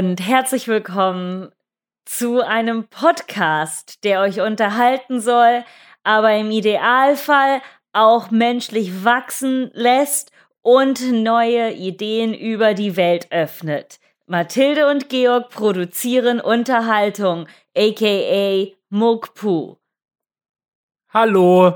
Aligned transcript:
und 0.00 0.18
herzlich 0.26 0.66
willkommen 0.66 1.50
zu 2.06 2.40
einem 2.40 2.88
Podcast, 2.88 4.02
der 4.02 4.22
euch 4.22 4.40
unterhalten 4.40 5.20
soll, 5.20 5.62
aber 6.04 6.34
im 6.36 6.50
Idealfall 6.50 7.60
auch 7.92 8.30
menschlich 8.30 9.04
wachsen 9.04 9.70
lässt 9.74 10.32
und 10.62 11.12
neue 11.12 11.72
Ideen 11.72 12.32
über 12.32 12.72
die 12.72 12.96
Welt 12.96 13.30
öffnet. 13.30 14.00
Mathilde 14.24 14.88
und 14.88 15.10
Georg 15.10 15.50
produzieren 15.50 16.40
Unterhaltung, 16.40 17.46
aka 17.76 18.68
Mugpu. 18.88 19.76
Hallo. 21.10 21.74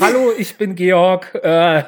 Hallo, 0.00 0.32
ich 0.38 0.56
bin 0.56 0.74
Georg. 0.76 1.34
Äh, 1.34 1.84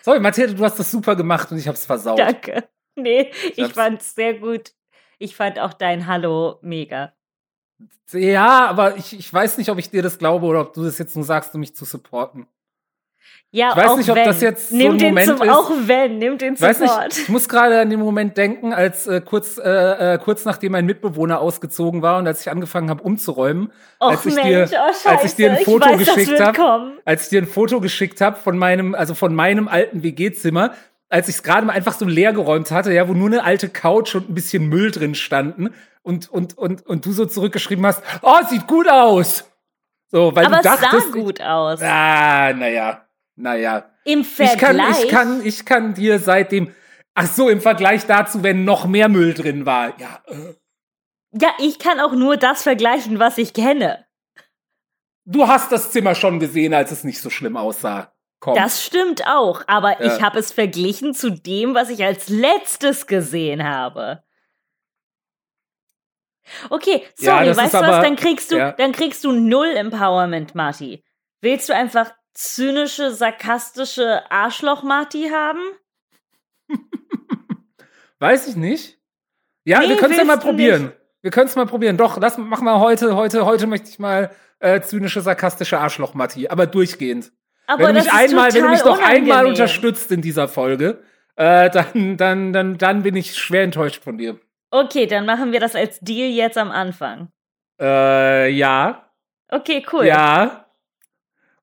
sorry, 0.00 0.18
Mathilde, 0.18 0.54
du 0.54 0.64
hast 0.64 0.78
das 0.78 0.90
super 0.90 1.14
gemacht 1.14 1.52
und 1.52 1.58
ich 1.58 1.68
hab's 1.68 1.84
versaut. 1.84 2.18
Danke. 2.18 2.66
Nee, 2.96 3.30
ich, 3.50 3.58
ich 3.58 3.72
fand's 3.74 4.14
sehr 4.14 4.32
gut. 4.32 4.72
Ich 5.18 5.36
fand 5.36 5.58
auch 5.58 5.72
dein 5.72 6.06
Hallo 6.06 6.58
mega. 6.62 7.12
Ja, 8.12 8.66
aber 8.66 8.96
ich, 8.96 9.18
ich 9.18 9.32
weiß 9.32 9.58
nicht, 9.58 9.70
ob 9.70 9.78
ich 9.78 9.90
dir 9.90 10.02
das 10.02 10.18
glaube 10.18 10.46
oder 10.46 10.60
ob 10.60 10.72
du 10.72 10.84
das 10.84 10.98
jetzt 10.98 11.14
nur 11.14 11.24
sagst, 11.24 11.54
um 11.54 11.60
mich 11.60 11.74
zu 11.74 11.84
supporten. 11.84 12.46
Ja, 13.50 13.70
ich 13.70 13.76
weiß 13.76 13.86
auch 13.88 13.96
nicht, 13.96 14.10
ob 14.10 14.16
wenn. 14.16 14.26
das 14.26 14.42
jetzt 14.42 14.72
nimm 14.72 14.86
so 14.86 14.92
ein 14.92 14.98
den 14.98 15.08
Moment 15.08 15.26
zum, 15.38 15.42
ist. 15.42 15.48
Auch 15.48 15.70
wenn, 15.84 16.18
nimm 16.18 16.36
den 16.36 16.60
Weiß 16.60 16.78
Support. 16.78 17.08
nicht, 17.08 17.18
ich 17.18 17.28
muss 17.30 17.48
gerade 17.48 17.80
an 17.80 17.88
den 17.88 17.98
Moment 17.98 18.36
denken, 18.36 18.74
als 18.74 19.06
äh, 19.06 19.22
kurz 19.22 19.56
äh, 19.56 20.14
äh, 20.14 20.18
kurz 20.18 20.44
nachdem 20.44 20.72
mein 20.72 20.84
Mitbewohner 20.84 21.40
ausgezogen 21.40 22.02
war 22.02 22.18
und 22.18 22.26
als 22.26 22.42
ich 22.42 22.50
angefangen 22.50 22.90
habe 22.90 23.02
umzuräumen, 23.02 23.72
Och 24.00 24.10
als 24.10 24.26
ich 24.26 24.34
Mensch, 24.34 24.70
dir 24.70 24.70
oh 24.72 25.08
als 25.08 25.24
ich 25.24 25.34
dir 25.34 25.52
ein 25.52 25.64
Foto 25.64 25.86
weiß, 25.86 25.98
geschickt 25.98 26.40
habe, 26.40 26.92
als 27.06 27.22
ich 27.24 27.28
dir 27.30 27.40
ein 27.40 27.48
Foto 27.48 27.80
geschickt 27.80 28.20
habe 28.20 28.36
von 28.36 28.58
meinem 28.58 28.94
also 28.94 29.14
von 29.14 29.34
meinem 29.34 29.66
alten 29.66 30.02
WG-Zimmer, 30.02 30.74
als 31.08 31.28
ich 31.28 31.36
es 31.36 31.42
gerade 31.42 31.66
mal 31.66 31.72
einfach 31.72 31.94
so 31.94 32.04
leer 32.04 32.32
geräumt 32.32 32.70
hatte, 32.70 32.92
ja, 32.92 33.08
wo 33.08 33.14
nur 33.14 33.28
eine 33.28 33.44
alte 33.44 33.68
Couch 33.68 34.14
und 34.14 34.28
ein 34.30 34.34
bisschen 34.34 34.68
Müll 34.68 34.90
drin 34.90 35.14
standen 35.14 35.74
und 36.02 36.28
und 36.28 36.56
und 36.56 36.86
und 36.86 37.06
du 37.06 37.12
so 37.12 37.26
zurückgeschrieben 37.26 37.84
hast, 37.86 38.02
oh, 38.22 38.38
sieht 38.48 38.66
gut 38.66 38.88
aus. 38.90 39.44
So, 40.10 40.34
weil 40.34 40.46
Aber 40.46 40.56
du 40.56 40.68
es 40.68 40.80
dachtest, 40.80 41.12
sah 41.12 41.12
gut 41.12 41.40
aus. 41.40 41.80
Ah, 41.82 42.52
naja, 42.54 43.06
naja. 43.36 43.90
Im 44.04 44.20
Ich 44.20 44.36
kann, 44.36 44.76
Vergleich. 44.76 45.04
ich 45.04 45.10
kann, 45.10 45.44
ich 45.44 45.64
kann 45.66 45.92
dir 45.94 46.18
seitdem, 46.18 46.72
ach 47.14 47.26
so, 47.26 47.50
im 47.50 47.60
Vergleich 47.60 48.06
dazu, 48.06 48.42
wenn 48.42 48.64
noch 48.64 48.86
mehr 48.86 49.10
Müll 49.10 49.34
drin 49.34 49.66
war. 49.66 49.98
Ja, 50.00 50.22
äh, 50.28 50.54
ja, 51.32 51.50
ich 51.58 51.78
kann 51.78 52.00
auch 52.00 52.12
nur 52.12 52.38
das 52.38 52.62
vergleichen, 52.62 53.18
was 53.18 53.36
ich 53.36 53.52
kenne. 53.52 54.06
du 55.26 55.46
hast 55.46 55.70
das 55.72 55.90
Zimmer 55.92 56.14
schon 56.14 56.40
gesehen, 56.40 56.72
als 56.72 56.90
es 56.90 57.04
nicht 57.04 57.20
so 57.20 57.28
schlimm 57.28 57.58
aussah. 57.58 58.14
Komm. 58.40 58.54
Das 58.54 58.84
stimmt 58.84 59.26
auch, 59.26 59.62
aber 59.66 60.00
Ja. 60.02 60.14
ich 60.16 60.22
habe 60.22 60.38
es 60.38 60.52
verglichen 60.52 61.12
zu 61.14 61.30
dem, 61.30 61.74
was 61.74 61.90
ich 61.90 62.04
als 62.04 62.28
letztes 62.28 63.06
gesehen 63.06 63.64
habe. 63.64 64.22
Okay, 66.70 67.04
Ja, 67.18 67.32
sorry, 67.32 67.46
das 67.46 67.56
weißt 67.58 67.74
du 67.74 67.78
was? 67.80 67.84
aber- 67.88 68.02
Dann 68.02 68.16
kriegst 68.16 68.50
du, 68.52 68.56
ja. 68.56 68.72
dann 68.72 68.92
kriegst 68.92 69.24
du 69.24 69.32
null 69.32 69.66
Empowerment, 69.76 70.54
Marty. 70.54 71.04
Willst 71.40 71.68
du 71.68 71.74
einfach 71.74 72.12
zynische, 72.32 73.10
sarkastische 73.12 74.30
Arschloch-Marty 74.30 75.28
haben? 75.30 75.60
Weiß 78.18 78.48
ich 78.48 78.56
nicht. 78.56 78.98
Ja, 79.64 79.80
Nee, 79.80 79.88
wir 79.90 79.96
können 79.96 80.12
es 80.12 80.18
ja 80.18 80.24
mal 80.24 80.38
probieren. 80.38 80.86
nicht. 80.86 80.94
Wir 81.20 81.30
können 81.30 81.48
es 81.48 81.56
mal 81.56 81.66
probieren. 81.66 81.96
Doch, 81.96 82.16
lass 82.18 82.38
machen 82.38 82.64
wir 82.64 82.78
heute, 82.80 83.16
heute, 83.16 83.44
heute 83.44 83.66
möchte 83.66 83.90
ich 83.90 83.98
mal 83.98 84.30
äh, 84.60 84.80
zynische, 84.80 85.20
sarkastische 85.20 85.78
Arschloch, 85.78 86.14
Matti, 86.14 86.48
aber 86.48 86.66
durchgehend. 86.66 87.32
Aber 87.68 87.84
wenn 87.88 87.94
du 87.94 88.00
mich 88.00 88.12
einmal, 88.12 88.52
wenn 88.52 88.62
du 88.62 88.68
mich 88.70 88.80
total 88.80 88.96
doch 88.96 89.02
einmal 89.02 89.20
unangenehm. 89.20 89.50
unterstützt 89.50 90.10
in 90.10 90.22
dieser 90.22 90.48
Folge, 90.48 91.02
äh, 91.36 91.68
dann, 91.70 92.16
dann, 92.16 92.52
dann, 92.52 92.78
dann 92.78 93.02
bin 93.02 93.14
ich 93.14 93.36
schwer 93.36 93.62
enttäuscht 93.62 94.02
von 94.02 94.16
dir. 94.18 94.40
Okay, 94.70 95.06
dann 95.06 95.26
machen 95.26 95.52
wir 95.52 95.60
das 95.60 95.74
als 95.74 96.00
Deal 96.00 96.30
jetzt 96.30 96.58
am 96.58 96.70
Anfang. 96.70 97.28
Äh, 97.80 98.50
ja. 98.50 99.10
Okay, 99.50 99.84
cool. 99.92 100.06
Ja. 100.06 100.66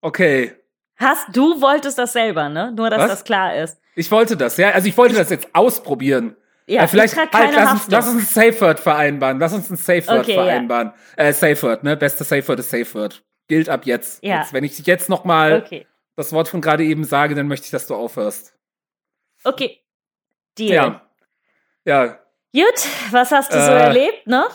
Okay. 0.02 0.54
Hast 0.98 1.36
du 1.36 1.60
wolltest 1.60 1.98
das 1.98 2.14
selber, 2.14 2.50
ne? 2.50 2.72
Nur 2.72 2.90
dass 2.90 3.02
Was? 3.02 3.10
das 3.10 3.24
klar 3.24 3.56
ist. 3.56 3.80
Ich 3.96 4.10
wollte 4.12 4.38
das, 4.38 4.58
ja. 4.58 4.72
Also 4.72 4.88
ich 4.88 4.98
wollte 4.98 5.16
das 5.16 5.30
jetzt 5.30 5.48
ausprobieren. 5.54 6.36
Ja, 6.68 6.84
Äh, 6.84 6.88
vielleicht 6.88 7.14
ich 7.14 7.20
halt, 7.20 7.32
keine 7.32 7.56
lass, 7.56 7.72
uns, 7.74 7.88
lass 7.90 8.08
uns 8.08 8.24
ein 8.38 8.52
Safe 8.52 8.62
Word 8.62 8.80
vereinbaren. 8.80 9.40
Lass 9.40 9.54
uns 9.54 9.70
ein 9.70 9.78
Safe 9.78 10.08
Word 10.08 10.20
Okay, 10.22 10.36
ja. 10.36 10.44
vereinbaren. 10.44 10.94
Äh, 11.18 11.34
Safe 11.34 11.62
Word, 11.64 11.84
ne? 11.84 11.98
Beste 11.98 12.24
Safe 12.24 12.48
Word 12.48 12.60
ist 12.60 12.70
Safe 12.70 12.94
Word. 12.94 13.24
Gilt 13.48 13.70
ab 13.70 13.86
jetzt. 13.86 14.24
Ja. 14.24 14.40
jetzt 14.40 14.54
wenn 14.54 14.64
ich 14.64 14.80
jetzt 14.86 15.10
noch 15.10 15.26
mal 15.26 15.62
Okay. 15.66 15.86
Das 16.16 16.32
Wort 16.32 16.48
von 16.48 16.62
gerade 16.62 16.84
eben 16.84 17.04
sage, 17.04 17.36
dann 17.36 17.48
möchte 17.48 17.66
ich, 17.66 17.72
dass 17.72 17.88
du 17.88 17.96
aufhörst. 17.96 18.58
Okay. 19.44 19.82
Deal. 20.58 20.74
Ja. 20.74 21.10
Ja. 21.86 22.20
Gut, 22.54 22.88
was 23.12 23.32
hast 23.32 23.52
du 23.54 23.58
so 23.64 23.72
Äh. 23.72 23.80
erlebt, 23.80 24.28
ne? 24.28 24.46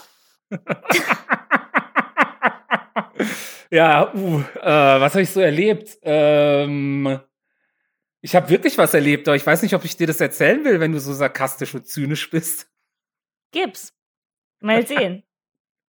Ja, 3.73 4.13
uh, 4.15 4.41
äh, 4.61 4.65
was 5.01 5.13
habe 5.13 5.23
ich 5.23 5.31
so 5.31 5.41
erlebt? 5.41 5.97
Ähm, 6.03 7.21
ich 8.21 8.35
habe 8.35 8.49
wirklich 8.49 8.77
was 8.79 8.95
erlebt, 8.95 9.29
aber 9.29 9.37
ich 9.37 9.47
weiß 9.47 9.63
nicht, 9.63 9.75
ob 9.75 9.85
ich 9.85 9.97
dir 9.97 10.09
das 10.09 10.21
erzählen 10.21 10.65
will, 10.65 10.81
wenn 10.81 10.91
du 10.91 10.99
so 10.99 11.13
sarkastisch 11.13 11.73
und 11.75 11.87
zynisch 11.87 12.29
bist. 12.31 12.69
Gib's. 13.53 13.95
Mal 14.61 14.87
sehen. 14.87 15.23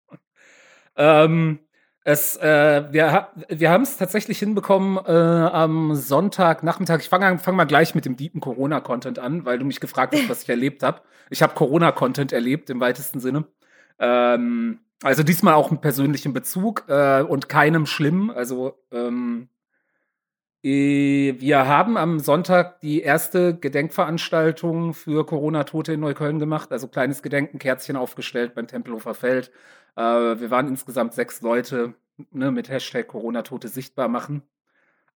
Ähm, 0.98 1.66
es, 2.04 2.36
äh, 2.38 2.84
wir 2.92 3.28
wir 3.50 3.70
haben 3.70 3.84
es 3.84 3.98
tatsächlich 3.98 4.40
hinbekommen 4.40 4.98
äh, 5.06 5.12
am 5.12 5.96
Sonntagnachmittag. 5.96 7.00
Ich 7.02 7.10
fange 7.10 7.38
fang 7.38 7.56
mal 7.56 7.66
gleich 7.66 7.94
mit 7.94 8.06
dem 8.06 8.18
deepen 8.18 8.42
Corona-Content 8.42 9.20
an, 9.20 9.46
weil 9.46 9.60
du 9.60 9.66
mich 9.66 9.80
gefragt 9.80 10.16
hast, 10.16 10.30
was 10.30 10.44
ich 10.44 10.50
erlebt 10.50 10.82
habe. 10.82 11.02
Ich 11.30 11.42
habe 11.44 11.54
Corona-Content 11.54 12.34
erlebt 12.34 12.70
im 12.70 12.80
weitesten 12.80 13.20
Sinne. 13.20 13.46
Ähm, 14.00 14.80
also 15.04 15.24
diesmal 15.24 15.54
auch 15.54 15.70
mit 15.70 15.82
persönlichem 15.82 16.34
Bezug 16.34 16.86
äh, 16.88 17.22
und 17.22 17.50
keinem 17.50 17.86
schlimm. 17.86 18.32
Also 18.32 18.80
ähm, 18.92 19.48
äh, 19.50 19.51
wir 20.64 21.68
haben 21.68 21.98
am 21.98 22.20
Sonntag 22.20 22.80
die 22.82 23.02
erste 23.02 23.56
Gedenkveranstaltung 23.58 24.94
für 24.94 25.26
Corona-Tote 25.26 25.94
in 25.94 26.00
Neukölln 26.02 26.38
gemacht. 26.40 26.72
Also 26.72 26.88
kleines 26.88 27.24
Gedenken, 27.24 27.58
Kerzchen 27.58 27.96
aufgestellt 27.96 28.54
beim 28.54 28.68
Tempelhofer 28.68 29.16
Feld. 29.16 29.52
Äh, 29.96 30.02
wir 30.02 30.52
waren 30.52 30.68
insgesamt 30.68 31.14
sechs 31.14 31.42
Leute 31.42 31.96
ne, 32.32 32.52
mit 32.52 32.70
Hashtag 32.70 33.08
Corona-Tote 33.08 33.68
sichtbar 33.70 34.08
machen. 34.08 34.44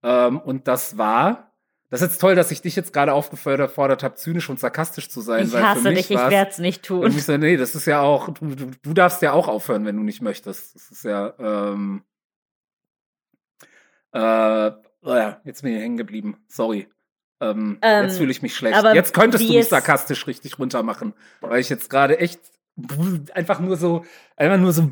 Ähm, 0.01 0.39
und 0.39 0.67
das 0.67 0.97
war, 0.97 1.51
das 1.91 2.01
ist 2.01 2.07
jetzt 2.13 2.21
toll, 2.21 2.33
dass 2.33 2.49
ich 2.49 2.61
dich 2.63 2.75
jetzt 2.75 2.91
gerade 2.91 3.13
aufgefordert 3.13 4.03
habe, 4.03 4.15
zynisch 4.15 4.49
und 4.49 4.59
sarkastisch 4.59 5.09
zu 5.09 5.21
sein. 5.21 5.45
Ich 5.45 5.55
hasse 5.55 5.93
dich, 5.93 6.09
ich 6.09 6.17
war's- 6.17 6.31
werd's 6.31 6.57
nicht 6.57 6.89
und 6.89 7.01
tun. 7.01 7.11
ich 7.11 7.23
so, 7.23 7.37
nee, 7.37 7.55
das 7.55 7.75
ist 7.75 7.85
ja 7.85 8.01
auch, 8.01 8.29
du, 8.29 8.55
du, 8.55 8.71
du 8.81 8.93
darfst 8.93 9.21
ja 9.21 9.31
auch 9.33 9.47
aufhören, 9.47 9.85
wenn 9.85 9.95
du 9.95 10.01
nicht 10.03 10.21
möchtest. 10.23 10.73
Das 10.75 10.89
ist 10.89 11.03
ja, 11.05 11.33
ähm, 11.37 12.03
äh, 14.11 14.71
oh 15.05 15.15
ja, 15.15 15.39
jetzt 15.45 15.61
bin 15.63 15.75
ich 15.75 15.81
hängen 15.81 15.97
geblieben. 15.97 16.37
Sorry. 16.47 16.87
Ähm, 17.41 17.77
Ähm, 17.81 18.05
jetzt 18.05 18.17
fühle 18.17 18.31
ich 18.31 18.41
mich 18.41 18.55
schlecht. 18.55 18.77
aber 18.77 18.93
Jetzt 18.95 19.13
könntest 19.13 19.47
du 19.47 19.53
mich 19.53 19.67
sarkastisch 19.67 20.25
richtig 20.27 20.57
runtermachen, 20.59 21.13
weil 21.41 21.59
ich 21.59 21.69
jetzt 21.69 21.89
gerade 21.89 22.19
echt 22.19 22.39
einfach 23.33 23.59
nur 23.59 23.77
so, 23.77 24.05
einfach 24.37 24.57
nur 24.57 24.71
so 24.73 24.91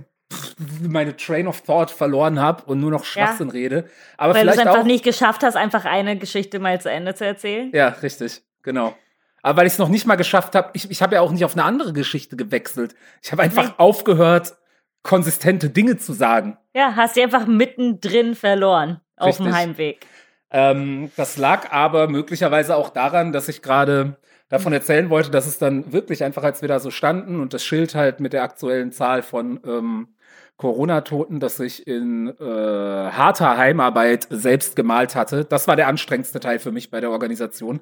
meine 0.81 1.15
Train 1.15 1.47
of 1.47 1.61
Thought 1.61 1.91
verloren 1.91 2.39
habe 2.39 2.63
und 2.65 2.79
nur 2.79 2.91
noch 2.91 3.05
Schwachsinn 3.05 3.49
rede. 3.49 3.85
Aber 4.17 4.33
Weil 4.33 4.45
du 4.45 4.51
es 4.51 4.57
einfach 4.57 4.79
auch, 4.79 4.83
nicht 4.85 5.03
geschafft 5.03 5.43
hast, 5.43 5.55
einfach 5.55 5.85
eine 5.85 6.17
Geschichte 6.17 6.59
mal 6.59 6.79
zu 6.81 6.89
Ende 6.89 7.13
zu 7.15 7.25
erzählen. 7.25 7.71
ja, 7.73 7.89
richtig, 7.89 8.41
genau. 8.61 8.95
Aber 9.41 9.57
weil 9.59 9.67
ich 9.67 9.73
es 9.73 9.79
noch 9.79 9.89
nicht 9.89 10.05
mal 10.07 10.15
geschafft 10.15 10.55
habe, 10.55 10.69
ich, 10.73 10.89
ich 10.89 11.01
habe 11.01 11.15
ja 11.15 11.21
auch 11.21 11.31
nicht 11.31 11.43
auf 11.45 11.53
eine 11.53 11.65
andere 11.65 11.91
Geschichte 11.93 12.35
gewechselt. 12.37 12.95
Ich 13.21 13.31
habe 13.31 13.41
einfach 13.43 13.67
Nee. 13.69 13.73
aufgehört, 13.77 14.55
konsistente 15.03 15.69
Dinge 15.69 15.97
zu 15.97 16.13
sagen. 16.13 16.57
Ja, 16.73 16.95
hast 16.95 17.15
sie 17.15 17.23
einfach 17.23 17.45
mittendrin 17.45 18.35
verloren 18.35 19.01
auf 19.17 19.37
dem. 19.37 19.53
Heimweg. 19.53 20.05
Ähm, 20.51 21.11
das 21.15 21.37
lag 21.37 21.71
aber 21.71 22.07
möglicherweise 22.07 22.75
auch 22.75 22.91
daran, 22.91 23.31
dass 23.31 23.49
ich 23.49 23.61
gerade 23.61 24.17
davon 24.49 24.71
erzählen 24.71 25.09
wollte, 25.09 25.31
dass 25.31 25.47
es 25.47 25.57
dann 25.57 25.91
wirklich 25.91 26.23
einfach, 26.23 26.43
als 26.43 26.61
wir 26.61 26.69
da 26.69 26.79
so 26.79 26.91
standen 26.91 27.39
und 27.41 27.53
das 27.55 27.63
Schild 27.63 27.95
halt 27.95 28.19
mit 28.19 28.33
der 28.33 28.43
aktuellen 28.43 28.91
Zahl 28.91 29.23
von 29.23 29.59
ähm, 29.65 30.09
Corona-Toten, 30.57 31.39
das 31.39 31.59
ich 31.59 31.87
in 31.87 32.27
äh, 32.39 32.43
harter 32.43 33.57
Heimarbeit 33.57 34.27
selbst 34.29 34.75
gemalt 34.75 35.15
hatte, 35.15 35.43
das 35.43 35.67
war 35.67 35.75
der 35.75 35.87
anstrengendste 35.87 36.39
Teil 36.39 36.59
für 36.59 36.71
mich 36.71 36.91
bei 36.91 37.01
der 37.01 37.09
Organisation. 37.09 37.81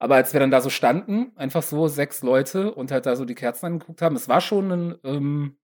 Aber 0.00 0.16
als 0.16 0.32
wir 0.32 0.40
dann 0.40 0.50
da 0.50 0.60
so 0.60 0.70
standen, 0.70 1.32
einfach 1.36 1.62
so 1.62 1.86
sechs 1.86 2.22
Leute 2.22 2.72
und 2.74 2.90
halt 2.90 3.06
da 3.06 3.14
so 3.14 3.24
die 3.24 3.34
Kerzen 3.34 3.66
angeguckt 3.66 4.02
haben, 4.02 4.16
es 4.16 4.28
war 4.28 4.40
schon 4.40 4.70
ein 4.72 4.98
ähm, 5.04 5.56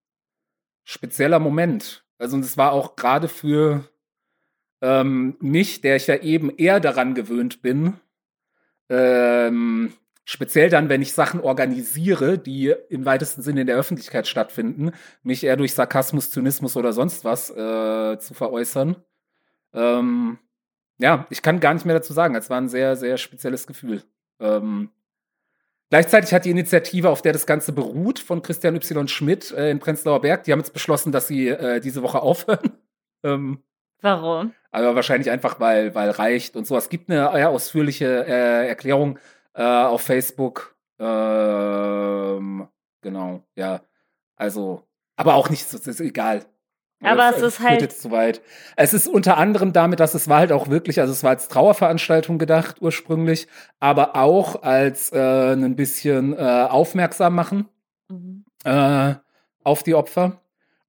spezieller 0.84 1.40
Moment. 1.40 2.05
Also 2.19 2.37
und 2.37 2.44
es 2.44 2.56
war 2.56 2.72
auch 2.72 2.94
gerade 2.96 3.28
für 3.28 3.88
ähm, 4.84 5.36
mich, 5.40 5.81
der 5.81 5.96
ich 5.96 6.06
ja 6.06 6.16
eben 6.16 6.54
eher 6.54 6.78
daran 6.78 7.14
gewöhnt 7.14 7.62
bin, 7.62 7.94
ähm, 8.90 9.94
speziell 10.26 10.69
dann, 10.69 10.90
wenn 10.90 11.00
ich 11.00 11.14
Sachen 11.14 11.40
organisiere, 11.40 12.36
die 12.36 12.75
im 12.90 13.06
weitesten 13.06 13.40
Sinne 13.40 13.62
in 13.62 13.66
der 13.66 13.76
Öffentlichkeit 13.76 14.26
stattfinden, 14.26 14.92
mich 15.22 15.42
eher 15.42 15.56
durch 15.56 15.72
Sarkasmus, 15.72 16.31
Zynismus 16.31 16.76
oder 16.76 16.92
sonst 16.92 17.25
was 17.25 17.48
äh, 17.48 18.19
zu 18.19 18.34
veräußern. 18.34 18.96
Ähm, 19.72 20.38
ja, 20.98 21.26
ich 21.30 21.40
kann 21.40 21.60
gar 21.60 21.72
nicht 21.72 21.87
mehr 21.87 21.96
dazu 21.96 22.12
sagen. 22.12 22.34
Es 22.34 22.50
war 22.50 22.60
ein 22.60 22.69
sehr, 22.69 22.94
sehr 22.96 23.16
spezielles 23.16 23.66
Gefühl. 23.66 24.02
Ähm, 24.38 24.90
Gleichzeitig 25.90 26.34
hat 26.34 26.44
die 26.44 26.50
Initiative, 26.50 27.08
auf 27.08 27.22
der 27.22 27.32
das 27.32 27.46
Ganze 27.46 27.72
beruht, 27.72 28.19
von 28.19 28.42
Christian 28.42 28.75
Y. 28.75 29.06
Schmidt 29.06 29.52
äh, 29.52 29.70
in 29.70 29.78
Prenzlauer 29.78 30.20
Berg, 30.20 30.44
die 30.44 30.52
haben 30.52 30.58
jetzt 30.58 30.72
beschlossen, 30.72 31.12
dass 31.12 31.28
sie 31.28 31.48
äh, 31.48 31.80
diese 31.80 32.02
Woche 32.02 32.20
aufhören. 32.20 32.72
ähm, 33.22 33.62
Warum? 34.04 34.52
Aber 34.75 34.94
wahrscheinlich 34.94 35.31
einfach, 35.31 35.61
weil, 35.61 35.94
weil 35.94 36.11
reicht 36.11 36.56
und 36.56 36.67
so. 36.67 36.76
Es 36.76 36.88
gibt 36.88 37.11
eine 37.11 37.37
eher 37.38 37.50
ausführliche 37.50 38.26
äh, 38.26 38.69
Erklärung 38.69 39.19
äh, 39.55 39.62
auf 39.62 40.03
Facebook. 40.03 40.75
Ähm, 40.99 42.69
genau, 43.03 43.43
ja. 43.56 43.81
Also, 44.37 44.82
aber 45.17 45.35
auch 45.35 45.49
nicht, 45.50 45.73
das 45.73 45.87
ist 45.87 46.00
egal. 46.00 46.44
Aber 47.03 47.31
Das, 47.31 47.37
es 47.37 47.43
ist 47.43 47.61
halt- 47.61 47.82
jetzt 47.82 48.00
zu 48.03 48.11
weit. 48.11 48.41
Es 48.76 48.94
ist 48.94 49.06
unter 49.09 49.37
anderem 49.37 49.73
damit, 49.73 50.00
dass 50.00 50.15
es 50.15 50.29
war 50.29 50.38
halt 50.38 50.53
auch 50.53 50.69
wirklich, 50.69 51.00
also 51.00 51.12
es 51.12 51.23
war 51.23 51.31
als 51.31 51.49
Trauerveranstaltung 51.49 52.38
gedacht 52.38 52.76
ursprünglich, 52.81 53.47
aber 53.79 54.17
auch 54.17 54.62
als 54.62 55.12
äh, 55.12 55.53
ein 55.53 55.76
bisschen 55.76 56.32
äh, 56.37 56.67
aufmerksam 56.69 57.35
machen 57.35 57.69
Mhm. 58.11 58.44
äh, 58.65 59.15
auf 59.65 59.82
die 59.82 59.94
Opfer. 59.94 60.41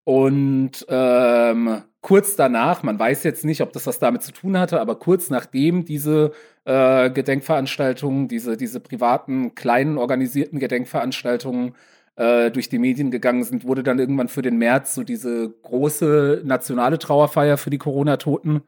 Und 0.04 0.86
ähm, 0.90 1.82
kurz 2.06 2.36
danach, 2.36 2.84
man 2.84 3.00
weiß 3.00 3.24
jetzt 3.24 3.46
nicht, 3.46 3.62
ob 3.62 3.74
das 3.74 3.88
was 3.88 3.98
damit 3.98 4.22
zu 4.22 4.32
tun 4.32 4.60
hatte, 4.60 4.80
aber 4.80 5.00
kurz 5.00 5.32
nachdem 5.32 5.86
diese 5.86 6.34
äh, 6.64 7.10
Gedenkveranstaltungen, 7.10 8.28
diese, 8.28 8.58
diese 8.58 8.80
privaten, 8.80 9.56
kleinen, 9.56 9.98
organisierten 9.98 10.60
Gedenkveranstaltungen 10.60 11.74
äh, 12.16 12.52
durch 12.52 12.70
die 12.70 12.78
Medien 12.78 13.10
gegangen 13.10 13.44
sind, 13.44 13.66
wurde 13.66 13.82
dann 13.82 13.98
irgendwann 13.98 14.28
für 14.28 14.44
den 14.44 14.58
März 14.60 14.94
so 14.94 15.04
diese 15.04 15.50
große 15.64 16.44
nationale 16.46 17.00
Trauerfeier 17.00 17.58
für 17.58 17.72
die 17.72 17.80
Corona-Toten 17.80 18.62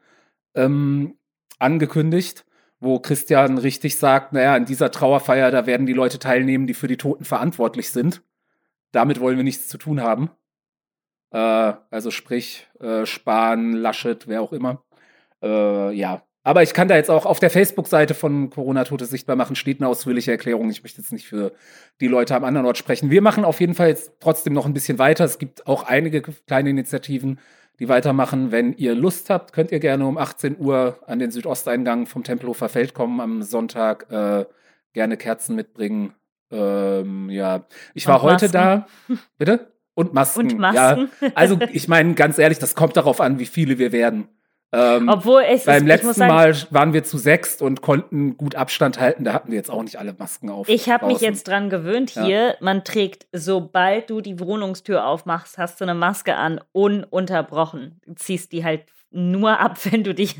ähm, 0.56 1.14
angekündigt, 1.60 2.44
wo 2.80 2.98
Christian 2.98 3.56
richtig 3.58 3.98
sagt, 3.98 4.32
naja, 4.32 4.56
in 4.56 4.64
dieser 4.64 4.90
Trauerfeier, 4.90 5.52
da 5.52 5.64
werden 5.64 5.86
die 5.86 5.92
Leute 5.92 6.18
teilnehmen, 6.18 6.66
die 6.66 6.74
für 6.74 6.88
die 6.88 6.96
Toten 6.96 7.24
verantwortlich 7.24 7.92
sind. 7.92 8.20
Damit 8.90 9.20
wollen 9.20 9.36
wir 9.36 9.44
nichts 9.44 9.68
zu 9.68 9.78
tun 9.78 10.02
haben. 10.02 10.28
Äh, 11.30 11.72
also 11.90 12.10
sprich, 12.10 12.66
äh, 12.80 13.06
Spahn, 13.06 13.72
Laschet, 13.72 14.26
wer 14.28 14.42
auch 14.42 14.52
immer. 14.52 14.82
Äh, 15.42 15.92
ja. 15.92 16.22
Aber 16.44 16.62
ich 16.62 16.72
kann 16.72 16.88
da 16.88 16.96
jetzt 16.96 17.10
auch 17.10 17.26
auf 17.26 17.40
der 17.40 17.50
Facebook-Seite 17.50 18.14
von 18.14 18.48
Corona-Tote 18.48 19.04
sichtbar 19.04 19.36
machen, 19.36 19.54
steht 19.54 19.80
eine 19.80 19.88
ausführliche 19.88 20.30
Erklärung. 20.30 20.70
Ich 20.70 20.82
möchte 20.82 21.00
jetzt 21.00 21.12
nicht 21.12 21.26
für 21.26 21.52
die 22.00 22.08
Leute 22.08 22.34
am 22.34 22.44
anderen 22.44 22.66
Ort 22.66 22.78
sprechen. 22.78 23.10
Wir 23.10 23.20
machen 23.20 23.44
auf 23.44 23.60
jeden 23.60 23.74
Fall 23.74 23.88
jetzt 23.88 24.12
trotzdem 24.20 24.54
noch 24.54 24.64
ein 24.64 24.72
bisschen 24.72 24.98
weiter. 24.98 25.24
Es 25.24 25.38
gibt 25.38 25.66
auch 25.66 25.82
einige 25.82 26.22
kleine 26.22 26.70
Initiativen, 26.70 27.38
die 27.80 27.88
weitermachen. 27.88 28.50
Wenn 28.50 28.72
ihr 28.72 28.94
Lust 28.94 29.28
habt, 29.28 29.52
könnt 29.52 29.72
ihr 29.72 29.80
gerne 29.80 30.06
um 30.06 30.16
18 30.16 30.58
Uhr 30.58 30.98
an 31.06 31.18
den 31.18 31.30
Südosteingang 31.30 32.06
vom 32.06 32.24
Tempelhofer 32.24 32.70
Feld 32.70 32.94
kommen 32.94 33.20
am 33.20 33.42
Sonntag. 33.42 34.10
Äh, 34.10 34.46
gerne 34.94 35.18
Kerzen 35.18 35.54
mitbringen. 35.54 36.14
Ähm, 36.50 37.28
ja, 37.28 37.66
ich 37.92 38.06
war 38.06 38.22
heute 38.22 38.48
da. 38.48 38.86
Bitte? 39.38 39.77
Und 39.98 40.14
Masken. 40.14 40.52
Und 40.52 40.58
Masken. 40.58 41.10
Ja, 41.20 41.28
also 41.34 41.58
ich 41.72 41.88
meine, 41.88 42.14
ganz 42.14 42.38
ehrlich, 42.38 42.60
das 42.60 42.76
kommt 42.76 42.96
darauf 42.96 43.20
an, 43.20 43.40
wie 43.40 43.46
viele 43.46 43.78
wir 43.78 43.90
werden. 43.90 44.28
Ähm, 44.70 45.08
Obwohl 45.08 45.42
es 45.48 45.64
beim 45.64 45.78
ist, 45.82 45.88
letzten 45.88 46.12
sagen, 46.12 46.32
Mal 46.32 46.56
waren 46.70 46.92
wir 46.92 47.02
zu 47.02 47.18
sechst 47.18 47.62
und 47.62 47.80
konnten 47.80 48.36
gut 48.36 48.54
Abstand 48.54 49.00
halten. 49.00 49.24
Da 49.24 49.32
hatten 49.32 49.50
wir 49.50 49.56
jetzt 49.56 49.70
auch 49.70 49.82
nicht 49.82 49.98
alle 49.98 50.12
Masken 50.12 50.50
auf. 50.50 50.68
Ich 50.68 50.88
habe 50.88 51.06
mich 51.06 51.20
jetzt 51.20 51.48
dran 51.48 51.68
gewöhnt 51.68 52.14
Ja. 52.14 52.24
hier. 52.24 52.56
Man 52.60 52.84
trägt, 52.84 53.26
sobald 53.32 54.08
du 54.08 54.20
die 54.20 54.38
Wohnungstür 54.38 55.04
aufmachst, 55.04 55.58
hast 55.58 55.80
du 55.80 55.84
eine 55.84 55.94
Maske 55.94 56.36
an, 56.36 56.60
ununterbrochen. 56.72 58.00
Du 58.06 58.14
ziehst 58.14 58.52
die 58.52 58.62
halt 58.62 58.82
nur 59.10 59.58
ab, 59.58 59.78
wenn 59.90 60.04
du 60.04 60.14
dich, 60.14 60.36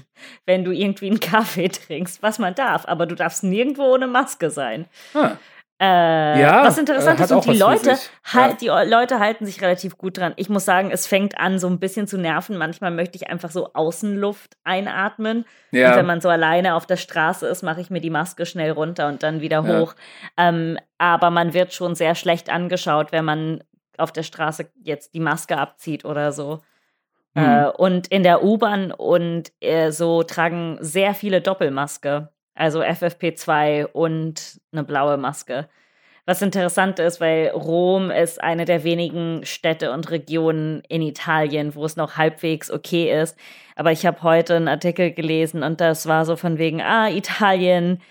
wenn 0.46 0.62
du 0.64 0.70
irgendwie 0.70 1.08
einen 1.08 1.20
Kaffee 1.20 1.68
trinkst, 1.68 2.22
was 2.22 2.38
man 2.38 2.54
darf. 2.54 2.86
Aber 2.86 3.06
du 3.06 3.16
darfst 3.16 3.42
nirgendwo 3.42 3.82
ohne 3.94 4.06
Maske 4.06 4.50
sein. 4.50 4.86
Ah, 5.14 5.32
Äh, 5.80 6.40
Ja, 6.40 6.64
was 6.64 6.76
interessant 6.76 7.20
äh, 7.20 7.24
ist, 7.24 7.30
und 7.30 7.46
die 7.46 7.56
Leute, 7.56 7.96
halt, 8.24 8.60
die 8.60 8.66
Leute 8.66 9.20
halten 9.20 9.46
sich 9.46 9.62
relativ 9.62 9.96
gut 9.96 10.18
dran. 10.18 10.32
Ich 10.36 10.48
muss 10.48 10.64
sagen, 10.64 10.90
es 10.90 11.06
fängt 11.06 11.38
an, 11.38 11.60
so 11.60 11.68
ein 11.68 11.78
bisschen 11.78 12.08
zu 12.08 12.18
nerven. 12.18 12.56
Manchmal 12.56 12.90
möchte 12.90 13.16
ich 13.16 13.30
einfach 13.30 13.50
so 13.50 13.72
Außenluft 13.74 14.56
einatmen. 14.64 15.38
Und 15.38 15.46
wenn 15.70 15.80
ja, 15.80 16.02
man 16.02 16.20
so 16.20 16.28
alleine 16.28 16.74
auf 16.74 16.86
der 16.86 16.96
Straße 16.96 17.46
ist, 17.46 17.62
mache 17.62 17.80
ich 17.80 17.90
mir 17.90 18.00
die 18.00 18.10
Maske 18.10 18.44
schnell 18.44 18.72
runter 18.72 19.06
und 19.06 19.22
dann 19.22 19.40
wieder 19.40 19.64
Ja. 19.64 19.80
hoch. 19.80 19.94
Ähm, 20.36 20.78
aber 20.98 21.30
man 21.30 21.54
wird 21.54 21.72
schon 21.72 21.94
sehr 21.94 22.16
schlecht 22.16 22.50
angeschaut, 22.50 23.12
wenn 23.12 23.24
man 23.24 23.62
auf 23.98 24.10
der 24.12 24.24
Straße 24.24 24.70
jetzt 24.82 25.14
die 25.14 25.20
Maske 25.20 25.58
abzieht 25.58 26.04
oder 26.04 26.32
so. 26.32 26.60
Hm. 27.36 27.44
Äh, 27.44 27.66
und 27.68 28.08
in 28.08 28.24
der 28.24 28.42
U-Bahn 28.42 28.90
und 28.90 29.52
äh, 29.60 29.92
so 29.92 30.24
tragen 30.24 30.78
sehr 30.80 31.14
viele 31.14 31.40
Doppelmaske. 31.40 32.30
Also 32.58 32.82
FFP2 32.82 33.86
und 33.86 34.60
eine 34.72 34.82
blaue 34.82 35.16
Maske. 35.16 35.68
Was 36.26 36.42
interessant 36.42 36.98
ist, 36.98 37.20
weil 37.20 37.50
Rom 37.50 38.10
ist 38.10 38.42
eine 38.42 38.64
der 38.64 38.82
wenigen 38.82 39.46
Städte 39.46 39.92
und 39.92 40.10
Regionen 40.10 40.82
in 40.88 41.00
Italien, 41.00 41.76
wo 41.76 41.84
es 41.84 41.94
noch 41.94 42.16
halbwegs 42.16 42.68
okay 42.68 43.22
ist. 43.22 43.38
Aber 43.76 43.92
ich 43.92 44.04
habe 44.04 44.24
heute 44.24 44.56
einen 44.56 44.66
Artikel 44.66 45.12
gelesen 45.12 45.62
und 45.62 45.80
das 45.80 46.08
war 46.08 46.24
so 46.24 46.34
von 46.34 46.58
wegen, 46.58 46.82
ah, 46.82 47.08
Italien 47.08 48.02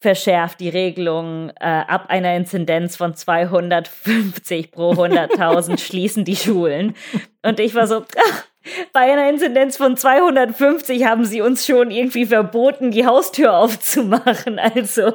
verschärft 0.00 0.60
die 0.60 0.68
Regelung 0.68 1.50
äh, 1.60 1.64
ab 1.64 2.06
einer 2.08 2.36
Inzidenz 2.36 2.96
von 2.96 3.14
250 3.14 4.70
pro 4.70 4.92
100.000 4.92 5.78
schließen 5.84 6.24
die 6.24 6.36
Schulen. 6.36 6.94
Und 7.42 7.60
ich 7.60 7.74
war 7.74 7.86
so, 7.86 8.02
ach, 8.02 8.44
bei 8.92 9.12
einer 9.12 9.28
Inzidenz 9.28 9.76
von 9.76 9.96
250 9.96 11.04
haben 11.04 11.24
sie 11.24 11.40
uns 11.40 11.66
schon 11.66 11.90
irgendwie 11.90 12.26
verboten, 12.26 12.90
die 12.90 13.06
Haustür 13.06 13.56
aufzumachen. 13.56 14.60
Also 14.76 15.14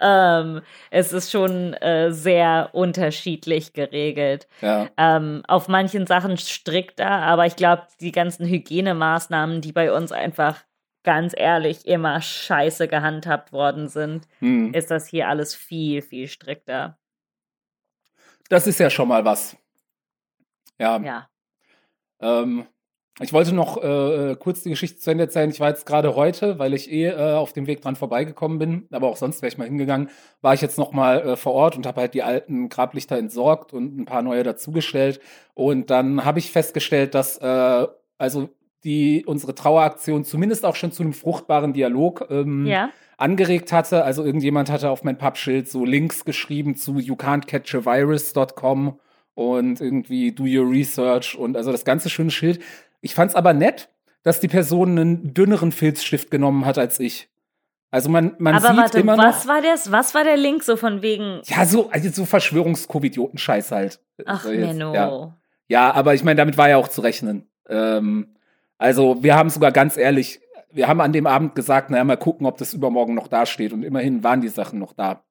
ähm, 0.00 0.62
es 0.90 1.12
ist 1.12 1.30
schon 1.30 1.74
äh, 1.74 2.10
sehr 2.12 2.70
unterschiedlich 2.72 3.72
geregelt. 3.72 4.48
ja. 4.60 4.88
Ähm, 4.96 5.42
auf 5.46 5.68
manchen 5.68 6.06
Sachen 6.06 6.36
strikter, 6.38 7.08
aber 7.08 7.46
ich 7.46 7.56
glaube, 7.56 7.82
die 8.00 8.12
ganzen 8.12 8.46
Hygienemaßnahmen, 8.46 9.60
die 9.60 9.72
bei 9.72 9.92
uns 9.92 10.12
einfach 10.12 10.56
ganz 11.06 11.32
ehrlich 11.34 11.86
immer 11.86 12.20
scheiße 12.20 12.88
gehandhabt 12.88 13.52
worden 13.52 13.88
sind, 13.88 14.26
Hm. 14.40 14.74
ist 14.74 14.90
das 14.90 15.06
hier 15.06 15.28
alles 15.28 15.54
viel, 15.54 16.02
viel 16.02 16.26
strikter. 16.28 16.98
Das 18.50 18.66
ist 18.66 18.78
ja 18.80 18.90
schon 18.90 19.08
mal 19.08 19.24
was. 19.24 19.56
Ja. 20.78 20.98
Ja. 20.98 21.28
Ähm, 22.20 22.66
ich 23.20 23.32
wollte 23.32 23.54
noch 23.54 23.82
äh, 23.82 24.36
kurz 24.38 24.62
die 24.62 24.68
Geschichte 24.70 24.98
zu 24.98 25.10
Ende 25.10 25.24
erzählen. 25.24 25.48
Ich 25.48 25.60
war 25.60 25.68
jetzt 25.70 25.86
gerade 25.86 26.16
heute, 26.16 26.58
weil 26.58 26.74
ich 26.74 26.90
eh 26.90 27.06
äh, 27.06 27.34
auf 27.34 27.52
dem 27.52 27.66
Weg 27.66 27.80
dran 27.80 27.96
vorbeigekommen 27.96 28.58
bin, 28.58 28.88
aber 28.90 29.08
auch 29.08 29.16
sonst 29.16 29.40
wäre 29.40 29.48
ich 29.48 29.56
mal 29.58 29.64
hingegangen, 29.64 30.10
war 30.42 30.54
ich 30.54 30.60
jetzt 30.60 30.76
noch 30.76 30.92
mal 30.92 31.20
äh, 31.20 31.36
vor 31.36 31.52
Ort 31.54 31.76
und 31.76 31.86
habe 31.86 32.02
halt 32.02 32.14
die 32.14 32.22
alten 32.24 32.68
Grablichter 32.68 33.16
entsorgt 33.16 33.72
und 33.72 33.96
ein 33.96 34.04
paar 34.04 34.22
neue 34.22 34.42
dazugestellt. 34.42 35.20
Und 35.54 35.88
dann 35.90 36.24
habe 36.24 36.40
ich 36.40 36.50
festgestellt, 36.50 37.14
dass 37.14 37.38
äh, 37.38 37.86
also 38.18 38.50
die 38.84 39.24
unsere 39.26 39.54
Traueraktion 39.54 40.24
zumindest 40.24 40.64
auch 40.64 40.76
schon 40.76 40.92
zu 40.92 41.02
einem 41.02 41.12
fruchtbaren 41.12 41.72
Dialog 41.72 42.26
ähm, 42.30 42.66
Ja. 42.66 42.90
angeregt 43.18 43.72
hatte. 43.72 44.04
Also 44.04 44.22
irgendjemand 44.24 44.70
hatte 44.70 44.90
auf 44.90 45.02
mein 45.04 45.18
Pappschild 45.18 45.68
so 45.68 45.84
Links 45.84 46.24
geschrieben 46.24 46.76
zu 46.76 46.98
youcan'tcatchavirus.com 47.84 48.98
und 49.34 49.80
irgendwie 49.80 50.32
do 50.32 50.44
your 50.44 50.70
research 50.70 51.36
und 51.36 51.56
also 51.56 51.72
das 51.72 51.84
ganze 51.84 52.08
schöne 52.10 52.30
Schild. 52.30 52.60
Ich 53.00 53.14
fand's 53.14 53.34
aber 53.34 53.52
nett, 53.52 53.90
dass 54.22 54.40
die 54.40 54.48
Person 54.48 54.98
einen 54.98 55.34
dünneren 55.34 55.72
Filzstift 55.72 56.30
genommen 56.30 56.64
hat 56.64 56.78
als 56.78 56.98
ich. 57.00 57.28
Also 57.90 58.10
man, 58.10 58.34
man 58.38 58.56
Aber 58.56 58.68
sieht 58.68 58.76
warte, 58.76 59.00
immer 59.00 59.16
was 59.16 59.44
noch. 59.44 59.54
war 59.54 59.62
das? 59.62 59.92
Was 59.92 60.14
war 60.14 60.24
der 60.24 60.36
Link 60.36 60.62
so 60.64 60.76
von 60.76 61.02
wegen? 61.02 61.40
Ja, 61.44 61.64
so, 61.64 61.88
also 61.90 62.10
so 62.10 62.24
Verschwörungs-Covidioten-Scheiß 62.24 63.70
halt. 63.70 64.00
Ach, 64.24 64.42
So 64.42 64.50
jetzt, 64.50 64.66
Menno. 64.66 64.92
Ja. 64.94 65.36
ja, 65.68 65.94
aber 65.94 66.14
ich 66.14 66.24
meine, 66.24 66.36
damit 66.36 66.58
war 66.58 66.68
ja 66.68 66.78
auch 66.78 66.88
zu 66.88 67.00
rechnen. 67.00 67.48
Ähm, 67.68 68.35
also 68.78 69.22
wir 69.22 69.34
haben 69.34 69.50
sogar 69.50 69.72
ganz 69.72 69.96
ehrlich, 69.96 70.40
wir 70.70 70.88
haben 70.88 71.00
an 71.00 71.12
dem 71.12 71.26
Abend 71.26 71.54
gesagt, 71.54 71.90
naja, 71.90 72.04
mal 72.04 72.16
gucken, 72.16 72.46
ob 72.46 72.58
das 72.58 72.74
übermorgen 72.74 73.14
noch 73.14 73.28
dasteht. 73.28 73.72
Und 73.72 73.82
immerhin 73.82 74.22
waren 74.22 74.40
die 74.40 74.48
Sachen 74.48 74.78
noch 74.78 74.92
da. 74.92 75.22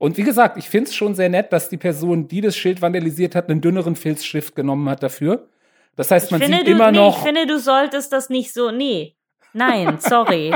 Und 0.00 0.16
wie 0.16 0.22
gesagt, 0.22 0.56
ich 0.56 0.70
finde 0.70 0.88
es 0.88 0.94
schon 0.94 1.14
sehr 1.14 1.28
nett, 1.28 1.52
dass 1.52 1.68
die 1.68 1.76
Person, 1.76 2.26
die 2.26 2.40
das 2.40 2.56
Schild 2.56 2.80
vandalisiert 2.80 3.34
hat, 3.34 3.50
einen 3.50 3.60
dünneren 3.60 3.96
Filzstift 3.96 4.56
genommen 4.56 4.88
hat 4.88 5.02
dafür. 5.02 5.46
Das 5.94 6.10
heißt, 6.10 6.30
man 6.30 6.40
finde, 6.40 6.56
sieht 6.58 6.68
du, 6.68 6.72
immer 6.72 6.90
nee, 6.90 6.96
noch. 6.96 7.18
ich 7.18 7.22
finde, 7.22 7.46
du 7.46 7.58
solltest 7.58 8.10
das 8.10 8.30
nicht 8.30 8.54
so. 8.54 8.70
Nee. 8.70 9.16
Nein, 9.52 9.98
sorry. 10.00 10.54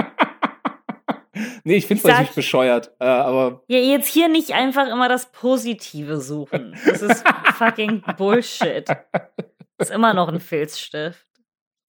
nee, 1.64 1.74
ich 1.74 1.86
finde 1.86 2.02
es 2.02 2.08
natürlich 2.08 2.34
bescheuert. 2.34 2.92
Äh, 3.00 3.04
aber 3.04 3.62
ja, 3.68 3.78
jetzt 3.78 4.08
hier 4.08 4.28
nicht 4.28 4.52
einfach 4.54 4.88
immer 4.88 5.10
das 5.10 5.30
Positive 5.30 6.22
suchen. 6.22 6.74
Das 6.86 7.02
ist 7.02 7.22
fucking 7.58 8.02
Bullshit. 8.16 8.88
Das 8.88 9.90
ist 9.90 9.94
immer 9.94 10.14
noch 10.14 10.28
ein 10.28 10.40
Filzstift. 10.40 11.26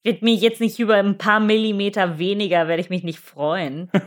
Wird 0.06 0.22
mir 0.22 0.34
jetzt 0.34 0.60
nicht 0.60 0.78
über 0.78 0.94
ein 0.94 1.18
paar 1.18 1.40
Millimeter 1.40 2.16
weniger, 2.16 2.68
werde 2.68 2.80
ich 2.80 2.90
mich 2.90 3.02
nicht 3.02 3.18
freuen. 3.18 3.90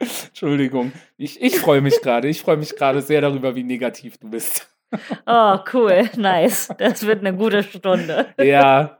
Entschuldigung, 0.00 0.90
ich, 1.16 1.40
ich 1.40 1.60
freue 1.60 1.80
mich 1.80 2.02
gerade. 2.02 2.26
Ich 2.26 2.40
freue 2.40 2.56
mich 2.56 2.74
gerade 2.74 3.02
sehr 3.02 3.20
darüber, 3.20 3.54
wie 3.54 3.62
negativ 3.62 4.18
du 4.18 4.30
bist. 4.30 4.68
Oh, 5.26 5.58
cool, 5.72 6.10
nice. 6.16 6.70
Das 6.78 7.06
wird 7.06 7.20
eine 7.20 7.36
gute 7.36 7.62
Stunde. 7.62 8.34
ja. 8.42 8.98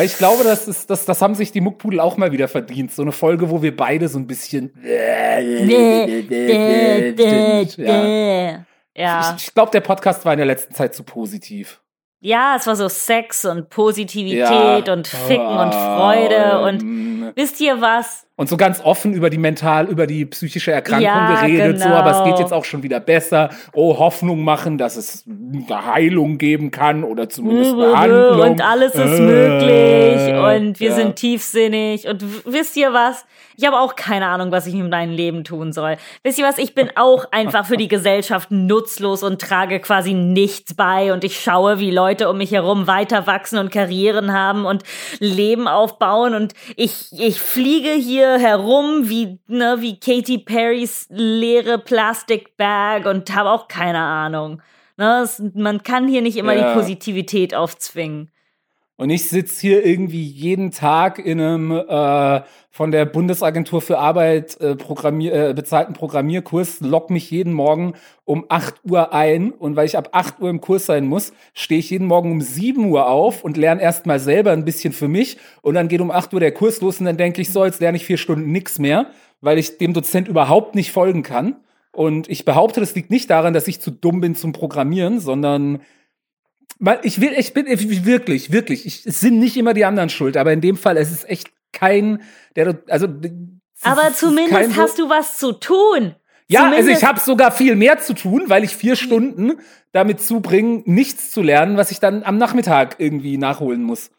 Ich 0.00 0.16
glaube, 0.16 0.44
das, 0.44 0.68
ist, 0.68 0.88
das, 0.90 1.06
das 1.06 1.20
haben 1.22 1.34
sich 1.34 1.50
die 1.50 1.60
Muckpudel 1.60 1.98
auch 1.98 2.16
mal 2.16 2.30
wieder 2.30 2.46
verdient. 2.46 2.92
So 2.92 3.02
eine 3.02 3.10
Folge, 3.10 3.50
wo 3.50 3.62
wir 3.62 3.76
beide 3.76 4.06
so 4.06 4.20
ein 4.20 4.28
bisschen. 4.28 4.72
ja. 7.78 8.64
Ja. 8.96 9.34
Ich, 9.36 9.48
ich 9.48 9.54
glaube, 9.54 9.70
der 9.72 9.80
Podcast 9.80 10.24
war 10.24 10.32
in 10.32 10.38
der 10.38 10.46
letzten 10.46 10.74
Zeit 10.74 10.94
zu 10.94 11.02
positiv. 11.02 11.80
Ja, 12.20 12.54
es 12.56 12.66
war 12.66 12.74
so 12.74 12.88
Sex 12.88 13.44
und 13.44 13.68
Positivität 13.68 14.86
Ja. 14.86 14.92
und 14.92 15.06
Ficken 15.06 15.46
und 15.46 15.74
Freude 15.74 16.60
und 16.62 16.82
Ähm, 16.82 17.32
wisst 17.34 17.60
ihr 17.60 17.80
was? 17.82 18.26
Und 18.36 18.48
so 18.48 18.56
ganz 18.56 18.80
offen 18.82 19.12
über 19.12 19.30
die 19.30 19.38
mental, 19.38 19.86
über 19.86 20.08
die 20.08 20.26
psychische 20.26 20.72
Erkrankung 20.72 21.04
Ja, 21.06 21.40
geredet, 21.42 21.78
so, 21.78 21.84
genau. 21.84 21.96
aber 21.96 22.10
es 22.10 22.24
geht 22.24 22.40
jetzt 22.40 22.52
auch 22.52 22.64
schon 22.64 22.82
wieder 22.82 22.98
besser. 22.98 23.50
Oh, 23.72 23.96
Hoffnung 23.98 24.42
machen, 24.42 24.76
dass 24.76 24.96
es 24.96 25.24
eine 25.26 25.86
Heilung 25.86 26.36
geben 26.38 26.72
kann 26.72 27.04
oder 27.04 27.28
zumindest 27.28 27.76
Behandlung. 27.76 28.50
Und 28.50 28.60
alles 28.60 28.94
ist 28.94 29.20
Äh, 29.20 29.20
möglich 29.20 30.34
und 30.34 30.80
wir 30.80 30.88
ja. 30.90 30.94
sind 30.96 31.14
tiefsinnig 31.16 32.08
und 32.08 32.24
wisst 32.44 32.76
ihr 32.76 32.92
was? 32.92 33.24
Ich 33.56 33.64
habe 33.64 33.78
auch 33.78 33.94
keine 33.94 34.26
Ahnung, 34.26 34.50
was 34.50 34.66
ich 34.66 34.74
mit 34.74 34.90
meinem 34.90 35.12
Leben 35.12 35.44
tun 35.44 35.72
soll. 35.72 35.96
Wisst 36.24 36.40
ihr 36.40 36.44
was? 36.44 36.58
Ich 36.58 36.74
bin 36.74 36.90
auch 36.96 37.26
einfach 37.30 37.66
für 37.66 37.76
die 37.76 37.86
Gesellschaft 37.86 38.50
nutzlos 38.50 39.22
und 39.22 39.40
trage 39.40 39.78
quasi 39.78 40.12
nichts 40.12 40.74
bei 40.74 41.12
und 41.12 41.22
ich 41.22 41.38
schaue, 41.40 41.78
wie 41.78 41.92
Leute 41.92 42.28
um 42.28 42.38
mich 42.38 42.50
herum 42.50 42.88
weiter 42.88 43.28
wachsen 43.28 43.58
und 43.58 43.70
Karrieren 43.70 44.32
haben 44.32 44.64
und 44.66 44.82
Leben 45.20 45.68
aufbauen 45.68 46.34
und 46.34 46.52
ich, 46.74 47.10
ich 47.16 47.40
fliege 47.40 47.90
hier 47.90 48.23
herum 48.38 49.08
wie, 49.08 49.38
ne, 49.46 49.76
wie 49.80 49.98
Katy 49.98 50.38
Perrys 50.38 51.06
leere 51.10 51.78
Plastikbag 51.78 53.06
und 53.06 53.34
habe 53.34 53.50
auch 53.50 53.68
keine 53.68 53.98
Ahnung. 54.00 54.62
Ne, 54.96 55.22
es, 55.22 55.42
man 55.54 55.82
kann 55.82 56.08
hier 56.08 56.22
nicht 56.22 56.36
immer 56.36 56.54
Ja. 56.54 56.72
die 56.72 56.78
Positivität 56.78 57.54
aufzwingen. 57.54 58.30
Und 58.96 59.10
ich 59.10 59.28
sitze 59.28 59.60
hier 59.60 59.84
irgendwie 59.84 60.22
jeden 60.22 60.70
Tag 60.70 61.18
in 61.18 61.40
einem 61.40 61.72
äh, 61.72 62.42
von 62.70 62.92
der 62.92 63.04
Bundesagentur 63.06 63.80
für 63.80 63.98
Arbeit 63.98 64.60
äh, 64.60 64.76
Programmier, 64.76 65.50
äh, 65.50 65.54
bezahlten 65.54 65.94
Programmierkurs, 65.94 66.80
lock 66.80 67.10
mich 67.10 67.28
jeden 67.28 67.52
Morgen 67.52 67.94
um 68.24 68.46
8 68.48 68.82
Uhr 68.84 69.12
ein. 69.12 69.50
Und 69.50 69.74
weil 69.74 69.86
ich 69.86 69.98
ab 69.98 70.10
8 70.12 70.40
Uhr 70.40 70.48
im 70.48 70.60
Kurs 70.60 70.86
sein 70.86 71.06
muss, 71.06 71.32
stehe 71.54 71.80
ich 71.80 71.90
jeden 71.90 72.06
Morgen 72.06 72.30
um 72.30 72.40
7 72.40 72.84
Uhr 72.84 73.08
auf 73.08 73.42
und 73.42 73.56
lerne 73.56 73.82
erstmal 73.82 74.20
selber 74.20 74.52
ein 74.52 74.64
bisschen 74.64 74.92
für 74.92 75.08
mich. 75.08 75.38
Und 75.60 75.74
dann 75.74 75.88
geht 75.88 76.00
um 76.00 76.12
8 76.12 76.32
Uhr 76.32 76.40
der 76.40 76.52
Kurs 76.52 76.80
los 76.80 77.00
und 77.00 77.06
dann 77.06 77.16
denke 77.16 77.42
ich 77.42 77.52
so, 77.52 77.64
jetzt 77.64 77.80
lerne 77.80 77.96
ich 77.96 78.06
vier 78.06 78.18
Stunden 78.18 78.52
nix 78.52 78.78
mehr, 78.78 79.06
weil 79.40 79.58
ich 79.58 79.78
dem 79.78 79.92
Dozent 79.92 80.28
überhaupt 80.28 80.76
nicht 80.76 80.92
folgen 80.92 81.24
kann. 81.24 81.56
Und 81.90 82.28
ich 82.28 82.44
behaupte, 82.44 82.78
das 82.78 82.94
liegt 82.94 83.10
nicht 83.10 83.28
daran, 83.30 83.54
dass 83.54 83.66
ich 83.66 83.80
zu 83.80 83.90
dumm 83.90 84.20
bin 84.20 84.36
zum 84.36 84.52
Programmieren, 84.52 85.18
sondern 85.18 85.80
weil 86.78 87.00
ich 87.02 87.20
will, 87.20 87.32
ich 87.36 87.52
bin 87.54 87.66
ich- 87.66 88.04
wirklich, 88.04 88.52
wirklich. 88.52 88.86
Ich, 88.86 89.06
es 89.06 89.20
sind 89.20 89.38
nicht 89.38 89.56
immer 89.56 89.74
die 89.74 89.84
anderen 89.84 90.08
schuld, 90.10 90.36
aber 90.36 90.52
in 90.52 90.60
dem 90.60 90.76
Fall 90.76 90.96
es 90.96 91.10
ist 91.10 91.28
echt 91.28 91.50
kein, 91.72 92.22
der, 92.56 92.78
also. 92.88 93.06
Aber 93.82 94.12
zumindest 94.14 94.76
hast 94.76 94.98
du 94.98 95.08
was 95.08 95.38
zu 95.38 95.52
tun. 95.52 96.14
Ja, 96.46 96.64
also 96.64 96.72
zumindest- 96.76 97.02
ich 97.02 97.08
habe 97.08 97.20
sogar 97.20 97.50
viel 97.52 97.74
mehr 97.76 97.98
zu 97.98 98.14
tun, 98.14 98.44
weil 98.48 98.64
ich 98.64 98.76
vier 98.76 98.96
Stunden 98.96 99.54
damit 99.92 100.20
zubringe, 100.20 100.82
nichts 100.84 101.30
zu 101.30 101.42
lernen, 101.42 101.76
was 101.76 101.90
ich 101.90 102.00
dann 102.00 102.22
am 102.22 102.36
Nachmittag 102.38 102.96
irgendwie 102.98 103.38
nachholen 103.38 103.82
muss. 103.82 104.10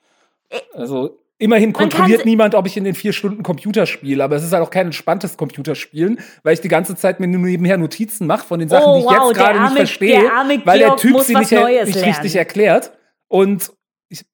Also 0.73 1.19
immerhin 1.37 1.73
kontrolliert 1.73 2.25
niemand, 2.25 2.55
ob 2.55 2.65
ich 2.65 2.77
in 2.77 2.83
den 2.83 2.95
vier 2.95 3.13
Stunden 3.13 3.43
Computer 3.43 3.85
spiele, 3.85 4.23
aber 4.23 4.35
es 4.35 4.43
ist 4.43 4.53
halt 4.53 4.63
auch 4.63 4.69
kein 4.69 4.87
entspanntes 4.87 5.37
Computerspielen, 5.37 6.19
weil 6.43 6.53
ich 6.53 6.61
die 6.61 6.67
ganze 6.67 6.95
Zeit 6.95 7.19
mir 7.19 7.27
nur 7.27 7.41
nebenher 7.41 7.77
Notizen 7.77 8.27
mache 8.27 8.45
von 8.45 8.59
den 8.59 8.69
Sachen, 8.69 8.85
Oh, 8.85 8.93
die 8.95 8.99
ich 8.99 9.05
wow, 9.05 9.27
jetzt 9.29 9.37
gerade 9.37 9.61
nicht 9.61 9.75
verstehe, 9.75 10.21
der 10.21 10.65
weil 10.65 10.79
der 10.79 10.95
Typ 10.95 11.19
sie 11.21 11.35
nicht, 11.35 11.51
nicht 11.51 12.05
richtig 12.05 12.35
erklärt. 12.35 12.93
Und 13.27 13.73
ich, 14.09 14.25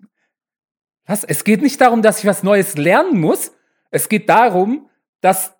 was? 1.06 1.24
Es 1.24 1.44
geht 1.44 1.62
nicht 1.62 1.80
darum, 1.82 2.02
dass 2.02 2.20
ich 2.20 2.26
was 2.26 2.44
Neues 2.44 2.78
lernen 2.78 3.20
muss. 3.20 3.52
Es 3.90 4.10
geht 4.10 4.30
darum, 4.30 4.90
dass 5.22 5.56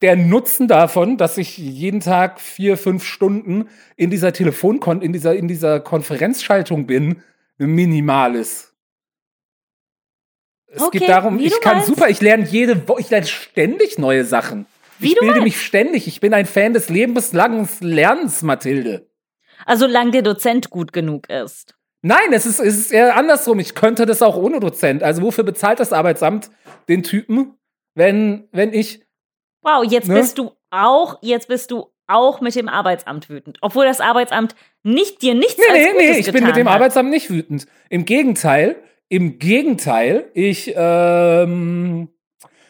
der 0.00 0.16
Nutzen 0.16 0.66
davon, 0.66 1.16
dass 1.16 1.38
ich 1.38 1.56
jeden 1.56 2.00
Tag 2.00 2.40
vier, 2.40 2.76
fünf 2.76 3.04
Stunden 3.04 3.68
in 3.96 4.10
dieser 4.10 4.32
Telefonkon, 4.32 5.00
in 5.00 5.12
dieser, 5.12 5.36
in 5.36 5.46
dieser 5.46 5.78
Konferenzschaltung 5.78 6.86
bin, 6.86 7.22
minimal 7.56 8.34
ist. 8.34 8.71
Es 10.74 10.80
Okay, 10.82 11.00
geht 11.00 11.08
darum, 11.08 11.38
ich 11.38 11.60
kann 11.60 11.76
meinst. 11.76 11.88
super, 11.88 12.08
ich 12.08 12.20
lerne 12.20 12.44
jede 12.44 12.88
Woche, 12.88 13.00
ich 13.02 13.10
lerne 13.10 13.26
ständig 13.26 13.98
neue 13.98 14.24
Sachen. 14.24 14.66
Wie 14.98 15.08
ich 15.08 15.14
du 15.14 15.20
bilde 15.20 15.40
meinst. 15.40 15.44
mich 15.56 15.62
ständig. 15.66 16.06
Ich 16.08 16.20
bin 16.20 16.32
ein 16.32 16.46
Fan 16.46 16.72
des 16.72 16.88
lebenslangen 16.88 17.68
Lernens, 17.80 18.42
Mathilde. 18.42 19.08
Also 19.66 19.86
solange 19.86 20.12
der 20.12 20.22
Dozent 20.22 20.70
gut 20.70 20.92
genug 20.92 21.28
ist. 21.28 21.74
Nein, 22.02 22.32
es 22.32 22.46
ist, 22.46 22.58
es 22.58 22.76
ist 22.78 22.92
eher 22.92 23.16
andersrum. 23.16 23.58
Ich 23.60 23.74
könnte 23.74 24.06
das 24.06 24.22
auch 24.22 24.36
ohne 24.36 24.60
Dozent. 24.60 25.02
Also 25.02 25.22
wofür 25.22 25.44
bezahlt 25.44 25.78
das 25.78 25.92
Arbeitsamt 25.92 26.50
den 26.88 27.02
Typen, 27.02 27.54
wenn, 27.94 28.48
wenn 28.52 28.72
ich. 28.72 29.02
Wow, 29.62 29.84
jetzt 29.84 30.08
Ne? 30.08 30.14
bist 30.14 30.38
du 30.38 30.52
auch, 30.70 31.18
jetzt 31.22 31.48
bist 31.48 31.70
du 31.70 31.92
auch 32.08 32.40
mit 32.40 32.54
dem 32.56 32.68
Arbeitsamt 32.68 33.28
wütend. 33.28 33.58
Obwohl 33.60 33.84
das 33.84 34.00
Arbeitsamt 34.00 34.56
nicht 34.82 35.22
dir 35.22 35.34
nichts 35.34 35.58
Nee, 35.58 35.64
als 35.72 35.78
nee, 35.78 35.92
Gutes 35.92 36.06
nee, 36.10 36.18
ich 36.18 36.32
bin 36.32 36.44
mit 36.44 36.56
dem 36.56 36.68
hat. 36.68 36.74
Arbeitsamt 36.76 37.10
nicht 37.10 37.30
wütend. 37.30 37.66
Im 37.88 38.04
Gegenteil, 38.04 38.76
im 39.12 39.38
Gegenteil, 39.38 40.30
ich, 40.32 40.72
ähm, 40.74 42.08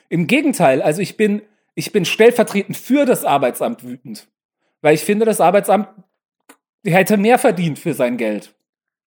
im 0.08 0.26
Gegenteil, 0.26 0.82
also 0.82 1.00
ich 1.00 1.16
bin, 1.16 1.42
ich 1.76 1.92
bin 1.92 2.04
stellvertretend 2.04 2.76
für 2.76 3.04
das 3.04 3.24
Arbeitsamt 3.24 3.84
wütend. 3.84 4.26
Weil 4.80 4.96
ich 4.96 5.02
finde, 5.02 5.24
das 5.24 5.40
Arbeitsamt 5.40 5.86
hätte 6.84 7.16
mehr 7.16 7.38
verdient 7.38 7.78
für 7.78 7.94
sein 7.94 8.16
Geld. 8.16 8.52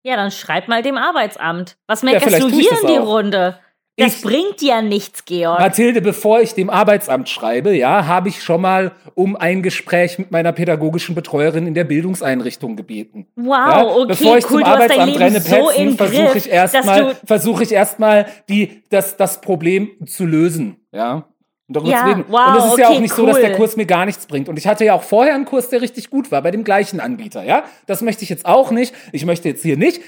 Ja, 0.02 0.16
dann 0.16 0.30
schreib 0.30 0.66
mal 0.68 0.82
dem 0.82 0.96
Arbeitsamt. 0.96 1.76
Was 1.86 2.00
Ja, 2.00 2.12
meckerst 2.12 2.36
vielleicht 2.36 2.42
du 2.42 2.48
hier 2.48 2.80
in 2.80 2.86
die. 2.86 2.96
Runde? 2.96 3.58
Das 3.98 4.16
Ich- 4.16 4.22
bringt 4.22 4.60
ja 4.60 4.82
nichts, 4.82 5.24
Georg. 5.24 5.58
Mathilde, 5.58 6.02
bevor 6.02 6.40
ich 6.42 6.52
dem 6.54 6.68
Arbeitsamt 6.68 7.28
schreibe, 7.30 7.74
ja, 7.74 8.06
habe 8.06 8.28
ich 8.28 8.42
schon 8.42 8.60
mal 8.60 8.92
um 9.14 9.36
ein 9.36 9.62
Gespräch 9.62 10.18
mit 10.18 10.30
meiner 10.30 10.52
pädagogischen 10.52 11.14
Betreuerin 11.14 11.66
in 11.66 11.72
der 11.72 11.84
Bildungseinrichtung 11.84 12.76
gebeten. 12.76 13.26
Wow, 13.36 13.46
Ja, 13.56 13.86
okay, 13.86 14.04
bevor 14.08 14.36
ich 14.36 14.50
cool, 14.50 14.60
zum 14.60 14.64
Arbeitsamt 14.64 15.18
renne, 15.18 15.40
so 15.40 15.70
versuche 15.96 16.36
ich 16.38 16.50
erstmal, 16.50 17.16
versuche 17.24 17.62
ich 17.62 17.72
erstmal 17.72 18.26
die, 18.50 18.82
das, 18.90 19.16
das 19.16 19.40
Problem 19.40 19.88
zu 20.06 20.26
lösen, 20.26 20.76
ja. 20.92 21.24
Und 21.68 21.74
darüber 21.76 21.90
Ja, 21.90 22.02
zu 22.02 22.08
reden. 22.10 22.24
wow, 22.28 22.48
und 22.50 22.56
es 22.58 22.64
ist 22.66 22.78
ja 22.78 22.86
okay, 22.88 22.96
auch 22.96 23.00
nicht 23.00 23.14
so, 23.14 23.26
dass 23.26 23.40
der 23.40 23.50
cool. 23.50 23.56
Kurs 23.56 23.76
mir 23.76 23.86
gar 23.86 24.04
nichts 24.06 24.26
bringt. 24.26 24.48
Und 24.48 24.56
ich 24.56 24.68
hatte 24.68 24.84
ja 24.84 24.92
auch 24.94 25.02
vorher 25.02 25.34
einen 25.34 25.46
Kurs, 25.46 25.68
der 25.68 25.80
richtig 25.80 26.10
gut 26.10 26.30
war, 26.30 26.40
bei 26.42 26.52
dem 26.52 26.62
gleichen 26.62 27.00
Anbieter, 27.00 27.42
ja. 27.42 27.64
Das 27.86 28.02
möchte 28.02 28.22
ich 28.22 28.28
jetzt 28.28 28.44
auch 28.46 28.70
nicht. 28.70 28.94
Ich 29.10 29.24
möchte 29.24 29.48
jetzt 29.48 29.62
hier 29.62 29.76
nicht. 29.76 30.00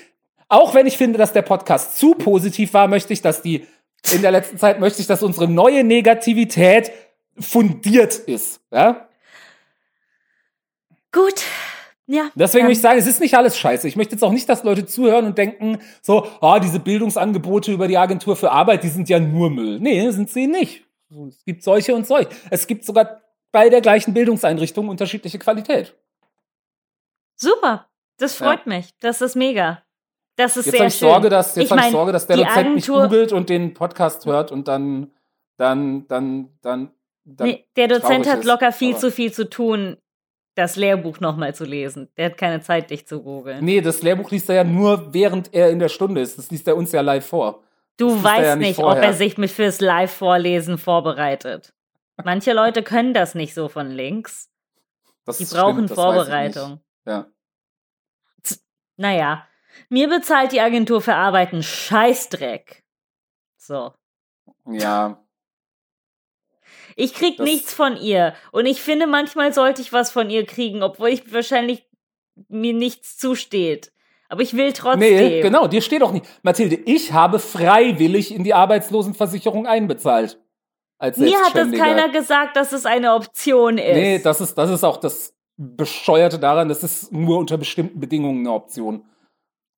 Auch 0.50 0.74
wenn 0.74 0.86
ich 0.86 0.96
finde, 0.96 1.18
dass 1.18 1.32
der 1.32 1.42
Podcast 1.42 1.98
zu 1.98 2.14
positiv 2.14 2.74
war, 2.74 2.86
möchte 2.86 3.12
ich, 3.12 3.22
dass 3.22 3.42
die, 3.42 3.66
in 4.10 4.22
der 4.22 4.30
letzten 4.30 4.58
Zeit 4.58 4.80
möchte 4.80 5.00
ich, 5.00 5.06
dass 5.06 5.22
unsere 5.22 5.48
neue 5.48 5.84
Negativität 5.84 6.92
fundiert 7.38 8.14
ist, 8.16 8.60
ja. 8.70 9.08
Gut. 11.12 11.42
Ja. 12.06 12.30
Deswegen 12.34 12.64
möchte 12.64 12.78
ich 12.78 12.82
sagen, 12.82 12.98
es 12.98 13.06
ist 13.06 13.20
nicht 13.20 13.36
alles 13.36 13.58
scheiße. 13.58 13.86
Ich 13.86 13.96
möchte 13.96 14.14
jetzt 14.14 14.22
auch 14.22 14.32
nicht, 14.32 14.48
dass 14.48 14.64
Leute 14.64 14.86
zuhören 14.86 15.26
und 15.26 15.36
denken, 15.36 15.78
so, 16.00 16.26
ah, 16.40 16.58
diese 16.58 16.80
Bildungsangebote 16.80 17.70
über 17.70 17.86
die 17.86 17.98
Agentur 17.98 18.34
für 18.34 18.50
Arbeit, 18.50 18.82
die 18.82 18.88
sind 18.88 19.10
ja 19.10 19.20
nur 19.20 19.50
Müll. 19.50 19.78
Nee, 19.78 20.10
sind 20.10 20.30
sie 20.30 20.46
nicht. 20.46 20.84
Es 21.10 21.44
gibt 21.44 21.62
solche 21.62 21.94
und 21.94 22.06
solche. 22.06 22.30
Es 22.50 22.66
gibt 22.66 22.84
sogar 22.84 23.22
bei 23.52 23.68
der 23.68 23.82
gleichen 23.82 24.14
Bildungseinrichtung 24.14 24.88
unterschiedliche 24.88 25.38
Qualität. 25.38 25.94
Super. 27.36 27.88
Das 28.18 28.34
freut 28.34 28.66
mich. 28.66 28.94
Das 29.00 29.20
ist 29.20 29.36
mega. 29.36 29.82
Das 30.38 30.56
ist 30.56 30.66
Jetzt 30.66 30.72
sehr 30.72 30.80
habe 30.80 30.88
ich 30.88 30.94
schön. 30.94 31.08
Sorge, 31.08 31.28
dass, 31.30 31.56
jetzt 31.56 31.64
Ich 31.66 31.70
hab 31.72 31.84
ich 31.84 31.90
Sorge, 31.90 32.12
dass 32.12 32.26
der 32.28 32.36
Dozent 32.36 32.74
mich 32.76 32.86
googelt 32.86 33.32
und 33.32 33.48
den 33.50 33.74
Podcast 33.74 34.24
hört 34.24 34.52
und 34.52 34.68
dann, 34.68 35.10
dann, 35.56 36.06
dann, 36.06 36.56
dann, 36.62 36.90
dann 37.24 37.46
Nee, 37.48 37.66
der 37.76 37.88
Dozent 37.88 38.28
hat 38.28 38.44
locker 38.44 38.70
viel 38.70 38.92
Aber- 38.92 39.00
zu 39.00 39.10
viel 39.10 39.32
zu 39.32 39.50
tun, 39.50 39.96
das 40.54 40.76
Lehrbuch 40.76 41.18
nochmal 41.18 41.54
zu 41.56 41.64
lesen. 41.64 42.08
Der 42.16 42.26
hat 42.26 42.36
keine 42.38 42.60
Zeit, 42.60 42.90
dich 42.90 43.06
zu 43.06 43.20
googeln. 43.22 43.64
Nee, 43.64 43.80
das 43.80 44.02
Lehrbuch 44.02 44.30
liest 44.30 44.48
er 44.48 44.54
ja 44.54 44.64
nur, 44.64 45.12
während 45.12 45.52
er 45.52 45.70
in 45.70 45.80
der 45.80 45.88
Stunde 45.88 46.20
ist. 46.20 46.38
Das 46.38 46.50
liest 46.52 46.68
er 46.68 46.76
uns 46.76 46.92
ja 46.92 47.00
live 47.00 47.26
vor. 47.26 47.64
du 47.96 48.22
weißt 48.22 48.44
ja 48.44 48.54
nicht 48.56 48.68
nicht, 48.68 48.78
ob 48.78 48.84
vorher. 48.86 49.02
er 49.02 49.12
sich 49.14 49.38
mit 49.38 49.50
fürs 49.50 49.80
Live-Vorlesen 49.80 50.78
vorbereitet. 50.78 51.74
Manche 52.24 52.52
Leute 52.52 52.82
können 52.84 53.12
das 53.12 53.34
nicht 53.34 53.54
so 53.54 53.68
von 53.68 53.90
links. 53.90 54.50
Das 55.24 55.38
Die 55.38 55.46
stimmt, 55.46 55.60
brauchen 55.60 55.84
ich 55.86 55.92
Vorbereitung. 55.92 56.80
Ja. 57.06 57.26
Naja, 58.96 59.44
mir 59.88 60.08
bezahlt 60.08 60.52
die 60.52 60.60
Agentur 60.60 61.00
für 61.00 61.14
Arbeit 61.14 61.52
einen 61.52 61.62
Scheißdreck. 61.62 62.84
So. 63.56 63.92
Ja. 64.66 65.22
Ich 66.96 67.14
krieg 67.14 67.36
Das- 67.36 67.46
nichts 67.46 67.72
von 67.72 67.96
ihr. 67.96 68.34
Und 68.52 68.66
ich 68.66 68.80
finde, 68.82 69.06
manchmal 69.06 69.52
sollte 69.52 69.82
ich 69.82 69.92
was 69.92 70.10
von 70.10 70.30
ihr 70.30 70.44
kriegen, 70.46 70.82
obwohl 70.82 71.10
ich 71.10 71.32
wahrscheinlich 71.32 71.86
mir 72.48 72.72
nichts 72.74 73.16
zusteht. 73.16 73.92
Aber 74.28 74.42
ich 74.42 74.54
will 74.54 74.72
trotzdem. 74.72 75.00
Nee, 75.00 75.40
genau, 75.40 75.66
dir 75.68 75.80
steht 75.80 76.02
auch 76.02 76.12
nicht. 76.12 76.26
Mathilde, 76.42 76.76
ich 76.76 77.12
habe 77.12 77.38
freiwillig 77.38 78.34
in 78.34 78.44
die 78.44 78.52
Arbeitslosenversicherung 78.52 79.66
einbezahlt. 79.66 80.38
Als 80.98 81.16
Mir 81.16 81.38
hat 81.40 81.54
das 81.54 81.70
keiner 81.72 82.08
gesagt, 82.10 82.56
dass 82.56 82.72
es 82.72 82.84
eine 82.84 83.14
Option 83.14 83.78
ist. 83.78 83.94
Nee, 83.94 84.18
das 84.18 84.40
ist, 84.40 84.56
das 84.56 84.68
ist 84.70 84.84
auch 84.84 84.96
das 84.98 85.34
Bescheuerte 85.56 86.38
daran, 86.38 86.68
das 86.68 86.82
ist 86.82 87.12
nur 87.12 87.38
unter 87.38 87.56
bestimmten 87.56 88.00
Bedingungen 88.00 88.40
eine 88.40 88.52
Option. 88.52 89.04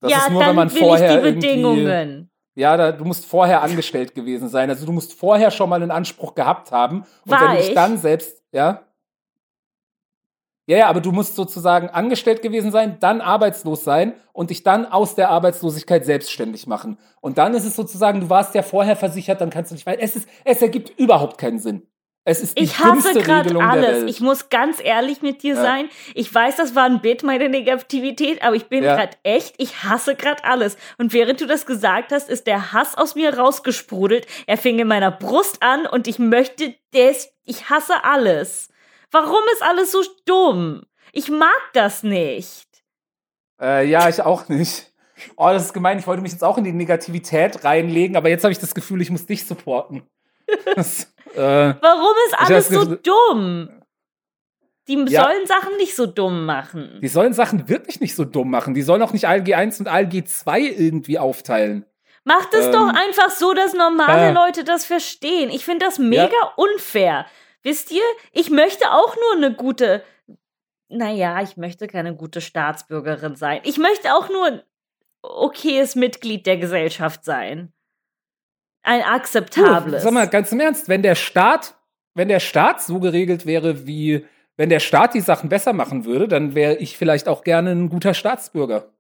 Das 0.01 0.11
ja, 0.11 0.19
ist 0.19 0.31
nur, 0.31 0.41
dann 0.41 0.51
wenn 0.51 0.57
man 0.57 0.71
vorher 0.71 1.25
ich 1.25 1.25
die 1.25 1.33
Bedingungen. 1.35 2.31
Ja, 2.55 2.77
da, 2.77 2.93
du 2.93 3.05
musst 3.05 3.27
vorher 3.27 3.63
angestellt 3.63 4.15
gewesen 4.15 4.49
sein. 4.49 4.69
Also 4.71 4.85
du 4.85 4.93
musst 4.93 5.13
vorher 5.15 5.51
schon 5.51 5.71
mal 5.71 5.81
einen 5.81 5.91
Anspruch 5.91 6.35
gehabt 6.35 6.73
haben. 6.73 7.05
Und 7.25 7.33
War 7.33 7.43
wenn 7.43 7.51
du 7.51 7.57
dich 7.59 7.69
ich? 7.69 7.75
dann 7.75 7.99
selbst, 7.99 8.43
ja. 8.53 8.83
Ja, 10.67 10.77
ja, 10.79 10.89
aber 10.89 11.01
du 11.01 11.11
musst 11.11 11.35
sozusagen 11.35 11.89
angestellt 11.89 12.43
gewesen 12.43 12.71
sein, 12.71 12.99
dann 13.01 13.21
arbeitslos 13.21 13.83
sein 13.83 14.15
und 14.33 14.51
dich 14.51 14.63
dann 14.63 14.87
aus 14.87 15.17
der 15.17 15.31
Arbeitslosigkeit 15.31 16.05
selbstständig 16.05 16.67
machen. 16.67 16.99
Und 17.21 17.39
dann 17.39 17.55
ist 17.55 17.65
es 17.65 17.75
sozusagen, 17.75 18.21
du 18.21 18.31
warst 18.31 18.55
ja 18.55 18.63
vorher 18.63 18.95
versichert, 18.95 19.41
dann 19.41 19.51
kannst 19.51 19.71
du 19.71 19.75
nicht 19.75 19.87
weiter. 19.87 20.03
Es 20.03 20.15
ist, 20.15 20.29
es 20.45 20.63
ergibt 20.63 20.97
überhaupt 20.99 21.39
keinen 21.39 21.59
Sinn. 21.59 21.89
Es 22.25 22.41
ist 22.43 22.59
die 22.59 22.65
Ich 22.65 22.79
hasse 22.79 23.15
gerade 23.15 23.59
alles. 23.61 24.05
Ich 24.05 24.21
muss 24.21 24.51
ganz 24.51 24.79
ehrlich 24.83 25.23
mit 25.23 25.43
dir 25.43 25.55
Ja. 25.55 25.63
sein. 25.63 25.89
Ich 26.15 26.33
weiß, 26.33 26.57
das 26.57 26.75
war 26.75 26.85
ein 26.85 27.01
Bit, 27.01 27.23
meine 27.23 27.49
Negativität, 27.49 28.43
aber 28.43 28.57
ich 28.57 28.67
bin 28.67 28.85
Ja. 28.85 28.95
gerade 28.95 29.17
echt, 29.23 29.55
ich 29.59 29.83
hasse 29.85 30.15
gerade 30.17 30.45
alles. 30.45 30.77
Und 30.99 31.13
während 31.15 31.41
du 31.41 31.47
das 31.47 31.65
gesagt 31.65 32.13
hast, 32.13 32.29
ist 32.29 32.47
der 32.47 32.73
Hass 32.73 32.95
aus 32.97 33.15
mir 33.15 33.37
rausgesprudelt. 33.39 34.27
Er 34.47 34.59
fing 34.59 34.79
in 34.79 34.87
meiner 34.87 35.11
Brust 35.11 35.63
an 35.63 35.87
und 35.87 36.07
ich 36.07 36.19
möchte 36.19 36.75
das, 36.93 37.31
ich 37.45 37.71
hasse 37.71 38.05
alles. 38.05 38.69
Warum 39.11 39.43
ist 39.55 39.63
alles 39.63 39.91
so 39.91 40.03
dumm? 40.27 40.83
Ich 41.13 41.31
mag 41.31 41.51
das 41.73 42.03
nicht. 42.03 42.69
Äh, 43.61 43.89
ja, 43.89 44.09
ich 44.09 44.21
auch 44.23 44.49
nicht. 44.49 44.93
Oh, 45.37 45.49
das 45.49 45.65
ist 45.67 45.73
gemein. 45.73 45.99
Ich 45.99 46.07
wollte 46.07 46.23
mich 46.23 46.33
jetzt 46.33 46.45
auch 46.45 46.59
in 46.59 46.65
die 46.65 46.73
Negativität 46.73 47.65
reinlegen, 47.65 48.17
aber 48.17 48.29
jetzt 48.29 48.45
habe 48.45 48.53
ich 48.53 48.59
das 48.59 48.75
Gefühl, 48.75 49.01
ich 49.03 49.11
muss 49.11 49.25
dich 49.27 49.47
supporten. 49.47 50.03
Das, 50.77 51.13
äh, 51.35 51.75
Warum 51.81 52.15
ist 52.27 52.39
alles 52.39 52.69
so 52.69 52.85
dumm? 52.97 53.71
Die 54.89 54.97
Ja. 55.09 55.25
sollen 55.25 55.47
Sachen 55.47 55.77
nicht 55.77 55.95
so 55.95 56.07
dumm 56.07 56.47
machen. 56.47 56.99
die 57.01 57.09
sollen 57.09 57.33
Sachen 57.33 57.69
wirklich 57.69 58.01
nicht 58.01 58.17
so 58.17 58.25
dumm 58.25 58.51
machen. 58.51 58.75
Die 58.75 58.83
sollen 58.83 59.03
auch 59.03 59.13
nicht 59.13 59.27
ALG 59.29 59.55
1 59.55 59.81
und 59.81 59.89
ALG 59.89 60.25
2 60.27 60.61
irgendwie 60.61 61.19
aufteilen. 61.19 61.85
Macht 62.25 62.53
es 62.55 62.67
Ähm, 62.67 62.73
doch 62.73 62.89
einfach 62.89 63.31
so, 63.31 63.55
dass 63.55 63.73
normale 63.73 64.33
ja. 64.35 64.45
Leute 64.45 64.65
das 64.65 64.85
verstehen. 64.85 65.49
Ich 65.51 65.65
finde 65.65 65.87
das 65.87 65.99
mega 65.99 66.37
unfair. 66.57 67.27
Wisst 67.63 67.91
ihr, 67.93 68.03
ich 68.33 68.51
möchte 68.51 68.91
auch 68.93 69.15
nur 69.17 69.37
eine 69.37 69.55
gute, 69.55 70.03
naja, 70.89 71.41
ich 71.43 71.57
möchte 71.57 71.87
keine 71.87 72.15
gute 72.17 72.41
Staatsbürgerin 72.41 73.37
sein. 73.37 73.61
Ich 73.65 73.79
möchte 73.79 74.15
auch 74.15 74.29
nur 74.29 74.47
ein 74.47 74.63
okayes 75.23 75.95
Mitglied 75.95 76.47
der 76.47 76.57
Gesellschaft 76.57 77.25
sein. 77.25 77.73
Ein 78.83 79.03
akzeptables. 79.03 80.03
sag 80.03 80.13
mal 80.13 80.27
ganz 80.29 80.53
im 80.53 80.61
Ernst, 80.61 80.89
wenn 80.89 81.03
der 81.03 81.15
Staat, 81.15 81.75
wenn 82.15 82.29
der 82.29 82.41
Staat 82.41 82.83
so 82.83 82.99
geregelt 83.01 83.47
wäre, 83.47 83.87
wie 83.87 84.25
wenn 84.57 84.69
der 84.69 84.81
Staat 84.81 85.15
die 85.15 85.21
Sachen 85.21 85.49
besser 85.49 85.73
machen 85.73 86.05
würde, 86.05 86.29
dann 86.29 86.55
wäre 86.55 86.77
ich 86.77 86.97
vielleicht 86.99 87.29
auch 87.29 87.45
gerne 87.45 87.71
ein 87.73 87.89
guter 87.89 88.15
Staatsbürger. 88.15 88.91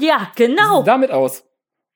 ja, 0.00 0.28
genau. 0.36 0.82
damit 0.82 1.10
aus? 1.10 1.44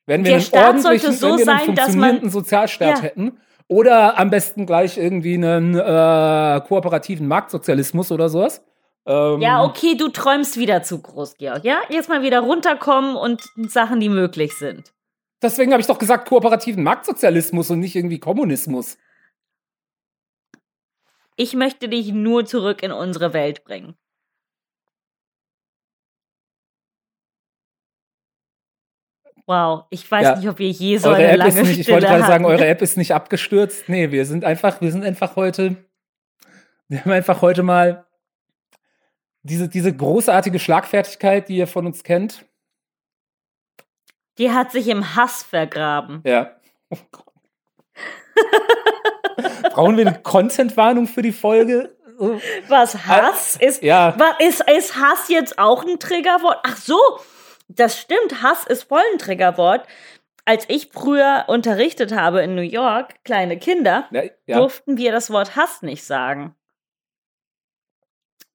Wenn 0.07 0.23
wir 0.25 0.31
Der 0.31 0.35
einen 0.37 0.45
Staat 0.45 0.67
ordentlichen, 0.67 1.13
so 1.13 1.27
wenn 1.27 1.39
wir 1.39 1.49
einen 1.49 1.59
sein, 1.67 1.75
dass 1.75 1.87
man- 1.89 1.93
funktionierenden 1.93 2.31
Sozialstaat 2.31 2.97
Ja. 2.99 3.03
hätten 3.03 3.39
oder 3.69 4.19
am 4.19 4.31
besten 4.31 4.65
gleich 4.67 4.97
irgendwie 4.97 5.35
einen 5.35 5.75
äh, 5.77 6.61
kooperativen 6.67 7.29
Marktsozialismus 7.29 8.11
oder 8.11 8.29
sowas. 8.31 8.65
Ähm, 9.07 9.41
Ja, 9.43 9.63
okay, 9.65 9.97
du 9.97 10.09
träumst 10.09 10.57
wieder 10.59 10.83
zu 10.83 11.01
groß, 11.03 11.37
Georg. 11.37 11.65
Ja, 11.65 11.77
jetzt 11.91 12.09
mal 12.09 12.23
wieder 12.23 12.41
runterkommen 12.41 13.17
und 13.17 13.43
Sachen, 13.69 14.01
die 14.01 14.09
möglich 14.09 14.57
sind. 14.57 14.93
Deswegen 15.41 15.73
habe 15.73 15.81
ich 15.81 15.87
doch 15.87 15.99
gesagt 15.99 16.29
kooperativen 16.29 16.83
Marktsozialismus 16.83 17.71
und 17.71 17.81
nicht 17.81 17.95
irgendwie 17.95 18.19
Kommunismus. 18.19 18.99
Ich 21.37 21.55
möchte 21.55 21.89
dich 21.89 22.13
nur 22.13 22.45
zurück 22.47 22.83
in 22.83 22.91
unsere 22.91 23.33
Welt 23.33 23.63
bringen. 23.65 23.97
Wow, 29.47 29.85
ich 29.91 30.11
weiß 30.11 30.25
Ja. 30.25 30.37
nicht, 30.37 30.49
ob 30.49 30.59
wir 30.59 30.69
je 30.69 30.99
so 30.99 31.09
eure 31.09 31.17
eine 31.19 31.29
App 31.29 31.39
lange 31.39 31.61
ist 31.63 31.69
nicht, 31.69 31.79
ich 31.81 31.89
wollte 31.89 32.07
gerade 32.07 32.25
sagen, 32.25 32.45
eure 32.45 32.67
App 32.67 32.83
ist 32.83 32.99
nicht 32.99 33.15
abgestürzt. 33.15 33.89
Nee, 33.89 34.11
wir 34.11 34.27
sind 34.27 34.45
einfach, 34.45 34.81
wir 34.83 34.93
sind 34.93 35.05
einfach 35.05 35.37
heute, 35.37 35.77
wir 36.89 37.01
haben 37.03 37.13
einfach 37.13 37.41
heute 37.41 37.63
mal 37.63 38.07
diese, 39.43 39.69
diese 39.69 39.95
großartige 39.97 40.59
Schlagfertigkeit, 40.59 41.49
die 41.49 41.57
ihr 41.57 41.67
von 41.67 41.87
uns 41.87 42.03
kennt. 42.05 42.45
Die 44.39 44.53
hat 44.53 44.73
sich 44.73 44.89
im 44.89 45.15
Hass 45.17 45.43
vergraben. 45.43 46.23
Ja. 46.25 46.53
Oh. 46.91 46.97
Brauchen 49.73 49.97
wir 49.97 50.07
eine 50.07 50.21
Content-Warnung 50.23 51.07
für 51.07 51.23
die 51.23 51.33
Folge? 51.33 51.95
Was 52.69 53.07
Hass 53.07 53.57
ist, 53.57 53.83
Ja. 53.83 54.15
was 54.19 54.35
ist, 54.41 54.69
ist 54.71 54.97
Hass 54.97 55.29
jetzt 55.29 55.59
auch 55.59 55.85
ein 55.85 55.99
Triggerwort? 56.01 56.59
Ach 56.65 56.77
so, 56.77 56.99
das 57.69 57.99
stimmt. 57.99 58.43
Hass 58.43 58.67
ist 58.67 58.85
voll 58.85 59.03
ein 59.13 59.19
Triggerwort. 59.19 59.87
Als 60.45 60.65
ich 60.69 60.91
früher 60.93 61.45
unterrichtet 61.47 62.13
habe 62.13 62.41
in 62.43 62.55
New 62.55 62.63
York, 62.63 63.23
kleine 63.25 63.59
Kinder, 63.59 64.09
Ja, 64.11 64.23
ja. 64.47 64.57
durften 64.59 64.97
wir 64.97 65.13
das 65.13 65.31
Wort 65.31 65.55
Hass 65.57 65.83
nicht 65.83 66.05
sagen. 66.05 66.55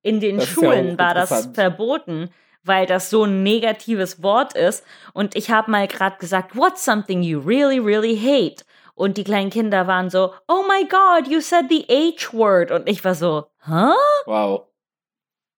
In 0.02 0.20
den 0.20 0.38
Das 0.38 0.50
ist 0.50 0.56
ja 0.58 0.64
Schulen 0.64 0.98
war 0.98 1.14
das 1.14 1.50
verboten, 1.54 2.30
weil 2.64 2.86
das 2.86 3.10
so 3.10 3.24
ein 3.26 3.44
negatives 3.44 4.22
Wort 4.24 4.56
ist. 4.56 4.84
Und 5.14 5.36
ich 5.36 5.52
habe 5.52 5.72
mal 5.72 5.88
gerade 5.88 6.18
gesagt, 6.18 6.56
what's 6.56 6.84
something 6.84 7.22
you 7.22 7.40
really, 7.40 7.80
really 7.80 8.18
hate? 8.18 8.64
Und 8.96 9.18
die 9.18 9.24
kleinen 9.24 9.50
Kinder 9.50 9.88
waren 9.88 10.10
so, 10.10 10.34
oh 10.48 10.64
my 10.68 10.88
God, 10.88 11.28
you 11.28 11.42
said 11.42 11.66
the 11.70 11.86
H-word. 11.90 12.72
Und 12.72 12.88
ich 12.88 13.04
war 13.04 13.16
so, 13.16 13.46
hä? 13.66 13.94
Wow. 14.26 14.68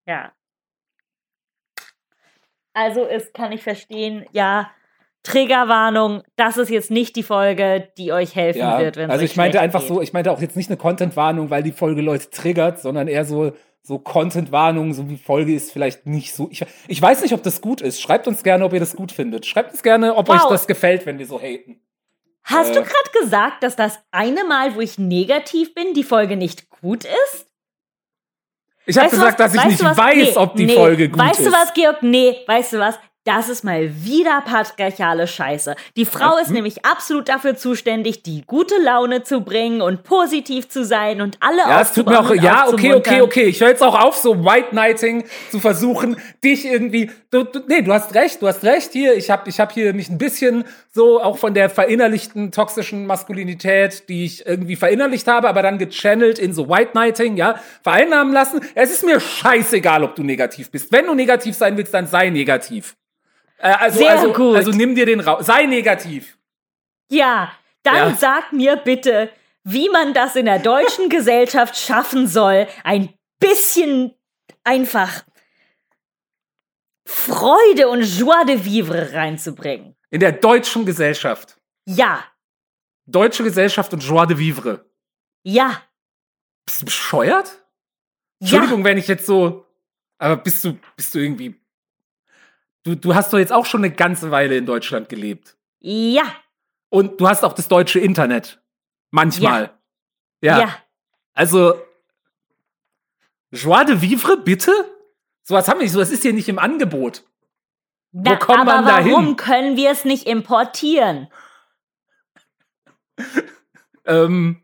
Ja. 0.08 0.32
Also 2.74 3.04
ist, 3.06 3.34
kann 3.34 3.52
ich 3.52 3.64
verstehen, 3.64 4.26
ja, 4.32 4.70
Triggerwarnung, 5.24 6.22
das 6.36 6.58
ist 6.58 6.70
jetzt 6.70 6.92
nicht 6.92 7.16
die 7.16 7.24
Folge, 7.24 7.90
die 7.98 8.12
euch 8.12 8.36
helfen 8.36 8.60
Ja, 8.60 8.80
wird, 8.80 8.96
wenn 8.96 9.06
es 9.06 9.12
also 9.12 9.26
ich 9.26 9.36
meinte 9.36 9.60
einfach 9.60 9.80
geht. 9.80 9.88
so, 9.88 10.02
ich 10.02 10.14
meinte 10.14 10.32
auch 10.32 10.40
jetzt 10.40 10.56
nicht 10.56 10.70
eine 10.70 10.78
Content-Warnung, 10.78 11.50
weil 11.50 11.64
die 11.64 11.72
Folge 11.72 12.02
Leute 12.02 12.30
triggert, 12.30 12.80
sondern 12.80 13.08
eher 13.08 13.26
so, 13.26 13.54
so 13.88 14.00
Content-Warnung, 14.00 14.94
so 14.96 15.08
wie 15.10 15.16
Folge 15.18 15.54
ist 15.54 15.72
vielleicht 15.72 16.08
nicht 16.08 16.34
so. 16.34 16.48
Ich, 16.52 16.66
ich 16.88 17.00
weiß 17.00 17.22
nicht, 17.22 17.34
ob 17.36 17.44
das 17.44 17.62
gut 17.62 17.82
ist. 17.82 18.02
Schreibt 18.02 18.28
uns 18.28 18.42
gerne, 18.42 18.66
ob 18.66 18.74
ihr 18.74 18.80
das 18.80 18.96
gut 18.96 19.12
findet. 19.12 19.46
Schreibt 19.46 19.72
uns 19.74 19.84
gerne, 19.84 20.16
ob 20.16 20.28
Wow. 20.28 20.36
euch 20.46 20.50
das 20.50 20.66
gefällt, 20.66 21.06
wenn 21.06 21.20
wir 21.20 21.28
so 21.28 21.40
haten. 21.40 21.80
Hast 22.44 22.72
Äh. 22.72 22.74
du 22.74 22.82
gerade 22.82 23.10
gesagt, 23.22 23.62
dass 23.64 23.76
das 23.76 24.00
eine 24.12 24.44
Mal, 24.44 24.76
wo 24.76 24.80
ich 24.82 24.98
negativ 24.98 25.76
bin, 25.76 25.94
die 25.94 26.04
Folge 26.04 26.36
nicht 26.36 26.68
gut 26.70 27.06
ist? 27.06 27.48
Ich 28.88 28.98
habe 28.98 29.06
Weißt 29.06 29.14
gesagt, 29.16 29.40
was? 29.40 29.52
dass 29.52 29.54
ich 29.54 29.60
Weißt 29.62 29.70
nicht 29.70 29.84
was? 29.84 29.98
weiß, 29.98 30.16
Nee, 30.16 30.36
ob 30.38 30.56
die 30.56 30.66
nee. 30.66 30.76
Folge 30.76 31.10
gut 31.10 31.20
weißt 31.20 31.40
ist. 31.40 31.46
du 31.48 31.52
was, 31.52 31.74
Georg? 31.74 32.02
Nee, 32.04 32.38
weißt 32.48 32.74
du 32.74 32.80
was? 32.80 33.00
Das 33.26 33.50
ist 33.50 33.64
mal 33.64 33.90
wieder 34.06 34.40
patriarchale 34.42 35.26
Scheiße. 35.26 35.76
Die 35.96 36.06
Frau 36.06 36.38
ist 36.38 36.50
hm. 36.50 36.54
nämlich 36.54 36.86
absolut 36.86 37.28
dafür 37.28 37.58
zuständig, 37.58 38.22
die 38.22 38.44
gute 38.46 38.76
Laune 38.78 39.24
zu 39.24 39.42
bringen 39.42 39.82
und 39.82 40.04
positiv 40.04 40.70
zu 40.70 40.86
sein 40.86 41.22
und 41.22 41.38
alle 41.40 41.58
Ja, 41.58 41.82
es 41.82 41.92
tut 41.92 42.06
mir 42.06 42.20
auch, 42.20 42.36
ja, 42.36 42.68
okay, 42.68 42.94
okay, 42.94 43.22
okay. 43.22 43.46
Ich 43.46 43.62
höre 43.62 43.70
jetzt 43.70 43.82
auch 43.82 44.00
auf, 44.00 44.16
so 44.16 44.46
White 44.46 44.68
Knighting 44.70 45.26
zu 45.50 45.60
versuchen, 45.60 46.18
dich 46.44 46.68
irgendwie, 46.68 47.10
du, 47.32 47.44
du, 47.46 47.62
nee, 47.68 47.82
du 47.82 47.92
hast 47.92 48.14
recht, 48.14 48.44
du 48.44 48.48
hast 48.48 48.64
recht 48.64 48.92
hier. 48.94 49.16
Ich 49.16 49.32
habe 49.32 49.50
ich 49.50 49.60
hab 49.60 49.72
hier 49.72 49.96
mich 49.96 50.10
ein 50.10 50.20
bisschen 50.20 50.64
so 50.94 51.20
auch 51.20 51.40
von 51.40 51.56
der 51.56 51.72
verinnerlichten 51.72 52.52
toxischen 52.52 53.08
Maskulinität, 53.08 54.08
die 54.08 54.26
ich 54.26 54.46
irgendwie 54.46 54.76
verinnerlicht 54.76 55.28
habe, 55.28 55.50
aber 55.50 55.64
dann 55.64 55.80
gechannelt 55.80 56.38
in 56.38 56.54
so 56.54 56.70
White 56.70 56.92
Knighting, 56.92 57.38
ja, 57.38 57.56
vereinnahmen 57.82 58.34
lassen. 58.36 58.62
Es 58.76 58.92
ist 58.92 59.04
mir 59.04 59.20
scheißegal, 59.20 60.04
ob 60.04 60.14
du 60.14 60.22
negativ 60.22 60.70
bist. 60.70 60.92
Wenn 60.92 61.08
du 61.08 61.16
negativ 61.16 61.56
sein 61.56 61.76
willst, 61.76 61.92
dann 61.92 62.06
sei 62.06 62.30
negativ. 62.30 62.96
Äh, 63.58 63.70
also, 63.74 64.00
Sehr 64.00 64.12
also, 64.12 64.34
gut. 64.34 64.56
also 64.56 64.72
nimm 64.72 64.96
dir 64.96 65.06
den 65.06 65.20
Raum. 65.20 65.42
Sei 65.44 65.66
negativ. 65.66 66.38
Ja, 67.10 67.52
dann 67.84 67.96
Ja. 68.12 68.16
sag 68.16 68.52
mir 68.52 68.76
bitte, 68.78 69.30
wie 69.64 69.90
man 69.90 70.14
das 70.14 70.36
in 70.36 70.46
der 70.46 70.60
deutschen 70.60 71.10
Gesellschaft 71.10 71.78
schaffen 71.78 72.28
soll, 72.28 72.68
ein 72.84 73.14
bisschen 73.40 74.14
einfach 74.64 75.24
Freude 77.08 77.88
und 77.90 78.02
Joie 78.02 78.46
de 78.46 78.64
vivre 78.66 79.14
reinzubringen. 79.14 79.96
In 80.10 80.20
der 80.20 80.32
deutschen 80.32 80.86
Gesellschaft. 80.86 81.60
Ja, 81.88 82.24
Deutsche 83.08 83.44
Gesellschaft 83.44 83.94
und 83.94 84.00
Joie 84.04 84.26
de 84.26 84.38
Vivre. 84.40 84.90
ja, 85.44 85.84
Bist 86.66 86.82
du 86.82 86.86
bescheuert? 86.86 87.48
ja. 88.40 88.48
Entschuldigung, 88.48 88.84
wenn 88.84 88.98
ich 88.98 89.08
jetzt 89.08 89.28
so. 89.28 89.64
Aber 90.18 90.38
bist 90.38 90.66
du, 90.66 90.80
bist 90.96 91.14
du 91.14 91.20
irgendwie. 91.20 91.54
Du, 92.86 92.96
du 92.96 93.16
hast 93.16 93.34
doch 93.34 93.40
jetzt 93.40 93.52
auch 93.52 93.66
schon 93.66 93.84
eine 93.84 93.94
ganze 93.94 94.30
Weile 94.32 94.56
in 94.58 94.66
Deutschland 94.66 95.10
gelebt. 95.10 95.58
Ja, 95.80 96.24
Und 96.90 97.20
du 97.20 97.28
hast 97.28 97.44
auch 97.44 97.54
das 97.54 97.68
deutsche 97.68 98.00
Internet. 98.00 98.62
Manchmal. 99.12 99.72
Ja. 100.42 100.60
ja. 100.60 100.78
Also. 101.34 101.82
Joie 103.52 103.86
de 103.86 104.02
vivre, 104.02 104.38
bitte? 104.38 104.72
Sowas 105.44 105.68
haben 105.68 105.80
wir 105.80 105.84
nicht. 105.84 105.94
Sowas 105.94 106.12
ist 106.12 106.22
hier 106.22 106.34
nicht 106.34 106.48
im 106.50 106.60
Angebot. 106.60 107.24
Na, 108.12 108.36
kommt 108.38 108.60
aber 108.60 108.82
man 108.82 108.86
da 108.86 109.06
warum 109.06 109.26
hin? 109.26 109.36
können 109.36 109.76
wir 109.78 109.92
es 109.92 110.06
nicht 110.06 110.28
importieren? 110.28 111.28
Ähm, 114.08 114.62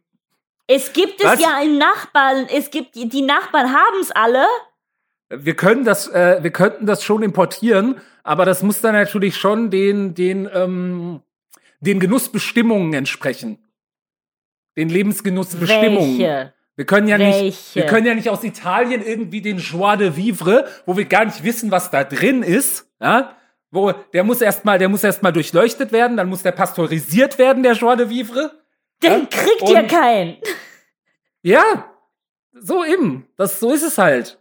Es 0.68 0.94
gibt 0.94 1.20
es 1.20 1.26
Was? 1.26 1.42
ja 1.42 1.60
in 1.62 1.80
Nachbarn, 1.80 2.46
es 2.46 2.70
gibt, 2.70 2.94
die 2.94 3.24
Nachbarn 3.24 3.74
haben 3.74 4.00
es 4.00 4.12
alle. 4.12 4.46
Wir 5.32 5.56
können 5.56 5.84
das, 5.86 6.08
äh, 6.08 6.40
wir 6.42 6.52
könnten 6.52 6.86
das 6.86 7.04
schon 7.04 7.24
importieren, 7.24 7.96
aber 8.24 8.46
das 8.46 8.64
muss 8.64 8.82
dann 8.82 8.94
natürlich 8.94 9.38
schon 9.38 9.70
den, 9.70 10.14
den, 10.14 10.50
ähm, 10.54 11.22
den 11.80 12.00
Genussbestimmungen 12.00 12.94
entsprechen. 12.94 13.58
Den 14.78 14.90
Lebensgenussbestimmungen. 14.90 16.18
Welche? 16.20 16.54
Wir 16.76 16.86
können 16.86 17.08
ja 17.08 17.18
nicht, 17.18 17.40
Welche? 17.42 17.76
wir 17.76 17.86
können 17.86 18.08
ja 18.08 18.16
nicht 18.16 18.30
aus 18.30 18.44
Italien 18.44 19.06
irgendwie 19.06 19.42
den 19.42 19.58
Joie 19.58 19.98
de 19.98 20.16
Vivre, 20.16 20.66
wo 20.86 20.96
wir 20.98 21.06
gar 21.06 21.26
nicht 21.26 21.44
wissen, 21.44 21.70
was 21.72 21.92
da 21.92 22.04
drin 22.04 22.44
ist, 22.44 22.88
ja? 23.02 23.36
Wo, 23.74 23.92
der 23.92 24.24
muss 24.26 24.42
erstmal, 24.42 24.80
der 24.80 24.90
muss 24.90 25.04
erstmal 25.04 25.32
durchleuchtet 25.32 25.92
werden, 25.94 26.18
dann 26.18 26.28
muss 26.28 26.44
der 26.44 26.52
pasteurisiert 26.52 27.38
werden, 27.38 27.64
der 27.64 27.74
Joie 27.74 27.96
de 27.96 28.10
Vivre. 28.10 28.52
Den 29.02 29.12
Ja, 29.12 29.28
kriegt 29.30 29.70
ihr 29.70 29.80
und- 29.80 29.88
keinen. 29.88 30.38
Ja, 31.42 31.64
so 32.54 32.84
eben. 32.84 33.28
Das, 33.38 33.60
so 33.60 33.72
ist 33.74 33.84
es 33.84 33.98
halt. 33.98 34.40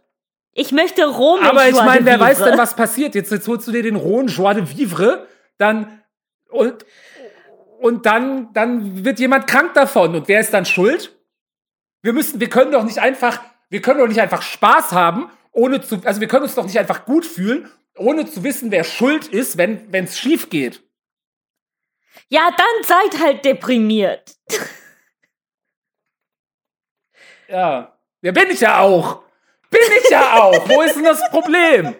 Ich 0.53 0.71
möchte 0.71 1.05
Rom 1.05 1.41
Aber 1.41 1.69
ich 1.69 1.75
meine, 1.75 2.05
wer 2.05 2.19
weiß 2.19 2.39
denn, 2.39 2.57
was 2.57 2.75
passiert? 2.75 3.15
Jetzt, 3.15 3.31
jetzt 3.31 3.47
holst 3.47 3.67
du 3.67 3.71
dir 3.71 3.83
den 3.83 3.95
rohen 3.95 4.27
Joie 4.27 4.53
de 4.53 4.67
Vivre, 4.67 5.27
dann, 5.57 6.01
und, 6.49 6.85
und 7.79 8.05
dann, 8.05 8.51
dann 8.53 9.05
wird 9.05 9.19
jemand 9.19 9.47
krank 9.47 9.73
davon. 9.73 10.15
Und 10.15 10.27
wer 10.27 10.41
ist 10.41 10.53
dann 10.53 10.65
schuld? 10.65 11.15
Wir 12.01 12.13
müssen, 12.13 12.39
wir 12.39 12.49
können 12.49 12.71
doch 12.71 12.83
nicht 12.83 12.99
einfach, 12.99 13.41
wir 13.69 13.81
können 13.81 13.99
doch 13.99 14.07
nicht 14.07 14.19
einfach 14.19 14.41
Spaß 14.41 14.91
haben, 14.91 15.31
ohne 15.51 15.81
zu, 15.81 16.01
also 16.03 16.19
wir 16.19 16.27
können 16.27 16.43
uns 16.43 16.55
doch 16.55 16.65
nicht 16.65 16.79
einfach 16.79 17.05
gut 17.05 17.25
fühlen, 17.25 17.69
ohne 17.95 18.25
zu 18.29 18.43
wissen, 18.43 18.71
wer 18.71 18.83
schuld 18.83 19.27
ist, 19.27 19.57
wenn, 19.57 19.89
es 19.93 20.17
schief 20.17 20.49
geht. 20.49 20.81
Ja, 22.27 22.49
dann 22.49 22.83
seid 22.83 23.21
halt 23.21 23.45
deprimiert. 23.45 24.35
Ja. 27.47 27.97
Ja, 28.21 28.31
bin 28.31 28.49
ich 28.49 28.61
ja 28.61 28.79
auch. 28.79 29.23
Bin 29.71 29.81
ich 30.03 30.09
ja 30.09 30.41
auch. 30.41 30.69
Wo 30.69 30.81
ist 30.81 30.95
denn 30.95 31.05
das 31.05 31.27
Problem? 31.29 31.95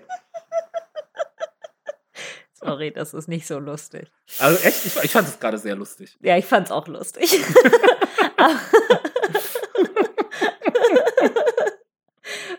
Sorry, 2.54 2.92
das 2.92 3.16
ist 3.16 3.28
nicht 3.28 3.48
so 3.48 3.58
lustig. 3.58 4.12
Also 4.38 4.64
echt, 4.64 4.86
ich, 4.86 4.96
ich 5.04 5.12
fand 5.12 5.28
es 5.28 5.40
gerade 5.40 5.58
sehr 5.58 5.76
lustig. 5.76 6.16
Ja, 6.22 6.38
ich 6.38 6.46
fand's 6.46 6.70
auch 6.70 6.88
lustig. 6.88 7.40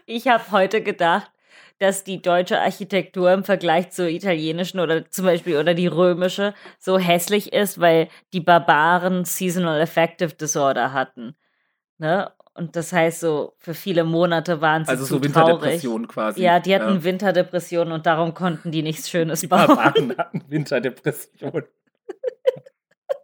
ich 0.07 0.27
habe 0.27 0.51
heute 0.51 0.83
gedacht, 0.83 1.31
dass 1.79 2.03
die 2.05 2.21
deutsche 2.21 2.61
Architektur 2.61 3.33
im 3.33 3.45
Vergleich 3.45 3.91
zur 3.91 4.07
italienischen 4.07 4.81
oder 4.81 5.09
zum 5.11 5.25
Beispiel 5.25 5.57
oder 5.57 5.75
die 5.75 5.87
römische 5.87 6.55
so 6.79 6.99
hässlich 6.99 7.53
ist, 7.53 7.81
weil 7.81 8.09
die 8.33 8.41
Barbaren 8.41 9.25
Seasonal 9.25 9.81
Affective 9.81 10.35
Disorder 10.35 10.93
hatten. 10.93 11.37
Ne? 11.99 12.33
Und 12.55 12.77
das 12.77 12.93
heißt 12.93 13.21
so, 13.21 13.55
für 13.59 13.73
viele 13.73 14.05
Monate 14.05 14.61
waren 14.61 14.85
sie 14.85 14.91
Also 14.91 15.05
zu 15.05 15.15
so 15.15 15.21
traurig. 15.21 15.35
Winterdepression 15.35 16.09
quasi. 16.09 16.43
Ja, 16.43 16.61
die 16.61 16.75
hatten 16.75 17.03
Winterdepressionen 17.03 17.93
und 17.93 18.05
darum 18.05 18.35
konnten 18.35 18.71
die 18.71 18.83
nichts 18.83 19.09
Schönes 19.09 19.41
Die 19.41 19.47
bauen. 19.47 19.69
Barbaren 19.69 20.17
hatten 20.19 20.45
Winterdepression. 20.49 21.65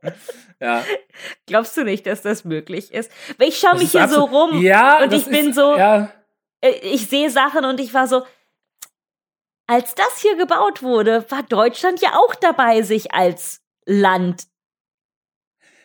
ja. 0.60 0.82
Glaubst 1.46 1.76
du 1.76 1.84
nicht, 1.84 2.06
dass 2.06 2.22
das 2.22 2.44
möglich 2.44 2.92
ist? 2.92 3.10
Weil 3.36 3.48
ich 3.48 3.58
schaue 3.58 3.78
mich 3.78 3.92
hier 3.92 4.08
so 4.08 4.24
rum 4.24 4.62
Ja, 4.62 5.02
und 5.02 5.12
ich 5.12 5.26
bin 5.26 5.50
ist, 5.50 5.56
so, 5.56 5.76
Ja, 5.76 6.10
äh, 6.62 6.70
ich 6.82 7.08
sehe 7.08 7.30
Sachen 7.30 7.66
und 7.66 7.80
ich 7.80 7.92
war 7.92 8.08
so, 8.08 8.24
als 9.66 9.94
das 9.94 10.20
hier 10.22 10.36
gebaut 10.36 10.82
wurde, 10.82 11.26
war 11.30 11.42
Deutschland 11.42 12.00
ja 12.00 12.14
auch 12.14 12.34
dabei, 12.34 12.80
sich 12.80 13.12
als 13.12 13.60
Land 13.84 14.44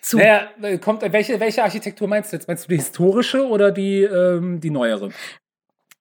zu. 0.03 0.17
naja, 0.17 0.77
kommt, 0.77 1.01
welche, 1.01 1.39
welche 1.39 1.63
Architektur 1.63 2.07
meinst 2.07 2.31
du 2.31 2.35
jetzt? 2.37 2.47
Meinst 2.47 2.65
du 2.65 2.69
die 2.69 2.77
historische 2.77 3.47
oder 3.47 3.71
die, 3.71 4.03
ähm, 4.03 4.59
die 4.59 4.69
neuere? 4.69 5.09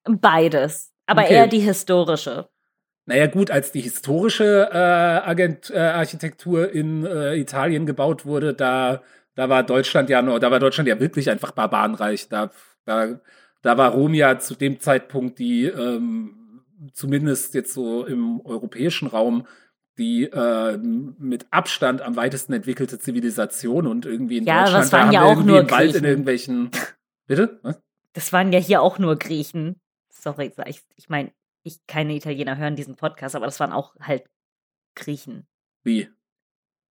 Beides. 0.04 0.92
Aber 1.06 1.22
Okay. 1.22 1.34
eher 1.34 1.46
die 1.46 1.60
historische. 1.60 2.48
Naja, 3.06 3.26
gut, 3.26 3.50
als 3.50 3.72
die 3.72 3.80
historische 3.80 4.68
äh, 4.72 4.76
Agent, 4.76 5.70
äh, 5.70 5.78
Architektur 5.78 6.70
in 6.70 7.04
äh, 7.04 7.36
Italien 7.36 7.84
gebaut 7.84 8.24
wurde, 8.24 8.54
da, 8.54 9.02
da 9.34 9.48
war 9.48 9.64
Deutschland 9.64 10.08
ja 10.08 10.22
noch, 10.22 10.38
da 10.38 10.50
war 10.50 10.60
Deutschland 10.60 10.88
ja 10.88 11.00
wirklich 11.00 11.28
einfach 11.28 11.50
barbarenreich. 11.50 12.28
Da, 12.28 12.50
da, 12.84 13.20
da 13.62 13.76
war 13.76 13.92
Rom 13.92 14.14
ja 14.14 14.38
zu 14.38 14.54
dem 14.54 14.78
Zeitpunkt 14.78 15.40
die, 15.40 15.64
ähm, 15.66 16.62
zumindest 16.92 17.54
jetzt 17.54 17.74
so 17.74 18.06
im 18.06 18.40
europäischen 18.44 19.08
Raum, 19.08 19.46
die 19.98 20.24
äh, 20.24 20.76
mit 20.78 21.46
Abstand 21.50 22.00
am 22.02 22.16
weitesten 22.16 22.52
entwickelte 22.54 22.98
Zivilisation 22.98 23.86
und 23.86 24.06
irgendwie 24.06 24.38
in 24.38 24.44
Ja, 24.44 24.64
Deutschland 24.64 24.84
es 24.86 24.92
waren 24.92 25.08
da 25.08 25.12
ja 25.12 25.22
auch 25.24 25.30
irgendwie 25.30 25.46
nur 25.46 25.70
Wald 25.70 25.94
in 25.94 26.02
Griechen. 26.02 26.04
irgendwelchen. 26.04 26.70
Bitte? 27.26 27.60
Was? 27.62 27.80
Das 28.14 28.32
waren 28.32 28.52
ja 28.52 28.58
hier 28.58 28.82
auch 28.82 28.98
nur 28.98 29.16
Griechen. 29.16 29.80
Sorry, 30.10 30.52
ich, 30.66 30.82
ich 30.96 31.08
meine, 31.08 31.32
ich, 31.62 31.86
keine 31.86 32.14
Italiener 32.14 32.56
hören 32.56 32.76
diesen 32.76 32.96
Podcast, 32.96 33.34
aber 33.36 33.46
das 33.46 33.60
waren 33.60 33.72
auch 33.72 33.94
halt 34.00 34.24
Griechen. 34.94 35.46
Wie? 35.84 36.08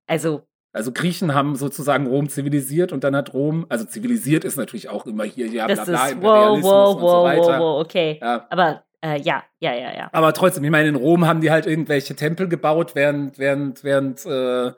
Also, 0.08 0.48
Also 0.74 0.92
Griechen 0.92 1.34
haben 1.34 1.56
sozusagen 1.56 2.08
Rom 2.08 2.30
zivilisiert 2.30 2.92
und 2.94 3.04
dann 3.04 3.16
hat 3.16 3.34
Rom, 3.34 3.66
also 3.70 3.86
zivilisiert 3.86 4.44
ist 4.46 4.58
natürlich 4.58 4.90
auch 4.90 5.06
immer 5.06 5.24
hier, 5.24 5.48
ja, 5.48 5.68
bla 5.68 5.76
das 5.76 5.86
bla, 5.86 6.08
ist 6.08 6.16
wow, 6.22 6.62
Imperialismus 6.62 6.72
wow, 6.72 6.96
und 6.96 7.02
so 7.02 7.08
wow, 7.08 7.24
weiter. 7.26 7.42
wow, 7.42 7.60
wow, 7.60 7.82
okay. 7.86 8.20
Ja. 8.22 8.48
Aber 8.50 8.84
äh, 9.04 9.20
ja, 9.20 9.44
ja, 9.60 9.74
ja, 9.74 9.96
ja. 9.96 10.10
Aber 10.14 10.34
trotzdem, 10.34 10.64
ich 10.64 10.70
meine, 10.70 10.90
in 10.90 10.96
Rom 10.96 11.26
haben 11.26 11.42
die 11.42 11.52
halt 11.52 11.66
irgendwelche 11.66 12.16
Tempel 12.16 12.48
gebaut, 12.48 12.96
während, 12.96 13.40
während, 13.40 13.84
während 13.84 14.26
äh, 14.26 14.72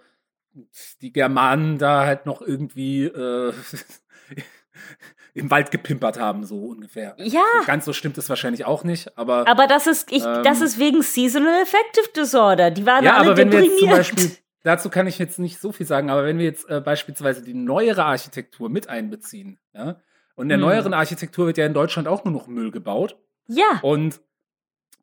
die 1.02 1.12
Germanen 1.12 1.78
da 1.78 2.06
halt 2.06 2.26
noch 2.26 2.42
irgendwie 2.42 3.06
äh, 3.06 3.54
im 5.34 5.50
Wald 5.50 5.72
gepimpert 5.72 6.20
haben, 6.20 6.46
so 6.46 6.58
ungefähr. 6.68 7.16
Ja. 7.18 7.42
So 7.60 7.66
ganz 7.66 7.86
so 7.86 7.94
stimmt 7.94 8.18
es 8.18 8.30
wahrscheinlich 8.30 8.66
auch 8.66 8.84
nicht, 8.84 9.18
aber, 9.18 9.48
Aber 9.48 9.68
das 9.68 9.88
ist, 9.88 10.12
ich, 10.12 10.24
Ähm. 10.24 10.44
das 10.44 10.62
ist 10.62 10.80
wegen 10.80 11.02
Seasonal 11.02 11.62
Affective 11.62 12.10
Disorder. 12.16 12.72
Die 12.72 12.86
waren 12.86 13.04
ja, 13.04 13.18
alle 13.18 13.32
aber 13.32 13.38
wenn 13.38 13.52
wir 13.52 13.62
deprimiert. 13.62 13.98
jetzt 13.98 14.08
zum 14.08 14.16
Beispiel, 14.18 14.38
dazu 14.64 14.90
kann 14.90 15.08
ich 15.08 15.18
jetzt 15.18 15.40
nicht 15.40 15.60
so 15.60 15.72
viel 15.72 15.86
sagen, 15.88 16.10
aber 16.10 16.24
wenn 16.26 16.38
wir 16.38 16.46
jetzt 16.46 16.70
äh, 16.70 16.80
beispielsweise 16.82 17.44
die 17.44 17.56
neuere 17.56 18.06
Architektur 18.06 18.70
mit 18.70 18.90
einbeziehen, 18.90 19.60
ja, 19.74 19.98
und 20.36 20.46
in 20.46 20.50
der 20.50 20.58
Hm. 20.58 20.66
neueren 20.66 20.94
Architektur 20.94 21.48
wird 21.48 21.58
ja 21.58 21.66
in 21.66 21.74
Deutschland 21.74 22.08
auch 22.08 22.24
nur 22.24 22.34
noch 22.34 22.48
Müll 22.48 22.72
gebaut. 22.72 23.18
Ja, 23.48 23.80
Und 23.82 24.20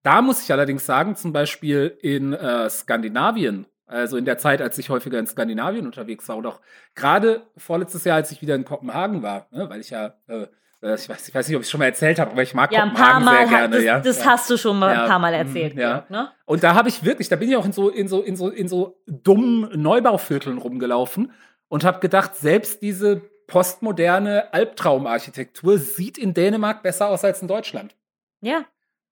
da 0.03 0.23
muss 0.23 0.43
ich 0.43 0.53
allerdings 0.53 0.87
sagen, 0.87 1.15
zum 1.17 1.33
Beispiel 1.33 1.97
in 2.01 2.33
äh, 2.33 2.71
Skandinavien, 2.71 3.67
also 3.87 4.17
in 4.17 4.25
der 4.25 4.39
Zeit, 4.39 4.63
als 4.63 4.79
ich 4.79 4.89
häufiger 4.89 5.19
in 5.19 5.27
Skandinavien 5.27 5.85
unterwegs 5.85 6.29
war, 6.29 6.37
und 6.37 6.47
auch 6.47 6.61
gerade 6.95 7.43
vorletztes 7.57 8.05
Jahr, 8.05 8.17
als 8.17 8.31
ich 8.33 8.41
wieder 8.41 8.55
in 8.55 8.65
Kopenhagen 8.65 9.23
war, 9.23 9.47
ne, 9.51 9.69
weil 9.69 9.81
ich 9.81 9.91
ja, 9.91 10.15
äh, 10.29 10.47
äh, 10.83 10.95
ich, 10.95 11.09
weiß, 11.09 11.29
ich 11.29 11.35
weiß 11.35 11.49
nicht, 11.49 11.57
ob 11.57 11.61
ich 11.61 11.67
es 11.67 11.71
schon 11.71 11.81
mal 11.81 11.87
erzählt 11.87 12.19
habe, 12.19 12.31
aber 12.31 12.43
ich 12.43 12.55
mag 12.55 12.73
ja, 12.73 12.83
ein 12.85 12.95
paar 12.95 13.15
Kopenhagen 13.15 13.25
Mal, 13.25 13.49
sehr 13.49 13.59
gerne. 13.59 13.77
das, 13.77 13.85
ja. 13.85 14.01
das 14.01 14.25
hast 14.27 14.49
du 14.49 14.57
schon 14.57 14.79
mal 14.79 14.95
Ja, 14.95 15.03
ein 15.03 15.09
paar 15.09 15.19
Mal 15.19 15.33
mhm, 15.33 15.49
erzählt. 15.49 15.75
ja. 15.77 16.07
ne? 16.09 16.31
Und 16.47 16.63
da 16.63 16.75
habe 16.75 16.89
ich 16.89 17.05
wirklich, 17.05 17.29
da 17.29 17.37
bin 17.37 17.51
ich 17.51 17.57
auch 17.57 17.67
in 17.67 17.73
so, 17.73 17.91
in 17.91 18.09
so, 18.09 18.23
in 18.23 18.37
so, 18.37 18.49
in 18.49 18.69
so 18.69 19.03
dummen 19.07 19.69
Neubauvierteln 19.81 20.59
rumgelaufen 20.59 21.33
und 21.69 21.85
habe 21.85 22.01
gedacht, 22.01 22.37
selbst 22.37 22.81
diese 22.81 23.21
postmoderne 23.49 24.55
Albtraumarchitektur 24.55 25.79
sieht 25.79 26.17
in 26.17 26.33
Dänemark 26.33 26.83
besser 26.83 27.09
aus 27.09 27.25
als 27.25 27.43
in 27.43 27.49
Deutschland. 27.49 27.97
Ja. 28.41 28.67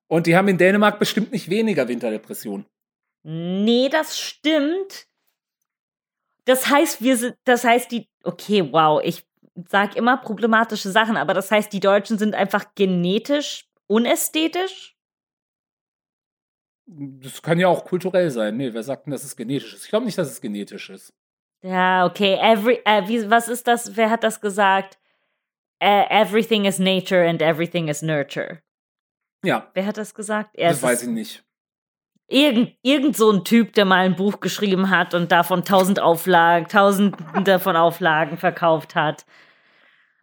Und 0.06 0.26
die 0.26 0.36
haben 0.36 0.48
in 0.48 0.58
Dänemark 0.58 0.98
bestimmt 0.98 1.32
nicht 1.32 1.50
weniger 1.50 1.86
Winterdepression. 1.86 2.66
Nee, 3.22 3.88
das 3.90 4.18
stimmt. 4.18 5.06
Das 6.44 6.70
heißt, 6.70 7.02
wir 7.02 7.16
sind, 7.16 7.36
das 7.44 7.64
heißt, 7.64 7.90
die, 7.90 8.08
okay, 8.24 8.72
wow, 8.72 9.02
ich 9.04 9.26
sag 9.68 9.96
immer 9.96 10.16
problematische 10.16 10.90
Sachen, 10.90 11.16
aber 11.16 11.34
das 11.34 11.50
heißt, 11.50 11.72
die 11.72 11.80
Deutschen 11.80 12.16
sind 12.16 12.34
einfach 12.34 12.74
genetisch 12.74 13.68
unästhetisch? 13.88 14.96
Das 16.86 17.42
kann 17.42 17.58
ja 17.58 17.68
auch 17.68 17.84
kulturell 17.84 18.30
sein. 18.30 18.56
Nee, 18.56 18.72
wer 18.72 18.82
sagt 18.82 19.06
denn, 19.06 19.10
dass 19.10 19.24
es 19.24 19.36
genetisch 19.36 19.74
ist? 19.74 19.84
Ich 19.84 19.90
glaube 19.90 20.06
nicht, 20.06 20.16
dass 20.16 20.30
es 20.30 20.40
genetisch 20.40 20.88
ist. 20.88 21.12
Ja, 21.60 22.06
okay, 22.06 22.38
every, 22.40 22.80
äh, 22.84 23.06
wie, 23.08 23.28
was 23.28 23.48
ist 23.48 23.66
das, 23.66 23.96
wer 23.96 24.10
hat 24.10 24.22
das 24.22 24.40
gesagt? 24.40 24.98
Äh, 25.80 26.04
everything 26.08 26.64
is 26.64 26.78
nature 26.78 27.28
and 27.28 27.42
everything 27.42 27.88
is 27.88 28.00
nurture. 28.00 28.62
Ja, 29.44 29.70
Wer 29.74 29.86
hat 29.86 29.96
das 29.96 30.14
gesagt? 30.14 30.50
Er 30.54 30.70
das 30.70 30.82
weiß 30.82 31.02
ich 31.02 31.08
nicht. 31.08 31.44
Irgend, 32.30 32.74
irgend 32.82 33.16
so 33.16 33.30
ein 33.30 33.44
Typ, 33.44 33.72
der 33.72 33.86
mal 33.86 34.04
ein 34.04 34.16
Buch 34.16 34.40
geschrieben 34.40 34.90
hat 34.90 35.14
und 35.14 35.32
davon 35.32 35.64
tausend 35.64 35.98
Auflagen, 35.98 36.68
tausende 36.68 37.58
von 37.58 37.74
Auflagen 37.74 38.36
verkauft 38.36 38.94
hat. 38.94 39.24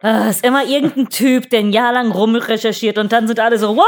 Ah, 0.08 0.28
ist 0.30 0.44
immer 0.44 0.64
irgendein 0.64 1.08
Typ, 1.08 1.50
der 1.50 1.58
ein 1.60 1.72
Jahr 1.72 1.92
lang 1.92 2.12
rumrecherchiert 2.12 2.96
und 2.96 3.10
dann 3.10 3.26
sind 3.26 3.40
alle 3.40 3.58
so, 3.58 3.76
wow, 3.76 3.84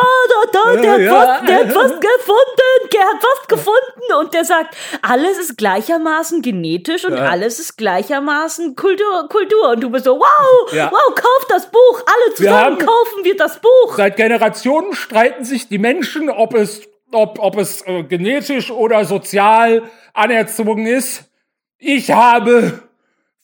da, 0.52 0.72
da, 0.74 0.80
der, 0.80 0.92
hat 0.94 1.00
Ja, 1.00 1.12
was, 1.12 1.46
der 1.46 1.56
hat 1.58 1.74
was 1.76 1.90
gefunden, 1.92 2.90
der 2.92 3.00
hat 3.02 3.22
was 3.22 3.46
gefunden 3.46 4.12
und 4.18 4.34
der 4.34 4.44
sagt, 4.44 4.76
alles 5.02 5.38
ist 5.38 5.56
gleichermaßen 5.56 6.42
genetisch 6.42 7.04
und 7.04 7.16
Ja. 7.16 7.26
alles 7.26 7.60
ist 7.60 7.76
gleichermaßen 7.78 8.74
Kultur, 8.74 9.28
Kultur 9.28 9.70
und 9.70 9.80
du 9.80 9.90
bist 9.90 10.06
so, 10.06 10.18
wow, 10.18 10.72
Ja. 10.72 10.90
wow, 10.90 11.14
kauf 11.14 11.46
das 11.50 11.70
Buch, 11.70 12.02
alle 12.04 12.34
zusammen 12.34 12.56
haben- 12.58 12.78
kaufen 12.78 13.22
wir 13.22 13.36
das 13.36 13.60
Buch. 13.60 13.94
Seit 13.96 14.16
Generationen 14.16 14.94
streiten 14.94 15.44
sich 15.44 15.68
die 15.68 15.78
Menschen, 15.78 16.30
ob 16.30 16.52
es, 16.54 16.82
ob, 17.12 17.38
ob 17.38 17.56
es 17.58 17.82
äh, 17.86 18.02
genetisch 18.02 18.72
oder 18.72 19.04
sozial 19.04 19.82
anerzogen 20.14 20.84
ist. 20.86 21.30
Ich 21.78 22.10
habe 22.10 22.82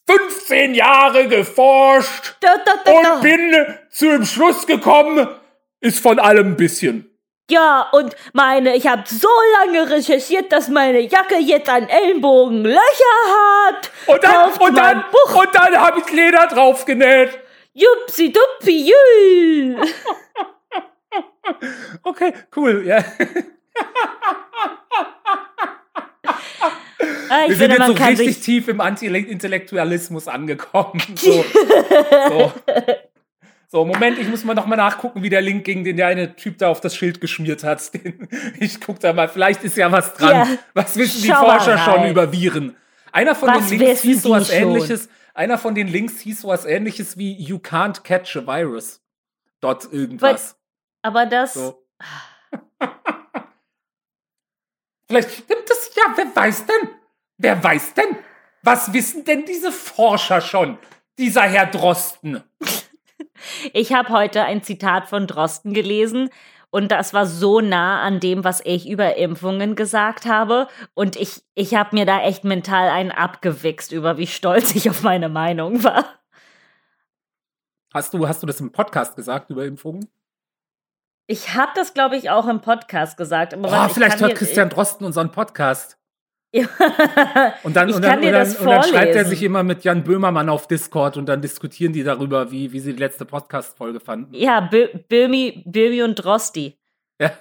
15 0.07 0.75
Jahre 0.75 1.29
geforscht 1.29 2.37
Da, 2.41 2.57
da, 2.65 2.73
da, 2.85 3.15
und 3.15 3.23
bin 3.23 3.77
zu 3.91 4.11
dem 4.11 4.25
Schluss 4.25 4.67
gekommen, 4.67 5.29
ist 5.81 6.01
von 6.01 6.19
allem 6.19 6.49
ein 6.49 6.57
bisschen. 6.57 7.11
Ja, 7.51 7.89
und 7.93 8.17
meine, 8.33 8.75
ich 8.75 8.87
habe 8.87 9.03
so 9.07 9.29
lange 9.59 9.91
recherchiert, 9.91 10.51
dass 10.51 10.69
meine 10.69 11.01
Jacke 11.01 11.37
jetzt 11.37 11.69
an 11.69 11.89
Ellenbogen 11.89 12.65
Löcher 12.65 12.79
hat. 13.67 13.91
Und 14.07 14.25
dann, 14.25 14.53
und 14.53 14.79
dann, 14.79 15.05
Buch. 15.11 15.43
und 15.43 15.55
dann 15.55 15.79
habe 15.79 16.01
ich 16.01 16.11
Leder 16.11 16.47
draufgenäht. 16.47 17.39
Jupsi 17.75 18.33
duppi 18.33 18.91
jü. 18.91 19.77
Okay, 22.03 22.33
cool, 22.57 22.83
ja. 22.87 23.05
Ah, 27.29 27.49
Wir 27.49 27.57
sind 27.57 27.73
finde, 27.73 27.87
jetzt 27.93 27.99
so 27.99 28.05
richtig 28.05 28.41
tief 28.41 28.69
im 28.69 28.81
Anti-Intellektualismus 28.81 30.29
angekommen. 30.29 31.01
So, 31.17 31.45
so. 32.29 32.53
so, 33.69 33.85
Moment, 33.85 34.19
ich 34.19 34.29
muss 34.29 34.45
mal 34.45 34.55
noch 34.55 34.67
mal 34.67 34.77
nachgucken, 34.77 35.23
wie 35.23 35.31
der 35.31 35.41
Link 35.41 35.65
ging, 35.65 35.85
den 35.85 35.97
der 35.97 36.07
eine 36.09 36.37
Typ 36.37 36.59
da 36.59 36.69
auf 36.69 36.81
das 36.81 36.97
Schild 36.97 37.21
geschmiert 37.21 37.65
hat. 37.65 37.93
Den, 38.05 38.29
ich 38.61 38.81
guck 38.81 39.01
da 39.01 39.13
mal, 39.13 39.29
vielleicht 39.29 39.65
ist 39.65 39.77
ja 39.77 39.91
was 39.91 40.15
dran. 40.15 40.31
Ja, 40.31 40.59
was 40.75 40.97
wissen 40.97 41.23
die 41.23 41.29
schau 41.29 41.43
mal 41.47 41.59
Forscher 41.61 41.79
schon 41.79 42.09
über 42.09 42.31
Viren? 42.33 42.77
Einer 43.13 43.35
von 43.35 43.49
Was 43.49 43.69
den 43.69 43.79
Links 43.81 44.03
hieß 44.03 44.23
sowas 44.23 44.49
die 44.49 44.55
schon? 44.57 44.63
ähnliches. 44.71 45.09
Einer 45.35 45.59
von 45.59 45.75
den 45.75 45.89
Links 45.89 46.21
hieß 46.21 46.41
sowas 46.43 46.65
ähnliches 46.65 47.17
wie 47.19 47.33
You 47.35 47.57
can't 47.57 48.03
catch 48.03 48.37
a 48.37 48.47
virus. 48.47 49.01
Dort 49.61 49.93
irgendwas. 49.93 50.57
aber 51.03 51.27
das, 51.27 51.55
So. 51.55 51.85
Vielleicht 55.15 55.45
stimmt 55.45 55.71
das 55.71 55.95
ja, 55.95 56.03
wer 56.17 56.35
weiß 56.35 56.67
denn? 56.67 56.89
Wer 57.39 57.63
weiß 57.63 57.95
denn? 57.95 58.17
Was 58.65 58.93
wissen 58.93 59.25
denn 59.25 59.45
diese 59.45 59.71
Forscher 59.71 60.41
schon? 60.41 60.77
Dieser 61.19 61.43
Herr 61.43 61.67
Drosten. 61.67 62.43
ich 63.73 63.93
habe 63.93 64.09
heute 64.09 64.43
ein 64.43 64.65
Zitat 64.65 65.07
von 65.07 65.29
Drosten 65.29 65.73
gelesen 65.73 66.31
und 66.71 66.91
das 66.91 67.15
war 67.15 67.27
so 67.27 67.61
nah 67.61 68.03
an 68.03 68.19
dem, 68.19 68.43
was 68.43 68.61
ich 68.65 68.89
über 68.89 69.17
Impfungen 69.17 69.77
gesagt 69.77 70.27
habe 70.27 70.67
und 70.95 71.15
ich, 71.15 71.45
ich 71.55 71.77
habe 71.77 71.95
mir 71.95 72.07
da 72.07 72.23
echt 72.23 72.43
mental 72.43 72.89
einen 72.89 73.13
abgewichst 73.13 73.93
über, 73.93 74.19
wie 74.19 74.27
stolz 74.27 74.75
ich 74.75 74.91
auf 74.91 75.05
meine 75.05 75.29
Meinung 75.29 75.85
war. 75.85 76.07
Hast 77.93 78.13
du, 78.15 78.27
hast 78.27 78.43
du 78.43 78.49
das 78.49 78.59
im 78.59 78.73
Podcast 78.73 79.15
gesagt 79.15 79.51
über 79.51 79.65
Impfungen? 79.65 80.09
Ich 81.27 81.55
habe 81.55 81.73
das, 81.75 81.95
glaube 81.95 82.17
ich, 82.17 82.31
auch 82.31 82.47
im 82.49 82.61
Podcast 82.61 83.17
gesagt. 83.17 83.55
Aber 83.55 83.87
Oh, 83.87 83.89
vielleicht 83.93 84.21
hört 84.21 84.35
Christian 84.35 84.69
Drosten 84.69 85.07
unseren 85.07 85.31
Podcast. 85.33 85.99
Ja. 86.55 86.67
Und 87.65 87.75
dann, 87.75 87.89
Ich 87.89 87.97
und 87.97 88.03
kann 88.03 88.13
dann, 88.13 88.21
dir 88.21 88.29
und 88.29 88.35
dann, 88.35 88.57
und 88.59 88.67
dann 88.67 88.83
schreibt 88.85 89.17
er 89.17 89.25
sich 89.25 89.43
immer 89.43 89.63
mit 89.65 89.83
Jan 89.83 90.05
Böhmermann 90.05 90.49
auf 90.49 90.69
Discord 90.69 91.17
und 91.17 91.27
dann 91.27 91.43
diskutieren 91.43 91.93
die 91.93 92.05
darüber, 92.05 92.53
wie, 92.53 92.71
wie 92.73 92.79
sie 92.79 92.93
die 92.93 93.01
letzte 93.01 93.25
Podcast-Folge 93.25 93.99
fanden. 93.99 94.33
Ja, 94.35 94.61
Bö- 94.61 94.97
Böhmi, 95.09 95.65
Böhmi 95.67 96.03
und 96.05 96.15
Drosti. 96.15 96.79
Ja. 97.21 97.33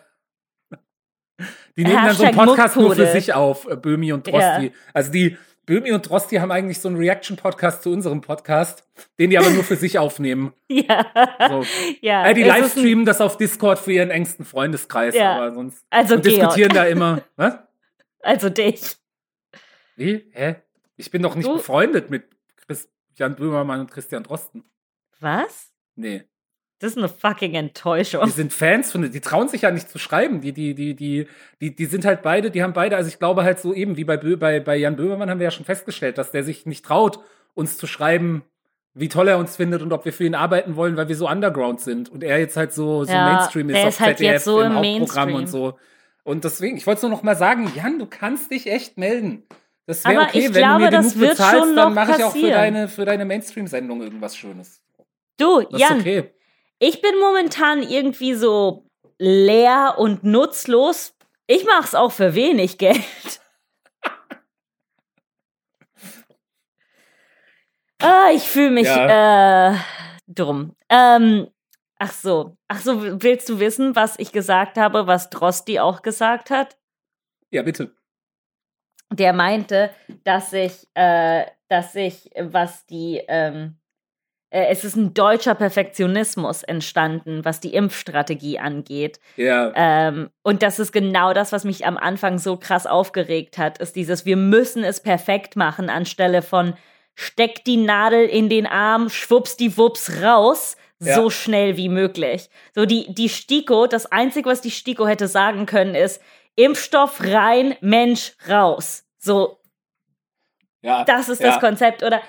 Die 1.78 1.84
nehmen 1.84 1.96
dann 2.06 2.16
so 2.16 2.24
einen 2.24 2.34
Hashtag 2.34 2.46
Podcast 2.48 2.76
nur 2.78 2.96
für 2.96 3.06
sich 3.08 3.34
auf, 3.34 3.68
äh, 3.68 3.76
Böhmi 3.76 4.14
und 4.14 4.26
Drosti. 4.26 4.72
Also 4.94 5.12
die 5.12 5.38
Böhmi 5.66 5.92
und 5.94 6.08
Drosti 6.10 6.36
haben 6.38 6.52
eigentlich 6.52 6.80
so 6.80 6.90
einen 6.90 6.98
Reaction-Podcast 6.98 7.84
zu 7.84 7.92
unserem 7.92 8.20
Podcast, 8.22 8.86
den 9.18 9.30
die 9.30 9.38
aber 9.38 9.50
nur 9.50 9.64
für 9.64 9.76
sich 9.78 9.98
aufnehmen. 10.00 10.54
Ja. 10.70 11.06
So. 11.50 11.64
ja 12.02 12.26
Äh, 12.28 12.34
die 12.34 12.44
livestreamen 12.44 13.06
das 13.06 13.22
auf 13.22 13.38
Discord 13.38 13.80
für 13.80 13.92
ihren 13.94 14.10
engsten 14.10 14.44
Freundeskreis, 14.44 15.16
Ja. 15.16 15.36
aber 15.38 15.54
sonst 15.54 15.86
Also 15.90 16.16
und 16.16 16.24
Georg. 16.24 16.36
diskutieren 16.40 16.74
da 16.74 16.84
immer. 16.86 17.22
Was? 17.38 17.58
Also 18.22 18.50
dich. 18.50 18.82
Wie? 19.96 20.30
Hä? 20.34 20.56
Ich 20.98 21.12
bin 21.12 21.22
doch 21.22 21.36
nicht 21.36 21.48
Du- 21.48 21.54
befreundet 21.54 22.10
mit 22.10 22.26
Christian 22.68 23.36
Böhmermann 23.36 23.82
und 23.82 23.92
Christian 23.92 24.24
Drosten. 24.24 24.64
Was? 25.20 25.72
Nee. 25.96 26.24
Das 26.84 26.92
ist 26.92 26.98
eine 26.98 27.08
fucking 27.08 27.54
Enttäuschung. 27.54 28.26
Die 28.26 28.32
sind 28.32 28.52
Fans 28.52 28.92
von, 28.92 29.10
die 29.10 29.22
trauen 29.22 29.48
sich 29.48 29.62
ja 29.62 29.72
nicht 29.72 29.90
zu 29.90 29.98
schreiben. 29.98 30.42
Die, 30.42 30.52
die, 30.52 30.76
die, 30.76 30.94
die, 30.96 31.28
die, 31.62 31.74
die 31.74 31.86
sind 31.86 32.04
halt 32.04 32.22
beide, 32.24 32.52
die 32.52 32.62
haben 32.62 32.74
beide, 32.74 32.98
also 32.98 33.08
ich 33.08 33.20
glaube 33.20 33.46
halt 33.46 33.58
so 33.62 33.74
eben, 33.74 33.96
wie 33.96 34.04
bei, 34.04 34.18
bei, 34.18 34.60
bei 34.60 34.76
Jan 34.76 34.98
Böhmermann 34.98 35.30
haben 35.30 35.40
wir 35.40 35.46
ja 35.46 35.52
schon 35.52 35.64
festgestellt, 35.64 36.18
dass 36.18 36.32
der 36.32 36.44
sich 36.44 36.66
nicht 36.66 36.84
traut, 36.84 37.20
uns 37.54 37.78
zu 37.78 37.88
schreiben, 37.88 38.44
wie 38.94 39.08
toll 39.08 39.30
er 39.30 39.38
uns 39.38 39.56
findet 39.56 39.82
und 39.82 39.94
ob 39.94 40.04
wir 40.04 40.12
für 40.12 40.26
ihn 40.26 40.36
arbeiten 40.36 40.76
wollen, 40.76 40.98
weil 40.98 41.08
wir 41.08 41.16
so 41.16 41.30
underground 41.30 41.80
sind. 41.80 42.10
Und 42.10 42.22
er 42.22 42.38
jetzt 42.38 42.58
halt 42.58 42.74
so, 42.74 43.06
so 43.06 43.14
Ja, 43.14 43.34
Mainstream 43.34 43.70
ist 43.70 43.76
der 43.78 43.84
auf 43.84 43.90
ist 43.90 44.00
halt 44.02 44.18
ZDF 44.18 44.34
jetzt 44.34 44.44
so 44.44 44.60
im 44.60 44.74
im 44.74 44.76
Hauptprogramm 44.76 45.36
und 45.36 45.48
so. 45.48 45.80
Und 46.26 46.44
deswegen, 46.44 46.76
ich 46.76 46.86
wollte 46.86 46.98
es 46.98 47.04
nur 47.04 47.12
noch 47.12 47.24
mal 47.24 47.38
sagen, 47.38 47.72
Jan, 47.78 47.98
du 47.98 48.08
kannst 48.08 48.52
dich 48.52 48.68
echt 48.70 48.98
melden. 48.98 49.44
Das 49.86 50.04
wäre 50.04 50.18
Aber 50.18 50.28
okay, 50.28 50.40
ich 50.40 50.46
wenn 50.48 50.54
glaube, 50.56 50.80
du 50.80 50.84
mir 50.84 50.92
das 50.92 51.14
genug 51.14 51.22
wird 51.22 51.38
bezahlst, 51.38 51.78
dann 51.78 51.94
mache 51.94 52.12
ich 52.18 52.24
auch 52.26 52.36
für 52.36 52.50
deine, 52.50 52.90
für 52.90 53.06
deine 53.06 53.24
Mainstream-Sendung 53.24 54.02
irgendwas 54.02 54.36
Schönes. 54.36 54.82
Du, 55.38 55.62
Das 55.62 55.80
Jan, 55.80 55.94
ist 55.94 56.02
okay. 56.02 56.34
Ich 56.84 57.02
bin 57.02 57.18
momentan 57.18 57.82
irgendwie 57.82 58.34
so 58.34 58.86
leer 59.18 59.96
und 59.98 60.26
nutzlos. 60.26 61.16
Ich 61.48 61.64
mach's 61.64 61.96
auch 61.96 62.12
für 62.12 62.36
wenig 62.36 62.78
Geld. 62.78 63.40
ah, 68.02 68.32
ich 68.34 68.44
fühle 68.44 68.72
mich 68.72 68.90
äh, 68.90 69.76
dumm. 70.28 70.76
Ähm, 70.90 71.48
ach 72.00 72.12
so, 72.12 72.58
ach 72.68 72.82
so, 72.82 73.22
willst 73.24 73.48
du 73.48 73.60
wissen, 73.60 73.96
was 73.96 74.20
ich 74.20 74.34
gesagt 74.34 74.78
habe, 74.78 75.08
was 75.08 75.30
Drosti 75.30 75.80
auch 75.80 76.02
gesagt 76.02 76.50
hat? 76.50 76.78
Ja, 77.50 77.62
bitte. 77.62 77.96
der 79.10 79.32
meinte, 79.32 79.96
dass 80.26 80.50
sich, 80.50 80.86
äh, 80.96 81.46
dass 81.70 81.94
sich, 81.94 82.30
was 82.38 82.86
die, 82.88 83.24
ähm, 83.30 83.78
äh, 83.78 83.83
es 84.54 84.84
ist 84.84 84.96
ein 84.96 85.16
deutscher 85.16 85.56
Perfektionismus 85.56 86.62
entstanden, 86.62 87.44
was 87.44 87.60
die 87.60 87.74
Impfstrategie 87.74 88.60
angeht. 88.60 89.20
Ja. 89.36 89.72
Ähm, 89.76 90.30
und 90.44 90.62
das 90.62 90.78
ist 90.78 90.92
genau 90.92 91.34
das, 91.34 91.52
was 91.52 91.64
mich 91.64 91.88
am 91.88 91.98
Anfang 91.98 92.38
so 92.38 92.58
krass 92.58 92.86
aufgeregt 92.86 93.58
hat, 93.58 93.80
ist 93.80 93.96
dieses, 93.96 94.26
wir 94.26 94.38
müssen 94.38 94.84
es 94.84 95.00
perfekt 95.00 95.56
machen, 95.56 95.90
anstelle 95.90 96.44
von 96.44 96.76
steck 97.16 97.64
die 97.66 97.78
Nadel 97.78 98.28
in 98.28 98.48
den 98.48 98.68
Arm, 98.68 99.10
schwupps 99.10 99.58
die 99.58 99.76
Wups 99.76 100.22
raus, 100.22 100.78
Ja. 101.00 101.16
so 101.16 101.32
schnell 101.32 101.76
wie 101.76 101.90
möglich. 101.90 102.50
So 102.76 102.86
die, 102.86 103.12
die 103.14 103.30
STIKO, 103.30 103.88
das 103.88 104.06
Einzige, 104.06 104.50
was 104.50 104.62
die 104.62 104.72
STIKO 104.72 105.08
hätte 105.08 105.28
sagen 105.28 105.66
können, 105.66 105.96
ist, 105.96 106.22
Impfstoff 106.56 107.22
rein, 107.24 107.76
Mensch 107.82 108.34
raus. 108.48 109.04
So, 109.18 109.58
ja. 110.84 111.04
das 111.06 111.28
ist 111.30 111.42
ja. 111.42 111.48
das 111.48 111.60
Konzept. 111.60 112.04
Oder 112.04 112.22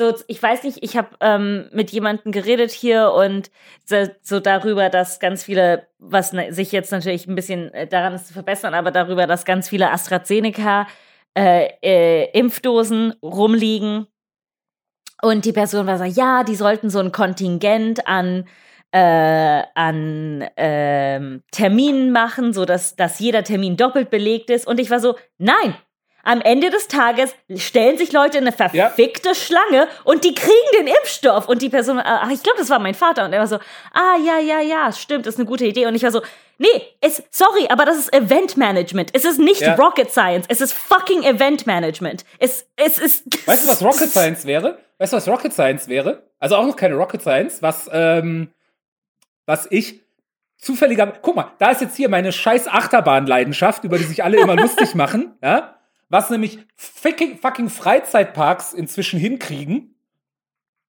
so, 0.00 0.14
ich 0.26 0.42
weiß 0.42 0.64
nicht, 0.64 0.78
ich 0.82 0.96
habe 0.96 1.08
ähm, 1.20 1.68
mit 1.72 1.90
jemandem 1.90 2.32
geredet 2.32 2.70
hier 2.70 3.12
und 3.12 3.50
so, 3.84 4.40
darüber, 4.40 4.88
dass 4.88 5.20
ganz 5.20 5.44
viele, 5.44 5.86
was 5.98 6.32
ne, 6.32 6.52
sich 6.52 6.72
jetzt 6.72 6.90
natürlich 6.90 7.26
ein 7.26 7.34
bisschen 7.34 7.72
äh, 7.74 7.86
daran 7.86 8.14
ist 8.14 8.28
zu 8.28 8.32
verbessern, 8.32 8.74
aber 8.74 8.90
darüber, 8.90 9.26
dass 9.26 9.44
ganz 9.44 9.68
viele 9.68 9.90
AstraZeneca 9.90 10.86
äh, 11.36 11.68
äh, 11.82 12.30
Impfdosen 12.38 13.14
rumliegen. 13.22 14.06
Und 15.22 15.44
die 15.44 15.52
Person 15.52 15.86
war 15.86 15.98
so, 15.98 16.04
ja, 16.04 16.44
die 16.44 16.56
sollten 16.56 16.88
so 16.88 16.98
ein 16.98 17.12
Kontingent 17.12 18.06
an 18.06 18.46
äh, 18.92 19.62
an 19.74 20.48
ähm, 20.56 21.42
Terminen 21.52 22.10
machen, 22.10 22.52
so 22.52 22.64
dass, 22.64 22.96
dass 22.96 23.20
jeder 23.20 23.44
Termin 23.44 23.76
doppelt 23.76 24.10
belegt 24.10 24.50
ist. 24.50 24.66
Und 24.66 24.80
ich 24.80 24.90
war 24.90 25.00
so, 25.00 25.14
nein. 25.38 25.74
Am 26.22 26.40
Ende 26.40 26.70
des 26.70 26.88
Tages 26.88 27.34
stellen 27.56 27.96
sich 27.98 28.12
Leute 28.12 28.38
in 28.38 28.46
eine 28.46 28.56
verfickte 28.56 29.34
Schlange 29.34 29.88
und 30.04 30.24
die 30.24 30.34
kriegen 30.34 30.52
den 30.78 30.86
Impfstoff. 30.86 31.48
Und 31.48 31.62
die 31.62 31.68
Person, 31.70 31.98
äh, 31.98 32.02
ach, 32.04 32.30
ich 32.30 32.42
glaube, 32.42 32.58
das 32.58 32.70
war 32.70 32.78
mein 32.78 32.94
Vater. 32.94 33.24
Und 33.24 33.32
er 33.32 33.40
war 33.40 33.46
so, 33.46 33.56
ah, 33.92 34.16
ja, 34.24 34.38
ja, 34.38 34.60
ja, 34.60 34.92
stimmt, 34.92 35.26
das 35.26 35.34
ist 35.34 35.40
eine 35.40 35.48
gute 35.48 35.64
Idee. 35.64 35.86
Und 35.86 35.94
ich 35.94 36.02
war 36.02 36.10
so, 36.10 36.20
nee, 36.58 36.68
es, 37.00 37.22
sorry, 37.30 37.66
aber 37.68 37.84
das 37.84 37.96
ist 37.96 38.12
Event 38.12 38.56
Management. 38.56 39.10
Es 39.14 39.24
ist 39.24 39.38
nicht 39.38 39.62
Ja. 39.62 39.74
Rocket 39.74 40.10
Science. 40.10 40.46
Es 40.48 40.60
ist 40.60 40.72
fucking 40.72 41.22
Event 41.22 41.66
Management. 41.66 42.24
Es, 42.38 42.66
es 42.76 42.98
ist. 42.98 43.46
Weißt 43.46 43.64
du, 43.64 43.68
was 43.68 43.82
Rocket 43.82 44.10
Science 44.10 44.44
wäre? 44.44 44.78
Weißt 44.98 45.12
du, 45.12 45.16
was 45.16 45.26
Rocket 45.28 45.52
Science 45.52 45.88
wäre? 45.88 46.24
Also 46.38 46.56
auch 46.56 46.66
noch 46.66 46.76
keine 46.76 46.94
Rocket 46.94 47.22
Science, 47.22 47.62
was, 47.62 47.88
ähm, 47.92 48.50
was 49.46 49.66
ich 49.70 50.00
zufälliger. 50.58 51.06
Guck 51.22 51.36
mal, 51.36 51.52
da 51.58 51.70
ist 51.70 51.80
jetzt 51.80 51.96
hier 51.96 52.10
meine 52.10 52.32
scheiß 52.32 52.68
Achterbahnleidenschaft, 52.68 53.84
über 53.84 53.96
die 53.96 54.04
sich 54.04 54.22
alle 54.22 54.38
immer 54.38 54.56
lustig 54.60 54.94
machen, 54.94 55.34
ja? 55.42 55.76
Was 56.10 56.28
nämlich 56.28 56.58
fucking, 56.76 57.38
fucking 57.38 57.70
Freizeitparks 57.70 58.74
inzwischen 58.74 59.18
hinkriegen, 59.18 59.94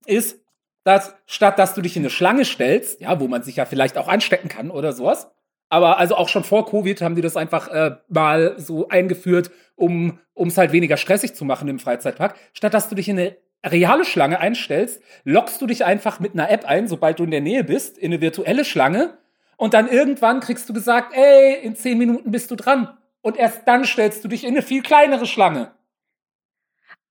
ist, 0.05 0.39
dass 0.83 1.15
statt 1.27 1.59
dass 1.59 1.75
du 1.75 1.81
dich 1.81 1.95
in 1.95 2.01
eine 2.01 2.09
Schlange 2.09 2.43
stellst, 2.43 2.99
ja, 3.01 3.19
wo 3.19 3.27
man 3.27 3.43
sich 3.43 3.55
ja 3.55 3.65
vielleicht 3.65 3.97
auch 3.97 4.07
anstecken 4.07 4.49
kann 4.49 4.71
oder 4.71 4.93
sowas, 4.93 5.29
aber 5.69 5.99
also 5.99 6.15
auch 6.15 6.27
schon 6.27 6.43
vor 6.43 6.65
Covid 6.65 7.01
haben 7.01 7.15
die 7.15 7.21
das 7.21 7.37
einfach 7.37 7.69
äh, 7.69 7.95
mal 8.09 8.55
so 8.57 8.89
eingeführt, 8.89 9.51
um 9.75 10.19
es 10.35 10.57
halt 10.57 10.73
weniger 10.73 10.97
stressig 10.97 11.33
zu 11.33 11.45
machen 11.45 11.69
im 11.69 11.79
Freizeitpark. 11.79 12.35
Statt 12.53 12.73
dass 12.73 12.89
du 12.89 12.95
dich 12.95 13.07
in 13.07 13.17
eine 13.17 13.37
reale 13.65 14.05
Schlange 14.05 14.39
einstellst, 14.39 15.01
lockst 15.23 15.61
du 15.61 15.67
dich 15.67 15.85
einfach 15.85 16.19
mit 16.19 16.33
einer 16.33 16.49
App 16.49 16.65
ein, 16.65 16.87
sobald 16.87 17.19
du 17.19 17.23
in 17.23 17.31
der 17.31 17.41
Nähe 17.41 17.63
bist, 17.63 17.97
in 17.97 18.11
eine 18.11 18.21
virtuelle 18.21 18.65
Schlange. 18.65 19.17
Und 19.55 19.75
dann 19.75 19.87
irgendwann 19.87 20.39
kriegst 20.39 20.67
du 20.67 20.73
gesagt, 20.73 21.13
ey, 21.15 21.63
in 21.63 21.75
zehn 21.75 21.97
Minuten 21.97 22.31
bist 22.31 22.49
du 22.49 22.55
dran. 22.55 22.97
Und 23.21 23.37
erst 23.37 23.67
dann 23.67 23.85
stellst 23.85 24.23
du 24.23 24.27
dich 24.27 24.43
in 24.43 24.51
eine 24.51 24.61
viel 24.61 24.81
kleinere 24.81 25.25
Schlange. 25.25 25.75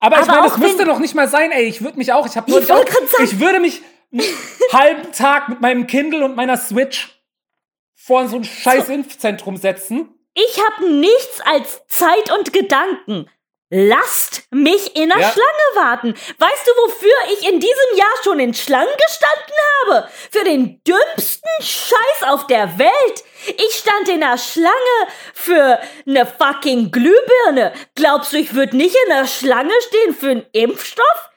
Aber, 0.00 0.16
ich 0.16 0.22
Aber 0.22 0.32
meine, 0.32 0.46
auch 0.46 0.50
das 0.50 0.58
müsste 0.58 0.86
noch 0.86 0.98
nicht 0.98 1.14
mal 1.14 1.28
sein, 1.28 1.52
ey. 1.52 1.64
Ich 1.64 1.82
würde 1.82 1.98
mich 1.98 2.12
auch, 2.12 2.26
ich 2.26 2.36
habe 2.36 2.50
Ich 2.50 2.54
neulich 2.54 2.72
auch, 2.72 2.84
ich 3.22 3.38
würde 3.38 3.60
mich 3.60 3.82
einen 4.12 4.22
halben 4.72 5.12
Tag 5.12 5.48
mit 5.48 5.60
meinem 5.60 5.86
Kindle 5.86 6.24
und 6.24 6.36
meiner 6.36 6.56
Switch 6.56 7.22
vor 7.94 8.26
so 8.28 8.36
ein 8.36 8.44
scheiß 8.44 8.88
Impfzentrum 8.88 9.56
setzen. 9.56 10.08
Ich 10.34 10.58
habe 10.58 10.90
nichts 10.90 11.40
als 11.44 11.86
Zeit 11.86 12.32
und 12.38 12.52
Gedanken. 12.52 13.28
Lasst 13.72 14.42
mich 14.50 14.96
in 14.96 15.10
der 15.10 15.20
Ja. 15.20 15.30
Schlange 15.30 15.86
warten. 15.86 16.14
Weißt 16.38 16.66
du, 16.66 16.70
wofür 16.82 17.12
ich 17.32 17.48
in 17.48 17.60
diesem 17.60 17.96
Jahr 17.96 18.10
schon 18.24 18.40
in 18.40 18.52
Schlangen 18.52 18.92
gestanden 19.06 19.54
habe? 19.86 20.08
Für 20.32 20.42
den 20.44 20.82
dümmsten 20.82 21.48
Scheiß 21.62 22.28
auf 22.28 22.48
der 22.48 22.78
Welt. 22.80 23.24
Ich 23.46 23.76
stand 23.76 24.08
in 24.08 24.20
der 24.20 24.38
Schlange 24.38 24.72
für 25.34 25.78
eine 26.04 26.26
fucking 26.26 26.90
Glühbirne. 26.90 27.72
Glaubst 27.94 28.32
du, 28.32 28.38
ich 28.38 28.54
würde 28.54 28.76
nicht 28.76 28.96
in 29.06 29.10
der 29.10 29.26
Schlange 29.28 29.72
stehen 29.88 30.14
für 30.16 30.30
einen 30.30 30.46
Impfstoff? 30.52 31.29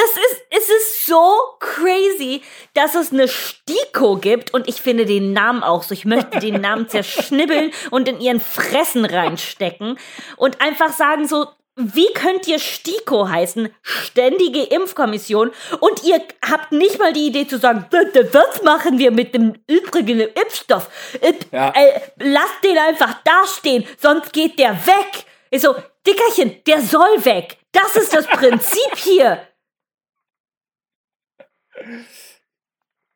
Das 0.00 0.10
ist, 0.12 0.42
es 0.50 0.68
ist 0.68 1.06
so 1.06 1.36
crazy, 1.58 2.42
dass 2.74 2.94
es 2.94 3.12
eine 3.12 3.28
Stiko 3.28 4.16
gibt 4.16 4.54
und 4.54 4.68
ich 4.68 4.80
finde 4.80 5.04
den 5.04 5.32
Namen 5.32 5.62
auch 5.62 5.82
so. 5.82 5.92
Ich 5.92 6.04
möchte 6.04 6.38
den 6.38 6.60
Namen 6.60 6.88
zerschnibbeln 6.94 7.72
und 7.90 8.08
in 8.08 8.20
ihren 8.20 8.40
Fressen 8.40 9.04
reinstecken 9.04 9.98
und 10.36 10.60
einfach 10.60 10.92
sagen 10.92 11.26
so, 11.28 11.46
wie 11.76 12.12
könnt 12.14 12.46
ihr 12.46 12.58
Stiko 12.58 13.28
heißen? 13.28 13.72
Ständige 13.82 14.62
Impfkommission 14.64 15.50
und 15.80 16.04
ihr 16.04 16.20
habt 16.50 16.72
nicht 16.72 16.98
mal 16.98 17.12
die 17.12 17.26
Idee 17.28 17.46
zu 17.46 17.58
sagen, 17.58 17.86
"Bitte, 17.90 18.28
was 18.32 18.62
machen 18.62 18.98
wir 18.98 19.10
mit 19.10 19.34
dem 19.34 19.54
übrigen 19.66 20.20
Impfstoff? 20.20 20.88
Äh, 21.20 21.32
Ja. 21.52 21.72
äh, 21.74 22.00
lasst 22.18 22.62
den 22.64 22.76
einfach 22.78 23.16
dastehen, 23.24 23.86
sonst 23.98 24.32
geht 24.32 24.58
der 24.58 24.72
weg. 24.86 25.24
Ist 25.50 25.62
so, 25.62 25.74
Dickerchen, 26.06 26.62
der 26.66 26.80
soll 26.80 27.24
weg. 27.24 27.56
Das 27.72 27.96
ist 27.96 28.14
das 28.14 28.26
Prinzip 28.26 28.96
hier. 28.96 29.46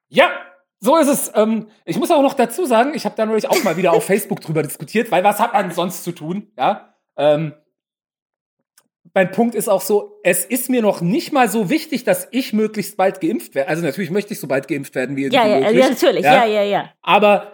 Ja, 0.09 0.31
so 0.81 0.97
ist 0.97 1.09
es. 1.09 1.33
Ähm, 1.35 1.69
ich 1.85 1.99
muss 1.99 2.11
auch 2.11 2.23
noch 2.23 2.35
dazu 2.35 2.67
sagen, 2.67 2.93
ich 2.95 3.05
habe 3.05 3.17
da 3.17 3.27
neulich 3.27 3.49
auch 3.49 3.63
mal 3.65 3.77
wieder 3.77 3.93
auf 3.93 4.05
Facebook 4.05 4.41
drüber 4.41 4.63
diskutiert, 4.63 5.11
weil 5.11 5.25
was 5.25 5.41
hat 5.41 5.53
man 5.53 5.71
sonst 5.71 6.05
zu 6.05 6.13
tun? 6.13 6.53
Ja. 6.59 6.95
Ähm, 7.17 7.55
mein 9.15 9.31
Punkt 9.31 9.55
ist 9.55 9.69
auch 9.69 9.81
so, 9.81 10.19
es 10.25 10.45
ist 10.45 10.69
mir 10.69 10.83
noch 10.83 11.01
nicht 11.01 11.33
mal 11.33 11.49
so 11.49 11.71
wichtig, 11.71 12.05
dass 12.05 12.27
ich 12.33 12.53
möglichst 12.53 12.97
bald 12.97 13.21
geimpft 13.21 13.55
werde. 13.55 13.69
Also 13.69 13.83
natürlich 13.83 14.11
möchte 14.11 14.35
ich 14.35 14.41
so 14.41 14.49
bald 14.49 14.67
geimpft 14.67 14.95
werden 14.95 15.17
wie 15.17 15.29
Ja, 15.29 15.47
ja, 15.47 15.61
möglich. 15.61 15.79
ja, 15.79 15.89
natürlich. 15.89 16.25
Ja, 16.25 16.45
ja, 16.45 16.63
ja. 16.63 16.91
Aber 17.03 17.53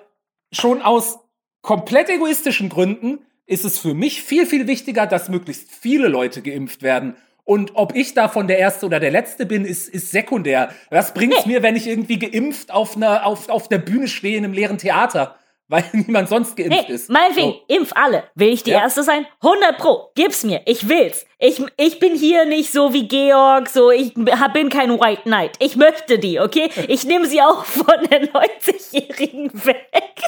schon 0.53 0.81
aus 0.83 1.19
komplett 1.61 2.09
egoistischen 2.09 2.69
Gründen 2.71 3.19
ist 3.47 3.65
es 3.65 3.79
für 3.79 3.95
mich 3.95 4.23
viel, 4.23 4.47
viel 4.47 4.67
wichtiger, 4.67 5.07
dass 5.07 5.29
möglichst 5.29 5.71
viele 5.71 6.09
Leute 6.09 6.41
geimpft 6.41 6.83
werden. 6.83 7.17
Und 7.45 7.73
ob 7.75 7.95
ich 7.97 8.15
davon 8.15 8.47
der 8.47 8.59
Erste 8.59 8.87
oder 8.87 9.01
der 9.01 9.11
Letzte 9.11 9.47
bin, 9.47 9.65
ist, 9.65 9.89
ist 9.89 10.11
sekundär. 10.11 10.71
Was 10.91 11.15
bringt's 11.15 11.47
mir, 11.47 11.63
wenn 11.63 11.77
ich 11.77 11.87
irgendwie 11.87 12.19
geimpft 12.19 12.71
auf, 12.73 12.97
einer, 12.97 13.27
auf, 13.27 13.49
auf 13.49 13.69
der 13.69 13.79
Bühne 13.79 14.09
stehe 14.09 14.37
in 14.39 14.45
einem 14.45 14.53
leeren 14.53 14.79
Theater? 14.79 15.37
Weil 15.71 15.85
niemand 15.93 16.29
sonst 16.29 16.57
geimpft 16.57 16.89
Nee, 16.89 16.95
ist. 16.95 17.09
meinetwegen, 17.11 17.53
So. 17.53 17.65
impf 17.77 17.93
alle. 17.95 18.25
Will 18.35 18.49
ich 18.49 18.65
die 18.65 18.71
Ja. 18.73 18.81
Erste 18.81 19.05
sein? 19.05 19.25
100 19.41 19.79
Pro. 19.79 20.11
Gib's 20.17 20.43
mir. 20.43 20.63
Ich 20.67 20.89
will's. 20.89 21.25
Ich, 21.39 21.63
ich 21.77 22.01
bin 22.01 22.17
hier 22.17 22.45
nicht 22.45 22.73
so 22.73 22.93
wie 22.93 23.07
Georg, 23.07 23.69
so 23.69 23.93
ich 23.93 24.13
hab- 24.33 24.53
bin 24.53 24.69
kein 24.69 24.99
White 24.99 25.23
Knight. 25.23 25.53
Ich 25.61 25.77
möchte 25.77 26.19
die, 26.19 26.41
okay? 26.41 26.71
Ich 26.89 27.05
nehme 27.05 27.27
sie 27.27 27.41
auch 27.41 27.65
von 27.67 27.87
der 28.11 28.23
90-Jährigen 28.33 29.53
weg. 29.65 30.23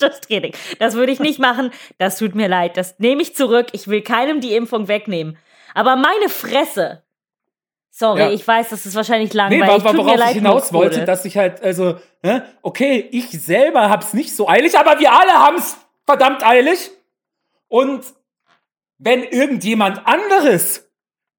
Just 0.00 0.28
kidding. 0.28 0.52
Das 0.78 0.94
würde 0.94 1.12
ich 1.12 1.18
nicht 1.20 1.38
machen. 1.38 1.70
Das 1.98 2.18
tut 2.18 2.34
mir 2.34 2.48
leid. 2.48 2.76
Das 2.76 2.98
nehme 2.98 3.20
ich 3.20 3.34
zurück. 3.34 3.66
Ich 3.72 3.88
will 3.88 4.00
keinem 4.00 4.40
die 4.40 4.54
Impfung 4.54 4.88
wegnehmen. 4.88 5.36
Aber 5.78 5.96
meine 5.96 6.28
Fresse. 6.28 7.04
Sorry, 7.90 8.20
Ja. 8.20 8.30
ich 8.30 8.46
weiß, 8.46 8.68
das 8.70 8.84
ist 8.86 8.94
wahrscheinlich 8.94 9.30
Nee, 9.32 9.36
langweilig. 9.38 9.68
wa- 9.68 9.84
wa- 9.84 9.92
Tut 9.92 10.04
mir 10.04 10.12
worauf 10.12 10.28
ich 10.28 10.34
hinaus 10.34 10.72
wollte, 10.72 11.04
dass 11.04 11.24
ich 11.24 11.36
halt, 11.36 11.62
also, 11.62 11.98
hä? 12.22 12.42
okay, 12.62 13.08
ich 13.12 13.30
selber 13.30 13.88
hab's 13.90 14.12
nicht 14.12 14.34
so 14.34 14.48
eilig, 14.48 14.78
aber 14.78 14.98
wir 15.00 15.12
alle 15.12 15.32
haben's 15.32 15.76
verdammt 16.04 16.44
eilig. 16.44 16.90
Und 17.68 18.04
wenn 18.98 19.22
irgendjemand 19.24 20.06
anderes 20.06 20.88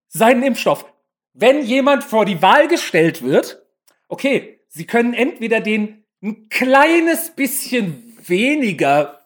seinen 0.08 0.44
Impfstoff, 0.44 0.86
wenn 1.34 1.64
jemand 1.64 2.04
vor 2.04 2.26
die 2.26 2.42
Wahl 2.42 2.68
gestellt 2.68 3.22
wird, 3.22 3.62
okay, 4.08 4.60
sie 4.68 4.86
können 4.86 5.14
entweder 5.14 5.62
den 5.62 6.06
ein 6.22 6.50
kleines 6.50 7.32
bisschen 7.36 8.18
weniger 8.26 9.20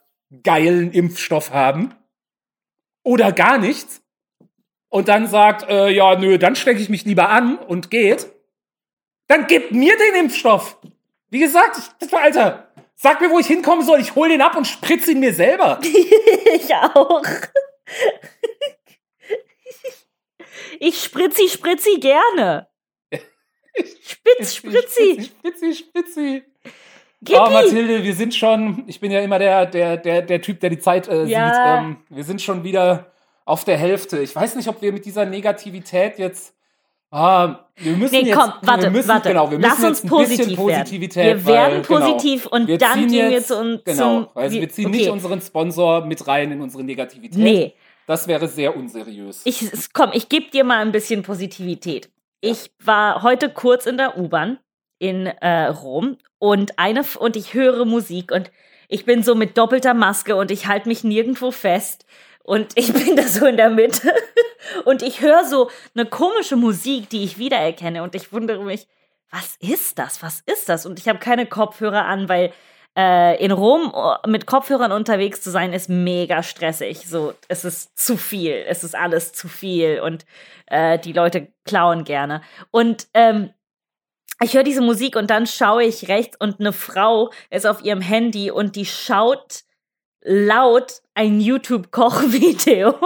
geilen 0.43 0.91
Impfstoff 0.91 1.51
haben 1.51 1.95
oder 3.03 3.31
gar 3.31 3.57
nichts 3.57 4.01
und 4.93 5.07
dann 5.07 5.25
sagt, 5.25 5.67
äh, 5.69 5.89
ja, 5.89 6.15
nö, 6.15 6.37
dann 6.37 6.55
stecke 6.55 6.79
ich 6.79 6.87
mich 6.87 7.03
lieber 7.03 7.29
an 7.29 7.57
und 7.57 7.89
geht, 7.89 8.27
dann 9.27 9.47
gib 9.47 9.71
mir 9.71 9.97
den 9.97 10.25
Impfstoff. 10.25 10.77
Wie 11.31 11.39
gesagt, 11.39 11.77
ich, 11.99 12.13
Alter, 12.13 12.67
sag 12.93 13.19
mir, 13.19 13.31
wo 13.31 13.39
ich 13.39 13.47
hinkommen 13.47 13.83
soll. 13.83 13.99
Ich 13.99 14.13
hol 14.13 14.29
den 14.29 14.43
ab 14.43 14.55
und 14.55 14.67
spritze 14.67 15.11
ihn 15.13 15.19
mir 15.19 15.33
selber. 15.33 15.79
Ich 16.55 16.71
auch. 16.75 17.23
Ich 20.79 21.01
spritzi, 21.03 21.49
spritzi 21.49 21.99
gerne. 21.99 22.67
Spitz, 23.75 24.55
spritzi. 24.55 25.23
Spritzi, 25.23 25.73
spritzi. 25.73 26.43
Gib 27.21 27.37
Oh, 27.39 27.47
ihm. 27.47 27.53
Mathilde, 27.53 28.03
wir 28.03 28.13
sind 28.13 28.35
schon, 28.35 28.83
ich 28.85 28.99
bin 28.99 29.11
ja 29.11 29.21
immer 29.21 29.39
der, 29.39 29.65
der, 29.65 29.97
der, 29.97 30.21
der 30.21 30.41
Typ, 30.41 30.59
der 30.59 30.69
die 30.69 30.77
Zeit 30.79 31.07
äh, 31.07 31.23
Ja. 31.25 31.47
sieht. 31.47 31.85
Ähm, 31.85 31.97
wir 32.09 32.23
sind 32.23 32.41
schon 32.41 32.63
wieder 32.63 33.12
auf 33.45 33.63
der 33.65 33.77
Hälfte. 33.77 34.19
Ich 34.19 34.35
weiß 34.35 34.55
nicht, 34.55 34.67
ob 34.67 34.81
wir 34.81 34.91
mit 34.93 35.05
dieser 35.05 35.25
Negativität 35.25 36.17
jetzt. 36.19 36.55
Ah, 37.11 37.67
wir 37.75 37.95
müssen 37.95 38.15
Nee, 38.15 38.29
jetzt, 38.29 38.39
komm, 38.39 38.53
warte, 38.63 38.83
wir 38.83 38.89
müssen, 38.89 39.07
warte. 39.07 39.29
Genau, 39.29 39.51
wir 39.51 39.59
Lass 39.59 39.77
müssen 39.77 39.89
uns 39.89 40.01
jetzt 40.01 40.11
ein 40.11 40.17
bisschen 40.17 40.37
positiv 40.55 40.57
werden. 40.67 40.79
Positivität. 40.81 41.25
Wir 41.25 41.45
werden 41.45 41.73
weil, 41.73 41.81
genau, 41.83 41.99
positiv 41.99 42.45
und 42.47 42.67
wir 42.67 42.77
dann 42.79 42.99
gehen 43.01 43.11
wir 43.11 43.29
jetzt, 43.29 43.47
zu 43.49 43.59
uns 43.59 43.83
Genau, 43.83 44.31
also 44.33 44.59
wir 44.59 44.69
ziehen 44.69 44.87
okay. 44.87 44.97
nicht 44.97 45.09
unseren 45.09 45.39
Sponsor 45.39 46.05
mit 46.05 46.27
rein 46.27 46.51
in 46.51 46.61
unsere 46.61 46.83
Negativität. 46.83 47.37
Nee, 47.37 47.73
Das 48.07 48.27
wäre 48.27 48.47
sehr 48.47 48.75
unseriös. 48.75 49.41
ich, 49.45 49.63
komm, 49.93 50.09
ich 50.13 50.27
gebe 50.27 50.49
dir 50.49 50.63
mal 50.63 50.79
ein 50.79 50.91
bisschen 50.91 51.21
Positivität. 51.21 52.09
Ich 52.41 52.71
war 52.83 53.21
heute 53.21 53.49
kurz 53.49 53.85
in 53.85 53.97
der 53.97 54.17
U-Bahn 54.17 54.57
in 54.97 55.27
äh, 55.27 55.65
Rom 55.67 56.17
und 56.39 56.79
eine 56.79 57.03
und 57.19 57.35
ich 57.35 57.53
höre 57.53 57.85
Musik 57.85 58.31
und 58.31 58.49
ich 58.89 59.05
bin 59.05 59.21
so 59.21 59.35
mit 59.35 59.57
doppelter 59.57 59.93
Maske 59.93 60.35
und 60.35 60.49
ich 60.49 60.65
halte 60.67 60.87
mich 60.87 61.03
nirgendwo 61.03 61.51
fest 61.51 62.05
und 62.43 62.73
ich 62.75 62.93
bin 62.93 63.15
da 63.15 63.23
so 63.23 63.45
in 63.45 63.57
der 63.57 63.69
Mitte 63.69 64.13
und 64.85 65.01
ich 65.01 65.21
höre 65.21 65.45
so 65.45 65.69
eine 65.95 66.05
komische 66.05 66.55
Musik, 66.55 67.09
die 67.09 67.23
ich 67.23 67.37
wiedererkenne 67.37 68.03
und 68.03 68.15
ich 68.15 68.31
wundere 68.31 68.63
mich, 68.63 68.87
was 69.31 69.55
ist 69.59 69.97
das? 69.97 70.21
Was 70.21 70.41
ist 70.45 70.69
das? 70.69 70.85
Und 70.85 70.99
ich 70.99 71.07
habe 71.07 71.19
keine 71.19 71.47
Kopfhörer 71.47 72.05
an, 72.05 72.29
weil 72.29 72.53
äh, 72.95 73.43
in 73.43 73.51
Rom 73.51 73.91
oh, 73.93 74.15
mit 74.27 74.45
Kopfhörern 74.45 74.91
unterwegs 74.91 75.41
zu 75.41 75.49
sein 75.49 75.73
ist 75.73 75.89
mega 75.89 76.43
stressig. 76.43 77.07
So, 77.07 77.33
es 77.47 77.65
ist 77.65 77.97
zu 77.97 78.17
viel, 78.17 78.63
es 78.67 78.83
ist 78.83 78.95
alles 78.95 79.33
zu 79.33 79.47
viel 79.47 80.01
und 80.01 80.25
äh, 80.67 80.99
die 80.99 81.13
Leute 81.13 81.47
klauen 81.65 82.03
gerne. 82.03 82.41
Und 82.69 83.07
ähm, 83.15 83.51
ich 84.41 84.53
höre 84.53 84.63
diese 84.63 84.81
Musik 84.81 85.15
und 85.15 85.29
dann 85.29 85.47
schaue 85.47 85.83
ich 85.83 86.09
rechts 86.09 86.37
und 86.39 86.59
eine 86.59 86.73
Frau 86.73 87.31
ist 87.49 87.65
auf 87.65 87.83
ihrem 87.83 88.01
Handy 88.01 88.51
und 88.51 88.75
die 88.75 88.85
schaut 88.85 89.63
laut 90.23 91.01
ein 91.13 91.39
YouTube-Kochvideo. 91.39 92.95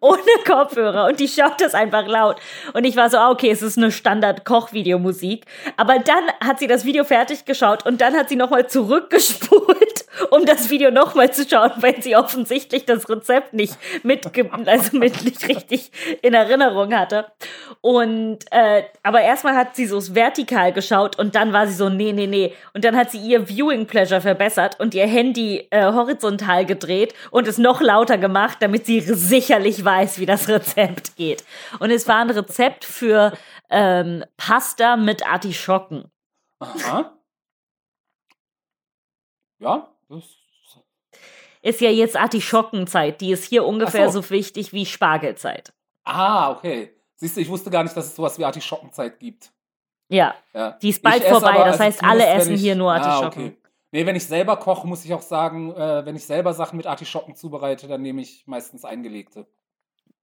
Ohne 0.00 0.20
Kopfhörer 0.44 1.06
und 1.06 1.20
die 1.20 1.28
schaut 1.28 1.60
das 1.60 1.74
einfach 1.74 2.06
laut. 2.06 2.40
Und 2.72 2.84
ich 2.84 2.96
war 2.96 3.08
so, 3.08 3.18
ah, 3.18 3.30
okay, 3.30 3.50
es 3.50 3.62
ist 3.62 3.78
eine 3.78 3.92
Standard-Kochvideomusik. 3.92 5.46
Aber 5.76 5.98
dann 5.98 6.24
hat 6.44 6.58
sie 6.58 6.66
das 6.66 6.84
Video 6.84 7.04
fertig 7.04 7.44
geschaut 7.44 7.86
und 7.86 8.00
dann 8.00 8.14
hat 8.14 8.28
sie 8.28 8.36
nochmal 8.36 8.66
zurückgespult, 8.66 9.89
um 10.30 10.44
das 10.44 10.70
Video 10.70 10.90
nochmal 10.90 11.32
zu 11.32 11.48
schauen, 11.48 11.72
weil 11.76 12.02
sie 12.02 12.16
offensichtlich 12.16 12.84
das 12.84 13.08
Rezept 13.08 13.52
nicht 13.52 13.76
mitge 14.02 14.50
also 14.66 14.96
mit 14.98 15.24
nicht 15.24 15.48
richtig 15.48 15.90
in 16.22 16.34
Erinnerung 16.34 16.94
hatte. 16.94 17.26
Und 17.80 18.38
äh, 18.50 18.84
aber 19.02 19.22
erstmal 19.22 19.54
hat 19.54 19.76
sie 19.76 19.86
so 19.86 20.00
vertikal 20.14 20.72
geschaut 20.72 21.18
und 21.18 21.34
dann 21.34 21.52
war 21.52 21.66
sie 21.66 21.74
so, 21.74 21.88
nee, 21.88 22.12
nee, 22.12 22.26
nee. 22.26 22.54
Und 22.74 22.84
dann 22.84 22.96
hat 22.96 23.10
sie 23.10 23.18
ihr 23.18 23.48
Viewing 23.48 23.86
Pleasure 23.86 24.20
verbessert 24.20 24.78
und 24.80 24.94
ihr 24.94 25.06
Handy 25.06 25.68
äh, 25.70 25.84
horizontal 25.92 26.66
gedreht 26.66 27.14
und 27.30 27.46
es 27.46 27.58
noch 27.58 27.80
lauter 27.80 28.18
gemacht, 28.18 28.58
damit 28.60 28.86
sie 28.86 29.00
sicherlich 29.00 29.84
weiß, 29.84 30.18
wie 30.18 30.26
das 30.26 30.48
Rezept 30.48 31.16
geht. 31.16 31.44
Und 31.78 31.90
es 31.90 32.08
war 32.08 32.16
ein 32.16 32.30
Rezept 32.30 32.84
für 32.84 33.32
ähm, 33.70 34.24
Pasta 34.36 34.96
mit 34.96 35.26
Artischocken. 35.26 36.10
Aha. 36.58 37.16
Ja, 39.60 39.88
Ist 41.62 41.80
ja 41.80 41.90
jetzt 41.90 42.16
Artischockenzeit. 42.16 43.20
Die 43.20 43.32
ist 43.32 43.44
hier 43.44 43.64
ungefähr 43.66 44.08
so. 44.10 44.22
so 44.22 44.30
wichtig 44.30 44.72
wie 44.72 44.86
Spargelzeit. 44.86 45.72
Ah, 46.04 46.50
okay. 46.52 46.94
Siehst 47.16 47.36
du, 47.36 47.40
ich 47.42 47.48
wusste 47.50 47.70
gar 47.70 47.82
nicht, 47.82 47.94
dass 47.96 48.06
es 48.06 48.16
sowas 48.16 48.38
wie 48.38 48.44
Artischockenzeit 48.44 49.18
gibt. 49.18 49.50
Ja, 50.08 50.34
Ja. 50.54 50.72
die 50.82 50.88
ist 50.88 51.02
bald 51.02 51.22
vorbei. 51.22 51.50
aber, 51.50 51.58
das 51.66 51.72
also 51.72 51.84
heißt, 51.84 52.02
alle 52.04 52.26
essen 52.26 52.54
ich- 52.54 52.60
hier 52.62 52.74
nur 52.74 52.92
Ah, 52.92 52.96
Artischocken. 52.96 53.44
okay. 53.48 53.56
Nee, 53.92 54.06
wenn 54.06 54.16
ich 54.16 54.24
selber 54.26 54.56
koche, 54.56 54.86
muss 54.86 55.04
ich 55.04 55.12
auch 55.12 55.20
sagen, 55.22 55.74
äh, 55.74 56.04
wenn 56.06 56.16
ich 56.16 56.24
selber 56.24 56.54
Sachen 56.54 56.76
mit 56.76 56.86
Artischocken 56.86 57.34
zubereite, 57.34 57.88
dann 57.88 58.00
nehme 58.02 58.22
ich 58.22 58.44
meistens 58.46 58.84
eingelegte. 58.84 59.46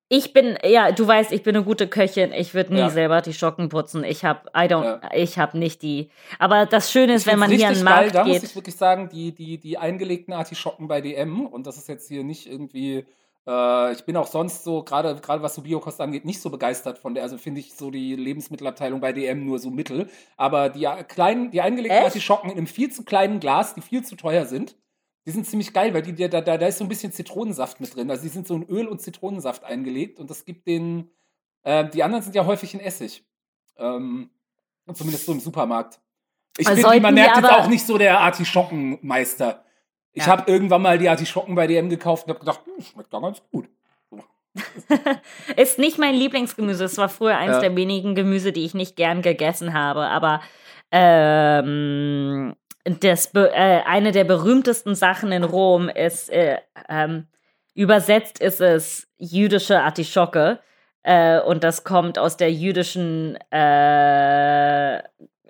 Ich 0.09 0.31
bin, 0.31 0.57
ja, 0.63 0.91
du 0.93 1.05
weißt, 1.05 1.33
ich 1.33 1.43
bin 1.43 1.55
eine 1.55 1.65
gute 1.65 1.87
Köchin. 1.87 2.31
Ich 2.31 2.53
würde 2.53 2.73
nie 2.73 2.79
Ja. 2.79 2.89
selber 2.89 3.21
die 3.21 3.33
Schocken 3.33 3.67
putzen. 3.67 4.03
Ich 4.05 4.23
habe, 4.23 4.41
I 4.55 4.61
don't, 4.69 4.83
Ja. 4.85 5.01
ich 5.13 5.37
habe 5.37 5.57
nicht 5.57 5.81
die. 5.81 6.09
Aber 6.39 6.65
das 6.65 6.91
Schöne 6.91 7.13
ist, 7.13 7.27
wenn 7.27 7.37
man 7.39 7.49
hier 7.51 7.67
an 7.67 7.73
den 7.73 7.85
richtig 7.85 7.85
geil, 7.85 8.01
Markt 8.03 8.15
da 8.15 8.23
muss 8.23 8.33
geht. 8.39 8.49
ich 8.49 8.55
wirklich 8.55 8.75
sagen, 8.75 9.09
die, 9.09 9.33
die, 9.33 9.57
die 9.57 9.77
eingelegten 9.77 10.33
Artischocken 10.33 10.87
bei 10.87 11.01
DM, 11.01 11.45
und 11.45 11.67
das 11.67 11.77
ist 11.77 11.89
jetzt 11.89 12.07
hier 12.07 12.23
nicht 12.23 12.47
irgendwie, 12.49 13.05
äh, 13.45 13.91
ich 13.91 14.05
bin 14.05 14.15
auch 14.15 14.27
sonst 14.27 14.63
so, 14.63 14.81
gerade 14.83 15.13
gerade 15.15 15.43
was 15.43 15.55
so 15.55 15.61
Biokost 15.61 15.99
angeht, 15.99 16.23
nicht 16.23 16.41
so 16.41 16.49
begeistert 16.49 16.99
von 16.99 17.13
der, 17.13 17.23
also 17.23 17.37
finde 17.37 17.59
ich 17.59 17.73
so 17.73 17.91
die 17.91 18.15
Lebensmittelabteilung 18.15 19.01
bei 19.01 19.11
DM 19.11 19.45
nur 19.45 19.59
so 19.59 19.69
mittel, 19.71 20.09
aber 20.37 20.69
die 20.69 20.85
äh, 20.85 21.03
kleinen, 21.03 21.51
die 21.51 21.59
eingelegten 21.59 21.97
Echt? 21.97 22.05
Artischocken 22.07 22.49
in 22.49 22.57
einem 22.57 22.67
viel 22.67 22.91
zu 22.91 23.03
kleinen 23.03 23.41
Glas, 23.41 23.73
die 23.75 23.81
viel 23.81 24.05
zu 24.05 24.15
teuer 24.15 24.45
sind, 24.45 24.75
die 25.27 25.31
sind 25.31 25.45
ziemlich 25.45 25.73
geil, 25.73 25.93
weil 25.93 26.01
die, 26.01 26.13
die, 26.13 26.29
da, 26.29 26.39
da, 26.39 26.57
da 26.57 26.65
ist 26.67 26.77
so 26.77 26.85
ein 26.85 26.87
bisschen 26.87 27.11
Zitronensaft 27.11 27.81
mit 27.81 27.93
drin, 27.95 28.09
also 28.09 28.23
die 28.23 28.29
sind 28.29 28.47
so 28.47 28.55
in 28.55 28.63
Öl 28.69 28.87
und 28.87 29.01
Zitronensaft 29.01 29.65
eingelegt 29.65 30.19
und 30.19 30.29
das 30.29 30.45
gibt 30.45 30.65
den, 30.67 31.11
äh, 31.63 31.87
die 31.89 32.01
anderen 32.01 32.23
sind 32.23 32.33
ja 32.33 32.45
häufig 32.45 32.73
in 32.73 32.79
Essig, 32.79 33.25
ähm, 33.77 34.29
zumindest 34.93 35.25
so 35.25 35.33
im 35.33 35.41
Supermarkt. 35.41 35.99
Ich 36.57 36.65
Also 36.67 36.89
bin, 36.89 37.01
man 37.01 37.13
merkt 37.13 37.35
jetzt 37.35 37.51
auch 37.51 37.67
nicht 37.67 37.85
so 37.85 37.97
der 37.97 38.21
Artischockenmeister. 38.21 39.65
Ich 40.13 40.25
Ja. 40.25 40.31
habe 40.31 40.49
irgendwann 40.49 40.81
mal 40.81 40.97
die 40.97 41.09
Artischocken 41.09 41.55
bei 41.55 41.67
DM 41.67 41.89
gekauft 41.89 42.25
und 42.25 42.29
habe 42.29 42.39
gedacht, 42.39 42.61
hm, 42.65 42.81
schmeckt 42.83 43.11
gar 43.11 43.21
ganz 43.21 43.41
gut. 43.51 43.67
Ist 45.57 45.77
nicht 45.77 45.99
mein 45.99 46.15
Lieblingsgemüse. 46.15 46.85
Es 46.85 46.97
war 46.97 47.09
früher 47.09 47.37
eins 47.37 47.55
Ja. 47.55 47.59
der 47.59 47.75
wenigen 47.75 48.15
Gemüse, 48.15 48.51
die 48.53 48.63
ich 48.65 48.73
nicht 48.73 48.95
gern 48.95 49.21
gegessen 49.21 49.73
habe. 49.73 50.07
Aber 50.07 50.41
ähm, 50.91 52.55
das, 52.87 53.33
äh, 53.33 53.81
eine 53.85 54.11
der 54.11 54.23
berühmtesten 54.23 54.95
Sachen 54.95 55.31
in 55.31 55.43
Rom 55.43 55.89
ist, 55.89 56.29
äh, 56.29 56.57
ähm, 56.89 57.27
übersetzt 57.73 58.39
ist 58.39 58.61
es 58.61 59.07
jüdische 59.17 59.81
Artischocke. 59.81 60.59
Äh, 61.03 61.39
und 61.41 61.63
das 61.63 61.83
kommt 61.83 62.17
aus 62.19 62.37
der 62.37 62.51
jüdischen, 62.51 63.37
äh, 63.51 65.01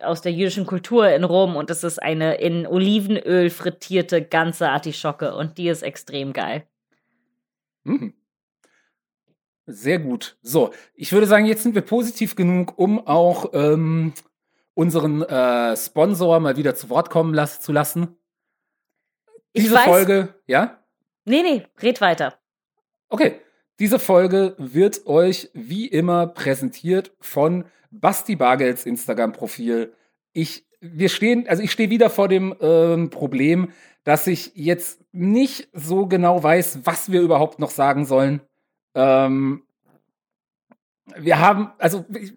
aus 0.02 0.22
der 0.22 0.32
jüdischen 0.32 0.66
Kultur 0.66 1.10
in 1.10 1.24
Rom. 1.24 1.56
Und 1.56 1.70
es 1.70 1.84
ist 1.84 2.02
eine 2.02 2.36
in 2.36 2.68
Olivenöl 2.68 3.50
frittierte 3.50 4.22
ganze 4.24 4.70
Artischocke. 4.70 5.36
Und 5.36 5.58
die 5.58 5.70
ist 5.70 5.84
extrem 5.84 6.34
geil. 6.34 6.64
Mhm. 7.84 8.14
Sehr 9.66 10.00
gut. 10.00 10.38
So, 10.42 10.72
ich 10.96 11.12
würde 11.12 11.28
sagen, 11.28 11.46
jetzt 11.46 11.64
sind 11.64 11.76
wir 11.76 11.82
positiv 11.82 12.36
genug, 12.36 12.78
um 12.78 13.06
auch 13.06 13.52
ähm, 13.54 14.14
unseren 14.78 15.24
äh, 15.24 15.76
Sponsor 15.76 16.40
mal 16.40 16.56
wieder 16.56 16.76
zu 16.76 16.90
Wort 16.90 17.10
kommen 17.10 17.34
las 17.34 17.60
zu 17.62 17.72
lassen. 17.72 18.16
Ich 19.52 19.64
Diese 19.64 19.76
weiß- 19.76 19.86
Folge, 19.86 20.36
ja? 20.46 20.84
Nee, 21.26 21.42
nee, 21.42 21.66
red 21.82 22.00
weiter. 22.00 22.38
Okay. 23.10 23.42
Diese 23.80 24.00
Folge 24.00 24.56
wird 24.58 25.06
euch 25.06 25.50
wie 25.54 25.88
immer 25.88 26.28
präsentiert 26.28 27.12
von 27.20 27.66
Basti 27.92 28.36
Bargels 28.36 28.86
Instagram-Profil. 28.86 29.94
Ich, 30.34 30.68
wir 30.80 31.10
stehen, 31.10 31.48
also 31.48 31.62
ich 31.64 31.72
stehe 31.72 31.90
wieder 31.92 32.10
vor 32.10 32.28
dem 32.28 32.56
ähm, 32.60 33.10
Problem, 33.12 33.72
dass 34.04 34.26
ich 34.28 34.52
jetzt 34.56 35.02
nicht 35.12 35.70
so 35.74 36.08
genau 36.08 36.42
weiß, 36.42 36.86
was 36.86 37.12
wir 37.12 37.22
überhaupt 37.22 37.60
noch 37.60 37.70
sagen 37.72 38.06
sollen. 38.06 38.42
Ähm, 38.96 39.64
wir 41.16 41.40
haben, 41.40 41.72
also 41.78 42.06
ich- 42.16 42.34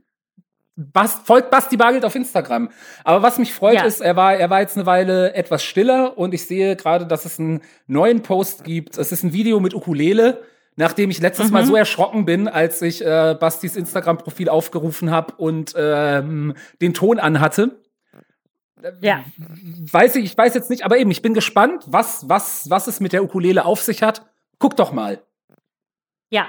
Bas, 0.92 1.20
folgt 1.24 1.50
Basti 1.50 1.76
Bargeld 1.76 2.04
auf 2.04 2.14
Instagram. 2.14 2.70
Aber 3.04 3.22
was 3.22 3.38
mich 3.38 3.52
freut, 3.52 3.74
Ja. 3.74 3.84
ist, 3.84 4.00
er 4.00 4.16
war, 4.16 4.34
er 4.34 4.48
war 4.50 4.60
jetzt 4.60 4.76
eine 4.76 4.86
Weile 4.86 5.34
etwas 5.34 5.62
stiller 5.62 6.16
und 6.16 6.32
ich 6.32 6.46
sehe 6.46 6.74
gerade, 6.76 7.06
dass 7.06 7.24
es 7.24 7.38
einen 7.38 7.60
neuen 7.86 8.22
Post 8.22 8.64
gibt. 8.64 8.96
Es 8.96 9.12
ist 9.12 9.22
ein 9.22 9.32
Video 9.32 9.60
mit 9.60 9.74
Ukulele, 9.74 10.42
nachdem 10.76 11.10
ich 11.10 11.20
letztes 11.20 11.50
Mal 11.50 11.62
Mhm. 11.62 11.66
so 11.68 11.76
erschrocken 11.76 12.24
bin, 12.24 12.48
als 12.48 12.80
ich 12.80 13.04
äh, 13.04 13.36
Bastis 13.38 13.76
Instagram-Profil 13.76 14.48
aufgerufen 14.48 15.10
habe 15.10 15.34
und 15.36 15.74
ähm, 15.76 16.54
den 16.80 16.94
Ton 16.94 17.18
anhatte. 17.18 17.80
Ja. 19.02 19.24
Weiß 19.92 20.16
ich, 20.16 20.24
ich 20.24 20.38
weiß 20.38 20.54
jetzt 20.54 20.70
nicht, 20.70 20.84
aber 20.86 20.96
eben, 20.96 21.10
ich 21.10 21.20
bin 21.20 21.34
gespannt, 21.34 21.84
was, 21.86 22.28
was, 22.30 22.70
was 22.70 22.86
es 22.86 23.00
mit 23.00 23.12
der 23.12 23.22
Ukulele 23.22 23.66
auf 23.66 23.82
sich 23.82 24.02
hat. 24.02 24.24
Guck 24.58 24.76
doch 24.76 24.92
mal. 24.92 25.20
Ja, 26.30 26.46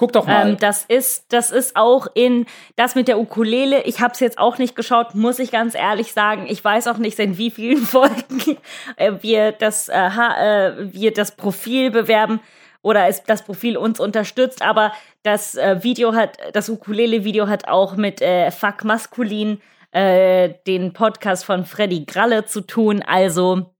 Guck 0.00 0.14
doch 0.14 0.26
mal. 0.26 0.48
ähm, 0.48 0.56
das 0.58 0.86
ist, 0.86 1.30
das 1.30 1.50
ist 1.50 1.76
auch 1.76 2.06
in 2.14 2.46
das 2.74 2.94
mit 2.94 3.06
der 3.06 3.18
Ukulele. 3.18 3.82
Ich 3.82 4.00
habe 4.00 4.14
es 4.14 4.20
jetzt 4.20 4.38
auch 4.38 4.56
nicht 4.56 4.74
geschaut, 4.74 5.14
muss 5.14 5.38
ich 5.38 5.50
ganz 5.50 5.74
ehrlich 5.74 6.14
sagen. 6.14 6.46
Ich 6.48 6.64
weiß 6.64 6.86
auch 6.86 6.96
nicht, 6.96 7.18
in 7.18 7.36
wie 7.36 7.50
vielen 7.50 7.76
Folgen 7.84 8.56
äh, 8.96 9.12
wir 9.20 9.52
das, 9.52 9.90
äh, 9.90 9.98
äh, 9.98 10.72
wir 10.94 11.12
das 11.12 11.36
Profil 11.36 11.90
bewerben 11.90 12.40
oder 12.80 13.08
es 13.08 13.24
das 13.24 13.44
Profil 13.44 13.76
uns 13.76 14.00
unterstützt. 14.00 14.62
Aber 14.62 14.92
das 15.22 15.54
äh, 15.56 15.82
Video 15.82 16.14
hat, 16.14 16.38
das 16.54 16.70
Ukulele-Video 16.70 17.46
hat 17.46 17.68
auch 17.68 17.94
mit 17.94 18.22
Fuck 18.58 18.84
Maskulin, 18.84 19.60
den 19.92 20.92
Podcast 20.94 21.44
von 21.44 21.66
Freddy 21.66 22.06
Gralle 22.06 22.46
zu 22.46 22.60
tun. 22.60 23.02
Also 23.02 23.74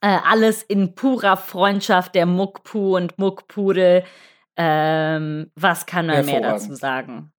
alles 0.00 0.64
in 0.64 0.96
purer 0.96 1.36
Freundschaft 1.36 2.16
der 2.16 2.26
Muckpu 2.26 2.96
und 2.96 3.16
Muckpudel. 3.16 4.02
Ähm, 4.56 5.50
was 5.54 5.86
kann 5.86 6.06
man 6.06 6.24
mehr 6.26 6.40
dazu 6.40 6.74
sagen? 6.74 7.32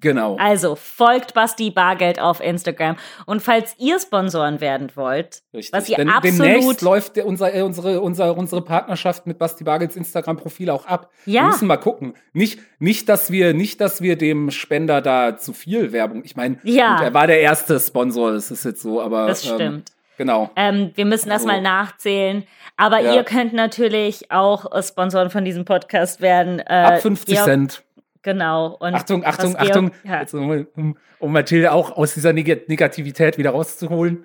genau. 0.00 0.36
Also 0.38 0.74
folgt 0.74 1.32
Basti 1.34 1.70
Bargeld 1.70 2.20
auf 2.20 2.40
Instagram. 2.40 2.96
Und 3.24 3.40
falls 3.40 3.74
ihr 3.78 3.98
Sponsoren 4.00 4.60
werden 4.60 4.90
wollt, 4.94 5.42
Richtig. 5.54 5.72
was 5.72 5.88
ihr 5.88 5.96
Denn 5.96 6.08
absolut- 6.10 6.38
demnächst 6.40 6.82
läuft 6.82 7.18
unser, 7.18 7.54
äh, 7.54 7.62
unsere, 7.62 8.00
unser, 8.00 8.36
unsere 8.36 8.62
Partnerschaft 8.62 9.26
mit 9.26 9.38
Basti 9.38 9.62
Bargels 9.64 9.96
Instagram-Profil 9.96 10.70
auch 10.70 10.86
ab. 10.86 11.10
Ja. 11.24 11.42
Wir 11.42 11.46
müssen 11.48 11.68
mal 11.68 11.76
gucken. 11.76 12.14
Nicht, 12.32 12.58
nicht, 12.80 13.08
dass 13.08 13.30
wir, 13.30 13.54
nicht, 13.54 13.80
dass 13.80 14.00
wir 14.00 14.16
dem 14.18 14.50
Spender 14.50 15.00
da 15.00 15.36
zu 15.38 15.52
viel 15.52 15.92
Werbung. 15.92 16.24
Ich 16.24 16.34
meine, 16.36 16.58
Ja. 16.64 16.96
gut, 16.96 17.04
er 17.04 17.14
war 17.14 17.26
der 17.28 17.40
erste 17.40 17.78
Sponsor, 17.78 18.32
das 18.32 18.50
ist 18.50 18.64
jetzt 18.64 18.82
so, 18.82 19.00
aber. 19.00 19.26
das 19.28 19.46
ähm, 19.46 19.54
stimmt. 19.54 19.92
Genau. 20.18 20.50
Ähm, 20.56 20.92
wir 20.94 21.04
müssen 21.04 21.28
das 21.28 21.42
So. 21.42 21.48
mal 21.48 21.60
nachzählen. 21.60 22.44
Aber 22.76 23.00
Ja. 23.00 23.14
ihr 23.14 23.24
könnt 23.24 23.52
natürlich 23.52 24.30
auch 24.30 24.70
äh, 24.72 24.82
Sponsoren 24.82 25.30
von 25.30 25.44
diesem 25.44 25.64
Podcast 25.64 26.20
werden. 26.20 26.60
Äh, 26.60 26.64
Ab 26.72 27.00
50 27.00 27.34
Georg- 27.34 27.44
Cent. 27.44 27.82
Genau. 28.22 28.76
Und 28.80 28.94
Achtung, 28.94 29.24
Achtung, 29.24 29.52
Georg- 29.54 29.68
Achtung. 29.68 29.90
Ja. 30.04 30.20
Jetzt, 30.20 30.34
um, 30.34 30.96
um, 31.20 31.32
Mathilde 31.32 31.72
auch 31.72 31.96
aus 31.96 32.14
dieser 32.14 32.32
Neg 32.32 32.68
Negativität 32.68 33.38
wieder 33.38 33.50
rauszuholen. 33.50 34.24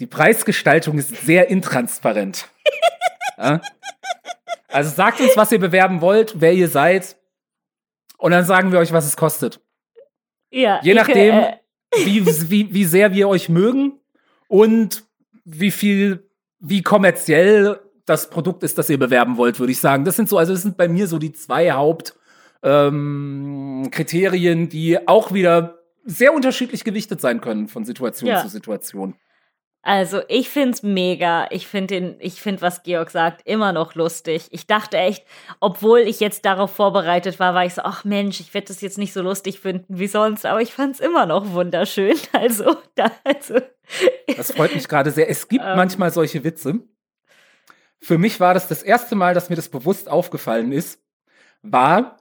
Die 0.00 0.06
Preisgestaltung 0.06 0.98
ist 0.98 1.16
sehr 1.24 1.48
intransparent. 1.48 2.48
ja? 3.38 3.60
Also 4.68 4.90
sagt 4.94 5.20
uns, 5.20 5.36
was 5.36 5.50
ihr 5.50 5.58
bewerben 5.58 6.00
wollt, 6.02 6.34
wer 6.40 6.52
ihr 6.52 6.68
seid. 6.68 7.16
Und 8.18 8.32
dann 8.32 8.44
sagen 8.44 8.72
wir 8.72 8.78
euch, 8.78 8.92
was 8.92 9.06
es 9.06 9.16
kostet. 9.16 9.60
ja, 10.50 10.80
Je 10.82 10.92
nachdem, 10.94 11.34
äh, 11.34 11.56
wie, 12.04 12.26
wie, 12.50 12.74
wie 12.74 12.84
sehr 12.84 13.12
wir 13.14 13.28
euch 13.28 13.48
mögen 13.48 13.98
und 14.48 15.04
wie 15.44 15.70
viel, 15.70 16.28
wie 16.58 16.82
kommerziell 16.82 17.78
das 18.04 18.30
Produkt 18.30 18.62
ist, 18.62 18.78
das 18.78 18.90
ihr 18.90 18.98
bewerben 18.98 19.36
wollt, 19.36 19.58
würde 19.60 19.72
ich 19.72 19.80
sagen. 19.80 20.04
Das 20.04 20.16
sind 20.16 20.28
so, 20.28 20.38
also 20.38 20.52
das 20.52 20.62
sind 20.62 20.76
bei 20.76 20.88
mir 20.88 21.06
so 21.06 21.18
die 21.18 21.32
zwei 21.32 21.72
Hauptkriterien, 21.72 24.58
ähm, 24.62 24.68
die 24.68 25.06
auch 25.06 25.32
wieder 25.32 25.78
sehr 26.04 26.32
unterschiedlich 26.32 26.84
gewichtet 26.84 27.20
sein 27.20 27.40
können 27.40 27.68
von 27.68 27.84
Situation 27.84 28.30
Ja. 28.30 28.42
zu 28.42 28.48
Situation. 28.48 29.14
Also 29.82 30.20
ich 30.28 30.48
find's 30.48 30.82
mega. 30.82 31.46
Ich 31.50 31.66
find 31.66 31.90
den, 31.90 32.16
ich 32.18 32.40
find, 32.40 32.60
was 32.62 32.82
Georg 32.82 33.10
sagt, 33.10 33.46
immer 33.46 33.72
noch 33.72 33.94
lustig. 33.94 34.48
Ich 34.50 34.66
dachte 34.66 34.98
echt, 34.98 35.24
obwohl 35.60 36.00
ich 36.00 36.20
jetzt 36.20 36.44
darauf 36.44 36.72
vorbereitet 36.72 37.38
war, 37.38 37.54
war 37.54 37.64
ich 37.64 37.74
so, 37.74 37.82
ach 37.84 38.04
Mensch, 38.04 38.40
ich 38.40 38.52
werde 38.54 38.68
das 38.68 38.80
jetzt 38.80 38.98
nicht 38.98 39.12
so 39.12 39.22
lustig 39.22 39.60
finden 39.60 39.98
wie 39.98 40.08
sonst, 40.08 40.46
aber 40.46 40.60
ich 40.60 40.74
fand's 40.74 41.00
immer 41.00 41.26
noch 41.26 41.52
wunderschön. 41.52 42.16
Also, 42.32 42.76
da, 42.96 43.10
also 43.24 43.60
Das 44.36 44.52
freut 44.52 44.74
mich 44.74 44.88
gerade 44.88 45.10
sehr. 45.10 45.28
Es 45.28 45.48
gibt 45.48 45.64
Ähm. 45.64 45.76
manchmal 45.76 46.10
solche 46.10 46.44
Witze. 46.44 46.80
Für 48.00 48.18
mich 48.18 48.38
war 48.40 48.54
das 48.54 48.68
das 48.68 48.82
erste 48.82 49.16
Mal, 49.16 49.34
dass 49.34 49.50
mir 49.50 49.56
das 49.56 49.68
bewusst 49.68 50.08
aufgefallen 50.08 50.72
ist, 50.72 51.00
war 51.62 52.16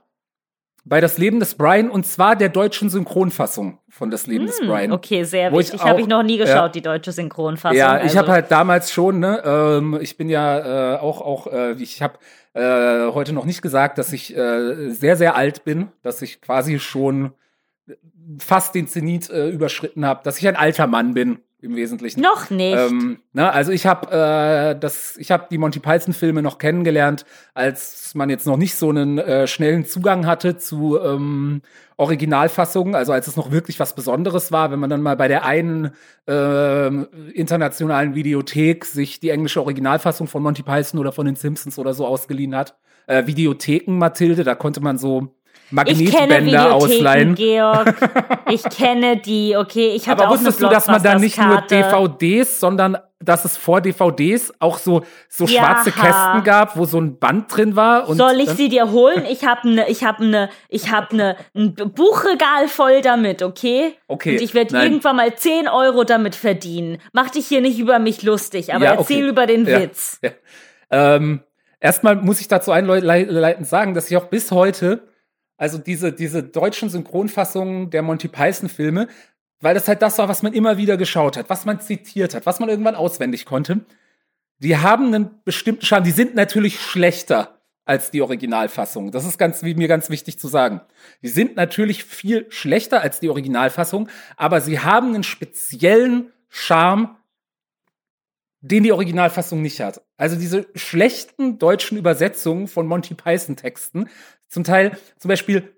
bei 0.84 1.02
Das 1.02 1.18
Leben 1.18 1.42
des 1.42 1.56
Brian 1.56 1.90
und 1.90 2.06
zwar 2.06 2.38
der 2.38 2.48
deutschen 2.48 2.90
Synchronfassung 2.90 3.80
von 3.90 4.10
Das 4.10 4.26
Leben 4.26 4.46
des 4.46 4.60
hm, 4.60 4.68
Brian. 4.68 4.92
okay, 4.94 5.24
sehr 5.26 5.52
Wo 5.52 5.60
ich 5.60 5.68
wichtig. 5.74 5.84
Habe 5.86 6.00
ich 6.00 6.08
noch 6.08 6.24
nie 6.24 6.38
geschaut, 6.38 6.56
ja. 6.56 6.70
die 6.70 6.82
deutsche 6.82 7.12
Synchronfassung. 7.12 7.78
Ja, 7.78 7.98
ich 7.98 8.04
also. 8.04 8.20
habe 8.20 8.32
halt 8.32 8.50
damals 8.52 8.92
schon, 8.92 9.20
ne, 9.20 9.42
ähm, 9.46 10.00
ich 10.02 10.16
bin 10.16 10.30
ja 10.30 10.96
äh, 10.96 10.98
auch, 11.00 11.20
auch, 11.20 11.48
äh, 11.48 11.74
ich 11.74 12.02
habe 12.02 12.18
äh, 12.54 13.12
heute 13.12 13.34
noch 13.34 13.44
nicht 13.44 13.62
gesagt, 13.62 13.98
dass 13.98 14.14
ich 14.14 14.36
äh, 14.36 14.90
sehr, 14.90 15.18
sehr 15.18 15.36
alt 15.36 15.66
bin, 15.66 15.90
dass 16.04 16.22
ich 16.22 16.40
quasi 16.40 16.80
schon 16.80 17.34
fast 18.40 18.74
den 18.74 18.88
Zenit 18.88 19.30
äh, 19.30 19.50
überschritten 19.50 20.06
habe, 20.06 20.22
dass 20.24 20.38
ich 20.40 20.48
ein 20.48 20.56
alter 20.56 20.88
Mann 20.88 21.14
bin. 21.14 21.40
Im 21.60 21.76
Wesentlichen. 21.76 22.22
Noch 22.22 22.52
nicht. 22.52 22.78
Ähm, 22.78 23.20
na, 23.34 23.50
also 23.50 23.72
ich 23.72 23.88
habe 23.88 24.12
äh, 24.12 24.80
das, 24.80 25.18
ich 25.18 25.32
habe 25.32 25.48
die 25.50 25.58
Monty 25.58 25.80
Python 25.80 26.14
Filme 26.14 26.44
noch 26.44 26.60
kennengelernt, 26.60 27.26
als 27.56 28.14
man 28.14 28.30
jetzt 28.30 28.46
noch 28.46 28.58
nicht 28.58 28.76
so 28.76 28.90
einen 28.90 29.18
äh, 29.18 29.48
schnellen 29.48 29.86
Zugang 29.86 30.28
hatte 30.28 30.58
zu 30.58 31.00
ähm, 31.00 31.62
Originalfassungen, 31.98 32.94
also 32.94 33.12
als 33.12 33.28
es 33.28 33.38
noch 33.38 33.52
wirklich 33.52 33.80
was 33.80 33.96
Besonderes 33.96 34.52
war, 34.52 34.70
wenn 34.70 34.80
man 34.80 34.92
dann 34.92 35.02
mal 35.02 35.18
bei 35.18 35.28
der 35.28 35.46
einen 35.46 35.92
äh, 36.28 36.88
internationalen 36.88 38.14
Videothek 38.14 38.86
sich 38.86 39.20
die 39.20 39.32
englische 39.32 39.62
Originalfassung 39.62 40.28
von 40.28 40.44
Monty 40.44 40.62
Python 40.62 41.00
oder 41.00 41.12
von 41.12 41.26
den 41.26 41.36
Simpsons 41.36 41.80
oder 41.80 41.96
so 41.96 42.06
ausgeliehen 42.06 42.56
hat. 42.56 42.78
Äh, 43.08 43.26
Videotheken 43.26 43.98
Mathilde, 43.98 44.44
da 44.44 44.54
konnte 44.54 44.82
man 44.82 45.00
so 45.00 45.37
Magnetbänder 45.70 46.74
ausleihen. 46.74 47.36
Georg. 47.36 47.94
Ich 48.50 48.64
kenne 48.64 49.18
die, 49.18 49.56
okay. 49.58 49.90
Ich 49.96 50.08
hatte 50.08 50.24
Aber 50.24 50.32
auch 50.32 50.36
wusstest 50.38 50.62
du, 50.62 50.68
dass 50.68 50.88
man 50.88 51.02
da 51.04 51.18
nicht 51.20 51.38
nur. 51.40 51.62
DVDs, 51.62 52.60
sondern 52.60 52.98
dass 53.20 53.46
es 53.46 53.58
vor 53.58 53.82
DVDs 53.82 54.54
auch 54.60 54.78
so, 54.78 55.02
so 55.28 55.46
Ja. 55.46 55.64
schwarze 55.64 55.92
Kästen 55.92 56.44
gab, 56.44 56.78
wo 56.78 56.86
so 56.86 57.00
ein 57.02 57.18
Band 57.18 57.46
drin 57.56 57.76
war? 57.76 58.08
Und 58.08 58.18
Soll 58.18 58.40
ich 58.40 58.46
dann- 58.46 58.56
sie 58.58 58.70
dir 58.70 58.92
holen? 58.92 59.26
Ich 59.28 59.44
habe 59.44 59.68
ne, 59.70 59.90
ich 59.90 60.04
habe 60.04 60.24
ne, 60.26 60.50
ich 60.70 60.92
habe 60.92 61.16
ne, 61.16 61.36
ein 61.56 61.74
Buchregal 61.74 62.68
voll 62.68 63.02
damit, 63.02 63.42
okay? 63.42 63.96
Okay, 64.08 64.36
Und 64.38 64.42
ich 64.44 64.54
werde 64.54 64.78
irgendwann 64.78 65.16
mal 65.16 65.34
10 65.36 65.68
Euro 65.68 66.04
damit 66.04 66.36
verdienen. 66.36 67.00
Mach 67.12 67.32
dich 67.32 67.48
hier 67.48 67.62
nicht 67.62 67.80
über 67.80 67.98
mich 67.98 68.22
lustig, 68.22 68.74
aber 68.74 68.86
Ja, 68.86 68.92
erzähl 68.94 69.24
okay. 69.24 69.30
über 69.30 69.48
den 69.48 69.66
Ja. 69.66 69.82
Witz. 69.82 70.22
Ähm, 70.92 71.42
erstmal 71.80 72.16
muss 72.18 72.40
ich 72.40 72.48
dazu 72.48 72.72
einleitend 72.72 73.68
sagen, 73.68 73.96
dass 73.96 74.10
ich 74.12 74.16
auch 74.18 74.26
bis 74.26 74.52
heute, 74.52 75.02
also 75.58 75.78
diese, 75.78 76.14
diese 76.14 76.44
deutschen 76.44 76.90
Synchronfassungen 76.90 77.90
der 77.90 78.04
Monty 78.04 78.28
Python-Filme, 78.28 79.08
weil 79.60 79.74
das 79.74 79.88
halt 79.88 80.02
das 80.02 80.18
war, 80.20 80.30
was 80.30 80.44
man 80.44 80.54
immer 80.54 80.78
wieder 80.78 80.98
geschaut 80.98 81.36
hat, 81.36 81.50
was 81.50 81.66
man 81.66 81.80
zitiert 81.80 82.36
hat, 82.36 82.46
was 82.46 82.60
man 82.60 82.70
irgendwann 82.70 82.96
auswendig 82.96 83.46
konnte, 83.46 83.82
die 84.60 84.78
haben 84.78 85.08
einen 85.08 85.42
bestimmten 85.44 85.86
Charme. 85.86 86.04
Die 86.04 86.12
sind 86.12 86.36
natürlich 86.36 86.80
schlechter 86.80 87.60
als 87.86 88.12
die 88.12 88.22
Originalfassung. 88.22 89.12
Das 89.12 89.26
ist 89.26 89.38
ganz, 89.38 89.62
mir 89.62 89.88
ganz 89.88 90.10
wichtig 90.10 90.40
zu 90.40 90.48
sagen. 90.48 90.82
Die 91.22 91.30
sind 91.30 91.56
natürlich 91.56 92.04
viel 92.04 92.46
schlechter 92.50 93.02
als 93.02 93.20
die 93.20 93.30
Originalfassung, 93.30 94.10
aber 94.36 94.62
sie 94.62 94.80
haben 94.80 95.14
einen 95.14 95.24
speziellen 95.24 96.34
Charme, 96.50 97.16
den 98.60 98.84
die 98.84 98.92
Originalfassung 98.92 99.62
nicht 99.62 99.80
hat. 99.80 100.02
Also 100.18 100.36
diese 100.36 100.68
schlechten 100.76 101.60
deutschen 101.60 101.98
Übersetzungen 101.98 102.68
von 102.68 102.88
Monty 102.88 103.14
Python 103.14 103.56
Texten, 103.56 104.10
zum 104.48 104.64
Teil 104.64 104.98
zum 105.18 105.30
Beispiel 105.30 105.74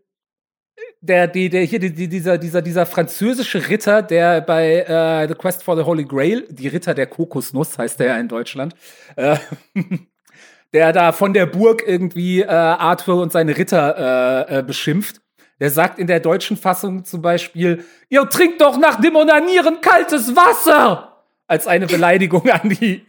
der, 1.01 1.27
die, 1.27 1.49
der 1.49 1.63
hier 1.63 1.79
die, 1.79 2.07
dieser, 2.07 2.37
dieser, 2.37 2.61
dieser 2.61 2.85
französische 2.85 3.69
Ritter, 3.69 4.01
der 4.01 4.41
bei 4.41 4.81
äh, 4.81 5.27
The 5.27 5.35
Quest 5.35 5.63
for 5.63 5.77
the 5.77 5.83
Holy 5.83 6.03
Grail, 6.03 6.45
die 6.49 6.67
Ritter 6.67 6.93
der 6.93 7.07
Kokosnuss 7.07 7.77
heißt 7.77 7.99
der 7.99 8.07
ja 8.07 8.17
in 8.17 8.27
Deutschland, 8.27 8.73
äh, 9.15 9.37
der 10.73 10.91
da 10.91 11.11
von 11.11 11.33
der 11.33 11.45
Burg 11.45 11.83
irgendwie 11.85 12.41
äh, 12.41 12.47
Arthur 12.47 13.21
und 13.21 13.31
seine 13.31 13.57
Ritter 13.57 14.47
äh, 14.49 14.59
äh, 14.59 14.63
beschimpft. 14.63 15.21
Der 15.61 15.69
sagt 15.69 15.99
in 15.99 16.07
der 16.07 16.21
deutschen 16.21 16.55
Fassung 16.55 17.03
zum 17.03 17.21
Beispiel, 17.21 17.83
ihr 18.07 18.29
trinkt 18.29 18.61
doch 18.61 18.77
nach 18.77 18.99
dem 19.01 19.15
Onanieren 19.15 19.81
kaltes 19.81 20.35
Wasser! 20.35 21.08
Als 21.49 21.65
eine 21.65 21.87
Beleidigung 21.87 22.47
an 22.49 22.69
die, 22.69 23.05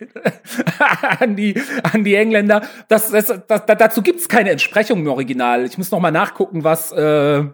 an 1.21 1.37
die, 1.37 1.55
an 1.83 2.05
die 2.05 2.15
Engländer. 2.15 2.63
Das, 2.89 3.11
das, 3.11 3.27
das, 3.47 3.67
dazu 3.67 4.01
gibt's 4.01 4.31
keine 4.31 4.51
Entsprechung 4.51 5.01
im 5.01 5.09
Original. 5.09 5.67
Ich 5.67 5.77
muss 5.77 5.91
noch 5.91 6.01
mal 6.01 6.11
nachgucken, 6.11 6.65
was, 6.65 6.91
äh, 6.91 7.45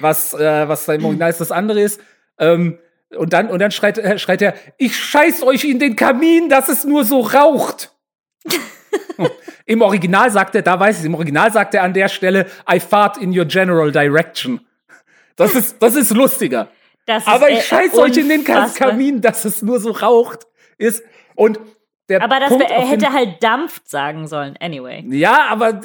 was, 0.00 0.32
äh, 0.32 0.68
was 0.68 0.86
da 0.86 0.94
im 0.94 1.04
Original 1.04 1.28
ist. 1.28 1.42
Das 1.42 1.52
andere 1.52 1.82
ist, 1.82 2.00
ähm, 2.38 2.78
und 3.14 3.34
dann, 3.34 3.48
und 3.48 3.58
dann 3.58 3.70
schreit, 3.72 3.98
äh, 3.98 4.18
schreit 4.18 4.40
er, 4.40 4.54
ich 4.78 4.96
scheiß 4.96 5.42
euch 5.42 5.64
in 5.64 5.78
den 5.78 5.96
Kamin, 5.96 6.48
dass 6.48 6.70
es 6.70 6.84
nur 6.84 7.04
so 7.04 7.20
raucht. 7.20 7.92
Im 9.66 9.82
Original 9.82 10.30
sagt 10.30 10.54
er, 10.54 10.62
da 10.62 10.80
weiß 10.80 11.00
ich, 11.00 11.04
im 11.04 11.14
Original 11.14 11.52
sagt 11.52 11.74
er 11.74 11.82
an 11.82 11.92
der 11.94 12.08
Stelle, 12.08 12.46
I 12.70 12.80
fart 12.80 13.16
in 13.16 13.38
your 13.38 13.44
general 13.44 13.92
direction. 13.92 14.60
Das 15.36 15.54
ist, 15.54 15.80
das 15.80 15.94
ist 15.94 16.10
lustiger. 16.10 16.68
Aber 17.06 17.50
ich 17.50 17.58
äh, 17.58 17.62
scheiß 17.62 17.94
euch 17.94 18.16
in 18.16 18.28
den. 18.28 18.44
Kamin, 18.44 19.20
dass 19.20 19.44
es 19.44 19.62
nur 19.62 19.80
so 19.80 19.90
raucht 19.90 20.46
ist. 20.78 21.02
Und 21.34 21.58
der 22.08 22.22
Aber 22.22 22.40
das, 22.40 22.48
Punkt 22.50 22.68
wär- 22.68 22.76
er 22.76 22.86
hätte 22.86 23.12
halt 23.12 23.42
dampft 23.42 23.88
sagen 23.88 24.26
sollen. 24.26 24.56
Anyway. 24.60 25.04
ja, 25.10 25.46
aber 25.48 25.80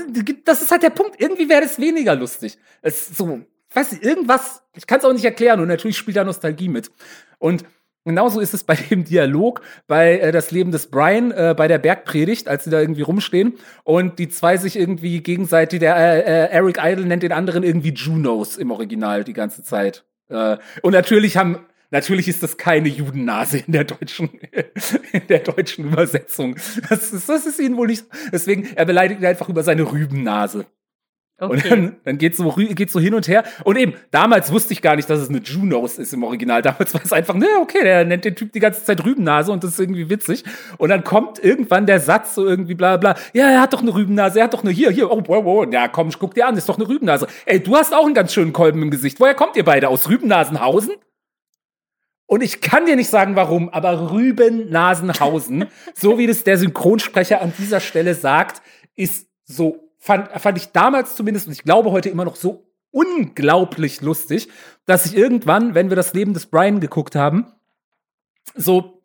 das 0.45 0.61
ist 0.61 0.72
halt 0.72 0.84
der 0.84 0.89
Punkt. 0.89 1.20
Irgendwie 1.22 1.47
wäre 1.49 1.61
das 1.61 1.80
weniger 1.80 2.15
lustig. 2.15 2.57
Es 2.82 3.09
ist 3.09 3.18
so, 3.18 3.41
weiß 3.74 3.93
nicht, 3.93 4.03
irgendwas, 4.03 4.63
ich 4.76 4.88
kann 4.88 4.99
es 4.99 5.05
auch 5.05 5.13
nicht 5.13 5.26
erklären 5.26 5.59
und 5.59 5.68
natürlich 5.68 5.97
spielt 5.97 6.18
da 6.18 6.24
Nostalgie 6.24 6.70
mit. 6.70 6.91
Und 7.38 7.63
genauso 8.03 8.39
ist 8.39 8.53
es 8.53 8.63
bei 8.63 8.76
dem 8.76 9.03
Dialog, 9.05 9.61
bei 9.88 10.20
äh, 10.20 10.32
das 10.32 10.51
Leben 10.51 10.72
des 10.72 10.88
Brian, 10.89 11.32
äh, 11.32 11.53
bei 11.55 11.68
der 11.68 11.78
Bergpredigt, 11.78 12.47
als 12.47 12.63
sie 12.63 12.72
da 12.72 12.80
irgendwie 12.82 13.03
rumstehen 13.03 13.53
und 13.84 14.18
die 14.20 14.28
zwei 14.30 14.57
sich 14.57 14.78
irgendwie 14.78 15.22
gegenseitig, 15.22 15.80
der 15.80 15.95
äh, 15.95 16.20
äh, 16.22 16.49
Eric 16.51 16.80
Idle 16.82 17.05
nennt 17.05 17.24
den 17.24 17.32
anderen 17.32 17.63
irgendwie 17.63 17.93
Junos 17.93 18.57
im 18.57 18.72
Original 18.72 19.24
die 19.24 19.34
ganze 19.34 19.63
Zeit. 19.63 20.03
Äh, 20.30 20.58
und 20.82 20.94
natürlich 20.94 21.38
haben 21.38 21.66
Natürlich 21.90 22.28
ist 22.28 22.44
das 22.44 22.58
keine 22.58 22.90
Judennase 22.90 23.60
in 23.60 23.72
der 23.72 23.86
deutschen, 23.86 24.30
in 25.14 25.28
der 25.28 25.40
deutschen 25.40 25.86
Übersetzung. 25.86 26.58
Das 26.90 27.14
ist, 27.14 27.30
das 27.30 27.46
ist 27.46 27.60
ihnen 27.60 27.78
wohl 27.78 27.88
nicht. 27.88 28.06
Deswegen, 28.32 28.68
er 28.76 28.86
beleidigt 28.86 29.22
ihn 29.22 29.26
einfach 29.26 29.48
über 29.48 29.64
seine 29.64 29.90
Rübennase. 29.90 30.66
Und 31.40 31.52
Okay. 31.52 31.70
dann, 31.70 31.96
dann 32.04 32.18
geht's 32.18 32.38
so, 32.38 32.52
geht's 32.52 32.94
so 32.94 33.00
hin 33.00 33.14
und 33.14 33.28
her. 33.28 33.44
Und 33.64 33.78
eben, 33.78 33.94
damals 34.10 34.52
wusste 34.52 34.74
ich 34.74 34.82
gar 34.82 34.96
nicht, 34.96 35.08
dass 35.08 35.20
es 35.20 35.30
eine 35.30 35.40
Junos 35.40 36.00
ist 36.00 36.12
im 36.14 36.24
Original. 36.24 36.64
Damals 36.64 36.96
war 36.96 37.02
es 37.04 37.14
einfach, 37.14 37.36
ne, 37.36 37.46
okay, 37.62 37.84
der 37.84 38.06
nennt 38.06 38.26
den 38.26 38.36
Typ 38.36 38.52
die 38.54 38.60
ganze 38.60 38.84
Zeit 38.84 39.06
Rübennase 39.06 39.52
und 39.52 39.64
das 39.64 39.72
ist 39.74 39.80
irgendwie 39.80 40.10
witzig. 40.10 40.44
Und 40.80 40.90
dann 40.90 41.04
kommt 41.04 41.38
irgendwann 41.44 41.86
der 41.86 42.00
Satz 42.00 42.34
so 42.34 42.46
irgendwie 42.46 42.74
bla 42.74 42.98
bla. 42.98 43.16
Ja, 43.34 43.52
er 43.52 43.62
hat 43.62 43.74
doch 43.74 43.82
eine 43.84 43.94
Rübennase, 43.94 44.40
er 44.40 44.46
hat 44.46 44.54
doch 44.56 44.64
eine 44.64 44.72
hier, 44.72 44.90
hier, 44.90 45.12
oh, 45.12 45.22
wow, 45.28 45.46
wow. 45.46 45.68
Ja, 45.72 45.88
komm, 45.88 46.10
guck 46.18 46.34
dir 46.34 46.48
an, 46.48 46.58
ist 46.58 46.70
doch 46.70 46.78
eine 46.78 46.88
Rübennase. 46.90 47.28
Ey, 47.46 47.62
du 47.62 47.76
hast 47.76 47.94
auch 47.94 48.06
einen 48.06 48.16
ganz 48.16 48.34
schönen 48.34 48.52
Kolben 48.52 48.82
im 48.82 48.90
Gesicht. 48.90 49.20
Woher 49.20 49.36
kommt 49.36 49.56
ihr 49.58 49.66
beide? 49.66 49.90
Aus 49.90 50.10
Rübennasenhausen? 50.10 50.94
Und 52.26 52.42
ich 52.42 52.62
kann 52.62 52.86
dir 52.88 52.96
nicht 52.96 53.10
sagen, 53.10 53.36
warum, 53.36 53.70
aber 53.70 54.12
Rübennasenhausen, 54.12 55.66
so 55.94 56.18
wie 56.18 56.26
das 56.28 56.44
der 56.44 56.58
Synchronsprecher 56.58 57.42
an 57.42 57.54
dieser 57.58 57.80
Stelle 57.80 58.16
sagt, 58.16 58.62
ist 58.96 59.28
so, 59.46 59.87
fand, 60.08 60.30
fand 60.41 60.58
ich 60.58 60.72
damals 60.72 61.16
zumindest, 61.16 61.47
und 61.47 61.53
ich 61.53 61.64
glaube 61.64 61.91
heute 61.91 62.10
immer 62.10 62.26
noch 62.26 62.36
so 62.36 62.68
unglaublich 62.91 64.01
lustig, 64.01 64.49
dass 64.86 65.05
ich 65.05 65.16
irgendwann, 65.16 65.76
wenn 65.76 65.89
wir 65.89 65.95
das 65.95 66.14
Leben 66.14 66.34
des 66.34 66.47
Brian 66.47 66.80
geguckt 66.80 67.16
haben, 67.16 67.53
so 68.55 69.03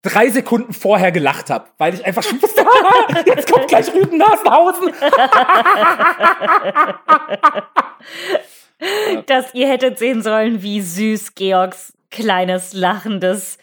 drei 0.00 0.30
Sekunden 0.30 0.72
vorher 0.72 1.12
gelacht 1.12 1.50
habe, 1.50 1.68
weil 1.78 1.94
ich 1.94 2.04
einfach 2.04 2.24
schon 2.24 2.42
wusste, 2.42 2.66
jetzt 3.26 3.52
kommt 3.52 3.68
gleich 3.68 3.94
Rübennasenhausen. 3.94 4.92
dass 9.26 9.54
ihr 9.54 9.68
hättet 9.68 9.98
sehen 9.98 10.22
sollen, 10.22 10.62
wie 10.62 10.80
süß 10.80 11.36
Georgs 11.36 11.92
kleines, 12.10 12.72
lachendes, 12.72 13.58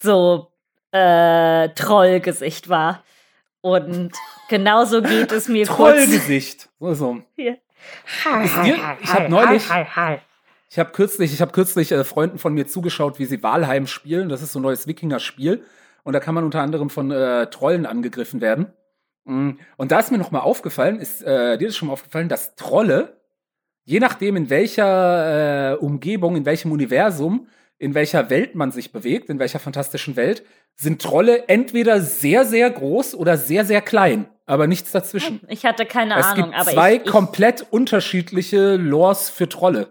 so 0.00 0.52
äh, 0.92 1.70
Trollgesicht 1.70 2.68
war. 2.68 3.02
Und 3.64 4.12
genauso 4.50 5.00
geht 5.00 5.32
es 5.32 5.48
mir 5.48 5.66
kurz. 5.66 5.96
Trollgesicht. 5.96 6.68
So, 6.78 6.92
so. 6.92 7.22
Hier. 7.34 7.56
Ist 8.44 8.56
dir, 8.62 8.76
ich 9.02 9.14
habe 9.14 9.30
neulich, 9.30 9.62
ich 10.68 10.78
habe 10.78 10.92
kürzlich, 10.92 11.32
ich 11.32 11.40
habe 11.40 11.52
kürzlich 11.52 11.90
äh, 11.90 12.04
Freunden 12.04 12.38
von 12.38 12.52
mir 12.52 12.66
zugeschaut, 12.66 13.18
wie 13.18 13.24
sie 13.24 13.42
Walheim 13.42 13.86
spielen. 13.86 14.28
Das 14.28 14.42
ist 14.42 14.52
so 14.52 14.58
ein 14.58 14.62
neues 14.62 14.86
Wikinger-Spiel. 14.86 15.64
Und 16.02 16.12
da 16.12 16.20
kann 16.20 16.34
man 16.34 16.44
unter 16.44 16.60
anderem 16.60 16.90
von 16.90 17.10
äh, 17.10 17.46
Trollen 17.46 17.86
angegriffen 17.86 18.42
werden. 18.42 18.66
Mm, 19.24 19.52
Und 19.78 19.92
da 19.92 19.98
ist 19.98 20.12
mir 20.12 20.18
noch 20.18 20.30
mal 20.30 20.40
aufgefallen, 20.40 21.00
ist 21.00 21.22
äh, 21.22 21.56
dir 21.56 21.68
ist 21.68 21.78
schon 21.78 21.88
mal 21.88 21.94
aufgefallen, 21.94 22.28
dass 22.28 22.56
Trolle, 22.56 23.16
je 23.84 23.98
nachdem 23.98 24.36
in 24.36 24.50
welcher 24.50 25.72
äh, 25.72 25.76
Umgebung, 25.76 26.36
in 26.36 26.44
welchem 26.44 26.70
Universum, 26.70 27.48
in 27.84 27.94
welcher 27.94 28.30
Welt 28.30 28.54
man 28.54 28.72
sich 28.72 28.92
bewegt, 28.92 29.28
in 29.28 29.38
welcher 29.38 29.58
fantastischen 29.58 30.16
Welt, 30.16 30.42
sind 30.74 31.00
Trolle 31.00 31.48
entweder 31.48 32.00
sehr, 32.00 32.44
sehr 32.44 32.70
groß 32.70 33.14
oder 33.14 33.36
sehr, 33.36 33.64
sehr 33.64 33.80
klein, 33.80 34.26
aber 34.46 34.66
nichts 34.66 34.90
dazwischen. 34.90 35.40
Ich 35.48 35.64
hatte 35.64 35.86
keine 35.86 36.18
Es 36.18 36.26
Ahnung, 36.26 36.46
gibt 36.46 36.58
aber 36.58 36.70
zwei 36.70 36.94
ich, 36.94 37.02
ich, 37.04 37.10
komplett 37.10 37.66
unterschiedliche 37.70 38.76
Lores 38.76 39.28
für 39.28 39.48
Trolle. 39.48 39.88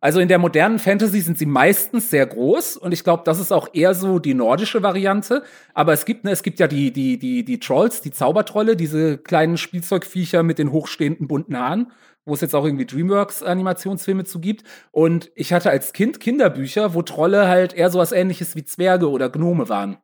Also 0.00 0.18
in 0.18 0.26
der 0.26 0.38
modernen 0.38 0.80
Fantasy 0.80 1.20
sind 1.20 1.38
sie 1.38 1.46
meistens 1.46 2.10
sehr 2.10 2.26
groß 2.26 2.76
und 2.76 2.92
ich 2.92 3.04
glaube, 3.04 3.22
das 3.24 3.38
ist 3.38 3.52
auch 3.52 3.68
eher 3.72 3.94
so 3.94 4.18
die 4.18 4.34
nordische 4.34 4.82
Variante. 4.82 5.44
Aber 5.74 5.92
es 5.92 6.04
gibt, 6.04 6.24
ne, 6.24 6.32
es 6.32 6.42
gibt 6.42 6.58
ja 6.58 6.66
die, 6.66 6.92
die, 6.92 7.18
die, 7.18 7.44
die 7.44 7.60
Trolls, 7.60 8.00
die 8.00 8.10
Zaubertrolle, 8.10 8.74
diese 8.74 9.16
kleinen 9.16 9.56
Spielzeugviecher 9.56 10.42
mit 10.42 10.58
den 10.58 10.72
hochstehenden 10.72 11.28
bunten 11.28 11.56
Haaren, 11.56 11.92
wo 12.24 12.34
es 12.34 12.40
jetzt 12.40 12.54
auch 12.54 12.64
irgendwie 12.64 12.86
Dreamworks-Animationsfilme 12.86 14.24
zu 14.24 14.40
gibt. 14.40 14.64
Und 14.90 15.30
ich 15.34 15.52
hatte 15.52 15.70
als 15.70 15.92
Kind 15.92 16.20
Kinderbücher, 16.20 16.94
wo 16.94 17.02
Trolle 17.02 17.48
halt 17.48 17.72
eher 17.74 17.90
so 17.90 17.98
was 17.98 18.12
ähnliches 18.12 18.54
wie 18.56 18.64
Zwerge 18.64 19.10
oder 19.10 19.28
Gnome 19.28 19.68
waren. 19.68 19.98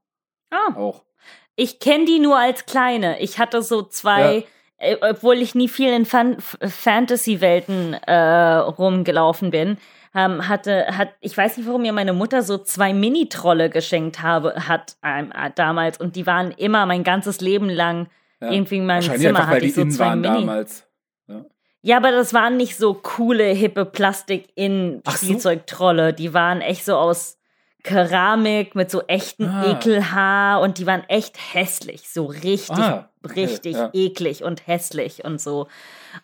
Ah. 0.50 0.74
Auch. 0.76 1.04
ich 1.56 1.78
kenne 1.80 2.04
die 2.06 2.18
nur 2.20 2.38
als 2.38 2.64
kleine. 2.66 3.20
Ich 3.20 3.38
hatte 3.38 3.62
so 3.62 3.82
zwei, 3.82 4.44
äh, 4.78 4.96
obwohl 5.00 5.36
ich 5.36 5.54
nie 5.54 5.68
viel 5.68 5.92
in 5.92 6.06
Fan 6.06 6.36
Fantasy-Welten 6.38 7.94
äh, 7.94 8.54
rumgelaufen 8.56 9.50
bin, 9.50 9.76
ähm, 10.14 10.48
hatte, 10.48 10.86
hat, 10.96 11.10
ich 11.20 11.36
weiß 11.36 11.56
nicht, 11.58 11.66
warum 11.66 11.82
mir 11.82 11.92
meine 11.92 12.12
Mutter 12.12 12.42
so 12.42 12.58
zwei 12.58 12.92
Mini-Trolle 12.94 13.70
geschenkt 13.70 14.22
habe, 14.22 14.54
hat 14.66 14.96
ähm, 15.04 15.32
äh, 15.32 15.50
damals 15.54 15.98
und 16.00 16.16
die 16.16 16.26
waren 16.26 16.50
immer 16.52 16.86
mein 16.86 17.04
ganzes 17.04 17.40
Leben 17.40 17.68
lang 17.68 18.08
Ja. 18.40 18.50
irgendwie 18.50 18.76
in 18.78 18.86
meinem 18.86 19.02
Zimmer 19.02 19.28
einfach, 19.40 19.42
weil 19.48 19.56
hatte 19.56 19.60
die 19.60 19.66
ich 19.66 19.74
so 19.74 19.84
zwei 19.86 20.06
waren 20.06 20.20
Mini. 20.22 20.34
damals. 20.34 20.87
Ja, 21.82 21.98
aber 21.98 22.10
das 22.10 22.34
waren 22.34 22.56
nicht 22.56 22.76
so 22.76 22.94
coole, 22.94 23.44
hippe 23.44 23.82
Ach 23.82 23.86
so. 23.86 23.90
Plastik-In-Spielzeugtrolle. 23.92 26.12
Die 26.12 26.34
waren 26.34 26.60
echt 26.60 26.84
so 26.84 26.96
aus 26.96 27.38
Keramik 27.84 28.74
mit 28.74 28.90
so 28.90 29.02
echten 29.06 29.46
Ah. 29.46 29.70
Ekelhaar 29.72 30.60
und 30.60 30.78
die 30.78 30.86
waren 30.86 31.04
echt 31.08 31.36
hässlich. 31.54 32.10
So 32.10 32.26
richtig, 32.26 32.76
Ah, 32.78 33.08
richtig 33.34 33.76
ja. 33.76 33.90
eklig 33.92 34.42
und 34.42 34.66
hässlich 34.66 35.24
und 35.24 35.40
so. 35.40 35.68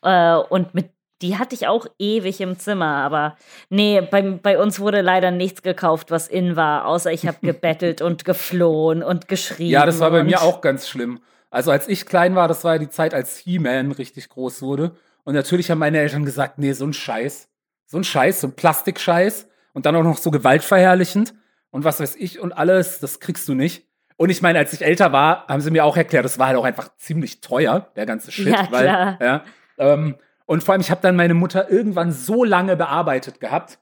Äh, 0.03 0.35
und 0.35 0.75
mit 0.75 0.91
die 1.23 1.39
hatte 1.39 1.55
ich 1.55 1.69
auch 1.69 1.87
ewig 1.99 2.41
im 2.41 2.59
Zimmer, 2.59 2.97
aber 2.97 3.37
nee, 3.71 4.01
bei, 4.03 4.21
bei 4.21 4.59
uns 4.59 4.81
wurde 4.81 5.01
leider 5.01 5.31
nichts 5.31 5.63
gekauft, 5.63 6.11
was 6.11 6.27
in 6.29 6.57
war, 6.57 6.85
außer 6.87 7.11
ich 7.13 7.27
habe 7.27 7.39
gebettelt 7.43 8.03
und 8.03 8.25
geflohen 8.27 9.03
und 9.03 9.29
geschrien. 9.29 9.71
Ja, 9.71 9.87
das 9.87 10.01
war 10.01 10.11
bei 10.11 10.23
mir 10.25 10.43
auch 10.43 10.61
ganz 10.61 10.87
schlimm. 10.89 11.21
Also 11.51 11.71
als 11.71 11.89
ich 11.89 12.05
klein 12.05 12.35
war, 12.35 12.47
das 12.49 12.65
war 12.65 12.75
ja 12.75 12.79
die 12.79 12.91
Zeit, 12.91 13.15
als 13.15 13.39
He-Man 13.39 13.93
richtig 13.93 14.29
groß 14.29 14.61
wurde. 14.61 14.97
Und 15.25 15.35
natürlich 15.35 15.71
haben 15.71 15.79
meine 15.79 15.99
Eltern 15.99 16.25
gesagt, 16.25 16.59
nee, 16.59 16.73
so 16.73 16.87
ein 16.87 16.93
Scheiß. 16.93 17.49
So 17.87 17.99
ein 17.99 18.05
Scheiß, 18.05 18.41
so 18.41 18.49
ein 18.49 18.57
Plastikscheiß. 18.57 19.49
Und 19.73 19.87
dann 19.87 19.97
auch 19.97 20.03
noch 20.03 20.19
so 20.19 20.31
gewaltverherrlichend. 20.31 21.35
Und 21.71 21.85
was 21.85 22.01
weiß 22.01 22.17
ich 22.17 22.39
und 22.39 22.53
alles, 22.53 23.01
das 23.01 23.19
kriegst 23.19 23.49
du 23.49 23.55
nicht. 23.55 23.89
Und 24.17 24.31
ich 24.31 24.43
meine, 24.43 24.59
als 24.59 24.73
ich 24.73 24.85
älter 24.85 25.13
war, 25.13 25.47
haben 25.49 25.61
sie 25.61 25.71
mir 25.71 25.85
auch 25.85 25.97
erklärt, 25.97 26.25
das 26.25 26.39
war 26.39 26.47
halt 26.49 26.57
auch 26.57 26.65
einfach 26.65 26.97
ziemlich 26.97 27.41
teuer, 27.41 27.91
der 27.97 28.07
ganze 28.07 28.31
Shit. 28.31 28.47
Ja, 28.47 28.69
weil, 28.71 28.85
klar. 28.85 29.19
Ja, 29.21 29.45
ähm, 29.79 30.15
und 30.47 30.63
vor 30.63 30.73
allem, 30.73 30.81
ich 30.81 30.91
habe 30.91 31.01
dann 31.01 31.17
meine 31.17 31.35
Mutter 31.35 31.71
irgendwann 31.71 32.13
so 32.13 32.45
lange 32.45 32.77
bearbeitet 32.77 33.41
gehabt, 33.41 33.79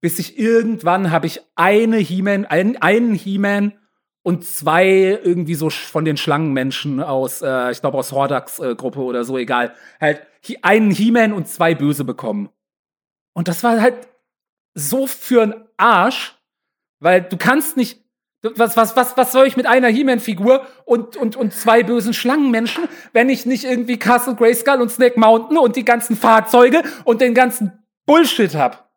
bis 0.00 0.18
ich 0.18 0.38
irgendwann 0.38 1.10
habe 1.10 1.26
ich 1.26 1.40
eine 1.54 1.96
He-Man, 1.96 2.46
einen, 2.46 2.76
einen 2.78 3.14
He-Man 3.14 3.72
und 4.22 4.44
zwei 4.44 4.86
irgendwie 5.22 5.54
so 5.54 5.70
von 5.70 6.04
den 6.04 6.16
Schlangenmenschen 6.16 7.02
aus, 7.02 7.42
äh, 7.42 7.70
ich 7.70 7.80
glaube 7.80 7.98
aus 7.98 8.12
Hordax 8.12 8.58
äh, 8.58 8.74
oder 8.74 9.24
so, 9.24 9.38
egal, 9.38 9.72
halt 10.00 10.26
einen 10.62 10.90
He-Man 10.90 11.32
und 11.32 11.48
zwei 11.48 11.74
Böse 11.74 12.04
bekommen. 12.04 12.50
Und 13.34 13.48
das 13.48 13.62
war 13.62 13.80
halt 13.80 14.08
so 14.74 15.06
für 15.06 15.42
ein 15.42 15.54
Arsch, 15.76 16.36
weil 17.00 17.22
du 17.22 17.36
kannst 17.36 17.76
nicht 17.76 18.00
was, 18.42 18.74
was, 18.76 18.96
was, 18.96 19.16
was 19.18 19.32
soll 19.32 19.46
ich 19.46 19.56
mit 19.58 19.66
einer 19.66 19.88
He-Man-Figur 19.88 20.66
und, 20.86 21.16
und, 21.16 21.36
und 21.36 21.52
zwei 21.52 21.82
bösen 21.82 22.14
Schlangenmenschen, 22.14 22.84
wenn 23.12 23.28
ich 23.28 23.44
nicht 23.44 23.64
irgendwie 23.64 23.98
Castle 23.98 24.34
Grayskull 24.34 24.80
und 24.80 24.90
Snake 24.90 25.20
Mountain 25.20 25.58
und 25.58 25.76
die 25.76 25.84
ganzen 25.84 26.16
Fahrzeuge 26.16 26.82
und 27.04 27.20
den 27.20 27.34
ganzen 27.34 27.84
Bullshit 28.06 28.54
hab? 28.54 28.90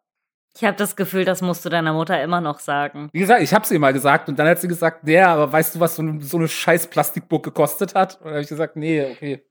Ich 0.55 0.63
habe 0.63 0.77
das 0.77 0.95
Gefühl, 0.95 1.25
das 1.25 1.41
musst 1.41 1.65
du 1.65 1.69
deiner 1.69 1.91
Mutter 1.93 2.21
immer 2.23 2.39
noch 2.39 2.59
sagen. 2.59 3.09
Wie 3.11 3.19
gesagt, 3.19 3.41
ich 3.41 3.53
hab's 3.53 3.69
ihr 3.71 3.79
mal 3.79 3.91
gesagt 3.91 4.29
und 4.29 4.39
dann 4.39 4.47
hat 4.47 4.61
sie 4.61 4.67
gesagt, 4.69 5.05
ja, 5.09 5.33
aber 5.33 5.51
weißt 5.51 5.75
du, 5.75 5.79
was 5.81 5.95
so, 5.97 6.03
eine- 6.03 6.21
so 6.21 6.37
eine 6.37 6.47
scheiß 6.47 6.87
Plastikburg 6.87 7.43
gekostet 7.43 7.95
hat? 7.95 8.15
Und 8.19 8.25
dann 8.25 8.33
habe 8.33 8.41
ich 8.43 8.47
gesagt, 8.49 8.75
nee, 8.77 9.03
okay. 9.11 9.43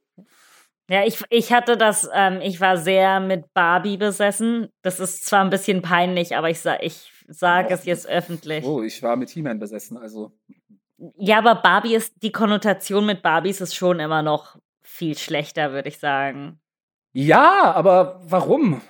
Ja, 0.90 1.04
ich, 1.04 1.22
ich 1.30 1.52
hatte 1.52 1.76
das, 1.76 2.08
ähm, 2.12 2.40
ich 2.42 2.60
war 2.60 2.76
sehr 2.76 3.20
mit 3.20 3.52
Barbie 3.54 3.96
besessen. 3.96 4.68
Das 4.82 5.00
ist 5.00 5.24
zwar 5.24 5.44
ein 5.44 5.50
bisschen 5.50 5.80
peinlich, 5.82 6.36
aber 6.36 6.50
ich, 6.50 6.60
sa 6.60 6.76
ich 6.80 7.12
sage 7.28 7.72
es 7.72 7.84
jetzt 7.84 8.06
öffentlich. 8.08 8.64
Oh, 8.64 8.82
ich 8.82 9.02
war 9.02 9.16
mit 9.16 9.30
He-Man 9.30 9.58
besessen, 9.58 9.96
also. 9.96 10.32
Ja, 11.16 11.38
aber 11.38 11.56
Barbie 11.56 11.94
ist, 11.94 12.22
die 12.22 12.32
Konnotation 12.32 13.06
mit 13.06 13.22
Barbies 13.22 13.60
ist 13.60 13.74
schon 13.74 14.00
immer 14.00 14.22
noch 14.22 14.56
viel 14.82 15.16
schlechter, 15.16 15.72
würde 15.72 15.88
ich 15.88 15.98
sagen. 15.98 16.60
Ja, 17.12 17.72
aber 17.74 18.20
warum? 18.24 18.80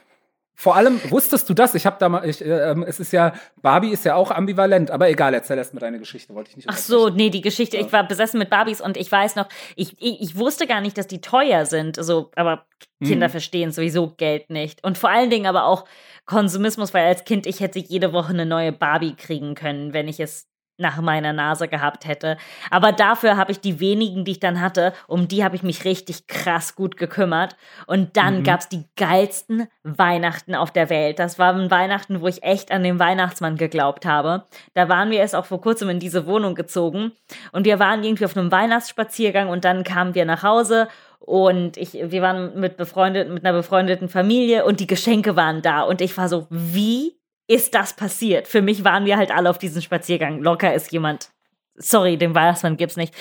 Vor 0.63 0.77
allem, 0.77 1.01
wusstest 1.11 1.49
du 1.49 1.55
das? 1.55 1.75
Ich 1.75 1.87
habe 1.87 1.97
da 1.99 2.09
mal, 2.09 2.25
ich, 2.25 2.41
äh, 2.41 2.71
ähm, 2.71 2.85
es 2.87 3.01
ist 3.01 3.13
ja, 3.13 3.33
Barbie 3.63 3.91
ist 3.91 4.05
ja 4.05 4.15
auch 4.15 4.31
ambivalent, 4.31 4.93
aber 4.93 5.09
egal, 5.09 5.35
erzähl 5.35 5.59
erst 5.59 5.75
mal 5.75 5.81
deine 5.81 5.99
Geschichte, 5.99 6.33
wollte 6.37 6.51
ich 6.51 6.57
nicht 6.57 6.69
Ach 6.69 6.77
so, 6.77 7.09
nee, 7.09 7.31
die 7.31 7.41
Geschichte, 7.41 7.79
ich 7.79 7.93
war 7.93 8.07
besessen 8.07 8.39
mit 8.39 8.49
Barbies 8.49 8.81
und 8.81 8.97
ich 8.97 9.11
weiß 9.11 9.35
noch, 9.35 9.49
ich, 9.75 9.97
ich, 10.01 10.21
ich 10.21 10.37
wusste 10.37 10.69
gar 10.69 10.81
nicht, 10.81 10.97
dass 10.97 11.09
die 11.09 11.21
teuer 11.21 11.67
sind, 11.67 11.97
so, 11.97 12.31
aber 12.37 12.65
Kinder 13.05 13.27
Mhm. 13.27 13.33
verstehen 13.33 13.73
sowieso 13.73 14.15
Geld 14.15 14.51
nicht. 14.51 14.85
Und 14.85 14.99
vor 14.99 15.11
allen 15.11 15.31
Dingen 15.31 15.47
aber 15.47 15.65
auch 15.65 15.85
Konsumismus, 16.27 16.95
weil 16.95 17.07
als 17.09 17.25
Kind 17.25 17.47
ich 17.49 17.59
hätte 17.59 17.81
jede 17.81 18.13
Woche 18.13 18.33
eine 18.33 18.47
neue 18.47 18.71
Barbie 18.71 19.17
kriegen 19.17 19.57
können, 19.57 19.93
wenn 19.93 20.07
ich 20.07 20.21
es 20.21 20.47
nach 20.83 21.01
meiner 21.01 21.33
Nase 21.33 21.66
gehabt 21.68 22.07
hätte. 22.07 22.37
Aber 22.70 22.93
dafür 22.93 23.39
habe 23.39 23.53
ich 23.53 23.61
die 23.61 23.80
wenigen, 23.80 24.26
die 24.26 24.33
ich 24.33 24.41
dann 24.41 24.61
hatte, 24.61 24.93
um 25.07 25.28
die 25.28 25.43
habe 25.43 25.57
ich 25.57 25.62
mich 25.62 25.87
richtig 25.87 26.26
krass 26.26 26.74
gut 26.74 26.99
gekümmert. 26.99 27.57
Und 27.87 28.18
dann 28.18 28.41
Mhm. 28.41 28.45
gab's 28.45 28.68
die 28.68 28.85
geilsten 28.97 29.66
Weihnachten 29.83 30.55
auf 30.55 30.70
der 30.70 30.91
Welt. 30.91 31.18
Das 31.18 31.39
waren 31.39 31.70
Weihnachten, 31.70 32.20
wo 32.20 32.28
ich 32.28 32.43
echt 32.43 32.70
an 32.70 32.83
den 32.83 32.99
Weihnachtsmann 32.99 33.57
geglaubt 33.57 34.05
habe. 34.05 34.45
Da 34.74 34.91
waren 34.91 35.11
wir 35.11 35.18
erst 35.20 35.35
auch 35.35 35.47
vor 35.47 35.61
kurzem 35.62 35.89
in 35.89 36.01
diese 36.01 36.26
Wohnung 36.26 36.55
gezogen 36.55 37.12
und 37.53 37.64
wir 37.64 37.78
waren 37.78 38.05
irgendwie 38.05 38.24
auf 38.24 38.37
einem 38.37 38.53
Weihnachtsspaziergang 38.53 39.49
und 39.49 39.64
dann 39.64 39.85
kamen 39.85 40.14
wir 40.14 40.24
nach 40.24 40.43
Hause 40.43 40.89
und 41.18 41.76
ich, 41.76 41.93
wir 41.93 42.20
waren 42.20 42.59
mit 42.59 42.76
befreundet, 42.76 43.30
mit 43.30 43.45
einer 43.45 43.57
befreundeten 43.57 44.09
Familie 44.09 44.64
und 44.64 44.80
die 44.80 44.89
Geschenke 44.89 45.37
waren 45.37 45.62
da 45.62 45.83
und 45.83 46.01
ich 46.01 46.16
war 46.18 46.28
so, 46.28 46.49
wie 46.51 47.14
ist 47.47 47.74
das 47.74 47.95
passiert? 47.95 48.49
Für 48.49 48.62
mich 48.62 48.84
waren 48.84 49.05
wir 49.05 49.16
halt 49.16 49.30
alle 49.30 49.51
auf 49.51 49.59
diesem 49.59 49.82
Spaziergang. 49.82 50.40
Locker 50.40 50.74
ist 50.74 50.93
jemand, 50.93 51.30
sorry, 51.74 52.16
den 52.16 52.34
Weihnachtsmann 52.34 52.76
gibt's 52.76 52.97
nicht. 52.97 53.14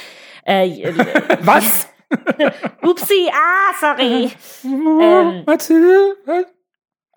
Äh, 0.45 0.81
äh, 0.81 0.93
Was? 1.41 1.87
upsi, 2.81 3.29
ah, 3.31 3.73
sorry. 3.79 4.31
Ähm. 4.63 5.43
Mathilde? 5.45 6.17
was? 6.25 6.45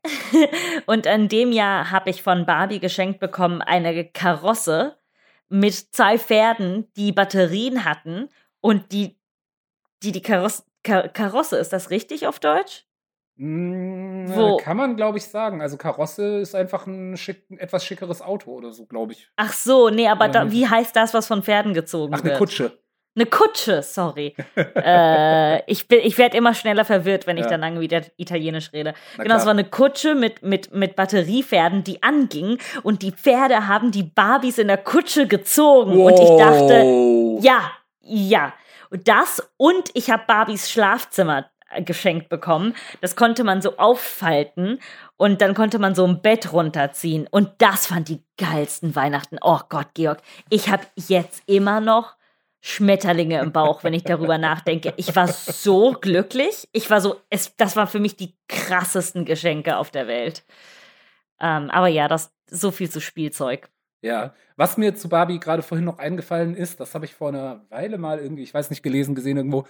Und 0.87 1.07
in 1.07 1.29
dem 1.29 1.51
Jahr 1.51 1.91
habe 1.91 2.11
ich 2.11 2.23
von 2.23 2.47
Barbie 2.47 2.79
geschenkt 2.79 3.21
bekommen 3.21 3.63
eine 3.63 4.05
Karosse 4.05 4.99
mit 5.49 5.75
zwei 5.75 6.19
Pferden, 6.19 6.93
die 6.97 7.11
Batterien 7.13 7.85
hatten 7.85 8.29
und 8.61 8.93
die 8.93 9.19
die, 10.05 10.13
die 10.13 10.23
Karosse, 10.23 10.65
Kar 10.83 11.09
Karosse, 11.09 11.57
ist 11.57 11.73
das 11.73 11.91
richtig 11.91 12.27
auf 12.27 12.39
Deutsch? 12.39 12.85
Mm, 13.37 14.29
Wo- 14.35 14.57
Kann 14.59 14.77
man, 14.77 14.97
glaube 14.97 15.19
ich, 15.19 15.25
sagen. 15.27 15.61
Also 15.61 15.77
Karosse 15.77 16.39
ist 16.39 16.55
einfach 16.55 16.87
ein, 16.87 17.17
schick, 17.17 17.51
ein 17.51 17.59
etwas 17.59 17.85
schickeres 17.85 18.23
Auto 18.23 18.53
oder 18.53 18.73
so, 18.73 18.87
glaube 18.87 19.13
ich. 19.13 19.29
Ach 19.37 19.53
so, 19.53 19.91
nee, 19.91 20.09
aber 20.09 20.29
da, 20.29 20.51
wie 20.53 20.69
heißt 20.69 20.95
das, 20.95 21.15
was 21.15 21.27
von 21.27 21.43
Pferden 21.43 21.75
gezogen 21.75 22.15
Ach, 22.15 22.23
wird? 22.23 22.33
eine 22.35 22.39
Kutsche. 22.39 22.79
Eine 23.17 23.27
Kutsche, 23.27 23.83
sorry. 23.83 24.35
äh, 24.57 25.63
ich 25.71 25.87
bin, 25.87 26.01
ich 26.03 26.19
werde 26.19 26.37
immer 26.37 26.53
schneller 26.55 26.85
verwirrt, 26.85 27.27
wenn 27.29 27.37
ich 27.37 27.45
Ja. 27.45 27.51
dann 27.51 27.61
lange 27.61 27.81
wieder 27.81 28.03
Italienisch 28.17 28.73
rede. 28.73 28.95
Na 29.17 29.23
genau, 29.23 29.37
es 29.37 29.43
klar. 29.43 29.55
war 29.55 29.61
eine 29.61 29.69
Kutsche 29.71 30.15
mit, 30.17 30.43
mit, 30.43 30.75
mit 30.75 30.97
Batteriepferden, 30.97 31.85
die 31.85 32.03
anging 32.03 32.59
und 32.83 33.03
die 33.03 33.13
Pferde 33.13 33.69
haben 33.69 33.93
die 33.93 34.03
Barbies 34.03 34.59
in 34.59 34.67
der 34.69 34.79
Kutsche 34.79 35.29
gezogen. 35.29 36.01
Und 36.01 36.19
ich 36.19 36.29
dachte, 36.39 36.83
Wow. 36.83 37.45
ja, 37.45 37.71
ja. 38.01 38.53
Und 38.91 39.07
das 39.09 39.49
und 39.57 39.91
ich 39.95 40.11
habe 40.11 40.25
Barbies 40.27 40.71
Schlafzimmer 40.71 41.51
geschenkt 41.81 42.29
bekommen. 42.29 42.75
Das 43.01 43.17
konnte 43.17 43.45
man 43.45 43.63
so 43.63 43.77
auffalten 43.77 44.81
und 45.17 45.41
dann 45.41 45.55
konnte 45.55 45.79
man 45.79 45.95
so 45.95 46.07
ein 46.07 46.23
Bett 46.23 46.53
runterziehen. 46.53 47.27
Und 47.31 47.51
das 47.59 47.87
fand 47.87 48.09
die 48.09 48.23
geilsten 48.39 48.97
Weihnachten. 48.97 49.39
Oh 49.43 49.61
Gott, 49.69 49.89
Georg, 49.95 50.21
ich 50.51 50.69
habe 50.69 50.85
jetzt 50.97 51.43
immer 51.47 51.81
noch 51.81 52.17
Schmetterlinge 52.61 53.41
im 53.41 53.53
Bauch, 53.53 53.85
wenn 53.85 53.93
ich 53.93 54.05
darüber 54.05 54.39
nachdenke. 54.39 54.95
Ich 54.97 55.15
war 55.15 55.29
so 55.29 55.93
glücklich. 55.93 56.67
Ich 56.73 56.89
war 56.89 57.03
so, 57.03 57.21
es, 57.29 57.55
das 57.57 57.77
war 57.77 57.87
für 57.87 58.01
mich 58.01 58.17
die 58.17 58.35
krassesten 58.49 59.27
Geschenke 59.27 59.77
auf 59.77 59.91
der 59.91 60.07
Welt. 60.07 60.45
Ähm, 61.41 61.69
aber 61.69 61.89
ja, 61.89 62.09
das 62.09 62.33
so 62.47 62.71
viel 62.71 62.89
zu 62.89 63.01
Spielzeug. 63.01 63.69
Ja, 64.01 64.35
was 64.57 64.77
mir 64.77 64.95
zu 64.95 65.09
Barbie 65.09 65.41
gerade 65.41 65.63
vorhin 65.63 65.85
noch 65.85 65.99
eingefallen 65.99 66.55
ist, 66.55 66.81
das 66.81 66.95
habe 66.95 67.05
ich 67.05 67.15
vor 67.15 67.29
einer 67.29 67.65
Weile 67.71 67.99
mal 67.99 68.19
irgendwie, 68.19 68.43
ich 68.43 68.55
weiß 68.55 68.71
nicht, 68.71 68.83
gelesen, 68.83 69.15
gesehen 69.15 69.37
irgendwo. 69.37 69.67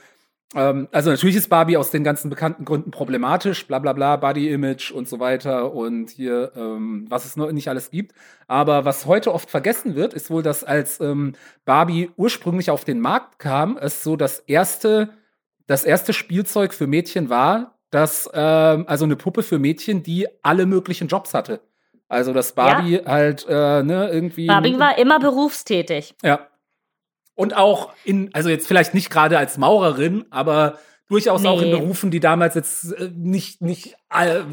Ähm, 0.54 0.88
also 0.92 1.10
natürlich 1.10 1.36
ist 1.36 1.48
Barbie 1.48 1.76
aus 1.76 1.90
den 1.90 2.04
ganzen 2.04 2.30
bekannten 2.30 2.64
Gründen 2.64 2.90
problematisch, 2.90 3.66
bla 3.66 3.78
bla 3.78 3.92
bla, 3.92 4.16
Body 4.16 4.50
Image 4.50 4.90
und 4.92 5.08
so 5.08 5.20
weiter 5.20 5.72
und 5.72 6.10
hier, 6.10 6.52
ähm, 6.56 7.06
was 7.08 7.24
es 7.24 7.36
noch 7.36 7.50
nicht 7.52 7.68
alles 7.68 7.90
gibt. 7.90 8.14
Aber 8.46 8.84
was 8.84 9.06
heute 9.06 9.32
oft 9.32 9.50
vergessen 9.50 9.94
wird, 9.96 10.14
ist 10.14 10.30
wohl, 10.30 10.42
dass 10.42 10.64
als 10.64 11.00
ähm, 11.00 11.34
Barbie 11.64 12.10
ursprünglich 12.16 12.70
auf 12.70 12.84
den 12.84 13.00
Markt 13.00 13.38
kam, 13.38 13.76
es 13.76 14.02
so 14.04 14.16
das 14.16 14.38
erste, 14.40 15.10
das 15.66 15.84
erste 15.84 16.12
Spielzeug 16.12 16.72
für 16.72 16.86
Mädchen 16.86 17.30
war, 17.30 17.78
das, 17.90 18.28
ähm, 18.34 18.84
also 18.88 19.04
eine 19.04 19.16
Puppe 19.16 19.42
für 19.42 19.58
Mädchen, 19.58 20.02
die 20.02 20.26
alle 20.42 20.66
möglichen 20.66 21.08
Jobs 21.08 21.32
hatte. 21.32 21.60
Also, 22.08 22.32
dass 22.32 22.52
Barbie 22.52 23.00
halt, 23.04 23.46
äh, 23.48 23.82
ne, 23.82 24.10
irgendwie. 24.12 24.46
Barbie 24.46 24.78
war 24.78 24.98
immer 24.98 25.18
berufstätig. 25.18 26.14
Ja. 26.22 26.46
Und 27.34 27.56
auch 27.56 27.92
in, 28.04 28.30
also 28.32 28.48
jetzt 28.48 28.66
vielleicht 28.66 28.94
nicht 28.94 29.10
gerade 29.10 29.38
als 29.38 29.58
Maurerin, 29.58 30.24
aber 30.30 30.78
durchaus 31.08 31.44
auch 31.44 31.60
in 31.60 31.70
Nee. 31.70 31.78
Berufen, 31.78 32.10
die 32.10 32.20
damals 32.20 32.54
jetzt 32.54 32.92
äh, 32.92 33.10
nicht, 33.14 33.60
nicht 33.60 33.96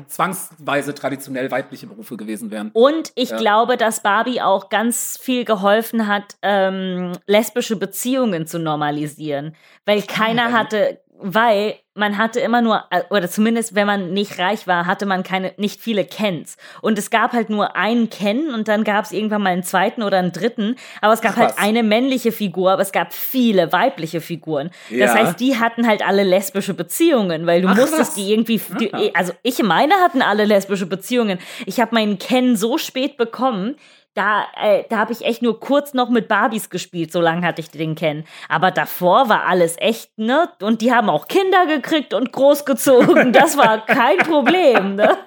zwangsweise 0.08 0.94
traditionell 0.94 1.50
weibliche 1.52 1.88
Berufe 1.88 2.18
gewesen 2.18 2.52
wären. 2.52 2.72
Und 2.74 3.12
ich 3.16 3.30
Ja. 3.30 3.38
glaube, 3.38 3.78
dass 3.78 4.02
Barbie 4.04 4.42
auch 4.42 4.70
ganz 4.70 5.18
viel 5.22 5.46
geholfen 5.46 6.08
hat, 6.08 6.36
ähm, 6.42 7.14
lesbische 7.28 7.76
Beziehungen 7.76 8.48
zu 8.48 8.60
normalisieren. 8.60 9.56
Weil 9.86 10.02
keiner 10.04 10.52
hatte 10.52 11.00
weil 11.22 11.76
man 11.94 12.18
hatte 12.18 12.40
immer 12.40 12.62
nur, 12.62 12.86
äh, 12.90 13.02
oder 13.10 13.30
zumindest 13.30 13.76
wenn 13.76 13.86
man 13.86 14.14
nicht 14.14 14.40
reich 14.40 14.66
war, 14.66 14.86
hatte 14.86 15.06
man 15.06 15.24
keine, 15.24 15.54
nicht 15.58 15.80
viele 15.80 16.06
Kens. 16.06 16.56
Und 16.82 16.98
es 16.98 17.10
gab 17.10 17.34
halt 17.34 17.50
nur 17.50 17.76
einen 17.76 18.10
Ken 18.10 18.54
und 18.54 18.68
dann 18.68 18.84
gab 18.84 19.06
es 19.06 19.12
irgendwann 19.12 19.44
mal 19.44 19.50
einen 19.50 19.64
zweiten 19.64 20.02
oder 20.02 20.18
einen 20.18 20.32
dritten. 20.32 20.78
Aber 21.02 21.14
es 21.14 21.22
gab 21.22 21.36
halt 21.36 21.50
Krass. 21.50 21.58
halt 21.58 21.68
eine 21.68 21.84
männliche 21.84 22.32
Figur, 22.32 22.72
aber 22.72 22.82
es 22.82 22.92
gab 22.94 23.14
viele 23.14 23.74
weibliche 23.74 24.22
Figuren. 24.22 24.72
Ja. 24.90 25.08
Das 25.08 25.16
heißt, 25.16 25.40
die 25.40 25.60
hatten 25.60 25.86
halt 25.86 26.06
alle 26.06 26.24
lesbische 26.24 26.74
Beziehungen, 26.74 27.46
weil 27.46 27.62
du 27.62 27.68
Ach, 27.68 27.76
musstest 27.76 27.98
krass. 27.98 28.14
die 28.16 28.32
irgendwie, 28.32 28.62
die, 28.80 28.94
Aha. 28.94 29.04
also 29.14 29.34
ich 29.44 29.62
meine 29.62 29.96
hatten 29.96 30.22
alle 30.22 30.46
lesbische 30.46 30.86
Beziehungen. 30.86 31.40
Ich 31.66 31.82
habe 31.82 31.94
meinen 31.94 32.20
Ken 32.20 32.56
so 32.56 32.78
spät 32.78 33.18
bekommen, 33.18 33.76
da, 34.14 34.46
äh, 34.62 34.84
da 34.90 34.98
habe 34.98 35.14
ich 35.14 35.24
echt 35.24 35.42
nur 35.42 35.60
kurz 35.60 35.94
noch 35.94 36.10
mit 36.10 36.28
Barbies 36.28 36.70
gespielt, 36.70 37.12
so 37.14 37.22
lange 37.22 37.46
hatte 37.48 37.62
ich 37.62 37.72
den 37.72 37.96
Ken. 37.96 38.26
Aber 38.50 38.70
davor 38.72 39.30
war 39.30 39.46
alles 39.46 39.76
echt, 39.80 40.18
ne? 40.18 40.50
Und 40.62 40.82
die 40.82 40.94
haben 40.94 41.10
auch 41.10 41.28
Kinder 41.30 41.66
gekriegt 41.66 42.14
und 42.14 42.32
großgezogen. 42.32 43.32
Das 43.42 43.56
war 43.58 43.86
kein 43.86 44.18
Problem, 44.18 44.96
ne? 44.96 45.18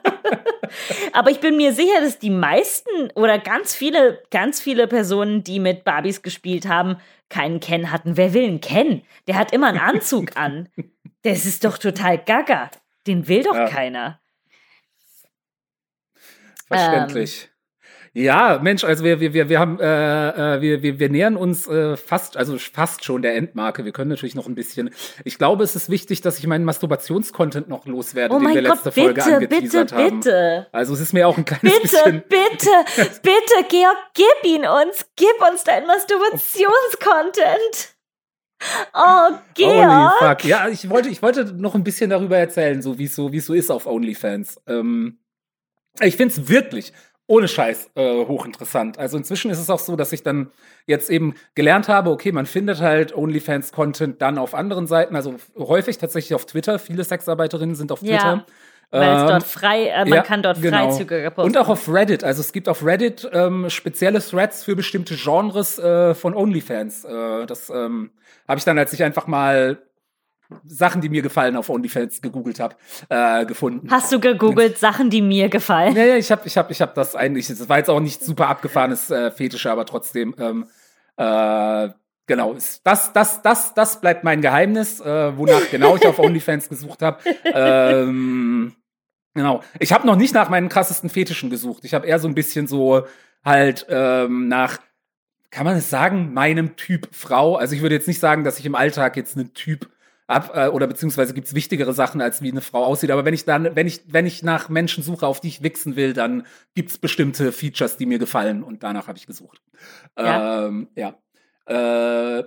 Aber 1.13 1.31
ich 1.31 1.41
bin 1.41 1.57
mir 1.57 1.73
sicher, 1.73 2.01
dass 2.01 2.19
die 2.19 2.31
meisten 2.31 3.11
oder 3.15 3.39
ganz 3.39 3.75
viele, 3.75 4.23
ganz 4.31 4.61
viele 4.61 4.87
Personen, 4.87 5.43
die 5.45 5.61
mit 5.61 5.85
Barbies 5.85 6.23
gespielt 6.23 6.67
haben, 6.69 6.97
keinen 7.31 7.61
Ken 7.61 7.91
hatten. 7.91 8.17
Wer 8.17 8.35
will 8.35 8.45
einen 8.45 8.61
Ken? 8.61 9.03
Der 9.27 9.37
hat 9.37 9.53
immer 9.53 9.69
einen 9.69 9.79
Anzug 9.79 10.37
an. 10.37 10.69
Das 11.23 11.47
ist 11.47 11.65
doch 11.65 11.79
total 11.79 12.19
gaga. 12.19 12.71
Den 13.07 13.29
will 13.29 13.43
doch 13.43 13.55
Ja. 13.55 13.67
keiner. 13.67 14.21
Verständlich. 16.67 17.51
Ja, 18.17 18.61
Mensch, 18.63 18.85
also 18.85 19.03
wir, 19.03 19.19
wir, 19.19 19.35
wir, 19.35 19.49
wir 19.49 19.59
haben, 19.59 19.81
äh, 19.81 20.55
äh, 20.57 20.61
wir, 20.61 20.83
wir, 20.83 21.01
wir 21.01 21.09
nähern 21.09 21.37
uns 21.37 21.67
äh, 21.67 21.97
fast, 21.97 22.37
also 22.37 22.57
fast 22.59 23.05
schon 23.05 23.23
der 23.23 23.35
Endmarke. 23.35 23.85
Wir 23.85 23.91
können 23.91 24.11
natürlich 24.11 24.37
noch 24.37 24.47
ein 24.47 24.55
bisschen. 24.55 24.91
Ich 25.25 25.37
glaube, 25.37 25.65
es 25.65 25.75
ist 25.75 25.91
wichtig, 25.91 26.21
dass 26.21 26.39
ich 26.39 26.47
meinen 26.47 26.65
Masturbationscontent 26.65 27.69
noch 27.69 27.87
loswerde, 27.87 28.33
Oh 28.33 28.39
den 28.39 28.55
wir 28.55 28.63
Gott, 28.63 28.85
letzte 28.85 28.93
Folge 28.93 29.15
bitte, 29.15 29.41
bitte, 29.41 29.55
angeteasert 29.57 29.93
haben. 29.93 30.21
bitte. 30.21 30.67
Also 30.71 30.95
es 30.95 31.01
ist 31.01 31.13
mir 31.13 31.27
auch 31.27 31.37
ein 31.37 31.45
kleines 31.45 31.63
Bitte, 31.63 31.81
bisschen. 31.83 32.23
bitte, 32.29 32.71
bitte, 33.21 33.69
Georg, 33.69 33.97
gib 34.15 34.45
ihn 34.45 34.65
uns. 34.65 35.07
Gib 35.17 35.35
uns 35.51 35.65
deinen 35.65 35.89
Masturbationscontent. 35.89 37.97
Oh, 38.95 39.31
Holy 39.31 39.39
Georg. 39.55 40.13
fuck. 40.21 40.45
Ja, 40.45 40.69
ich 40.69 40.89
wollte, 40.89 41.09
ich 41.09 41.21
wollte 41.21 41.53
noch 41.55 41.75
ein 41.75 41.83
bisschen 41.85 42.11
darüber 42.11 42.37
erzählen, 42.39 42.81
so 42.81 42.97
wie 42.99 43.05
es 43.07 43.17
so, 43.17 43.33
wie 43.33 43.39
es 43.39 43.47
so 43.47 43.55
ist 43.55 43.71
auf 43.71 43.87
OnlyFans. 43.87 44.61
Ähm, 44.69 45.19
ich 46.01 46.17
finde 46.17 46.35
es 46.35 46.49
wirklich 46.49 46.93
ohne 47.27 47.49
Scheiß 47.49 47.91
äh, 47.95 48.27
hochinteressant. 48.27 48.99
Also 48.99 49.17
inzwischen 49.17 49.51
ist 49.51 49.59
es 49.59 49.71
auch 49.71 49.79
so, 49.79 49.97
dass 49.97 50.13
ich 50.13 50.23
dann 50.23 50.51
jetzt 50.87 51.09
eben 51.11 51.35
gelernt 51.55 51.89
habe, 51.89 52.11
okay, 52.11 52.33
man 52.33 52.47
findet 52.47 52.81
halt 52.81 53.17
OnlyFans-Content 53.17 54.21
dann 54.21 54.37
auf 54.39 54.55
anderen 54.55 54.87
Seiten, 54.87 55.17
also 55.17 55.35
häufig 55.59 55.99
tatsächlich 55.99 56.35
auf 56.35 56.45
Twitter. 56.45 56.79
Viele 56.79 57.03
Sexarbeiterinnen 57.05 57.75
sind 57.75 57.93
auf 57.93 58.03
Ja, 58.03 58.19
Twitter. 58.19 58.47
Weil 58.91 59.17
es 59.17 59.23
Ähm, 59.23 59.29
dort 59.29 59.43
frei, 59.45 59.87
äh, 59.87 60.01
man 60.05 60.09
ja, 60.13 60.23
kann 60.23 60.43
dort 60.43 60.61
genau. 60.61 60.91
freizügiger 60.91 61.31
posten. 61.31 61.51
Und 61.51 61.59
auch 61.59 61.69
auf 61.69 61.89
Reddit. 61.93 62.23
Also 62.23 62.41
es 62.41 62.53
gibt 62.53 62.69
auf 62.69 62.85
Reddit 62.85 63.29
ähm, 63.33 63.69
spezielle 63.71 64.21
Threads 64.21 64.63
für 64.63 64.77
bestimmte 64.77 65.17
Genres 65.17 65.79
äh, 65.79 66.15
von 66.15 66.35
OnlyFans. 66.35 67.05
Äh, 67.05 67.47
das 67.47 67.71
ähm, 67.71 68.11
habe 68.47 68.59
ich 68.59 68.65
dann, 68.65 68.79
als 68.79 68.93
ich 68.93 69.03
einfach 69.03 69.27
mal 69.27 69.79
Sachen, 70.65 71.01
die 71.01 71.09
mir 71.09 71.23
gefallen, 71.23 71.57
auf 71.57 71.71
OnlyFans 71.71 72.21
gegoogelt 72.21 72.61
habe, 72.61 72.77
äh, 73.09 73.47
gefunden. 73.47 73.91
Hast 73.91 74.13
du 74.13 74.21
gegoogelt 74.21 74.79
Sachen, 74.79 75.11
die 75.11 75.23
mir 75.23 75.49
gefallen? 75.49 75.97
Ja, 75.97 76.05
ja, 76.05 76.17
ich 76.17 76.31
habe 76.31 76.43
ich 76.47 76.57
hab, 76.57 76.71
ich 76.71 76.81
hab 76.81 76.95
das 76.95 77.17
eigentlich, 77.17 77.49
das 77.49 77.69
war 77.69 77.79
jetzt 77.79 77.91
auch 77.91 78.01
nicht 78.01 78.23
super 78.23 78.49
abgefahrenes 78.49 79.11
äh, 79.11 79.31
Fetische, 79.31 79.71
aber 79.71 79.87
trotzdem, 79.87 80.35
ähm, 80.39 80.67
äh, 81.17 81.89
genau, 82.27 82.55
das, 82.55 83.13
das, 83.13 83.43
das, 83.43 83.75
das 83.75 84.01
bleibt 84.01 84.25
mein 84.25 84.41
Geheimnis, 84.41 85.01
äh, 85.01 85.37
wonach 85.37 85.71
genau 85.71 85.97
ich 85.97 86.07
auf 86.07 86.19
OnlyFans 86.21 86.69
gesucht 86.69 87.03
habe. 87.03 87.19
Ähm, 87.45 88.75
genau, 89.35 89.63
ich 89.79 89.93
habe 89.93 90.07
noch 90.07 90.17
nicht 90.17 90.35
nach 90.35 90.51
meinen 90.51 90.69
krassesten 90.69 91.11
Fetischen 91.11 91.51
gesucht. 91.51 91.85
Ich 91.85 91.95
habe 91.95 92.07
eher 92.07 92.19
so 92.19 92.29
ein 92.29 92.35
bisschen 92.35 92.67
so 92.67 93.07
halt 93.45 93.87
ähm, 93.89 94.49
nach, 94.49 94.79
kann 95.51 95.65
man 95.65 95.77
es 95.77 95.91
sagen, 95.91 96.33
meinem 96.33 96.77
Typ 96.77 97.09
Frau. 97.13 97.57
Also 97.57 97.75
ich 97.75 97.83
würde 97.83 97.95
jetzt 97.95 98.09
nicht 98.09 98.21
sagen, 98.21 98.45
dass 98.45 98.59
ich 98.59 98.67
im 98.67 98.75
Alltag 98.75 99.17
jetzt 99.17 99.37
einen 99.37 99.55
Typ 99.55 99.89
ab 100.27 100.53
äh, 100.55 100.69
oder 100.69 100.87
beziehungsweise 100.87 101.35
gibt's 101.35 101.55
wichtigere 101.55 101.93
Sachen 101.93 102.21
als 102.21 102.43
wie 102.43 102.51
eine 102.51 102.61
Frau 102.61 102.85
aussieht. 102.85 103.11
Aber 103.11 103.25
wenn 103.25 103.35
ich 103.35 103.45
dann, 103.45 103.77
wenn 103.77 103.87
ich, 103.87 104.03
wenn 104.07 104.27
ich 104.27 104.43
nach 104.43 104.69
Menschen 104.69 105.03
suche, 105.03 105.27
auf 105.27 105.41
die 105.41 105.49
ich 105.49 105.63
wichsen 105.63 105.97
will, 105.97 106.13
dann 106.13 106.47
gibt's 106.75 106.99
bestimmte 106.99 107.53
Features, 107.53 107.97
die 107.97 108.07
mir 108.07 108.19
gefallen 108.19 108.63
und 108.63 108.83
danach 108.83 109.09
habe 109.09 109.19
ich 109.19 109.27
gesucht. 109.27 109.61
Ja. 110.19 110.67
Ähm, 110.67 110.89
ja. 110.95 111.15
Äh, 111.67 112.45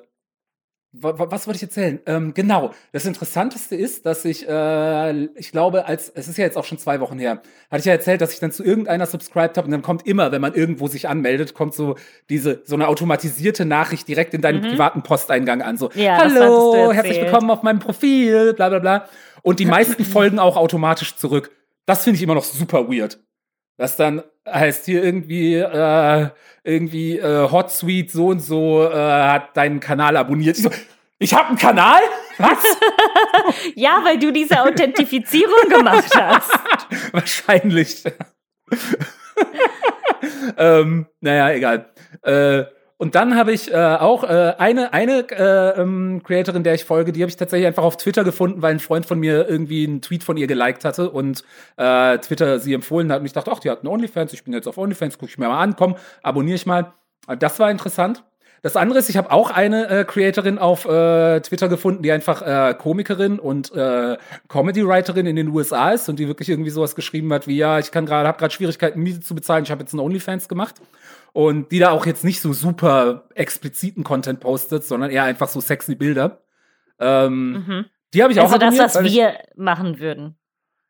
was 1.02 1.48
wollte 1.48 1.58
ich 1.58 1.64
erzählen? 1.64 2.00
Ähm, 2.06 2.34
genau. 2.34 2.72
Das 2.92 3.06
Interessanteste 3.06 3.76
ist, 3.76 4.06
dass 4.06 4.26
ich, 4.26 4.48
äh, 4.48 5.26
ich 5.36 5.52
glaube, 5.52 5.86
als 5.86 6.12
es 6.14 6.28
ist 6.28 6.38
ja 6.38 6.46
jetzt 6.46 6.58
auch 6.58 6.66
schon 6.66 6.78
zwei 6.78 7.00
Wochen 7.00 7.20
her, 7.20 7.42
hatte 7.70 7.80
ich 7.80 7.86
ja 7.86 7.94
erzählt, 7.94 8.22
dass 8.22 8.34
ich 8.34 8.40
dann 8.40 8.52
zu 8.52 8.64
irgendeiner 8.64 9.06
subscribed 9.06 9.58
habe 9.58 9.66
und 9.66 9.72
dann 9.72 9.82
kommt 9.82 10.06
immer, 10.08 10.32
wenn 10.32 10.42
man 10.42 10.54
irgendwo 10.54 10.88
sich 10.88 11.08
anmeldet, 11.08 11.54
kommt 11.54 11.74
so 11.74 11.96
diese 12.30 12.62
so 12.66 12.76
eine 12.76 12.88
automatisierte 12.88 13.66
Nachricht 13.66 14.08
direkt 14.08 14.34
in 14.34 14.42
deinen 14.42 14.62
privaten 14.62 15.04
Posteingang 15.04 15.62
an. 15.62 15.78
So, 15.78 15.90
Mhm. 15.94 16.02
Ja, 16.02 16.18
hallo, 16.18 16.92
herzlich 16.92 17.20
willkommen 17.22 17.50
auf 17.50 17.64
meinem 17.64 17.80
Profil, 17.80 18.54
bla 18.54 18.70
bla 18.70 18.80
bla. 18.80 19.08
Und 19.42 19.60
die 19.60 19.66
meisten 19.66 20.04
folgen 20.06 20.40
auch 20.40 20.58
automatisch 20.58 21.16
zurück. 21.16 21.52
Das 21.86 22.04
finde 22.04 22.18
ich 22.18 22.24
immer 22.24 22.36
noch 22.36 22.44
super 22.44 22.90
weird. 22.90 23.20
Das 23.78 23.96
dann 23.96 24.24
heißt 24.48 24.86
hier 24.86 25.04
irgendwie, 25.04 25.56
äh, 25.56 26.30
irgendwie 26.64 27.20
äh, 27.20 27.50
Hot 27.52 27.72
Suite 27.72 28.12
so 28.12 28.28
und 28.28 28.40
so 28.40 28.84
äh, 28.84 28.96
hat 28.96 29.56
deinen 29.56 29.80
Kanal 29.80 30.18
abonniert. 30.18 30.58
Ich 30.58 30.64
so, 30.64 30.70
ich 31.20 31.34
habe 31.34 31.50
einen 31.50 31.58
Kanal? 31.58 32.02
Was? 32.38 32.58
Ja, 33.76 34.02
weil 34.04 34.20
du 34.20 34.32
diese 34.32 34.62
Authentifizierung 34.62 35.70
gemacht 35.70 36.14
hast. 36.16 36.52
Wahrscheinlich. 37.14 38.04
ähm, 40.58 41.08
naja, 41.22 41.52
egal. 41.52 41.90
Äh, 42.24 42.66
und 42.98 43.14
dann 43.14 43.36
habe 43.36 43.52
ich 43.52 43.72
äh, 43.72 43.76
auch 43.76 44.24
äh, 44.24 44.54
eine, 44.58 44.92
eine 44.92 45.30
äh, 45.30 45.82
ähm, 45.82 46.22
Creatorin, 46.24 46.64
der 46.64 46.74
ich 46.74 46.84
folge, 46.84 47.12
die 47.12 47.22
habe 47.22 47.30
ich 47.30 47.36
tatsächlich 47.36 47.68
einfach 47.68 47.84
auf 47.84 47.98
Twitter 47.98 48.24
gefunden, 48.24 48.64
weil 48.64 48.72
ein 48.74 48.80
Freund 48.80 49.06
von 49.06 49.20
mir 49.20 49.48
irgendwie 49.48 49.86
einen 49.86 50.02
Tweet 50.02 50.24
von 50.24 50.36
ihr 50.36 50.48
geliked 50.48 50.84
hatte 50.84 51.12
und 51.12 51.44
äh, 51.78 52.18
Twitter 52.18 52.60
sie 52.60 52.74
empfohlen 52.74 53.12
hat. 53.12 53.20
Und 53.20 53.28
ich 53.28 53.34
dachte, 53.34 53.52
ach, 53.52 53.60
die 53.60 53.70
hat 53.70 53.80
einen 53.80 53.90
OnlyFans, 53.90 54.34
ich 54.34 54.44
bin 54.44 54.54
jetzt 54.54 54.68
auf 54.68 54.80
OnlyFans, 54.80 55.20
gucke 55.20 55.30
ich 55.30 55.38
mir 55.38 55.48
mal 55.48 55.62
an, 55.62 55.76
komm, 55.76 55.96
abonniere 56.24 56.56
ich 56.56 56.66
mal. 56.66 56.94
Äh, 57.28 57.38
Das 57.38 57.60
war 57.60 57.70
interessant. 57.70 58.24
Das 58.64 58.76
andere 58.76 58.98
ist, 58.98 59.10
ich 59.10 59.18
habe 59.18 59.32
auch 59.32 59.52
eine 59.52 59.88
äh, 59.88 60.04
Creatorin 60.04 60.58
auf 60.58 60.86
äh, 60.86 61.40
Twitter 61.42 61.70
gefunden, 61.70 62.02
die 62.02 62.12
einfach 62.12 62.42
äh, 62.42 62.74
Komikerin 62.74 63.38
und 63.38 63.72
äh, 63.76 64.18
Comedy-Writerin 64.48 65.28
in 65.28 65.36
den 65.36 65.50
USA 65.50 65.92
ist 65.92 66.10
und 66.10 66.18
die 66.18 66.28
wirklich 66.28 66.50
irgendwie 66.50 66.72
sowas 66.72 66.96
geschrieben 66.96 67.32
hat 67.32 67.48
wie, 67.48 67.58
ja, 67.58 67.78
ich 67.78 67.92
kann 67.92 68.08
gerade, 68.08 68.28
habe 68.28 68.40
gerade 68.40 68.54
Schwierigkeiten, 68.54 69.00
Miete 69.02 69.20
zu 69.20 69.36
bezahlen, 69.36 69.64
ich 69.64 69.72
habe 69.72 69.84
jetzt 69.84 69.94
einen 69.94 70.00
OnlyFans 70.00 70.50
gemacht. 70.50 70.76
Und 71.34 71.72
die 71.72 71.80
da 71.80 71.92
auch 71.92 72.06
jetzt 72.06 72.24
nicht 72.24 72.42
so 72.42 72.54
super 72.54 73.28
expliziten 73.36 74.04
Content 74.04 74.40
postet, 74.40 74.84
sondern 74.84 75.12
eher 75.12 75.24
einfach 75.24 75.48
so 75.50 75.62
sexy 75.62 75.96
Bilder. 75.96 76.42
Ähm, 77.00 77.52
Mhm. 77.68 77.86
Die 78.14 78.24
habe 78.24 78.32
ich 78.34 78.40
auch 78.40 78.46
Also 78.52 78.58
das, 78.58 78.78
was 78.78 79.04
wir 79.04 79.34
machen 79.56 80.00
würden. 80.00 80.36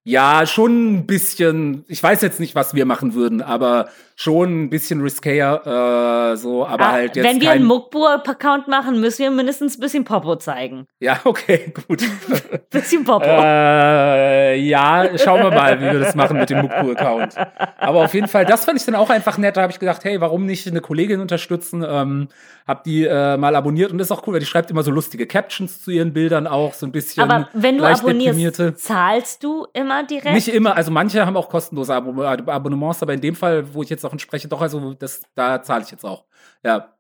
ja, 0.04 0.46
schon 0.46 0.94
ein 1.00 1.06
bisschen, 1.08 1.84
ich 1.88 2.02
weiß 2.02 2.22
jetzt 2.22 2.40
nicht, 2.40 2.56
was 2.56 2.74
wir 2.76 2.86
machen 2.86 3.14
würden, 3.14 3.42
aber 3.42 3.90
schon 4.20 4.64
ein 4.64 4.70
bisschen 4.72 5.00
riskier, 5.02 5.62
äh, 5.64 6.36
so, 6.38 6.66
aber 6.66 6.86
Ah, 6.86 6.92
halt 6.94 7.16
jetzt 7.16 7.24
Wenn 7.24 7.40
wir 7.40 7.50
kein, 7.50 7.58
einen 7.60 7.68
Muckbo-Account 7.68 8.68
machen, 8.68 9.00
müssen 9.00 9.20
wir 9.20 9.30
mindestens 9.30 9.78
ein 9.78 9.80
bisschen 9.80 10.06
Popo 10.06 10.36
zeigen. 10.38 10.88
Ja, 11.00 11.20
okay, 11.24 11.72
gut. 11.88 12.04
Bisschen 12.72 13.06
Popo. 13.06 13.26
äh, 13.26 14.60
ja, 14.60 15.08
schauen 15.18 15.44
wir 15.44 15.52
mal, 15.52 15.80
wie 15.80 15.86
wir 15.86 16.00
das 16.00 16.16
machen 16.16 16.38
mit 16.38 16.50
dem 16.50 16.64
Mukku-Account. 16.64 17.36
Aber 17.78 18.04
auf 18.04 18.14
jeden 18.14 18.28
Fall, 18.28 18.46
das 18.46 18.66
fand 18.66 18.80
ich 18.80 18.86
dann 18.86 18.96
auch 18.96 19.10
einfach 19.10 19.38
nett. 19.38 19.56
Da 19.56 19.62
habe 19.62 19.72
ich 19.72 19.80
gedacht, 19.80 20.04
hey, 20.04 20.20
warum 20.20 20.46
nicht 20.46 20.68
eine 20.68 20.82
Kollegin 20.82 21.22
unterstützen? 21.22 21.86
Ähm, 21.88 22.28
hab 22.68 22.84
die 22.84 23.06
äh, 23.06 23.38
mal 23.38 23.56
abonniert 23.56 23.92
und 23.92 23.98
das 23.98 24.08
ist 24.08 24.12
auch 24.12 24.28
cool, 24.28 24.34
weil 24.34 24.40
die 24.42 24.46
schreibt 24.46 24.70
immer 24.70 24.84
so 24.84 24.92
lustige 24.92 25.26
Captions 25.26 25.82
zu 25.84 25.92
ihren 25.92 26.12
Bildern 26.12 26.48
auch, 26.48 26.74
so 26.74 26.86
ein 26.86 26.92
bisschen 26.92 27.24
Aber 27.24 27.48
wenn 27.54 27.78
du 27.78 27.86
abonnierst, 27.86 28.80
zahlst 28.80 29.42
du 29.44 29.68
immer 29.72 30.04
direkt? 30.04 30.34
Nicht 30.34 30.50
immer, 30.50 30.76
also 30.76 30.92
manche 30.92 31.26
haben 31.26 31.38
auch 31.38 31.48
kostenlose 31.48 31.96
Abo 31.96 32.22
Abonnements, 32.24 33.02
aber 33.02 33.14
in 33.14 33.22
dem 33.22 33.36
Fall, 33.36 33.74
wo 33.74 33.84
ich 33.84 33.90
jetzt 33.90 34.04
davon 34.08 34.20
spreche, 34.20 34.48
doch, 34.48 34.62
also 34.62 34.94
das, 34.94 35.22
da 35.36 35.62
zahle 35.62 35.84
ich 35.84 35.92
jetzt 35.92 36.06
auch. 36.06 36.26
Ja. 36.64 36.96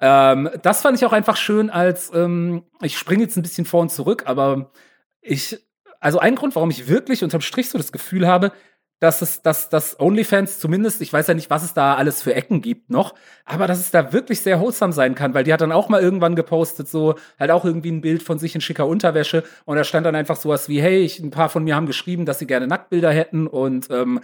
Ähm, 0.00 0.50
das 0.62 0.80
fand 0.82 0.96
ich 0.96 1.04
auch 1.04 1.12
einfach 1.12 1.36
schön, 1.36 1.68
als 1.70 2.10
ähm, 2.14 2.64
ich 2.80 2.96
springe 2.96 3.22
jetzt 3.22 3.36
ein 3.36 3.42
bisschen 3.42 3.66
vor 3.66 3.82
und 3.82 3.92
zurück, 3.92 4.22
aber 4.26 4.70
ich, 5.20 5.58
also 6.00 6.18
ein 6.18 6.36
Grund, 6.36 6.54
warum 6.56 6.70
ich 6.70 6.88
wirklich 6.88 7.22
unterm 7.22 7.42
Strich 7.42 7.68
so 7.68 7.76
das 7.76 7.92
Gefühl 7.92 8.26
habe, 8.26 8.52
dass 9.00 9.22
es, 9.22 9.40
dass, 9.40 9.70
dass 9.70 9.98
OnlyFans 9.98 10.58
zumindest, 10.58 11.00
ich 11.00 11.10
weiß 11.10 11.26
ja 11.26 11.34
nicht, 11.34 11.48
was 11.48 11.64
es 11.64 11.72
da 11.72 11.94
alles 11.94 12.22
für 12.22 12.34
Ecken 12.34 12.60
gibt 12.60 12.90
noch, 12.90 13.14
aber 13.46 13.66
dass 13.66 13.78
es 13.78 13.90
da 13.90 14.12
wirklich 14.12 14.42
sehr 14.42 14.60
wholesome 14.60 14.92
sein 14.92 15.14
kann, 15.14 15.32
weil 15.32 15.42
die 15.42 15.52
hat 15.54 15.62
dann 15.62 15.72
auch 15.72 15.88
mal 15.88 16.02
irgendwann 16.02 16.36
gepostet, 16.36 16.86
so 16.86 17.14
halt 17.38 17.50
auch 17.50 17.64
irgendwie 17.64 17.90
ein 17.90 18.02
Bild 18.02 18.22
von 18.22 18.38
sich 18.38 18.54
in 18.54 18.60
schicker 18.60 18.86
Unterwäsche 18.86 19.42
und 19.64 19.76
da 19.76 19.84
stand 19.84 20.04
dann 20.04 20.14
einfach 20.14 20.36
sowas 20.36 20.68
wie, 20.68 20.82
hey, 20.82 20.98
ich, 20.98 21.18
ein 21.18 21.30
paar 21.30 21.48
von 21.48 21.64
mir 21.64 21.76
haben 21.76 21.86
geschrieben, 21.86 22.26
dass 22.26 22.38
sie 22.38 22.46
gerne 22.46 22.66
Nacktbilder 22.66 23.10
hätten 23.10 23.46
und 23.46 23.88
ähm, 23.90 24.20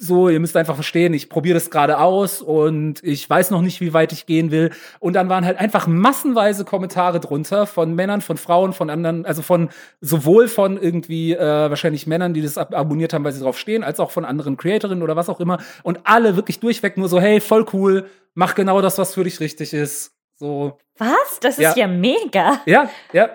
so, 0.00 0.28
ihr 0.28 0.38
müsst 0.38 0.56
einfach 0.56 0.76
verstehen, 0.76 1.12
ich 1.12 1.28
probiere 1.28 1.54
das 1.54 1.70
gerade 1.70 1.98
aus 1.98 2.40
und 2.40 3.02
ich 3.02 3.28
weiß 3.28 3.50
noch 3.50 3.62
nicht, 3.62 3.80
wie 3.80 3.92
weit 3.92 4.12
ich 4.12 4.26
gehen 4.26 4.52
will. 4.52 4.70
Und 5.00 5.14
dann 5.14 5.28
waren 5.28 5.44
halt 5.44 5.58
einfach 5.58 5.88
massenweise 5.88 6.64
Kommentare 6.64 7.18
drunter 7.18 7.66
von 7.66 7.94
Männern, 7.94 8.20
von 8.20 8.36
Frauen, 8.36 8.72
von 8.72 8.90
anderen, 8.90 9.26
also 9.26 9.42
von 9.42 9.70
sowohl 10.00 10.46
von 10.46 10.80
irgendwie 10.80 11.32
äh, 11.34 11.40
wahrscheinlich 11.40 12.06
Männern, 12.06 12.32
die 12.32 12.42
das 12.42 12.58
ab 12.58 12.74
abonniert 12.74 13.12
haben, 13.12 13.24
weil 13.24 13.32
sie 13.32 13.42
drauf 13.42 13.58
stehen, 13.58 13.82
als 13.82 13.98
auch 13.98 14.12
von 14.12 14.24
anderen 14.24 14.56
Creatorinnen 14.56 15.02
oder 15.02 15.16
was 15.16 15.28
auch 15.28 15.40
immer. 15.40 15.58
Und 15.82 15.98
alle 16.04 16.36
wirklich 16.36 16.60
durchweg 16.60 16.96
nur 16.96 17.08
so, 17.08 17.20
hey, 17.20 17.40
voll 17.40 17.66
cool, 17.72 18.06
mach 18.34 18.54
genau 18.54 18.80
das, 18.80 18.98
was 18.98 19.14
für 19.14 19.24
dich 19.24 19.40
richtig 19.40 19.74
ist. 19.74 20.12
So. 20.36 20.78
Was? 20.96 21.40
Das 21.40 21.58
ist 21.58 21.76
ja, 21.76 21.86
Ja. 21.86 21.88
mega. 21.88 22.60
Ja, 22.66 22.88
ja. 23.12 23.30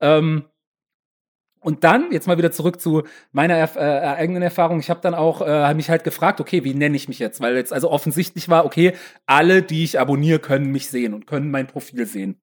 Ähm, 0.00 0.44
und 1.62 1.84
dann, 1.84 2.10
jetzt 2.10 2.26
mal 2.26 2.38
wieder 2.38 2.50
zurück 2.50 2.80
zu 2.80 3.04
meiner 3.30 3.54
Erf 3.54 3.76
äh, 3.76 3.80
eigenen 3.80 4.42
Erfahrung. 4.42 4.80
Ich 4.80 4.90
habe 4.90 5.00
dann 5.00 5.14
auch 5.14 5.40
äh, 5.42 5.72
mich 5.74 5.88
halt 5.88 6.04
gefragt, 6.04 6.40
okay, 6.40 6.64
wie 6.64 6.74
nenne 6.74 6.96
ich 6.96 7.08
mich 7.08 7.18
jetzt? 7.18 7.40
Weil 7.40 7.56
jetzt 7.56 7.72
also 7.72 7.90
offensichtlich 7.90 8.48
war, 8.48 8.64
okay, 8.64 8.94
alle, 9.26 9.62
die 9.62 9.84
ich 9.84 10.00
abonniere, 10.00 10.40
können 10.40 10.72
mich 10.72 10.88
sehen 10.88 11.14
und 11.14 11.26
können 11.26 11.50
mein 11.50 11.68
Profil 11.68 12.06
sehen. 12.06 12.40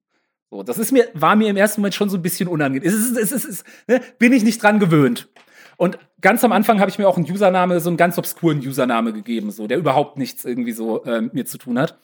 So, 0.50 0.62
das 0.62 0.78
ist 0.78 0.90
mir, 0.90 1.06
war 1.14 1.36
mir 1.36 1.48
im 1.48 1.56
ersten 1.56 1.80
Moment 1.80 1.94
schon 1.94 2.08
so 2.08 2.16
ein 2.16 2.22
bisschen 2.22 2.48
unangenehm. 2.48 2.88
Es 2.88 2.94
ist, 2.94 3.16
es 3.16 3.30
ist, 3.30 3.32
es 3.32 3.44
ist, 3.44 3.66
ne? 3.86 4.00
bin 4.18 4.32
ich 4.32 4.42
nicht 4.42 4.62
dran 4.62 4.80
gewöhnt. 4.80 5.28
Und 5.76 5.98
ganz 6.20 6.42
am 6.42 6.52
Anfang 6.52 6.80
habe 6.80 6.90
ich 6.90 6.98
mir 6.98 7.08
auch 7.08 7.16
einen 7.16 7.30
Username, 7.30 7.80
so 7.80 7.88
einen 7.88 7.96
ganz 7.96 8.18
obskuren 8.18 8.58
Username 8.58 9.12
gegeben, 9.12 9.50
so, 9.50 9.66
der 9.66 9.78
überhaupt 9.78 10.18
nichts 10.18 10.44
irgendwie 10.44 10.72
so 10.72 11.04
äh, 11.04 11.20
mit 11.20 11.34
mir 11.34 11.46
zu 11.46 11.58
tun 11.58 11.78
hat. 11.78 11.98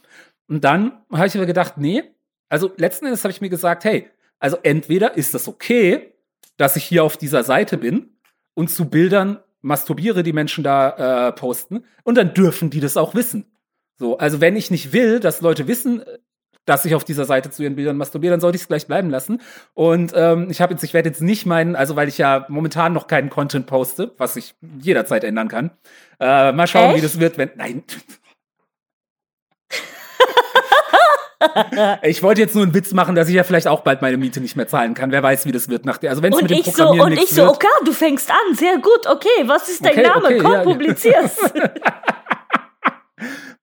Und 0.49 0.65
dann 0.65 0.93
habe 1.13 1.27
ich 1.27 1.35
mir 1.35 1.47
gedacht, 1.47 1.75
nee, 1.77 2.05
also 2.49 2.73
letzten 2.77 3.07
Endes 3.07 3.25
habe 3.25 3.33
ich 3.33 3.41
mir 3.41 3.49
gesagt, 3.49 3.85
hey, 3.85 4.09
also 4.39 4.59
entweder 4.63 5.17
ist 5.17 5.35
das 5.35 5.49
okay, 5.49 6.13
dass 6.57 6.77
ich 6.77 6.85
hier 6.85 7.05
auf 7.05 7.17
dieser 7.17 7.43
Seite 7.43 7.79
bin 7.79 8.19
und 8.55 8.71
zu 8.71 8.89
Bildern 8.89 9.39
masturbiere, 9.61 10.23
die 10.23 10.33
Menschen 10.33 10.63
da 10.63 11.29
äh, 11.29 11.33
posten, 11.33 11.85
und 12.05 12.17
dann 12.17 12.35
dürfen 12.35 12.71
die 12.71 12.81
das 12.81 12.97
auch 12.97 13.15
wissen. 13.15 13.47
So, 13.99 14.19
also 14.19 14.41
wenn 14.41 14.57
ich 14.57 14.71
nicht 14.71 14.93
will, 14.93 15.21
dass 15.21 15.41
Leute 15.41 15.67
wissen, 15.67 16.03
dass 16.67 16.85
ich 16.85 16.95
auf 16.95 17.05
dieser 17.05 17.25
Seite 17.25 17.51
zu 17.51 17.63
ihren 17.63 17.77
Bildern 17.77 17.97
masturbiere, 17.97 18.33
dann 18.33 18.41
sollte 18.41 18.57
ich 18.57 18.63
es 18.63 18.69
gleich 18.69 18.87
bleiben 18.87 19.09
lassen. 19.09 19.41
Und 19.73 20.13
ähm, 20.15 20.49
ich 20.51 20.61
habe 20.61 20.75
jetzt, 20.75 20.83
ich 20.83 20.93
werde 20.93 21.09
jetzt 21.09 21.23
nicht 21.23 21.47
meinen, 21.47 21.77
also 21.77 21.97
weil 21.97 22.09
ich 22.09 22.19
ja 22.19 22.45
momentan 22.49 22.93
noch 22.93 23.07
keinen 23.07 23.31
Content 23.31 23.67
poste, 23.67 24.13
was 24.19 24.37
ich 24.37 24.55
jederzeit 24.81 25.25
ändern 25.25 25.49
kann. 25.49 25.71
Äh, 26.21 26.53
mal 26.53 26.67
schauen, 26.67 26.91
wie 26.91 26.97
Echt? 26.97 27.05
das 27.05 27.21
wird, 27.21 27.39
wenn. 27.39 27.51
Nein. 27.57 27.85
ich 32.03 32.23
wollte 32.23 32.41
jetzt 32.41 32.55
nur 32.55 32.65
einen 32.65 32.75
Witz 32.75 32.93
machen, 32.93 33.15
dass 33.15 33.29
ich 33.29 33.35
ja 33.35 33.45
vielleicht 33.45 33.69
auch 33.69 33.81
bald 33.81 34.03
meine 34.03 34.17
Miete 34.17 34.41
nicht 34.41 34.57
mehr 34.57 34.67
zahlen 34.69 34.95
kann. 34.95 35.11
Wer 35.13 35.23
weiß, 35.23 35.47
wie 35.47 35.53
das 35.53 35.69
wird 35.69 35.85
nach 35.85 35.99
der. 35.99 36.11
Also 36.11 36.23
wenn 36.23 36.33
es 36.33 36.39
Und 36.39 36.45
mit 36.45 36.51
dem 36.53 36.59
ich 36.61 36.65
so, 36.67 36.73
Programmieren 36.73 37.13
und 37.13 37.19
ich 37.23 37.31
so, 37.31 37.43
wird. 37.43 37.51
okay, 37.57 37.67
du 37.85 37.93
fängst 37.93 38.31
an, 38.31 38.55
sehr 38.55 38.79
gut, 38.79 39.07
okay, 39.09 39.29
was 39.47 39.69
ist 39.69 39.85
dein 39.85 39.93
Okay, 39.93 40.03
Name? 40.03 40.25
okay, 40.25 40.39
Komm, 40.39 40.53
ja. 40.53 40.63
publizier's. 40.63 41.37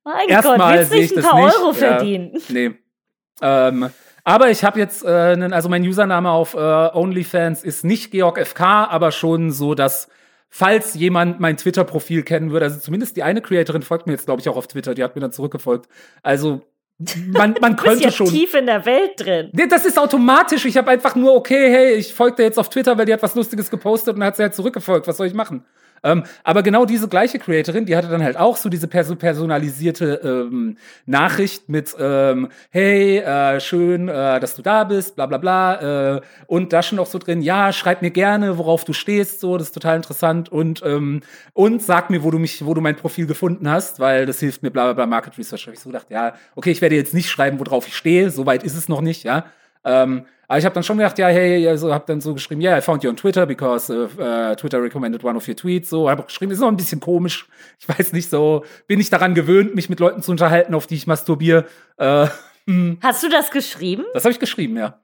mein 0.04 0.28
Gott, 0.28 0.30
Erstmal 0.30 0.78
willst 0.80 0.92
sehe 0.92 1.02
nicht 1.02 1.12
ich 1.12 1.18
ein 1.18 1.24
paar 1.24 1.46
nicht. 1.46 1.56
Euro 1.58 1.68
Ja. 1.70 1.74
verdienen? 1.74 2.42
Nee. 2.50 2.76
Ähm, 3.42 3.90
aber 4.24 4.50
ich 4.50 4.64
habe 4.64 4.80
jetzt, 4.80 5.04
äh, 5.04 5.08
einen, 5.10 5.54
also 5.54 5.70
mein 5.70 5.84
Username 5.84 6.30
auf 6.30 6.54
äh, 6.54 6.58
OnlyFans 6.58 7.64
ist 7.64 7.84
nicht 7.84 8.12
Georg 8.12 8.40
FK, 8.40 8.86
aber 8.90 9.12
schon 9.12 9.52
so, 9.52 9.76
dass 9.76 10.08
falls 10.50 10.94
jemand 10.94 11.40
mein 11.40 11.58
Twitter-Profil 11.58 12.24
kennen 12.24 12.52
würde, 12.52 12.66
also 12.66 12.80
zumindest 12.80 13.18
die 13.18 13.24
eine 13.24 13.42
Creatorin 13.42 13.82
folgt 13.82 14.06
mir 14.08 14.14
jetzt, 14.14 14.26
glaube 14.28 14.40
ich, 14.40 14.48
auch 14.50 14.56
auf 14.56 14.68
Twitter, 14.68 14.94
die 14.94 15.04
hat 15.04 15.16
mir 15.16 15.22
dann 15.22 15.32
zurückgefolgt. 15.32 15.88
Also 16.22 16.62
man, 17.28 17.56
man 17.60 17.76
Du 17.76 17.78
bist 17.78 17.78
könnte 17.84 18.04
ja 18.06 18.12
schon. 18.12 18.28
tief 18.28 18.54
in 18.54 18.66
der 18.66 18.86
Welt 18.86 19.12
drin. 19.18 19.50
Nee, 19.54 19.68
das 19.68 19.86
ist 19.86 19.98
automatisch. 20.00 20.66
Ich 20.66 20.78
habe 20.78 20.92
einfach 20.92 21.16
nur, 21.16 21.34
okay, 21.36 21.70
hey, 21.72 21.94
ich 21.96 22.14
folge 22.14 22.38
dir 22.38 22.44
jetzt 22.44 22.60
auf 22.60 22.70
Twitter, 22.70 22.98
weil 22.98 23.06
die 23.06 23.14
hat 23.14 23.22
was 23.24 23.36
Lustiges 23.36 23.70
gepostet 23.70 24.14
und 24.14 24.20
dann 24.20 24.28
hat 24.28 24.36
sie 24.38 24.44
halt 24.44 24.56
zurückgefolgt. 24.56 25.08
Was 25.08 25.18
soll 25.18 25.28
ich 25.28 25.34
machen? 25.34 25.66
Ähm, 26.04 26.24
aber 26.44 26.64
genau 26.64 26.86
diese 26.86 27.08
gleiche 27.08 27.40
Creatorin, 27.40 27.86
die 27.86 27.96
hatte 27.96 28.10
dann 28.10 28.24
halt 28.24 28.38
auch 28.38 28.58
so 28.58 28.70
diese 28.70 28.88
perso 28.88 29.16
personalisierte 29.16 30.22
ähm, 30.24 30.78
Nachricht 31.06 31.70
mit, 31.70 31.96
ähm, 31.98 32.50
hey, 32.72 33.20
äh, 33.20 33.60
schön, 33.60 34.10
äh, 34.10 34.40
dass 34.40 34.56
du 34.56 34.62
da 34.62 34.84
bist, 34.84 35.16
bla 35.16 35.26
bla 35.26 35.38
bla. 35.38 36.16
Äh, 36.18 36.22
und 36.48 36.74
da 36.74 36.84
schon 36.84 37.00
auch 37.00 37.08
so 37.08 37.20
drin, 37.20 37.42
ja, 37.42 37.72
schreib 37.72 38.02
mir 38.02 38.12
gerne, 38.12 38.58
worauf 38.58 38.84
du 38.84 38.94
stehst, 38.94 39.40
so, 39.40 39.58
das 39.58 39.68
ist 39.68 39.74
total 39.74 39.96
interessant. 39.96 40.52
Und, 40.52 40.82
ähm, 40.86 41.22
und 41.54 41.82
sag 41.82 42.10
mir, 42.10 42.24
wo 42.24 42.32
du 42.32 42.40
mich, 42.40 42.66
wo 42.66 42.74
du 42.74 42.82
mein 42.82 42.96
Profil 42.96 43.26
gefunden 43.26 43.70
hast, 43.70 44.00
weil 44.00 44.26
das 44.26 44.40
hilft 44.40 44.64
mir, 44.64 44.72
bla 44.72 44.84
bla 44.86 44.94
bla, 44.94 45.06
Market 45.06 45.38
Research. 45.38 45.68
Hab 45.68 45.74
ich 45.74 45.80
so 45.80 45.90
gedacht, 45.90 46.08
ja, 46.10 46.34
okay, 46.56 46.72
ich 46.72 46.82
werde 46.82 46.96
jetzt 46.96 47.14
nicht 47.14 47.30
schreiben, 47.30 47.60
worauf 47.60 47.88
ich 47.88 47.96
stehe, 47.96 48.30
soweit 48.30 48.64
ist 48.64 48.76
es 48.76 48.90
noch 48.90 49.02
nicht, 49.02 49.24
ja. 49.24 49.46
Ähm, 49.86 50.26
aber 50.48 50.60
ich 50.60 50.66
habe 50.66 50.76
dann 50.76 50.84
schon 50.84 50.98
gedacht, 50.98 51.18
ja, 51.18 51.28
hey, 51.28 51.68
also 51.68 51.94
habe 51.94 52.04
dann 52.06 52.22
so 52.22 52.34
geschrieben, 52.34 52.62
yeah, 52.62 52.78
I 52.78 52.82
found 52.82 53.04
you 53.04 53.10
on 53.10 53.18
Twitter 53.18 53.46
because 53.46 53.92
uh, 53.92 54.56
Twitter 54.56 54.82
recommended 54.82 55.24
one 55.24 55.36
of 55.36 55.48
your 55.48 55.56
tweets. 55.56 55.90
So, 55.90 56.10
habe 56.10 56.22
auch 56.22 56.28
geschrieben, 56.28 56.52
ist 56.52 56.60
noch 56.60 56.68
ein 56.68 56.78
bisschen 56.78 57.00
komisch. 57.00 57.48
Ich 57.80 57.88
weiß 57.88 58.14
nicht, 58.14 58.30
so 58.30 58.64
bin 58.88 59.00
ich 59.00 59.10
daran 59.10 59.34
gewöhnt, 59.34 59.74
mich 59.74 59.90
mit 59.90 60.00
Leuten 60.00 60.22
zu 60.22 60.32
unterhalten, 60.32 60.76
auf 60.76 60.86
die 60.86 60.96
ich 60.96 61.08
masturbiere. 61.08 61.66
Äh, 61.98 62.28
hm, 62.68 63.00
Hast 63.02 63.24
du 63.24 63.30
das 63.30 63.52
geschrieben? 63.52 64.06
das 64.14 64.26
habe 64.26 64.34
ich 64.34 64.40
geschrieben, 64.40 64.78
ja. 64.78 65.02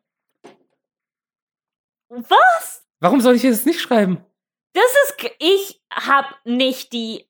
Was? 2.09 2.85
Warum 2.99 3.21
soll 3.21 3.35
ich 3.35 3.43
es 3.43 3.65
nicht 3.65 3.79
schreiben? 3.79 4.17
Das 4.73 4.83
ist, 5.05 5.31
ich 5.39 5.81
hab 5.91 6.25
nicht 6.45 6.93
die, 6.93 7.28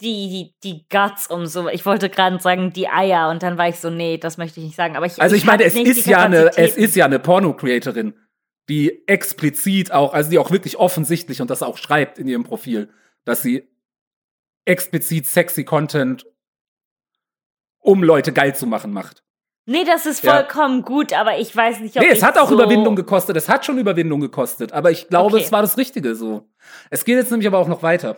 die, 0.00 0.28
die, 0.28 0.54
die 0.62 0.86
Guts 0.88 1.26
um 1.26 1.46
so, 1.46 1.68
ich 1.68 1.84
wollte 1.84 2.08
gerade 2.08 2.38
sagen, 2.40 2.72
die 2.72 2.88
Eier 2.88 3.30
und 3.30 3.42
dann 3.42 3.58
war 3.58 3.68
ich 3.68 3.80
so, 3.80 3.90
nee, 3.90 4.18
das 4.18 4.36
möchte 4.38 4.60
ich 4.60 4.66
nicht 4.66 4.76
sagen, 4.76 4.96
aber 4.96 5.06
ich, 5.06 5.20
Also 5.20 5.34
ich, 5.34 5.44
meine, 5.44 5.64
hab 5.64 5.68
es 5.72 5.76
ist 5.76 6.06
ja 6.06 6.18
eine, 6.18 6.56
es 6.56 6.76
ist 6.76 6.94
ja 6.96 7.04
eine 7.04 7.18
Porno-Creatorin, 7.18 8.14
die 8.68 9.06
explizit 9.08 9.92
auch, 9.92 10.12
also 10.14 10.30
die 10.30 10.38
auch 10.38 10.50
wirklich 10.50 10.76
offensichtlich 10.76 11.40
und 11.40 11.50
das 11.50 11.62
auch 11.62 11.78
schreibt 11.78 12.18
in 12.18 12.28
ihrem 12.28 12.44
Profil, 12.44 12.90
dass 13.24 13.42
sie 13.42 13.68
explizit 14.64 15.26
sexy 15.26 15.64
Content, 15.64 16.26
um 17.80 18.02
Leute 18.02 18.32
geil 18.32 18.54
zu 18.54 18.66
machen, 18.66 18.92
macht. 18.92 19.24
Nee, 19.66 19.84
das 19.84 20.06
ist 20.06 20.22
Ja. 20.22 20.34
vollkommen 20.34 20.82
gut, 20.82 21.12
aber 21.12 21.38
ich 21.38 21.54
weiß 21.54 21.80
nicht, 21.80 21.96
ob 21.96 22.02
Nee, 22.02 22.08
es 22.10 22.18
ich 22.18 22.24
hat 22.24 22.38
auch 22.38 22.48
so 22.48 22.54
Überwindung 22.54 22.96
gekostet, 22.96 23.36
es 23.36 23.48
hat 23.48 23.66
schon 23.66 23.78
Überwindung 23.78 24.20
gekostet, 24.20 24.72
aber 24.72 24.90
ich 24.90 25.08
glaube, 25.08 25.34
Okay. 25.36 25.44
es 25.44 25.52
war 25.52 25.60
das 25.62 25.76
Richtige 25.76 26.14
so. 26.14 26.48
Es 26.90 27.04
geht 27.04 27.16
jetzt 27.16 27.30
nämlich 27.30 27.46
aber 27.46 27.58
auch 27.58 27.68
noch 27.68 27.82
weiter. 27.82 28.16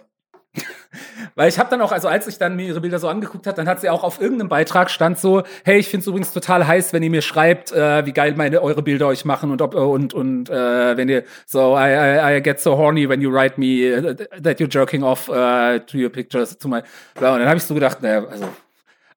Weil 1.34 1.48
ich 1.48 1.58
habe 1.58 1.70
dann 1.70 1.80
auch, 1.80 1.92
also 1.92 2.08
als 2.08 2.26
ich 2.26 2.38
dann 2.38 2.56
mir 2.56 2.66
ihre 2.66 2.80
Bilder 2.80 2.98
so 2.98 3.08
angeguckt 3.08 3.46
habe, 3.46 3.56
dann 3.56 3.68
hat 3.68 3.80
sie 3.80 3.90
auch 3.90 4.04
auf 4.04 4.20
irgendeinem 4.20 4.48
Beitrag 4.48 4.90
stand 4.90 5.18
so, 5.18 5.42
hey, 5.64 5.78
ich 5.78 5.88
finde 5.88 6.02
es 6.02 6.06
übrigens 6.06 6.32
total 6.32 6.66
heiß, 6.66 6.92
wenn 6.92 7.02
ihr 7.02 7.10
mir 7.10 7.22
schreibt, 7.22 7.72
äh, 7.72 8.04
wie 8.06 8.12
geil 8.12 8.34
meine 8.36 8.62
eure 8.62 8.82
Bilder 8.82 9.06
euch 9.06 9.24
machen 9.24 9.50
und 9.50 9.62
ob 9.62 9.74
und 9.74 10.14
und 10.14 10.50
äh, 10.50 10.96
wenn 10.96 11.08
ihr 11.08 11.24
so 11.46 11.76
I, 11.76 11.90
I, 11.90 12.36
I 12.36 12.42
get 12.42 12.60
so 12.60 12.76
horny 12.76 13.08
when 13.08 13.20
you 13.20 13.30
write 13.30 13.58
me 13.58 13.96
uh, 13.96 14.14
that 14.42 14.60
you're 14.60 14.72
jerking 14.72 15.02
off 15.02 15.28
uh, 15.28 15.78
to 15.78 15.98
your 15.98 16.10
pictures 16.10 16.56
to 16.58 16.68
my 16.68 16.82
ja, 17.20 17.32
und 17.32 17.40
dann 17.40 17.48
habe 17.48 17.58
ich 17.58 17.64
so 17.64 17.74
gedacht, 17.74 18.02
naja, 18.02 18.24
also 18.26 18.48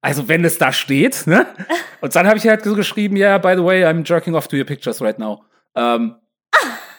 also 0.03 0.28
wenn 0.28 0.43
es 0.43 0.57
da 0.57 0.74
steht, 0.74 1.26
ne? 1.28 1.47
Und 2.01 2.14
dann 2.14 2.28
habe 2.28 2.38
ich 2.38 2.45
halt 2.45 2.61
so 2.66 2.76
geschrieben, 2.76 3.16
ja, 3.16 3.30
yeah, 3.30 3.38
by 3.38 3.53
the 3.55 3.64
way, 3.64 3.86
I'm 3.86 4.05
jerking 4.05 4.36
off 4.36 4.49
to 4.49 4.57
your 4.57 4.66
pictures 4.66 5.01
right 5.01 5.18
now. 5.18 5.45
Ähm, 5.76 6.16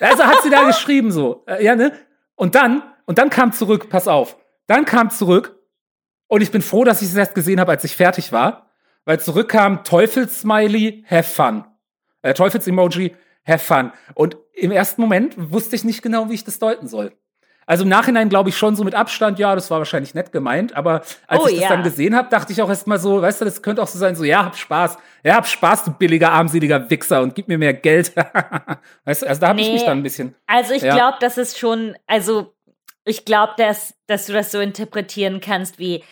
also 0.01 0.25
hat 0.25 0.43
sie 0.43 0.49
da 0.49 0.65
geschrieben 0.67 1.13
so, 1.13 1.45
äh, 1.47 1.63
ja, 1.63 1.77
ne? 1.77 1.93
Und 2.35 2.55
dann, 2.55 2.83
und 3.05 3.19
dann 3.19 3.29
kam 3.29 3.53
zurück, 3.53 3.91
pass 3.91 4.09
auf, 4.09 4.39
dann 4.67 4.85
kam 4.85 5.11
zurück 5.11 5.59
und 6.29 6.41
ich 6.43 6.51
bin 6.51 6.63
froh, 6.63 6.85
dass 6.85 7.03
ich 7.03 7.09
es 7.09 7.15
erst 7.17 7.35
gesehen 7.35 7.61
habe, 7.61 7.73
als 7.73 7.85
ich 7.85 7.97
fertig 7.97 8.33
war, 8.33 8.71
weil 9.05 9.21
zurückkam 9.21 9.85
Teufels-Smiley, 9.85 11.05
have 11.09 11.25
fun. 11.25 11.65
Äh, 12.23 12.35
Teufels-Emoji, 12.35 13.15
have 13.47 13.59
fun. 13.65 13.93
Und 14.15 14.37
im 14.55 14.71
ersten 14.71 15.01
Moment 15.03 15.35
wusste 15.53 15.77
ich 15.77 15.85
nicht 15.85 16.03
genau, 16.03 16.31
wie 16.31 16.35
ich 16.35 16.45
das 16.45 16.59
deuten 16.59 16.87
soll. 16.89 17.13
Also 17.67 17.85
im 17.85 17.89
Nachhinein 17.89 18.29
glaube 18.29 18.51
ich 18.51 18.59
schon 18.59 18.77
so 18.77 18.85
mit 18.85 18.95
Abstand, 18.95 19.39
ja, 19.39 19.55
das 19.55 19.71
war 19.71 19.79
wahrscheinlich 19.79 20.13
nett 20.15 20.33
gemeint, 20.33 20.77
aber 20.77 21.01
als 21.27 21.43
Oh, 21.45 21.47
ich 21.49 21.55
das 21.55 21.63
ja. 21.63 21.69
dann 21.71 21.83
gesehen 21.83 22.15
habe, 22.15 22.29
dachte 22.29 22.53
ich 22.53 22.61
auch 22.61 22.69
erst 22.69 22.87
mal 22.87 22.99
so, 22.99 23.23
weißt 23.23 23.41
du, 23.41 23.47
das 23.47 23.63
könnte 23.63 23.83
auch 23.83 23.87
so 23.87 23.99
sein, 23.99 24.15
so, 24.17 24.23
ja, 24.25 24.45
hab 24.45 24.55
Spaß, 24.57 24.99
ja, 25.25 25.35
hab 25.37 25.47
Spaß, 25.47 25.85
du 25.85 25.93
billiger, 25.93 26.31
armseliger 26.31 26.91
Wichser 26.91 27.23
und 27.23 27.35
gib 27.35 27.49
mir 27.49 27.57
mehr 27.57 27.73
Geld. 27.73 28.15
weißt 29.07 29.23
du, 29.23 29.27
also 29.29 29.41
da 29.41 29.49
habe 29.49 29.61
ich 29.63 29.69
Nee. 29.69 29.73
mich 29.75 29.85
dann 29.85 29.99
ein 29.99 30.03
bisschen. 30.03 30.35
Also 30.47 30.75
ich 30.75 30.83
Ja. 30.83 30.95
glaube, 30.95 31.17
das 31.21 31.39
ist 31.39 31.59
schon, 31.59 31.97
also 32.07 32.54
ich 33.05 33.25
glaube, 33.25 33.53
dass, 33.57 33.95
dass 34.07 34.27
du 34.27 34.33
das 34.33 34.51
so 34.51 34.61
interpretieren 34.61 35.41
kannst 35.41 35.79
wie, 35.79 36.03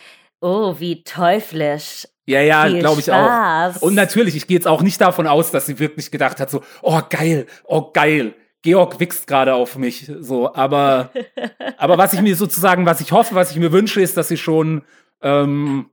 oh, 0.41 0.77
wie 0.79 1.05
teuflisch. 1.05 2.07
Ja, 2.27 2.41
ja, 2.41 2.69
glaube 2.69 3.01
ich 3.01 3.07
Spaß. 3.07 3.77
auch. 3.79 3.83
Und 3.83 3.95
natürlich, 3.95 4.37
ich 4.37 4.47
gehe 4.47 4.57
jetzt 4.57 4.69
auch 4.69 4.83
nicht 4.83 5.01
davon 5.01 5.27
aus, 5.27 5.51
dass 5.51 5.67
sie 5.67 5.79
wirklich 5.79 6.11
gedacht 6.11 6.39
hat, 6.41 6.51
so, 6.51 6.63
oh 6.83 7.01
geil, 7.11 7.47
oh 7.65 7.91
geil. 7.93 8.35
Georg 8.63 9.01
wichst 9.01 9.27
gerade 9.27 9.55
auf 9.55 9.77
mich, 9.77 10.09
so, 10.21 10.55
aber, 10.55 11.11
aber 11.79 11.99
was 11.99 12.13
ich 12.13 12.21
mir 12.21 12.37
sozusagen, 12.37 12.87
was 12.87 13.01
ich 13.01 13.11
hoffe, 13.11 13.35
was 13.35 13.51
ich 13.51 13.57
mir 13.57 13.73
wünsche, 13.73 14.01
ist, 14.01 14.17
dass 14.17 14.29
sie 14.29 14.37
schon, 14.37 14.83
ähm, 15.21 15.91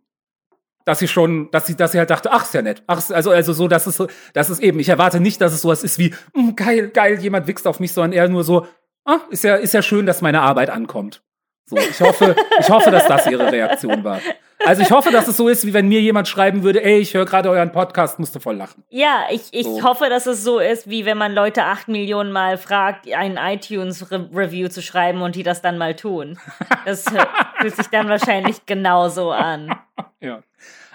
dass 0.85 0.99
sie 0.99 1.07
schon, 1.07 1.49
dass 1.49 1.65
sie, 1.65 1.75
dass 1.75 1.93
sie 1.93 1.97
halt 1.99 2.11
dachte, 2.11 2.31
ach, 2.31 2.43
ist 2.43 2.53
ja 2.53 2.61
nett. 2.61 2.83
Ach, 2.85 2.99
ist- 2.99 3.11
also, 3.11 3.31
also 3.31 3.53
so, 3.53 3.67
dass 3.67 3.87
es 3.87 3.97
so, 3.97 4.07
dass 4.33 4.49
es 4.49 4.59
eben, 4.59 4.79
ich 4.79 4.89
erwarte 4.89 5.19
nicht, 5.19 5.41
dass 5.41 5.51
es 5.53 5.61
sowas 5.61 5.83
ist 5.83 5.97
wie, 5.97 6.13
"Mm, 6.35 6.51
geil, 6.55 6.89
geil, 6.89 7.19
jemand 7.19 7.47
wichst 7.47 7.65
auf 7.65 7.79
mich, 7.79 7.91
sondern 7.91 8.11
eher 8.13 8.29
nur 8.29 8.43
so, 8.43 8.67
ah, 9.05 9.19
ist 9.29 9.43
ja, 9.43 9.55
ist 9.55 9.73
ja 9.73 9.81
schön, 9.81 10.05
dass 10.05 10.21
meine 10.21 10.41
Arbeit 10.41 10.69
ankommt. 10.69 11.21
So, 11.65 11.77
ich 11.77 12.01
hoffe, 12.01 12.35
ich 12.59 12.69
hoffe, 12.69 12.89
dass 12.89 13.05
das 13.07 13.27
ihre 13.27 13.51
Reaktion 13.51 14.03
war. 14.03 14.19
Also 14.65 14.81
ich 14.81 14.91
hoffe, 14.91 15.11
dass 15.11 15.27
es 15.27 15.37
so 15.37 15.47
ist, 15.47 15.65
wie 15.67 15.73
wenn 15.73 15.87
mir 15.87 16.01
jemand 16.01 16.27
schreiben 16.27 16.63
würde, 16.63 16.83
ey, 16.83 16.97
ich 16.97 17.13
höre 17.13 17.25
gerade 17.25 17.49
euren 17.49 17.71
Podcast, 17.71 18.17
musst 18.19 18.35
du 18.35 18.39
voll 18.39 18.55
lachen. 18.55 18.83
Ja, 18.89 19.25
ich, 19.31 19.43
ich 19.51 19.65
So. 19.65 19.83
hoffe, 19.83 20.09
dass 20.09 20.25
es 20.25 20.43
so 20.43 20.59
ist, 20.59 20.89
wie 20.89 21.05
wenn 21.05 21.17
man 21.17 21.31
Leute 21.33 21.63
acht 21.63 21.87
Millionen 21.87 22.31
Mal 22.31 22.57
fragt, 22.57 23.07
ein 23.13 23.37
iTunes-Review 23.37 24.67
zu 24.67 24.81
schreiben 24.81 25.21
und 25.21 25.35
die 25.35 25.43
das 25.43 25.61
dann 25.61 25.77
mal 25.77 25.95
tun. 25.95 26.39
Das 26.85 27.05
fühlt 27.61 27.75
sich 27.75 27.87
dann 27.87 28.09
wahrscheinlich 28.09 28.65
genauso 28.65 29.31
an. 29.31 29.73
Ja. 30.19 30.41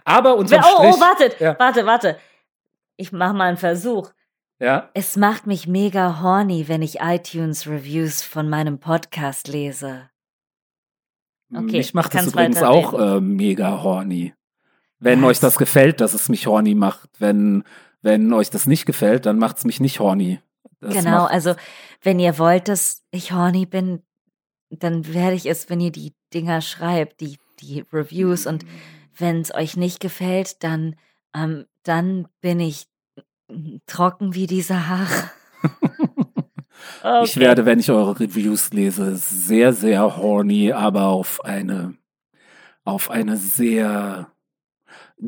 Aber 0.05 0.34
unterm 0.36 0.62
Oh, 0.62 0.76
Strich, 0.82 0.94
oh, 0.96 1.00
wartet, 1.00 1.40
Ja. 1.40 1.57
warte, 1.59 1.86
warte. 1.86 2.18
Ich 2.96 3.12
mach 3.12 3.32
mal 3.32 3.44
einen 3.48 3.57
Versuch. 3.57 4.11
Ja, 4.61 4.90
Es 4.94 5.16
macht 5.16 5.46
mich 5.46 5.66
mega 5.66 6.20
horny, 6.22 6.68
wenn 6.68 6.82
ich 6.82 7.00
iTunes-Reviews 7.00 8.22
von 8.22 8.48
meinem 8.48 8.78
Podcast 8.78 9.48
lese. 9.48 10.11
Okay, 11.52 11.78
mich 11.78 11.94
macht 11.94 12.09
es 12.09 12.12
kannst 12.12 12.32
übrigens 12.32 12.62
auch 12.62 12.94
äh, 12.98 13.20
mega 13.20 13.82
horny. 13.82 14.34
Wenn 14.98 15.22
Was? 15.22 15.30
euch 15.30 15.40
das 15.40 15.59
gefällt, 15.59 16.00
dass 16.00 16.14
es 16.14 16.28
mich 16.28 16.46
horny 16.46 16.74
macht. 16.74 17.11
Wenn, 17.18 17.64
wenn 18.02 18.32
euch 18.32 18.50
das 18.50 18.66
nicht 18.66 18.86
gefällt, 18.86 19.26
dann 19.26 19.38
macht 19.38 19.59
es 19.59 19.64
mich 19.64 19.80
nicht 19.80 20.00
horny. 20.00 20.40
Das 20.80 20.94
genau, 20.94 21.24
also 21.24 21.55
wenn 22.02 22.18
ihr 22.18 22.38
wollt, 22.38 22.68
dass 22.68 23.02
ich 23.11 23.32
horny 23.32 23.66
bin, 23.66 24.02
dann 24.70 25.12
werde 25.12 25.36
ich 25.36 25.46
es, 25.46 25.70
wenn 25.70 25.80
ihr 25.80 25.92
die 25.92 26.14
Dinger 26.32 26.61
schreibt, 26.61 27.20
die, 27.20 27.38
die 27.61 27.84
Reviews 27.92 28.46
und 28.46 28.64
wenn 29.16 29.40
es 29.40 29.55
euch 29.55 29.76
nicht 29.76 30.00
gefällt, 30.00 30.62
dann, 30.64 30.96
ähm, 31.34 31.66
dann 31.84 32.28
bin 32.40 32.61
ich 32.61 32.86
trocken 33.86 34.34
wie 34.34 34.47
diese 34.47 34.88
Haare. 34.88 35.30
Ich 37.24 37.36
werde, 37.36 37.66
wenn 37.66 37.78
ich 37.78 37.90
eure 37.90 38.18
Reviews 38.18 38.72
lese, 38.72 39.16
sehr, 39.16 39.72
sehr 39.72 40.16
horny, 40.16 40.72
aber 40.72 41.07
auf 41.07 41.45
eine, 41.45 41.95
auf 42.84 43.11
eine 43.11 43.36
sehr 43.36 44.28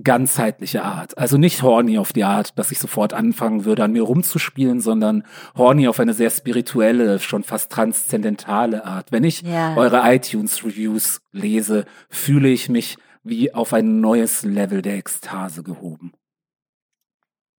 ganzheitliche 0.03 0.83
Art. 0.83 1.17
Also 1.17 1.39
nicht 1.39 1.63
horny 1.63 1.99
auf 1.99 2.13
die 2.13 2.25
Art, 2.25 2.59
dass 2.59 2.73
ich 2.73 2.79
sofort 2.79 3.15
anfangen 3.15 3.65
würde, 3.65 3.85
an 3.85 3.93
mir 3.93 4.03
rumzuspielen, 4.03 4.81
sondern 4.81 5.25
horny 5.57 5.87
auf 5.89 6.01
eine 6.01 6.13
sehr 6.13 6.31
spirituelle, 6.31 7.19
schon 7.19 7.43
fast 7.45 7.71
transzendentale 7.73 8.85
Art. 8.85 9.13
Wenn 9.13 9.25
ich 9.25 9.43
Ja. 9.43 9.77
eure 9.77 10.03
iTunes-Reviews 10.05 11.21
lese, 11.33 11.85
fühle 12.09 12.49
ich 12.49 12.69
mich 12.69 12.97
wie 13.23 13.55
auf 13.55 13.73
ein 13.73 14.01
neues 14.01 14.45
Level 14.45 14.83
der 14.83 14.97
Ekstase 14.97 15.63
gehoben. 15.63 16.13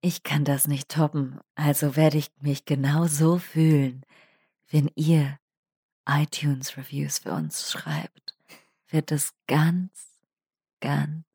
Ich 0.08 0.24
kann 0.24 0.46
das 0.46 0.70
nicht 0.70 0.88
toppen, 0.88 1.38
also 1.56 1.98
werde 1.98 2.18
ich 2.18 2.30
mich 2.40 2.64
genau 2.64 3.08
so 3.08 3.40
fühlen, 3.40 4.06
wenn 4.72 4.90
ihr 4.96 5.38
iTunes-Reviews 6.10 7.20
für 7.20 7.32
uns 7.34 7.70
schreibt. 7.70 8.34
Wird 8.90 9.12
es 9.12 9.34
ganz, 9.50 10.08
ganz, 10.80 11.26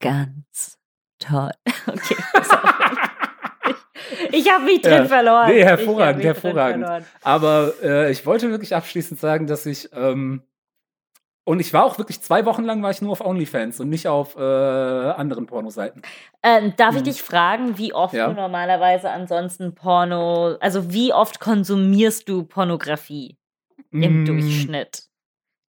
ganz 0.00 0.78
toll. 1.20 1.52
Okay, 1.86 2.16
ich, 4.32 4.46
ich 4.46 4.50
habe 4.52 4.64
mich 4.64 4.80
drin 4.82 4.92
Ja. 5.02 5.04
verloren. 5.04 5.48
Nee, 5.50 5.62
hervorragend, 5.62 6.24
hervorragend. 6.24 7.06
Aber 7.22 7.72
äh, 7.84 8.10
ich 8.10 8.26
wollte 8.26 8.50
wirklich 8.50 8.74
abschließend 8.74 9.20
sagen, 9.20 9.46
dass 9.46 9.64
ich 9.64 9.90
ähm, 9.92 10.42
und 11.44 11.60
ich 11.60 11.72
war 11.72 11.84
auch 11.84 11.98
wirklich 11.98 12.20
zwei 12.22 12.44
Wochen 12.46 12.64
lang 12.64 12.82
war 12.82 12.90
ich 12.90 13.02
nur 13.02 13.12
auf 13.12 13.20
OnlyFans 13.20 13.80
und 13.80 13.88
nicht 13.88 14.06
auf 14.08 14.36
äh, 14.36 14.40
anderen 14.40 15.46
Pornoseiten. 15.46 16.02
Ähm, 16.42 16.74
darf 16.76 16.94
ich 16.96 17.02
Hm. 17.02 17.04
dich 17.04 17.22
fragen, 17.22 17.78
wie 17.78 17.92
oft 17.94 18.14
Ja. 18.14 18.28
du 18.28 18.34
normalerweise 18.34 19.10
ansonsten 19.10 19.74
Porno, 19.74 20.56
also 20.60 20.92
wie 20.92 21.12
oft 21.12 21.40
konsumierst 21.40 22.28
du 22.28 22.44
Pornografie 22.44 23.38
im 24.00 24.14
Mm, 24.14 24.24
Durchschnitt? 24.24 25.04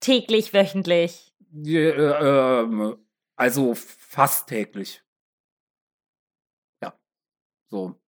Täglich, 0.01 0.55
wöchentlich? 0.55 1.33
ja, 1.65 1.81
äh, 1.81 2.61
ähm, 2.63 2.97
also 3.37 3.75
fast 3.75 4.49
täglich. 4.49 5.03
Ja, 6.83 6.93
so. 7.71 8.01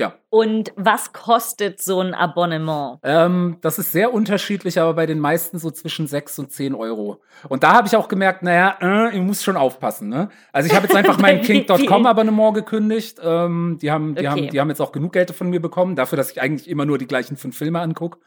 Ja, 0.00 0.14
Und 0.30 0.72
was 0.76 1.12
kostet 1.12 1.80
so 1.82 2.00
ein 2.00 2.14
Abonnement? 2.14 2.98
ähm, 3.02 3.58
das 3.60 3.78
ist 3.78 3.92
sehr 3.92 4.12
unterschiedlich, 4.14 4.80
aber 4.80 4.94
bei 4.94 5.04
den 5.06 5.20
meisten 5.20 5.58
so 5.58 5.70
zwischen 5.70 6.06
6 6.06 6.38
und 6.38 6.50
10 6.52 6.74
Euro. 6.74 7.20
Und 7.48 7.62
da 7.62 7.74
habe 7.74 7.86
ich 7.86 7.94
auch 7.94 8.08
gemerkt, 8.08 8.42
naja, 8.42 8.76
äh, 8.80 9.14
ich 9.16 9.20
muss 9.22 9.42
schon 9.44 9.56
aufpassen. 9.58 10.08
Ne? 10.08 10.30
Also 10.52 10.68
ich 10.70 10.74
habe 10.74 10.86
jetzt 10.86 10.96
einfach 10.96 11.18
mein? 11.18 11.40
King.com-Abonnement 11.42 12.54
gekündigt. 12.54 13.20
Ähm, 13.22 13.78
die, 13.80 13.90
haben, 13.90 14.14
die, 14.14 14.20
Okay. 14.20 14.28
haben, 14.28 14.48
die 14.48 14.60
haben 14.60 14.68
jetzt 14.70 14.80
auch 14.80 14.92
genug 14.92 15.12
Geld 15.12 15.30
von 15.32 15.50
mir 15.50 15.60
bekommen, 15.60 15.94
dafür, 15.96 16.16
dass 16.16 16.30
ich 16.30 16.40
eigentlich 16.40 16.68
immer 16.68 16.86
nur 16.86 16.96
die 16.98 17.06
gleichen 17.06 17.36
fünf 17.36 17.56
Filme 17.56 17.80
angucke. 17.80 18.18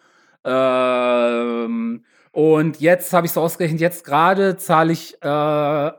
Ähm, 0.45 2.03
und 2.31 2.79
jetzt 2.81 3.13
habe 3.13 3.27
ich 3.27 3.31
so 3.31 3.41
ausgerechnet, 3.41 3.79
jetzt 3.81 4.03
gerade 4.05 4.57
zahle 4.57 4.91
ich 4.91 5.17
äh, 5.23 5.27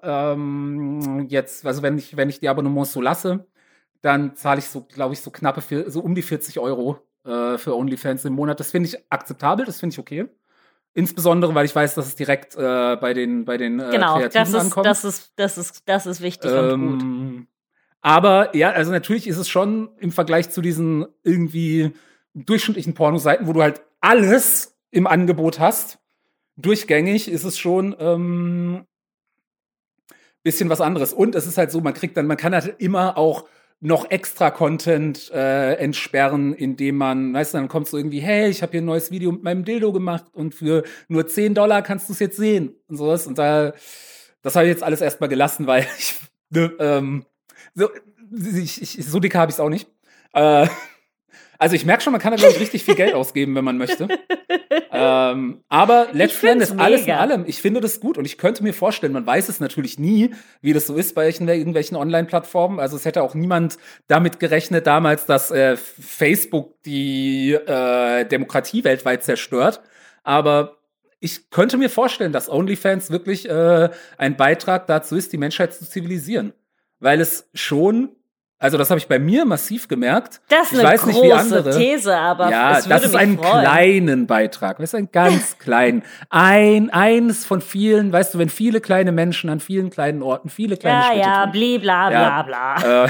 ähm, 0.03 1.27
jetzt, 1.29 1.64
also 1.66 1.83
wenn 1.83 1.97
ich, 1.99 2.16
wenn 2.16 2.29
ich 2.29 2.41
die 2.41 2.49
Abonnements 2.49 2.93
so 2.93 3.01
lasse, 3.01 3.47
dann 4.05 4.37
zahle 4.37 4.59
ich 4.59 4.67
so, 4.67 4.83
glaube 4.83 5.15
ich, 5.15 5.21
so 5.21 5.31
knappe, 5.31 5.63
vier, 5.63 5.91
so 5.91 6.01
um 6.01 6.15
die 6.15 6.21
40 6.21 6.59
Euro 6.59 6.99
äh, 7.25 7.57
für 7.57 7.75
OnlyFans 7.75 8.27
im 8.27 8.35
Monat. 8.35 8.61
Das 8.61 8.71
finde 8.71 8.91
ich 8.91 8.99
akzeptabel, 9.09 9.65
das 9.65 9.81
finde 9.81 9.95
ich 9.95 9.99
okay. 9.99 10.27
Insbesondere, 10.93 11.55
weil 11.55 11.65
ich 11.65 11.75
weiß, 11.75 11.95
dass 11.95 12.07
es 12.07 12.15
direkt 12.15 12.55
äh, 12.55 12.97
bei 12.97 13.15
den, 13.15 13.47
bei 13.47 13.57
den 13.57 13.81
äh, 13.81 13.91
genau, 13.91 14.19
Kreativen 14.19 14.31
das 14.33 14.49
ist, 14.51 14.55
ankommt. 14.57 14.87
das, 14.87 15.05
ist, 15.05 15.33
das, 15.37 15.57
ist, 15.57 15.83
das 15.87 16.07
ist 16.07 16.21
wichtig 16.21 16.53
und 16.53 16.91
gut. 16.91 17.03
Ähm, 17.03 17.49
aber 18.03 18.55
ja, 18.55 18.71
also 18.73 18.93
natürlich 18.93 19.27
ist 19.27 19.39
es 19.39 19.49
schon 19.49 19.89
im 19.99 20.13
Vergleich 20.13 20.51
zu 20.51 20.61
diesen 20.61 21.07
irgendwie 21.23 21.93
durchschnittlichen 22.35 22.93
Pornoseiten, 22.93 23.47
wo 23.47 23.55
du 23.55 23.63
halt 23.63 23.81
alles 24.03 24.77
im 24.91 25.07
Angebot 25.07 25.59
hast, 25.59 25.99
durchgängig, 26.57 27.31
ist 27.31 27.45
es 27.45 27.59
schon 27.59 27.97
ähm, 27.99 28.85
bisschen 30.43 30.69
was 30.69 30.83
anderes. 30.83 31.15
Und 31.15 31.35
es 31.35 31.47
ist 31.47 31.57
halt 31.57 31.71
so, 31.71 31.81
man 31.81 31.95
kriegt 31.95 32.19
dann, 32.19 32.27
man 32.27 32.37
kann 32.37 32.53
halt 32.53 32.75
immer 32.79 33.17
auch 33.17 33.47
noch 33.85 34.11
extra 34.11 34.51
Content 34.51 35.30
äh, 35.30 35.74
entsperren, 35.74 36.55
indem 36.55 36.97
man, 36.97 37.35
weißt 37.35 37.53
du, 37.53 37.59
dann 37.59 37.68
kommt 37.68 37.87
so 37.87 37.99
irgendwie, 37.99 38.20
hey, 38.20 38.49
ich 38.49 38.62
habe 38.62 38.72
hier 38.72 38.80
ein 38.80 38.87
neues 38.87 39.11
Video 39.11 39.30
mit 39.30 39.43
meinem 39.43 39.62
Dildo 39.62 39.93
gemacht 39.93 40.24
und 40.32 40.55
für 40.55 40.85
nur 41.09 41.26
10 41.26 41.53
Dollar 41.53 41.82
kannst 41.82 42.09
du 42.09 42.14
es 42.14 42.18
jetzt 42.18 42.39
sehen 42.39 42.74
und 42.89 42.97
sowas. 42.97 43.26
Und 43.26 43.37
da, 43.37 43.74
das 44.41 44.57
habe 44.57 44.64
ich 44.64 44.72
jetzt 44.72 44.82
alles 44.82 45.03
erstmal 45.03 45.28
gelassen, 45.28 45.66
weil 45.66 45.87
ich, 45.99 46.18
ne, 46.49 46.72
ähm, 46.78 47.26
so, 47.74 47.91
ich, 48.32 48.80
ich, 48.80 49.07
so 49.07 49.20
dick 49.20 49.35
habe 49.35 49.51
ich 49.51 49.57
es 49.57 49.61
auch 49.61 49.68
nicht. 49.68 49.87
Äh, 50.32 50.66
also 51.59 51.77
ich 51.77 51.85
merke 51.85 52.03
schon, 52.03 52.13
man 52.13 52.21
kann 52.21 52.33
da 52.33 52.37
glaube 52.37 52.55
ich 52.55 52.61
richtig 52.61 52.85
viel 52.85 52.95
Geld 52.95 53.15
ausgeben, 53.15 53.55
wenn 53.55 53.65
man 53.65 53.79
möchte. 53.79 54.09
ähm, 54.93 55.63
aber 55.69 56.09
letzten 56.13 56.47
find's 56.47 56.71
Endes 56.71 56.79
alles 56.79 57.07
in 57.07 57.13
allem, 57.13 57.45
ich 57.47 57.61
finde 57.61 57.81
das 57.81 58.01
gut 58.01 58.19
und 58.19 58.25
ich 58.25 58.39
könnte 58.39 58.63
mir 58.63 58.73
vorstellen, 58.73 59.13
man 59.13 59.27
weiß 59.27 59.49
es 59.49 59.61
natürlich 59.61 59.99
nie, 59.99 60.35
wie 60.61 60.73
das 60.73 60.87
so 60.87 60.97
ist 60.97 61.15
bei 61.15 61.27
irgendwelchen, 61.27 61.49
irgendwelchen 61.49 61.97
Online-Plattformen. 61.97 62.81
Also 62.81 62.97
es 62.97 63.05
hätte 63.05 63.23
auch 63.23 63.35
niemand 63.35 63.79
damit 64.07 64.41
gerechnet 64.41 64.87
damals, 64.87 65.27
dass 65.27 65.51
äh, 65.51 65.77
Facebook 65.77 66.83
die 66.85 67.53
äh, 67.53 68.25
Demokratie 68.25 68.85
weltweit 68.85 69.25
zerstört. 69.25 69.81
Aber 70.23 70.79
ich 71.21 71.51
könnte 71.51 71.77
mir 71.77 71.91
vorstellen, 71.91 72.33
dass 72.33 72.51
OnlyFans 72.51 73.11
wirklich 73.11 73.49
äh, 73.49 73.89
ein 74.19 74.37
Beitrag 74.37 74.87
dazu 74.87 75.17
ist, 75.17 75.33
die 75.33 75.39
Menschheit 75.39 75.75
zu 75.75 75.89
zivilisieren. 75.89 76.53
Weil 77.01 77.21
es 77.21 77.49
schon, 77.55 78.11
also 78.59 78.79
das 78.79 78.89
habe 78.91 78.99
ich 78.99 79.09
bei 79.09 79.19
mir 79.19 79.45
massiv 79.45 79.89
gemerkt. 79.89 80.41
Das 80.49 80.73
ist 80.73 80.79
ich 80.79 80.85
eine 80.87 81.07
nicht, 81.07 81.21
große 81.21 81.35
andere. 81.37 81.77
These, 81.77 82.17
aber 82.17 82.51
ja, 82.51 82.79
es 82.79 82.87
würde 82.87 82.95
das 82.95 83.05
ist 83.05 83.13
mich 83.13 83.21
ein 83.21 83.39
freuen. 83.39 83.61
kleinen 83.61 84.27
Beitrag. 84.27 84.79
Das 84.79 84.91
ist 84.91 84.95
ein 84.95 85.11
ganz 85.13 85.59
klein. 85.59 86.03
Ein, 86.31 86.89
eins 86.91 87.45
von 87.45 87.61
vielen, 87.61 88.13
weißt 88.13 88.35
du, 88.35 88.39
wenn 88.39 88.49
viele 88.49 88.81
kleine 88.81 89.13
Menschen 89.13 89.51
an 89.51 89.61
vielen 89.61 89.91
kleinen 89.91 90.23
Orten 90.23 90.49
viele 90.49 90.77
kleine 90.77 90.99
Ja, 91.01 91.05
Schritte 91.07 91.21
ja, 91.21 91.43
tun. 91.45 91.53
bli, 91.53 91.79
bla, 91.79 92.09
bla, 92.09 92.21
Ja. 92.23 92.43
bla. 92.43 93.05
Äh, 93.05 93.09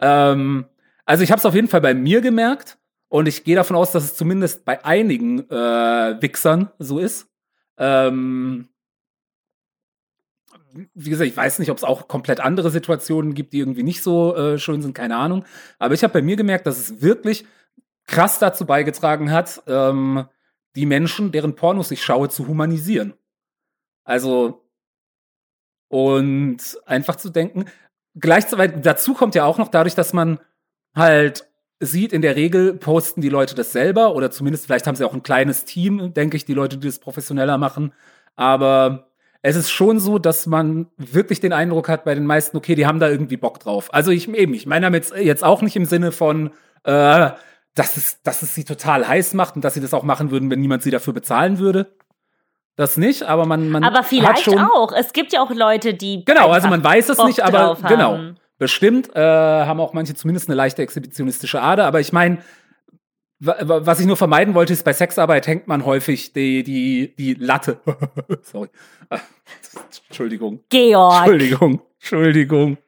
ähm, 0.00 0.66
also 1.04 1.22
ich 1.22 1.30
habe 1.30 1.38
es 1.38 1.46
auf 1.46 1.54
jeden 1.54 1.68
Fall 1.68 1.80
bei 1.80 1.94
mir 1.94 2.20
gemerkt 2.20 2.78
und 3.08 3.26
ich 3.28 3.44
gehe 3.44 3.56
davon 3.56 3.76
aus, 3.76 3.92
dass 3.92 4.04
es 4.04 4.16
zumindest 4.16 4.64
bei 4.64 4.84
einigen 4.84 5.48
äh, 5.50 6.20
Wichsern 6.20 6.70
so 6.78 6.98
ist. 6.98 7.28
Ähm, 7.78 8.68
wie 10.94 11.10
gesagt, 11.10 11.28
ich 11.28 11.36
weiß 11.36 11.58
nicht, 11.58 11.70
ob 11.70 11.76
es 11.76 11.84
auch 11.84 12.08
komplett 12.08 12.40
andere 12.40 12.70
Situationen 12.70 13.34
gibt, 13.34 13.52
die 13.52 13.58
irgendwie 13.58 13.82
nicht 13.82 14.02
so 14.02 14.34
äh, 14.36 14.58
schön 14.58 14.82
sind, 14.82 14.94
keine 14.94 15.16
Ahnung. 15.16 15.44
Aber 15.78 15.94
ich 15.94 16.02
habe 16.02 16.12
bei 16.12 16.22
mir 16.22 16.36
gemerkt, 16.36 16.66
dass 16.66 16.78
es 16.78 17.02
wirklich 17.02 17.46
krass 18.06 18.38
dazu 18.38 18.66
beigetragen 18.66 19.30
hat, 19.30 19.62
ähm, 19.66 20.26
die 20.76 20.86
Menschen, 20.86 21.32
deren 21.32 21.54
Pornos 21.54 21.90
ich 21.90 22.04
schaue, 22.04 22.28
zu 22.28 22.46
humanisieren. 22.46 23.14
Also 24.04 24.62
und 25.88 26.58
einfach 26.84 27.16
zu 27.16 27.30
denken, 27.30 27.66
gleichzeitig 28.14 28.82
dazu 28.82 29.14
kommt 29.14 29.34
ja 29.34 29.44
auch 29.44 29.58
noch 29.58 29.68
dadurch, 29.68 29.94
dass 29.94 30.12
man 30.12 30.40
halt 30.94 31.48
sieht, 31.80 32.12
in 32.12 32.22
der 32.22 32.36
Regel 32.36 32.74
posten 32.74 33.20
die 33.20 33.28
Leute 33.28 33.54
das 33.54 33.72
selber 33.72 34.14
oder 34.14 34.30
zumindest 34.30 34.64
vielleicht 34.64 34.86
haben 34.86 34.96
sie 34.96 35.04
auch 35.04 35.14
ein 35.14 35.22
kleines 35.22 35.64
Team, 35.64 36.14
denke 36.14 36.36
ich, 36.36 36.44
die 36.44 36.54
Leute, 36.54 36.78
die 36.78 36.86
das 36.86 36.98
professioneller 36.98 37.58
machen. 37.58 37.92
Aber 38.34 39.10
es 39.48 39.54
ist 39.54 39.70
schon 39.70 40.00
so, 40.00 40.18
dass 40.18 40.46
man 40.46 40.88
wirklich 40.96 41.38
den 41.38 41.52
Eindruck 41.52 41.88
hat 41.88 42.04
bei 42.04 42.16
den 42.16 42.26
meisten, 42.26 42.56
okay, 42.56 42.74
die 42.74 42.84
haben 42.84 42.98
da 42.98 43.08
irgendwie 43.08 43.36
Bock 43.36 43.60
drauf. 43.60 43.94
Also 43.94 44.10
ich 44.10 44.28
eben, 44.28 44.54
ich 44.54 44.66
meine 44.66 44.86
damit 44.86 45.12
jetzt 45.16 45.44
auch 45.44 45.62
nicht 45.62 45.76
im 45.76 45.84
Sinne 45.84 46.10
von, 46.10 46.50
äh, 46.82 47.30
dass 47.76 47.96
es, 47.96 48.20
dass 48.24 48.42
es 48.42 48.56
sie 48.56 48.64
total 48.64 49.06
heiß 49.06 49.34
macht 49.34 49.54
und 49.54 49.64
dass 49.64 49.74
sie 49.74 49.80
das 49.80 49.94
auch 49.94 50.02
machen 50.02 50.32
würden, 50.32 50.50
wenn 50.50 50.58
niemand 50.58 50.82
sie 50.82 50.90
dafür 50.90 51.12
bezahlen 51.12 51.60
würde. 51.60 51.94
Das 52.74 52.96
nicht, 52.96 53.22
aber 53.22 53.46
man, 53.46 53.70
man 53.70 53.84
Aber 53.84 53.98
hat 53.98 54.06
vielleicht 54.06 54.42
schon, 54.42 54.58
auch. 54.58 54.92
Es 54.92 55.12
gibt 55.12 55.32
ja 55.32 55.42
auch 55.42 55.52
Leute, 55.52 55.94
die. 55.94 56.24
Genau, 56.24 56.50
also 56.50 56.66
man 56.66 56.82
weiß 56.82 57.08
es 57.10 57.16
Bock 57.16 57.26
nicht, 57.28 57.44
aber 57.44 57.78
genau. 57.86 58.18
Bestimmt 58.58 59.14
äh, 59.14 59.20
haben 59.20 59.78
auch 59.78 59.92
manche 59.92 60.16
zumindest 60.16 60.48
eine 60.48 60.56
leichte 60.56 60.82
exhibitionistische 60.82 61.62
Ader, 61.62 61.86
aber 61.86 62.00
ich 62.00 62.12
meine, 62.12 62.38
was 63.38 64.00
ich 64.00 64.06
nur 64.06 64.16
vermeiden 64.16 64.54
wollte, 64.54 64.72
ist, 64.72 64.84
bei 64.84 64.92
Sexarbeit 64.92 65.46
hängt 65.46 65.68
man 65.68 65.84
häufig 65.84 66.32
die, 66.32 66.62
die, 66.62 67.14
die 67.16 67.34
Latte. 67.34 67.80
Sorry. 68.42 68.68
Entschuldigung. 70.08 70.60
Georg. 70.70 71.26
Entschuldigung. 71.26 71.82
Entschuldigung. 72.00 72.78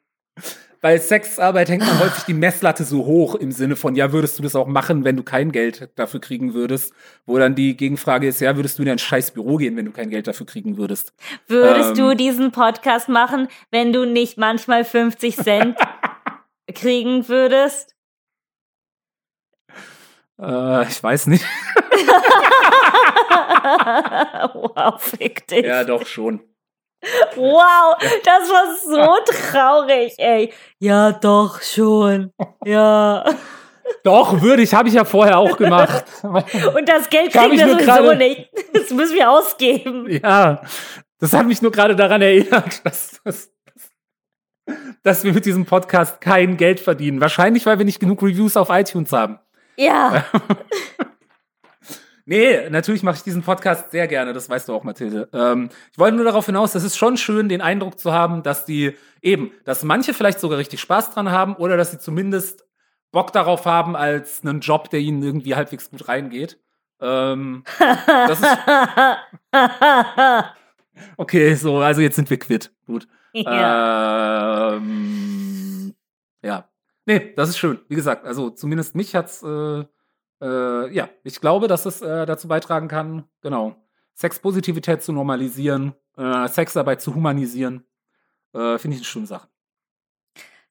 Bei 0.80 0.96
Sexarbeit 0.96 1.68
hängt 1.68 1.84
man 1.84 1.98
häufig 1.98 2.22
die 2.24 2.34
Messlatte 2.34 2.84
so 2.84 3.04
hoch 3.04 3.34
im 3.34 3.50
Sinne 3.50 3.74
von, 3.74 3.96
ja, 3.96 4.12
würdest 4.12 4.38
du 4.38 4.44
das 4.44 4.54
auch 4.54 4.68
machen, 4.68 5.04
wenn 5.04 5.16
du 5.16 5.24
kein 5.24 5.50
Geld 5.50 5.90
dafür 5.96 6.20
kriegen 6.20 6.54
würdest? 6.54 6.94
Wo 7.26 7.36
dann 7.36 7.56
die 7.56 7.76
Gegenfrage 7.76 8.28
ist, 8.28 8.40
ja, 8.40 8.54
würdest 8.54 8.78
du 8.78 8.84
in 8.84 8.88
ein 8.88 8.98
scheiß 9.00 9.32
Büro 9.32 9.56
gehen, 9.56 9.76
wenn 9.76 9.86
du 9.86 9.90
kein 9.90 10.08
Geld 10.08 10.28
dafür 10.28 10.46
kriegen 10.46 10.76
würdest? 10.76 11.12
Würdest 11.48 11.90
Ähm. 11.90 11.96
du 11.96 12.16
diesen 12.16 12.52
Podcast 12.52 13.08
machen, 13.08 13.48
wenn 13.72 13.92
du 13.92 14.04
nicht 14.04 14.38
manchmal 14.38 14.84
50 14.84 15.36
Cent 15.36 15.76
kriegen 16.74 17.28
würdest? 17.28 17.96
Äh, 20.40 20.82
ich 20.88 21.02
weiß 21.02 21.26
nicht. 21.28 21.44
wow, 24.54 25.00
fick 25.00 25.46
dich. 25.48 25.64
Ja, 25.64 25.84
doch 25.84 26.06
schon. 26.06 26.40
Wow, 27.36 27.96
das 28.24 28.50
war 28.50 28.76
so 28.76 29.16
traurig, 29.52 30.14
ey. 30.18 30.52
Ja, 30.80 31.12
doch 31.12 31.62
schon. 31.62 32.32
Ja. 32.64 33.24
Doch, 34.04 34.42
würde 34.42 34.62
ich, 34.62 34.74
habe 34.74 34.88
ich 34.88 34.94
ja 34.94 35.04
vorher 35.04 35.38
auch 35.38 35.56
gemacht. 35.56 36.04
Und 36.22 36.88
das 36.88 37.08
Geld 37.08 37.32
kriegen 37.32 37.52
ich 37.52 37.60
wir 37.60 37.68
sowieso 37.70 37.86
gerade- 37.86 38.16
nicht. 38.16 38.50
Das 38.74 38.90
müssen 38.90 39.14
wir 39.14 39.30
ausgeben. 39.30 40.08
ja, 40.10 40.60
das 41.18 41.32
hat 41.32 41.46
mich 41.46 41.62
nur 41.62 41.70
gerade 41.72 41.96
daran 41.96 42.20
erinnert, 42.22 42.84
dass, 42.84 43.20
dass, 43.24 43.50
dass 45.02 45.24
wir 45.24 45.32
mit 45.32 45.46
diesem 45.46 45.64
Podcast 45.66 46.20
kein 46.20 46.56
Geld 46.56 46.80
verdienen. 46.80 47.20
Wahrscheinlich, 47.20 47.66
weil 47.66 47.78
wir 47.78 47.84
nicht 47.84 48.00
genug 48.00 48.22
Reviews 48.22 48.56
auf 48.56 48.68
iTunes 48.70 49.12
haben. 49.12 49.38
Ja. 49.78 50.24
Nee, 52.30 52.68
natürlich 52.68 53.02
mache 53.02 53.16
ich 53.16 53.22
diesen 53.22 53.40
Podcast 53.42 53.90
sehr 53.90 54.06
gerne, 54.06 54.34
das 54.34 54.50
weißt 54.50 54.68
du 54.68 54.74
auch, 54.74 54.84
Mathilde. 54.84 55.30
Ähm, 55.32 55.70
ich 55.90 55.98
wollte 55.98 56.14
nur 56.14 56.26
darauf 56.26 56.44
hinaus, 56.44 56.74
es 56.74 56.84
ist 56.84 56.98
schon 56.98 57.16
schön, 57.16 57.48
den 57.48 57.62
Eindruck 57.62 57.98
zu 57.98 58.12
haben, 58.12 58.42
dass 58.42 58.66
die 58.66 58.94
eben, 59.22 59.50
dass 59.64 59.82
manche 59.82 60.12
vielleicht 60.12 60.38
sogar 60.38 60.58
richtig 60.58 60.78
Spaß 60.82 61.14
dran 61.14 61.30
haben 61.30 61.56
oder 61.56 61.78
dass 61.78 61.90
sie 61.90 61.98
zumindest 61.98 62.66
Bock 63.12 63.32
darauf 63.32 63.64
haben, 63.64 63.96
als 63.96 64.44
einen 64.44 64.60
Job, 64.60 64.90
der 64.90 65.00
ihnen 65.00 65.22
irgendwie 65.22 65.54
halbwegs 65.54 65.88
gut 65.88 66.06
reingeht. 66.06 66.60
Ähm, 67.00 67.64
das 67.78 68.40
ist, 68.40 68.58
okay, 71.16 71.54
so, 71.54 71.78
also 71.78 72.02
jetzt 72.02 72.16
sind 72.16 72.28
wir 72.28 72.38
quitt. 72.38 72.72
Gut. 72.84 73.08
ja. 73.32 74.74
Ähm, 74.74 75.94
ja. 76.42 76.68
Nee, 77.08 77.32
das 77.36 77.48
ist 77.48 77.56
schön. 77.56 77.80
Wie 77.88 77.94
gesagt, 77.94 78.26
also 78.26 78.50
zumindest 78.50 78.94
mich 78.94 79.14
hat's, 79.14 79.42
äh, 79.42 79.84
äh, 80.42 80.94
ja, 80.94 81.08
ich 81.24 81.40
glaube, 81.40 81.66
dass 81.66 81.86
es 81.86 82.02
äh, 82.02 82.26
dazu 82.26 82.48
beitragen 82.48 82.86
kann, 82.86 83.24
genau, 83.40 83.76
Sexpositivität 84.14 85.02
zu 85.02 85.14
normalisieren, 85.14 85.94
äh, 86.18 86.46
Sexarbeit 86.48 87.00
zu 87.00 87.14
humanisieren. 87.14 87.86
Äh, 88.52 88.76
Finde 88.76 88.96
ich 88.96 89.00
eine 89.00 89.04
schöne 89.06 89.26
Sache. 89.26 89.48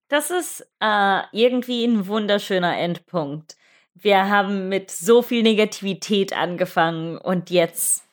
Das 0.09 0.29
ist 0.29 0.61
äh, 0.79 1.21
irgendwie 1.31 1.83
ein 1.83 2.05
wunderschöner 2.05 2.77
Endpunkt. 2.77 3.57
Wir 3.95 4.29
haben 4.29 4.69
mit 4.69 4.91
so 4.91 5.23
viel 5.23 5.41
Negativität 5.41 6.37
angefangen 6.37 7.17
und 7.17 7.49
jetzt 7.49 8.03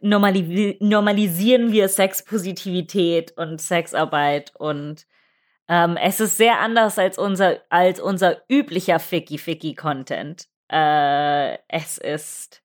normali 0.00 0.76
normalisieren 0.78 1.72
wir 1.72 1.88
Sexpositivität 1.88 3.36
und 3.36 3.60
Sexarbeit 3.60 4.54
und 4.54 5.08
ähm, 5.68 5.96
es 5.96 6.20
ist 6.20 6.36
sehr 6.36 6.60
anders 6.60 6.98
als 6.98 7.18
unser, 7.18 7.58
als 7.68 8.00
unser 8.00 8.38
üblicher 8.50 8.98
Ficky-Ficky-Content. 8.98 10.46
Äh, 10.70 11.58
es 11.68 11.98
ist 11.98 12.62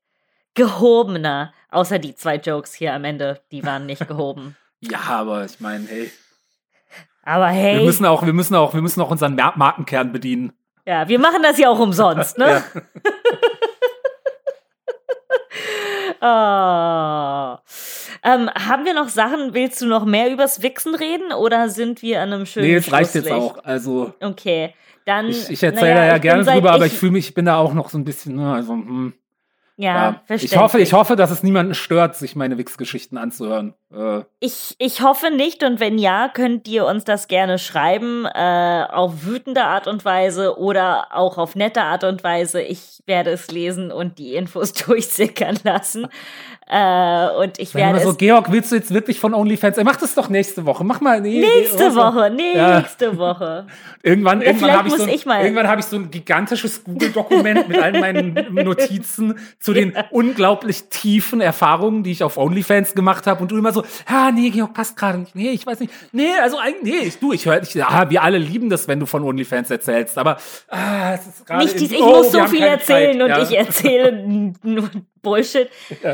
gehobener, 0.54 1.54
außer 1.70 2.00
die 2.00 2.16
zwei 2.16 2.36
Jokes 2.36 2.74
hier 2.74 2.94
am 2.94 3.04
Ende, 3.04 3.42
die 3.52 3.64
waren 3.66 3.86
nicht 3.86 4.08
gehoben. 4.08 4.56
Ja, 4.86 5.00
aber 5.08 5.46
ich 5.46 5.62
meine, 5.62 5.88
hey, 5.88 6.12
Aber 7.24 7.48
hey. 7.48 7.78
wir 7.78 7.86
müssen 7.86 8.06
auch, 8.06 8.26
wir 8.26 8.34
müssen 8.34 8.54
auch, 8.54 8.74
wir 8.74 8.82
müssen 8.82 9.00
auch 9.00 9.10
unseren 9.10 9.34
Mar 9.34 9.54
Markenkern 9.56 10.12
bedienen. 10.12 10.52
Ja, 10.86 11.08
wir 11.08 11.20
machen 11.20 11.42
das 11.42 11.58
ja 11.58 11.70
auch 11.70 11.80
umsonst, 11.80 12.38
ne? 12.38 12.62
Ja. 16.22 17.62
Ähm, 18.24 18.50
haben 18.50 18.86
wir 18.86 18.94
noch 18.94 19.10
Sachen, 19.10 19.54
willst 19.54 19.82
du 19.82 19.86
noch 19.86 20.06
mehr 20.06 20.32
übers 20.32 20.62
Wichsen 20.62 20.96
reden 20.96 21.34
oder 21.34 21.70
sind 21.70 22.02
wir 22.02 22.22
an 22.22 22.32
einem 22.32 22.46
schönen 22.46 22.68
Nee, 22.68 22.76
es 22.76 22.92
reicht 22.92 23.16
jetzt 23.16 23.32
auch. 23.32 23.58
Also, 23.64 24.14
Okay, 24.22 24.74
dann. 25.06 25.28
ich, 25.30 25.50
ich 25.50 25.62
erzähle 25.64 25.96
da 25.96 26.06
ja 26.06 26.18
gerne 26.20 26.44
drüber, 26.44 26.72
aber 26.72 26.86
ich 26.86 26.94
ich- 26.94 27.00
fühle 27.00 27.12
mich, 27.12 27.28
ich 27.30 27.34
bin 27.34 27.46
da 27.46 27.58
auch 27.58 27.74
noch 27.74 27.90
so 27.90 27.98
ein 27.98 28.06
bisschen, 28.06 28.36
ne, 28.36 28.54
also, 28.54 28.74
hm. 28.74 29.14
Ja, 29.76 29.94
Ja, 29.94 30.12
verständlich. 30.28 30.52
ich 30.52 30.58
hoffe, 30.58 30.80
ich 30.80 30.94
hoffe, 30.94 31.16
dass 31.16 31.32
es 31.32 31.42
niemanden 31.44 31.74
stört, 31.74 32.16
sich 32.16 32.36
meine 32.36 32.58
Wix-Geschichten 32.60 33.18
anzuhören. 33.18 33.74
Äh, 33.96 34.24
Ich, 34.40 34.76
ich 34.80 35.02
hoffe 35.02 35.30
nicht 35.32 35.64
und 35.64 35.80
wenn 35.80 35.98
ja, 35.98 36.28
könnt 36.28 36.68
ihr 36.68 36.86
uns 36.86 37.04
das 37.06 37.28
gerne 37.28 37.60
schreiben, 37.60 38.26
äh, 38.26 38.86
auf 38.92 39.26
wütende 39.26 39.64
Art 39.64 39.88
und 39.88 40.04
Weise 40.06 40.58
oder 40.58 41.08
auch 41.16 41.38
auf 41.38 41.56
nette 41.56 41.82
Art 41.84 42.04
und 42.04 42.24
Weise. 42.24 42.62
Ich 42.62 43.02
werde 43.06 43.32
es 43.32 43.50
lesen 43.52 43.92
und 43.92 44.18
die 44.20 44.36
Infos 44.36 44.74
durchsickern 44.86 45.58
lassen. 45.64 46.08
Äh, 46.68 47.28
und 47.42 47.60
ich 47.60 47.76
werde 47.76 48.00
so, 48.00 48.12
es 48.12 48.18
Georg, 48.18 48.52
willst 48.52 48.72
du 48.72 48.76
jetzt 48.78 48.94
wirklich 48.94 49.20
von 49.20 49.34
OnlyFans? 49.34 49.78
Ey, 49.78 49.84
mach 49.84 49.98
das 49.98 50.16
doch 50.16 50.30
nächste 50.30 50.66
Woche. 50.66 50.84
Mach 50.86 51.02
mal. 51.02 51.20
Nee, 51.22 51.42
nächste 51.42 51.90
nee, 51.90 51.96
Woche, 51.96 52.32
Ja. 52.56 52.80
nächste 52.80 53.18
Woche. 53.18 53.68
Irgendwann, 54.04 54.42
Ja, 54.42 54.48
irgendwann 54.48 54.60
vielleicht 54.70 54.78
habe 54.80 54.88
ich, 54.88 54.94
muss 54.94 55.02
so 55.04 55.08
ein- 55.08 55.14
ich 55.16 55.26
mal- 55.26 55.44
irgendwann 55.44 55.68
hab 55.68 55.80
ich 55.80 55.86
so 55.86 55.98
ein 55.98 56.10
gigantisches 56.10 56.84
Google-Dokument 56.84 57.68
mit 57.68 57.78
all 57.82 58.00
meinen 58.00 58.48
Notizen 58.54 59.38
zu 59.60 59.74
den 59.74 59.94
unglaublich 60.12 60.86
tiefen 60.90 61.42
Erfahrungen, 61.42 62.04
die 62.04 62.12
ich 62.12 62.24
auf 62.24 62.38
OnlyFans 62.38 62.96
gemacht 62.96 63.28
habe. 63.28 63.42
Und 63.42 63.52
du 63.52 63.58
immer 63.58 63.72
so, 63.74 63.83
ja, 64.10 64.32
nee, 64.32 64.50
Georg, 64.50 64.74
passt 64.74 64.96
gerade 64.98 65.18
nicht. 65.20 65.36
Nee, 65.36 65.50
ich 65.52 65.66
weiß 65.66 65.80
nicht. 65.80 65.94
Nee, 66.12 66.32
also 66.42 66.58
eigentlich, 66.58 66.94
nee, 66.94 67.08
ich, 67.08 67.20
du, 67.20 67.34
ich 67.34 67.46
höre, 67.46 67.62
ich, 67.62 67.84
ah, 67.84 68.10
wir 68.10 68.22
alle 68.24 68.38
lieben 68.38 68.70
das, 68.70 68.88
wenn 68.88 69.00
du 69.00 69.06
von 69.06 69.24
OnlyFans 69.24 69.70
erzählst. 69.72 70.18
Aber 70.18 70.38
ah, 70.70 71.14
es 71.14 71.28
ist 71.28 71.46
gerade. 71.46 71.64
Nicht 71.66 71.76
in- 71.78 71.94
ich 71.94 72.02
oh, 72.02 72.18
muss 72.18 72.32
so 72.32 72.44
viel 72.46 72.64
erzählen 72.64 73.14
Zeit. 73.14 73.22
und 73.22 73.30
Ja. 73.30 73.42
ich 73.44 73.58
erzähle 73.58 74.54
nur 74.64 74.90
Bullshit. 75.22 75.70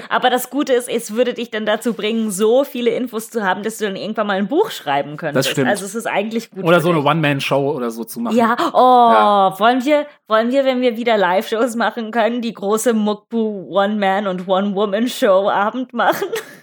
Aber 0.10 0.30
das 0.30 0.52
Gute 0.52 0.74
ist, 0.74 0.88
es 0.88 1.16
würde 1.16 1.34
dich 1.34 1.50
dann 1.50 1.66
dazu 1.66 1.94
bringen, 1.94 2.30
so 2.30 2.64
viele 2.64 2.92
Infos 2.92 3.32
zu 3.32 3.44
haben, 3.44 3.64
dass 3.64 3.80
du 3.80 3.86
dann 3.86 3.96
irgendwann 3.96 4.28
mal 4.28 4.38
ein 4.38 4.48
Buch 4.48 4.70
schreiben 4.70 5.18
könntest. 5.18 5.48
Das 5.48 5.52
stimmt. 5.52 5.68
Also 5.68 5.84
es 5.86 5.96
ist 5.96 6.06
eigentlich 6.06 6.52
gut. 6.52 6.64
Oder 6.64 6.80
so 6.80 6.90
eine 6.90 7.00
dich. 7.00 7.08
One-Man-Show 7.08 7.72
oder 7.72 7.90
so 7.90 8.04
zu 8.04 8.20
machen. 8.20 8.38
Ja, 8.38 8.56
oh, 8.72 8.78
Ja. 9.12 9.56
wollen 9.60 9.84
wir, 9.84 10.06
wollen 10.28 10.52
wir, 10.52 10.64
wenn 10.64 10.82
wir 10.82 10.96
wieder 10.96 11.18
Live-Shows 11.18 11.76
machen 11.76 12.12
können, 12.12 12.42
die 12.44 12.54
große 12.54 12.94
Mukbu 12.94 13.68
One-Man 13.72 14.28
und 14.28 14.48
One-Woman-Show 14.48 15.50
Abend 15.50 15.94
machen? 15.94 16.28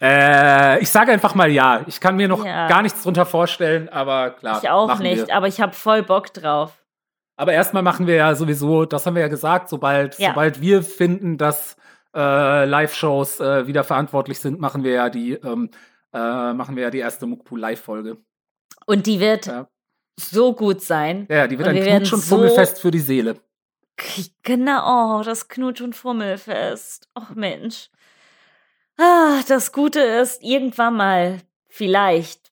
Äh, 0.00 0.80
ich 0.80 0.90
sage 0.90 1.10
einfach 1.12 1.34
mal 1.34 1.50
ja. 1.50 1.82
Ich 1.86 2.00
kann 2.00 2.16
mir 2.16 2.28
noch 2.28 2.44
Ja. 2.44 2.68
gar 2.68 2.82
nichts 2.82 3.02
drunter 3.02 3.26
vorstellen, 3.26 3.88
aber 3.88 4.30
klar. 4.30 4.60
ich 4.62 4.70
auch 4.70 4.98
nicht, 5.00 5.26
Wir. 5.26 5.34
aber 5.34 5.48
ich 5.48 5.60
habe 5.60 5.72
voll 5.72 6.02
Bock 6.02 6.32
drauf. 6.32 6.84
Aber 7.36 7.52
erstmal 7.52 7.82
machen 7.82 8.06
wir 8.06 8.14
ja 8.16 8.34
sowieso, 8.34 8.84
das 8.84 9.06
haben 9.06 9.14
wir 9.14 9.22
ja 9.22 9.28
gesagt, 9.28 9.68
sobald, 9.68 10.18
Ja. 10.18 10.30
sobald 10.30 10.60
wir 10.60 10.82
finden, 10.82 11.36
dass 11.38 11.76
äh, 12.14 12.64
Live-Shows 12.64 13.38
äh, 13.40 13.66
wieder 13.66 13.84
verantwortlich 13.84 14.40
sind, 14.40 14.58
machen 14.60 14.82
wir 14.82 14.92
ja 14.92 15.10
die, 15.10 15.32
ähm, 15.34 15.70
äh, 16.12 16.52
machen 16.52 16.74
wir 16.74 16.84
ja 16.84 16.90
die 16.90 16.98
erste 16.98 17.26
Mukpu 17.26 17.56
Live-Folge. 17.56 18.16
Und 18.86 19.06
die 19.06 19.20
wird 19.20 19.46
Ja. 19.46 19.68
so 20.18 20.54
gut 20.54 20.80
sein. 20.80 21.26
Ja, 21.28 21.46
die 21.46 21.58
wird 21.58 21.68
Und 21.68 21.76
ein 21.76 21.84
wir 21.84 21.92
Knutsch- 22.00 22.14
und 22.14 22.20
so- 22.22 22.36
Fummelfest 22.36 22.80
für 22.80 22.90
die 22.90 22.98
Seele. 23.00 23.36
Genau, 24.42 25.22
das 25.22 25.48
Knutsch- 25.48 25.82
und 25.82 25.94
Fummelfest. 25.94 27.08
Och 27.18 27.30
Mensch. 27.34 27.90
Ah, 28.98 29.42
das 29.46 29.72
Gute 29.72 30.00
ist, 30.00 30.42
irgendwann 30.42 30.96
mal, 30.96 31.38
vielleicht, 31.68 32.50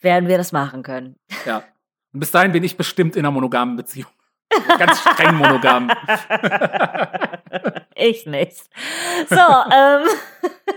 werden 0.00 0.28
wir 0.28 0.38
das 0.38 0.52
machen 0.52 0.82
können. 0.82 1.16
Ja. 1.44 1.64
Und 2.12 2.20
bis 2.20 2.30
dahin 2.30 2.52
bin 2.52 2.62
ich 2.62 2.76
bestimmt 2.76 3.16
in 3.16 3.24
einer 3.24 3.32
monogamen 3.32 3.76
Beziehung. 3.76 4.10
Ganz 4.78 5.00
streng 5.00 5.34
monogam. 5.34 5.90
ich 7.96 8.24
nicht. 8.26 8.70
So, 9.28 9.36
ähm, 9.36 10.06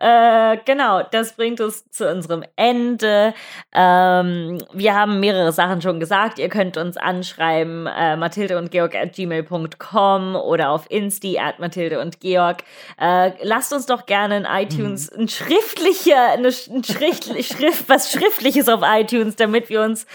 Äh, 0.00 0.58
genau, 0.64 1.02
das 1.02 1.32
bringt 1.32 1.60
uns 1.60 1.90
zu 1.90 2.08
unserem 2.08 2.44
Ende. 2.54 3.34
Ähm, 3.72 4.62
wir 4.72 4.94
haben 4.94 5.18
mehrere 5.18 5.50
Sachen 5.50 5.82
schon 5.82 5.98
gesagt. 5.98 6.38
Ihr 6.38 6.48
könnt 6.48 6.76
uns 6.76 6.96
anschreiben, 6.96 7.86
äh, 7.86 8.16
mathilde 8.16 8.58
und 8.58 8.70
Georg 8.70 8.94
at 8.94 9.14
gmail.com 9.14 10.36
oder 10.36 10.70
auf 10.70 10.88
Insti 10.90 11.38
at 11.38 11.58
Mathilde 11.58 12.00
und 12.00 12.20
Georg. 12.20 12.62
Äh, 13.00 13.32
lasst 13.42 13.72
uns 13.72 13.86
doch 13.86 14.06
gerne 14.06 14.36
in 14.36 14.44
iTunes 14.44 15.10
mhm. 15.10 15.22
ein 15.22 15.28
schriftlicher, 15.28 16.32
eine, 16.32 16.48
ein 16.48 16.84
Schrift, 16.84 17.24
Schrift, 17.44 17.88
was 17.88 18.12
Schriftliches 18.12 18.68
auf 18.68 18.82
iTunes, 18.84 19.34
damit 19.34 19.68
wir 19.68 19.82
uns 19.82 20.06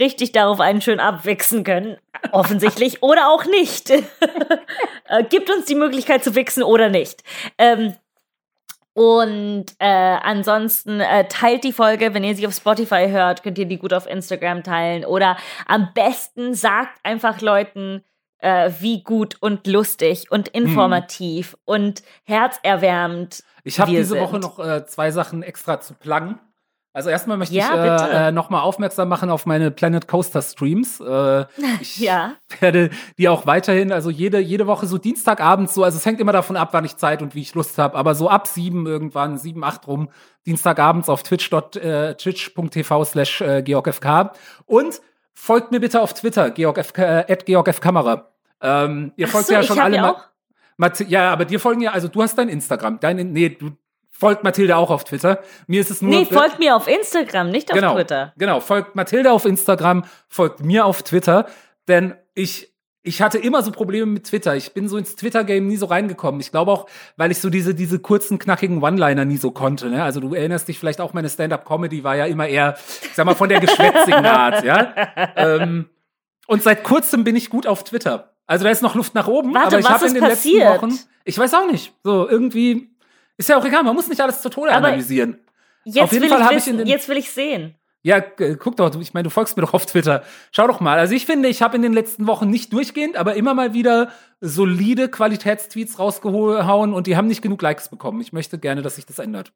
richtig 0.00 0.32
darauf 0.32 0.60
einen 0.60 0.80
schön 0.80 1.00
abwichsen 1.00 1.62
können. 1.62 1.98
Offensichtlich. 2.32 3.02
oder 3.02 3.28
auch 3.28 3.44
nicht. 3.44 3.90
äh, 3.90 4.04
gibt 5.28 5.50
uns 5.50 5.66
die 5.66 5.74
Möglichkeit 5.74 6.24
zu 6.24 6.34
wichsen 6.34 6.62
oder 6.62 6.88
nicht. 6.88 7.22
Ähm, 7.58 7.94
und 8.96 9.66
äh, 9.78 9.86
ansonsten 10.22 11.00
äh, 11.00 11.28
teilt 11.28 11.64
die 11.64 11.74
Folge, 11.74 12.14
wenn 12.14 12.24
ihr 12.24 12.34
sie 12.34 12.46
auf 12.46 12.54
Spotify 12.54 13.08
hört, 13.10 13.42
könnt 13.42 13.58
ihr 13.58 13.66
die 13.66 13.76
gut 13.76 13.92
auf 13.92 14.06
Instagram 14.06 14.62
teilen. 14.62 15.04
Oder 15.04 15.36
am 15.66 15.90
besten 15.92 16.54
sagt 16.54 16.98
einfach 17.02 17.42
Leuten, 17.42 18.02
äh, 18.38 18.70
wie 18.80 19.02
gut 19.02 19.36
und 19.40 19.66
lustig 19.66 20.30
und 20.30 20.48
informativ 20.48 21.52
hm. 21.52 21.58
und 21.66 22.02
herzerwärmend. 22.24 23.44
Ich 23.64 23.78
habe 23.78 23.90
diese 23.90 24.04
sind. 24.04 24.20
Woche 24.20 24.38
noch 24.38 24.58
äh, 24.58 24.86
zwei 24.86 25.10
Sachen 25.10 25.42
extra 25.42 25.78
zu 25.78 25.92
pluggen. 25.92 26.38
Also 26.96 27.10
erstmal 27.10 27.36
möchte 27.36 27.54
ja, 27.54 27.96
ich 27.98 28.02
äh, 28.02 28.28
äh, 28.28 28.32
nochmal 28.32 28.62
aufmerksam 28.62 29.10
machen 29.10 29.28
auf 29.28 29.44
meine 29.44 29.70
Planet 29.70 30.08
Coaster 30.08 30.40
Streams. 30.40 30.98
Äh, 30.98 31.44
ich 31.82 31.98
ja. 31.98 32.36
werde 32.58 32.88
die 33.18 33.28
auch 33.28 33.44
weiterhin, 33.44 33.92
also 33.92 34.08
jede, 34.08 34.38
jede 34.38 34.66
Woche 34.66 34.86
so 34.86 34.96
Dienstagabends 34.96 35.74
so, 35.74 35.84
also 35.84 35.98
es 35.98 36.06
hängt 36.06 36.20
immer 36.20 36.32
davon 36.32 36.56
ab, 36.56 36.70
wann 36.72 36.86
ich 36.86 36.96
Zeit 36.96 37.20
und 37.20 37.34
wie 37.34 37.42
ich 37.42 37.52
Lust 37.52 37.76
habe, 37.76 37.98
aber 37.98 38.14
so 38.14 38.30
ab 38.30 38.46
sieben 38.46 38.86
irgendwann, 38.86 39.36
sieben, 39.36 39.62
acht 39.62 39.86
rum, 39.86 40.08
Dienstagabends 40.46 41.10
auf 41.10 41.22
twitch.tv 41.22 41.78
äh, 41.78 42.14
twitch 42.14 42.54
slash 43.04 43.42
äh, 43.42 43.60
georgfk. 43.60 44.30
Und 44.64 45.02
folgt 45.34 45.72
mir 45.72 45.80
bitte 45.80 46.00
auf 46.00 46.14
Twitter, 46.14 46.50
georgfk, 46.50 46.98
äh, 46.98 47.26
at 47.30 47.44
georgfkamera. 47.44 48.30
Ähm, 48.62 49.12
ihr 49.16 49.28
folgt 49.28 49.48
so, 49.48 49.52
ja 49.52 49.62
schon 49.62 49.80
alle. 49.80 50.16
Ja, 51.08 51.30
aber 51.30 51.44
dir 51.44 51.60
folgen 51.60 51.82
ja, 51.82 51.90
also 51.90 52.08
du 52.08 52.22
hast 52.22 52.38
dein 52.38 52.48
Instagram, 52.48 53.00
dein, 53.00 53.32
nee, 53.32 53.50
du, 53.50 53.72
folgt 54.18 54.44
Mathilde 54.44 54.76
auch 54.76 54.90
auf 54.90 55.04
Twitter. 55.04 55.40
Mir 55.66 55.80
ist 55.80 55.90
es 55.90 56.02
nur. 56.02 56.10
Nee, 56.10 56.24
folgt 56.24 56.58
mir 56.58 56.76
auf 56.76 56.88
Instagram, 56.88 57.50
nicht 57.50 57.70
auf 57.70 57.78
genau, 57.78 57.94
Twitter. 57.94 58.32
Genau, 58.38 58.60
folgt 58.60 58.96
Mathilde 58.96 59.32
auf 59.32 59.44
Instagram, 59.44 60.04
folgt 60.28 60.60
mir 60.64 60.86
auf 60.86 61.02
Twitter, 61.02 61.46
denn 61.88 62.14
ich 62.34 62.72
ich 63.06 63.22
hatte 63.22 63.38
immer 63.38 63.62
so 63.62 63.70
Probleme 63.70 64.06
mit 64.06 64.24
Twitter. 64.24 64.56
Ich 64.56 64.74
bin 64.74 64.88
so 64.88 64.96
ins 64.96 65.14
Twitter-Game 65.14 65.64
nie 65.64 65.76
so 65.76 65.86
reingekommen. 65.86 66.40
Ich 66.40 66.50
glaube 66.50 66.72
auch, 66.72 66.86
weil 67.16 67.30
ich 67.30 67.38
so 67.38 67.50
diese, 67.50 67.72
diese 67.72 68.00
kurzen, 68.00 68.40
knackigen 68.40 68.82
One-Liner 68.82 69.24
nie 69.24 69.36
so 69.36 69.52
konnte. 69.52 69.88
Ne? 69.88 70.02
Also 70.02 70.18
du 70.18 70.34
erinnerst 70.34 70.66
dich 70.66 70.80
vielleicht 70.80 71.00
auch, 71.00 71.12
meine 71.12 71.28
Stand-Up-Comedy 71.28 72.02
war 72.02 72.16
ja 72.16 72.26
immer 72.26 72.48
eher, 72.48 72.76
ich 73.02 73.14
sag 73.14 73.24
mal, 73.24 73.36
von 73.36 73.48
der 73.48 73.60
geschwätzigen 73.60 74.26
Art. 74.26 74.64
Ja? 74.64 74.92
Ähm, 75.36 75.88
und 76.48 76.62
seit 76.62 76.82
kurzem 76.82 77.22
bin 77.22 77.36
ich 77.36 77.48
gut 77.48 77.66
auf 77.66 77.84
Twitter. 77.84 78.34
Also 78.46 78.64
da 78.64 78.70
ist 78.70 78.82
noch 78.82 78.94
Luft 78.96 79.14
nach 79.14 79.28
oben, 79.28 79.54
Warte, 79.54 79.76
aber 79.76 79.78
ich 79.78 79.88
habe 79.88 80.06
in 80.06 80.14
den 80.14 80.22
passiert? 80.22 80.64
letzten 80.64 80.90
Wochen, 80.90 80.98
ich 81.24 81.38
weiß 81.38 81.54
auch 81.54 81.70
nicht, 81.70 81.94
so 82.02 82.28
irgendwie 82.28 82.95
ist 83.36 83.48
ja 83.48 83.56
auch 83.56 83.64
egal, 83.64 83.82
man 83.82 83.94
muss 83.94 84.08
nicht 84.08 84.20
alles 84.20 84.40
zu 84.42 84.48
Tode 84.48 84.72
Aber 84.72 84.88
analysieren. 84.88 85.38
Jetzt 85.84 86.00
Auf 86.00 86.12
jeden 86.12 86.28
Fall 86.28 86.44
habe 86.44 86.56
ich 86.56 86.66
in 86.66 86.78
den, 86.78 86.86
Jetzt 86.86 87.08
will 87.08 87.16
ich 87.16 87.30
sehen. 87.30 87.76
Ja, 88.02 88.20
guck 88.20 88.76
doch, 88.76 88.94
ich 89.00 89.14
meine, 89.14 89.24
du 89.24 89.30
folgst 89.30 89.56
mir 89.56 89.62
doch 89.62 89.74
auf 89.74 89.84
Twitter. 89.86 90.22
Schau 90.52 90.68
doch 90.68 90.78
mal. 90.78 90.96
Also 90.98 91.14
ich 91.14 91.26
finde, 91.26 91.48
ich 91.48 91.60
habe 91.60 91.74
in 91.74 91.82
den 91.82 91.92
letzten 91.92 92.28
Wochen 92.28 92.48
nicht 92.48 92.72
durchgehend, 92.72 93.16
aber 93.16 93.34
immer 93.34 93.52
mal 93.52 93.74
wieder 93.74 94.12
solide 94.40 95.08
Qualitätstweets 95.08 95.98
rausgehauen 95.98 96.94
und 96.94 97.08
die 97.08 97.16
haben 97.16 97.26
nicht 97.26 97.42
genug 97.42 97.60
Likes 97.62 97.88
bekommen. 97.88 98.20
Ich 98.20 98.32
möchte 98.32 98.58
gerne, 98.58 98.82
dass 98.82 98.94
sich 98.94 99.06
das 99.06 99.18
ändert. 99.18 99.52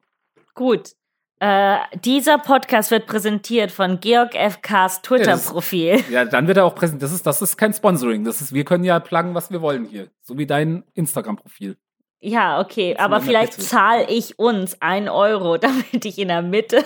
Gut. 0.53 0.91
Äh, 1.39 1.77
dieser 2.03 2.37
Podcast 2.37 2.91
wird 2.91 3.07
präsentiert 3.07 3.71
von 3.71 3.99
Georg 3.99 4.35
FKs 4.35 5.01
Twitter-Profil. 5.01 6.03
Ja, 6.09 6.23
ja, 6.23 6.25
dann 6.25 6.45
wird 6.47 6.57
er 6.57 6.65
auch 6.65 6.75
präsentiert. 6.75 7.03
Das 7.03 7.13
ist, 7.13 7.25
das 7.25 7.41
ist 7.41 7.57
kein 7.57 7.73
Sponsoring. 7.73 8.25
Das 8.25 8.41
ist, 8.41 8.53
wir 8.53 8.65
können 8.65 8.83
ja 8.83 8.99
pluggen, 8.99 9.33
was 9.33 9.49
wir 9.49 9.61
wollen 9.61 9.85
hier. 9.85 10.09
So 10.21 10.37
wie 10.37 10.45
dein 10.45 10.83
Instagram-Profil. 10.93 11.77
Ja, 12.23 12.61
okay, 12.61 12.95
aber 12.97 13.19
vielleicht 13.19 13.59
zahle 13.61 14.07
ich 14.07 14.37
uns 14.37 14.79
ein 14.79 15.09
Euro, 15.09 15.57
damit 15.59 16.05
ich 16.05 16.19
in 16.19 16.27
der 16.27 16.43
Mitte. 16.43 16.85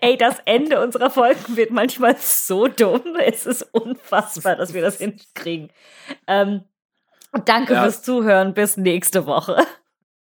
Ey, 0.02 0.18
das 0.18 0.38
Ende 0.46 0.82
unserer 0.82 1.10
Folgen 1.10 1.56
wird 1.56 1.72
manchmal 1.72 2.18
so 2.18 2.68
dumm. 2.68 3.16
Es 3.24 3.46
ist 3.46 3.62
unfassbar, 3.72 4.56
dass 4.56 4.74
wir 4.74 4.82
das 4.82 4.98
hinkriegen. 5.00 5.72
Ähm, 6.28 6.66
danke 7.46 7.74
ja. 7.74 7.84
fürs 7.84 8.02
Zuhören. 8.02 8.54
Bis 8.54 8.78
nächste 8.78 9.26
Woche. 9.28 9.66